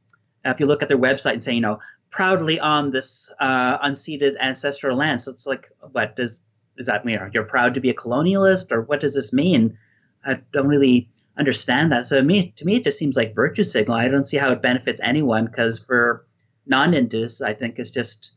if 0.45 0.61
you 0.61 0.67
look 0.67 0.83
at 0.83 0.89
their 0.89 0.99
website 0.99 1.35
and 1.35 1.45
say, 1.45 1.55
you 1.55 1.61
know, 1.61 1.79
proudly 2.17 2.59
on 2.59 2.93
this 2.93 3.31
uh, 3.41 3.79
unceded 3.87 4.37
ancestral 4.41 4.97
land. 4.97 5.21
So 5.21 5.31
it's 5.31 5.47
like, 5.47 5.71
what 5.93 6.17
does 6.17 6.41
does 6.79 6.87
that 6.87 7.05
mean? 7.05 7.19
You're 7.33 7.45
proud 7.45 7.75
to 7.75 7.81
be 7.81 7.91
a 7.91 7.95
colonialist, 7.95 8.73
or 8.73 8.81
what 8.83 9.01
does 9.01 9.15
this 9.15 9.33
mean? 9.33 9.77
I 10.25 10.41
don't 10.53 10.67
really 10.67 11.11
understand 11.37 11.93
that. 11.93 12.07
So 12.07 12.17
to 12.17 12.23
me, 12.23 12.53
to 12.57 12.65
me, 12.65 12.77
it 12.77 12.85
just 12.85 12.99
seems 12.99 13.17
like 13.17 13.35
virtue 13.35 13.65
signal. 13.65 13.97
I 13.97 14.09
don't 14.09 14.27
see 14.27 14.39
how 14.39 14.51
it 14.51 14.63
benefits 14.63 15.01
anyone 15.03 15.47
because 15.47 15.79
for 15.79 16.27
non-Indigenous, 16.67 17.43
I 17.43 17.53
think 17.53 17.79
it's 17.79 17.91
just 17.91 18.37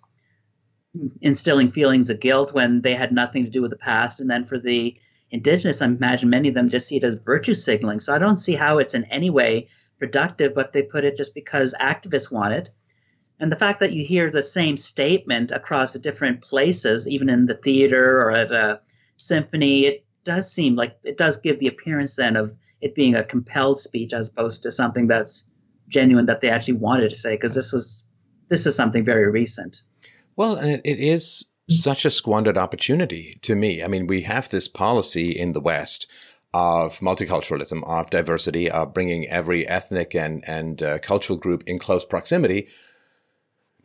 instilling 1.21 1.71
feelings 1.71 2.09
of 2.09 2.19
guilt 2.19 2.53
when 2.53 2.81
they 2.81 2.95
had 2.95 3.13
nothing 3.13 3.45
to 3.45 3.49
do 3.49 3.61
with 3.61 3.71
the 3.71 3.77
past, 3.77 4.19
and 4.19 4.29
then 4.29 4.43
for 4.43 4.59
the 4.59 4.97
Indigenous, 5.31 5.81
I 5.81 5.85
imagine 5.85 6.29
many 6.29 6.49
of 6.49 6.55
them 6.55 6.69
just 6.69 6.87
see 6.87 6.97
it 6.97 7.03
as 7.03 7.15
virtue 7.15 7.53
signaling. 7.53 8.01
So 8.01 8.13
I 8.13 8.19
don't 8.19 8.39
see 8.39 8.55
how 8.55 8.77
it's 8.77 8.95
in 8.95 9.05
any 9.05 9.29
way 9.29 9.67
productive, 9.99 10.53
but 10.53 10.73
they 10.73 10.83
put 10.83 11.05
it 11.05 11.15
just 11.15 11.33
because 11.33 11.73
activists 11.79 12.31
want 12.31 12.53
it. 12.53 12.71
And 13.39 13.51
the 13.51 13.55
fact 13.55 13.79
that 13.79 13.93
you 13.93 14.05
hear 14.05 14.29
the 14.29 14.43
same 14.43 14.75
statement 14.75 15.51
across 15.51 15.93
different 15.93 16.41
places, 16.41 17.07
even 17.07 17.29
in 17.29 17.45
the 17.45 17.55
theater 17.55 18.21
or 18.21 18.31
at 18.31 18.51
a 18.51 18.81
symphony, 19.17 19.85
it 19.85 20.05
does 20.25 20.51
seem 20.51 20.75
like 20.75 20.97
it 21.03 21.17
does 21.17 21.37
give 21.37 21.59
the 21.59 21.67
appearance 21.67 22.15
then 22.15 22.35
of 22.35 22.53
it 22.81 22.95
being 22.95 23.15
a 23.15 23.23
compelled 23.23 23.79
speech 23.79 24.13
as 24.13 24.29
opposed 24.29 24.63
to 24.63 24.71
something 24.71 25.07
that's 25.07 25.49
genuine 25.87 26.25
that 26.27 26.41
they 26.41 26.49
actually 26.49 26.75
wanted 26.75 27.09
to 27.09 27.15
say 27.15 27.35
because 27.35 27.55
this 27.55 27.71
was 27.71 28.03
this 28.49 28.65
is 28.65 28.75
something 28.75 29.03
very 29.03 29.29
recent. 29.31 29.83
Well, 30.35 30.55
and 30.55 30.69
it, 30.69 30.81
it 30.83 30.99
is 30.99 31.45
such 31.69 32.03
a 32.03 32.11
squandered 32.11 32.57
opportunity 32.57 33.37
to 33.43 33.55
me. 33.55 33.83
I 33.83 33.87
mean, 33.87 34.07
we 34.07 34.21
have 34.21 34.49
this 34.49 34.67
policy 34.67 35.31
in 35.31 35.53
the 35.53 35.61
West 35.61 36.07
of 36.53 36.99
multiculturalism, 36.99 37.83
of 37.87 38.09
diversity, 38.09 38.69
of 38.71 38.93
bringing 38.93 39.27
every 39.27 39.67
ethnic 39.67 40.15
and 40.15 40.43
and 40.47 40.81
uh, 40.81 40.99
cultural 40.99 41.37
group 41.37 41.63
in 41.67 41.79
close 41.79 42.05
proximity. 42.05 42.67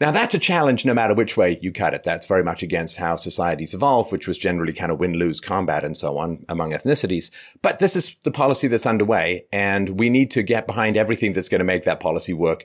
Now 0.05 0.11
that's 0.11 0.35
a 0.35 0.39
challenge 0.39 0.85
no 0.85 0.93
matter 0.93 1.15
which 1.15 1.35
way 1.35 1.59
you 1.63 1.73
cut 1.73 1.95
it. 1.95 2.05
That's 2.05 2.27
very 2.27 2.45
much 2.45 2.63
against 2.63 2.99
how 2.99 3.17
societies 3.17 3.73
evolve, 3.73 4.13
which 4.13 4.29
was 4.29 4.37
generally 4.37 4.75
kind 4.75 4.93
of 4.93 5.01
win-lose 5.01 5.41
combat 5.41 5.83
and 5.83 5.97
so 5.97 6.19
on 6.19 6.45
among 6.47 6.73
ethnicities. 6.73 7.31
But 7.63 7.79
this 7.79 7.97
is 7.97 8.15
the 8.23 8.31
policy 8.31 8.69
that's 8.69 8.85
underway, 8.85 9.47
and 9.51 9.99
we 9.99 10.11
need 10.11 10.31
to 10.33 10.43
get 10.43 10.67
behind 10.67 10.99
everything 10.99 11.33
that's 11.33 11.49
going 11.49 11.61
to 11.61 11.65
make 11.65 11.85
that 11.85 12.01
policy 12.01 12.35
work 12.35 12.65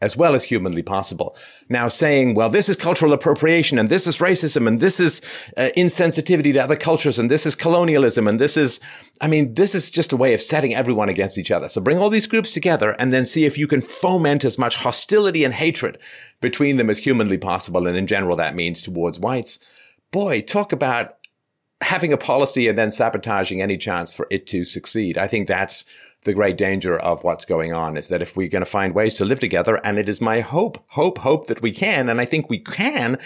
as 0.00 0.16
well 0.16 0.34
as 0.34 0.44
humanly 0.44 0.82
possible. 0.82 1.36
Now 1.68 1.88
saying, 1.88 2.34
well, 2.34 2.48
this 2.48 2.68
is 2.68 2.76
cultural 2.76 3.12
appropriation 3.12 3.78
and 3.78 3.90
this 3.90 4.06
is 4.06 4.18
racism 4.18 4.66
and 4.66 4.80
this 4.80 4.98
is 4.98 5.20
uh, 5.56 5.70
insensitivity 5.76 6.52
to 6.54 6.58
other 6.58 6.76
cultures 6.76 7.18
and 7.18 7.30
this 7.30 7.44
is 7.44 7.54
colonialism 7.54 8.26
and 8.26 8.40
this 8.40 8.56
is, 8.56 8.80
I 9.20 9.28
mean, 9.28 9.54
this 9.54 9.74
is 9.74 9.90
just 9.90 10.12
a 10.12 10.16
way 10.16 10.32
of 10.32 10.40
setting 10.40 10.74
everyone 10.74 11.08
against 11.08 11.36
each 11.36 11.50
other. 11.50 11.68
So 11.68 11.80
bring 11.80 11.98
all 11.98 12.10
these 12.10 12.26
groups 12.26 12.52
together 12.52 12.96
and 12.98 13.12
then 13.12 13.26
see 13.26 13.44
if 13.44 13.58
you 13.58 13.66
can 13.66 13.82
foment 13.82 14.44
as 14.44 14.58
much 14.58 14.76
hostility 14.76 15.44
and 15.44 15.52
hatred 15.52 15.98
between 16.40 16.78
them 16.78 16.88
as 16.88 16.98
humanly 16.98 17.38
possible. 17.38 17.86
And 17.86 17.96
in 17.96 18.06
general, 18.06 18.36
that 18.36 18.54
means 18.54 18.80
towards 18.80 19.20
whites. 19.20 19.58
Boy, 20.10 20.40
talk 20.40 20.72
about 20.72 21.16
having 21.82 22.12
a 22.12 22.16
policy 22.16 22.68
and 22.68 22.78
then 22.78 22.90
sabotaging 22.90 23.62
any 23.62 23.76
chance 23.76 24.14
for 24.14 24.26
it 24.30 24.46
to 24.46 24.64
succeed. 24.64 25.16
I 25.16 25.26
think 25.26 25.48
that's 25.48 25.84
the 26.24 26.34
great 26.34 26.58
danger 26.58 26.98
of 26.98 27.24
what's 27.24 27.44
going 27.44 27.72
on 27.72 27.96
is 27.96 28.08
that 28.08 28.20
if 28.20 28.36
we're 28.36 28.48
going 28.48 28.64
to 28.64 28.70
find 28.70 28.94
ways 28.94 29.14
to 29.14 29.24
live 29.24 29.40
together, 29.40 29.80
and 29.84 29.98
it 29.98 30.08
is 30.08 30.20
my 30.20 30.40
hope, 30.40 30.82
hope, 30.88 31.18
hope 31.18 31.46
that 31.46 31.62
we 31.62 31.72
can, 31.72 32.08
and 32.08 32.20
I 32.20 32.26
think 32.26 32.50
we 32.50 32.58
can, 32.58 33.18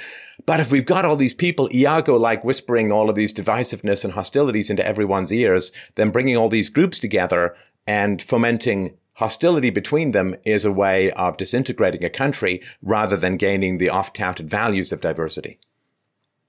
but 0.46 0.60
if 0.60 0.70
we've 0.70 0.86
got 0.86 1.04
all 1.04 1.16
these 1.16 1.34
people, 1.34 1.68
Iago 1.74 2.16
like 2.16 2.44
whispering 2.44 2.92
all 2.92 3.10
of 3.10 3.16
these 3.16 3.32
divisiveness 3.32 4.04
and 4.04 4.12
hostilities 4.12 4.70
into 4.70 4.86
everyone's 4.86 5.32
ears, 5.32 5.72
then 5.96 6.10
bringing 6.10 6.36
all 6.36 6.48
these 6.48 6.70
groups 6.70 6.98
together 6.98 7.56
and 7.86 8.22
fomenting 8.22 8.96
hostility 9.14 9.70
between 9.70 10.12
them 10.12 10.34
is 10.44 10.64
a 10.64 10.72
way 10.72 11.10
of 11.12 11.36
disintegrating 11.36 12.04
a 12.04 12.10
country 12.10 12.60
rather 12.82 13.16
than 13.16 13.36
gaining 13.36 13.78
the 13.78 13.90
oft-touted 13.90 14.48
values 14.48 14.92
of 14.92 15.00
diversity. 15.00 15.58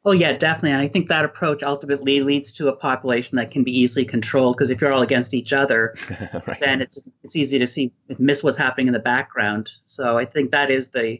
Oh 0.07 0.11
yeah, 0.11 0.33
definitely. 0.33 0.71
And 0.71 0.81
I 0.81 0.87
think 0.87 1.07
that 1.07 1.25
approach 1.25 1.63
ultimately 1.63 2.21
leads 2.21 2.53
to 2.53 2.67
a 2.67 2.75
population 2.75 3.37
that 3.37 3.49
can 3.49 3.63
be 3.63 3.71
easily 3.71 4.05
controlled 4.05 4.55
because 4.55 4.69
if 4.69 4.79
you're 4.79 4.93
all 4.93 5.01
against 5.01 5.33
each 5.33 5.51
other, 5.51 5.95
right. 6.47 6.59
then 6.61 6.79
it's 6.79 7.09
it's 7.23 7.35
easy 7.35 7.57
to 7.57 7.65
see 7.65 7.91
miss 8.19 8.43
what's 8.43 8.57
happening 8.57 8.85
in 8.85 8.93
the 8.93 8.99
background. 8.99 9.71
So 9.85 10.19
I 10.19 10.25
think 10.25 10.51
that 10.51 10.69
is 10.69 10.89
the 10.89 11.19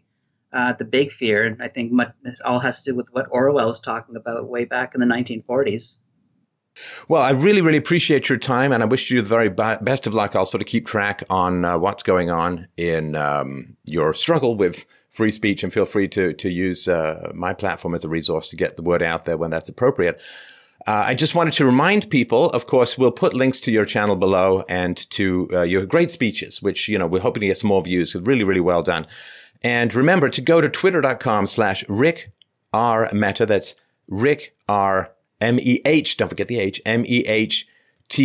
uh, 0.53 0.74
the 0.74 0.86
big 0.86 1.12
fear, 1.12 1.44
and 1.44 1.62
I 1.62 1.68
think 1.68 1.91
much, 1.91 2.14
it 2.24 2.40
all 2.45 2.60
has 2.60 2.84
to 2.84 2.91
do 2.91 2.95
with 2.95 3.10
what 3.12 3.26
Orwell 3.32 3.70
was 3.70 3.80
talking 3.80 4.16
about 4.16 4.48
way 4.48 4.66
back 4.66 4.94
in 4.94 5.02
the 5.02 5.07
1940s. 5.07 5.98
Well, 7.07 7.22
I 7.22 7.32
really, 7.32 7.62
really 7.62 7.78
appreciate 7.78 8.30
your 8.30 8.38
time, 8.38 8.72
and 8.72 8.84
I 8.84 8.86
wish 8.86 9.10
you 9.10 9.22
the 9.22 9.28
very 9.28 9.49
best 9.49 10.07
of 10.07 10.14
luck. 10.14 10.36
I'll 10.36 10.45
sort 10.45 10.62
of 10.62 10.68
keep 10.68 10.86
track 10.86 11.24
on 11.30 11.66
uh, 11.66 11.78
what's 11.78 12.03
going 12.03 12.30
on 12.30 12.68
in 12.78 13.16
um, 13.16 13.76
your 13.86 14.14
struggle 14.14 14.56
with 14.56 14.86
free 15.16 15.32
speech 15.32 15.64
and 15.64 15.72
feel 15.72 15.86
free 15.86 16.08
to, 16.10 16.34
to 16.34 16.50
use 16.50 16.88
uh, 16.88 17.32
my 17.34 17.54
platform 17.54 17.96
as 17.96 18.04
a 18.04 18.10
resource 18.10 18.50
to 18.50 18.56
get 18.56 18.76
the 18.76 18.84
word 18.84 19.02
out 19.02 19.26
there 19.26 19.38
when 19.38 19.50
that's 19.50 19.70
appropriate. 19.70 20.20
Uh, 20.88 21.06
I 21.08 21.14
just 21.16 21.34
wanted 21.34 21.54
to 21.54 21.66
remind 21.66 22.10
people, 22.10 22.50
of 22.50 22.68
course, 22.68 22.98
we'll 22.98 23.12
put 23.12 23.34
links 23.34 23.60
to 23.62 23.72
your 23.72 23.86
channel 23.86 24.16
below 24.16 24.64
and 24.68 24.98
to 25.12 25.50
uh, 25.54 25.62
your 25.62 25.86
great 25.86 26.12
speeches, 26.12 26.62
which, 26.62 26.88
you 26.88 26.98
know, 27.00 27.08
we're 27.08 27.22
hoping 27.22 27.42
to 27.42 27.48
get 27.48 27.58
some 27.58 27.70
more 27.70 27.82
views. 27.82 28.14
Really, 28.14 28.44
really 28.44 28.60
well 28.60 28.84
done. 28.84 29.08
And 29.64 29.94
remember 29.96 30.30
to 30.30 30.42
go 30.42 30.62
to 30.62 30.70
twitter.com 30.70 31.48
slash 31.48 31.84
Rick 31.90 32.32
R 32.74 33.10
Mehta. 33.14 33.46
That's 33.46 33.74
Rick 34.08 34.56
R 34.68 35.12
M 35.42 35.58
E 35.60 35.82
H. 35.86 36.18
Don't 36.18 36.30
forget 36.30 36.48
the 36.48 36.60
H. 36.60 36.82
M 36.86 37.04
E 37.06 37.26
H 37.26 37.68
TA. 38.10 38.19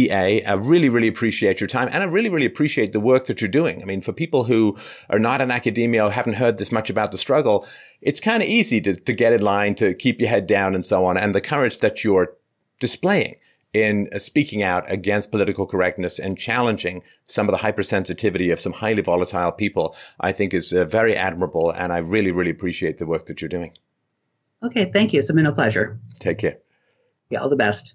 I 0.47 0.52
really, 0.55 0.89
really 0.89 1.09
appreciate 1.09 1.61
your 1.61 1.66
time. 1.66 1.89
And 1.90 2.02
I 2.02 2.07
really, 2.07 2.28
really 2.28 2.47
appreciate 2.47 2.93
the 2.93 3.01
work 3.01 3.27
that 3.27 3.40
you're 3.40 3.48
doing. 3.48 3.82
I 3.82 3.86
mean, 3.86 4.01
for 4.01 4.12
people 4.12 4.44
who 4.44 4.77
are 5.09 5.19
not 5.19 5.40
in 5.40 5.51
academia 5.51 6.05
or 6.05 6.11
haven't 6.11 6.35
heard 6.35 6.59
this 6.59 6.70
much 6.70 6.90
about 6.90 7.12
the 7.12 7.19
struggle, 7.19 7.66
it's 8.01 8.20
kind 8.20 8.43
of 8.43 8.48
easy 8.48 8.81
to, 8.82 8.94
to 8.94 9.12
get 9.12 9.32
in 9.32 9.40
line, 9.43 9.74
to 9.77 9.94
keep 9.94 10.20
your 10.20 10.28
head 10.28 10.47
down 10.47 10.74
and 10.74 10.85
so 10.85 11.05
on. 11.07 11.16
And 11.16 11.35
the 11.35 11.40
courage 11.40 11.78
that 11.78 12.05
you're 12.05 12.35
displaying 12.78 13.36
in 13.73 14.09
uh, 14.12 14.19
speaking 14.19 14.62
out 14.62 14.90
against 14.90 15.31
political 15.31 15.65
correctness 15.66 16.19
and 16.19 16.36
challenging 16.36 17.02
some 17.27 17.48
of 17.48 17.52
the 17.52 17.65
hypersensitivity 17.65 18.52
of 18.52 18.61
some 18.61 18.73
highly 18.73 19.02
volatile 19.02 19.52
people, 19.52 19.97
I 20.19 20.32
think 20.32 20.52
is 20.52 20.73
uh, 20.73 20.85
very 20.85 21.16
admirable. 21.16 21.70
And 21.70 21.93
I 21.93 21.98
really, 21.98 22.32
really 22.32 22.51
appreciate 22.51 22.98
the 22.98 23.07
work 23.07 23.27
that 23.27 23.40
you're 23.40 23.48
doing. 23.48 23.73
Okay. 24.62 24.90
Thank 24.93 25.12
you. 25.12 25.20
It's 25.20 25.32
been 25.32 25.47
a 25.47 25.55
pleasure. 25.55 25.98
Take 26.19 26.39
care. 26.39 26.59
Yeah. 27.31 27.40
All 27.40 27.48
the 27.48 27.57
best. 27.57 27.89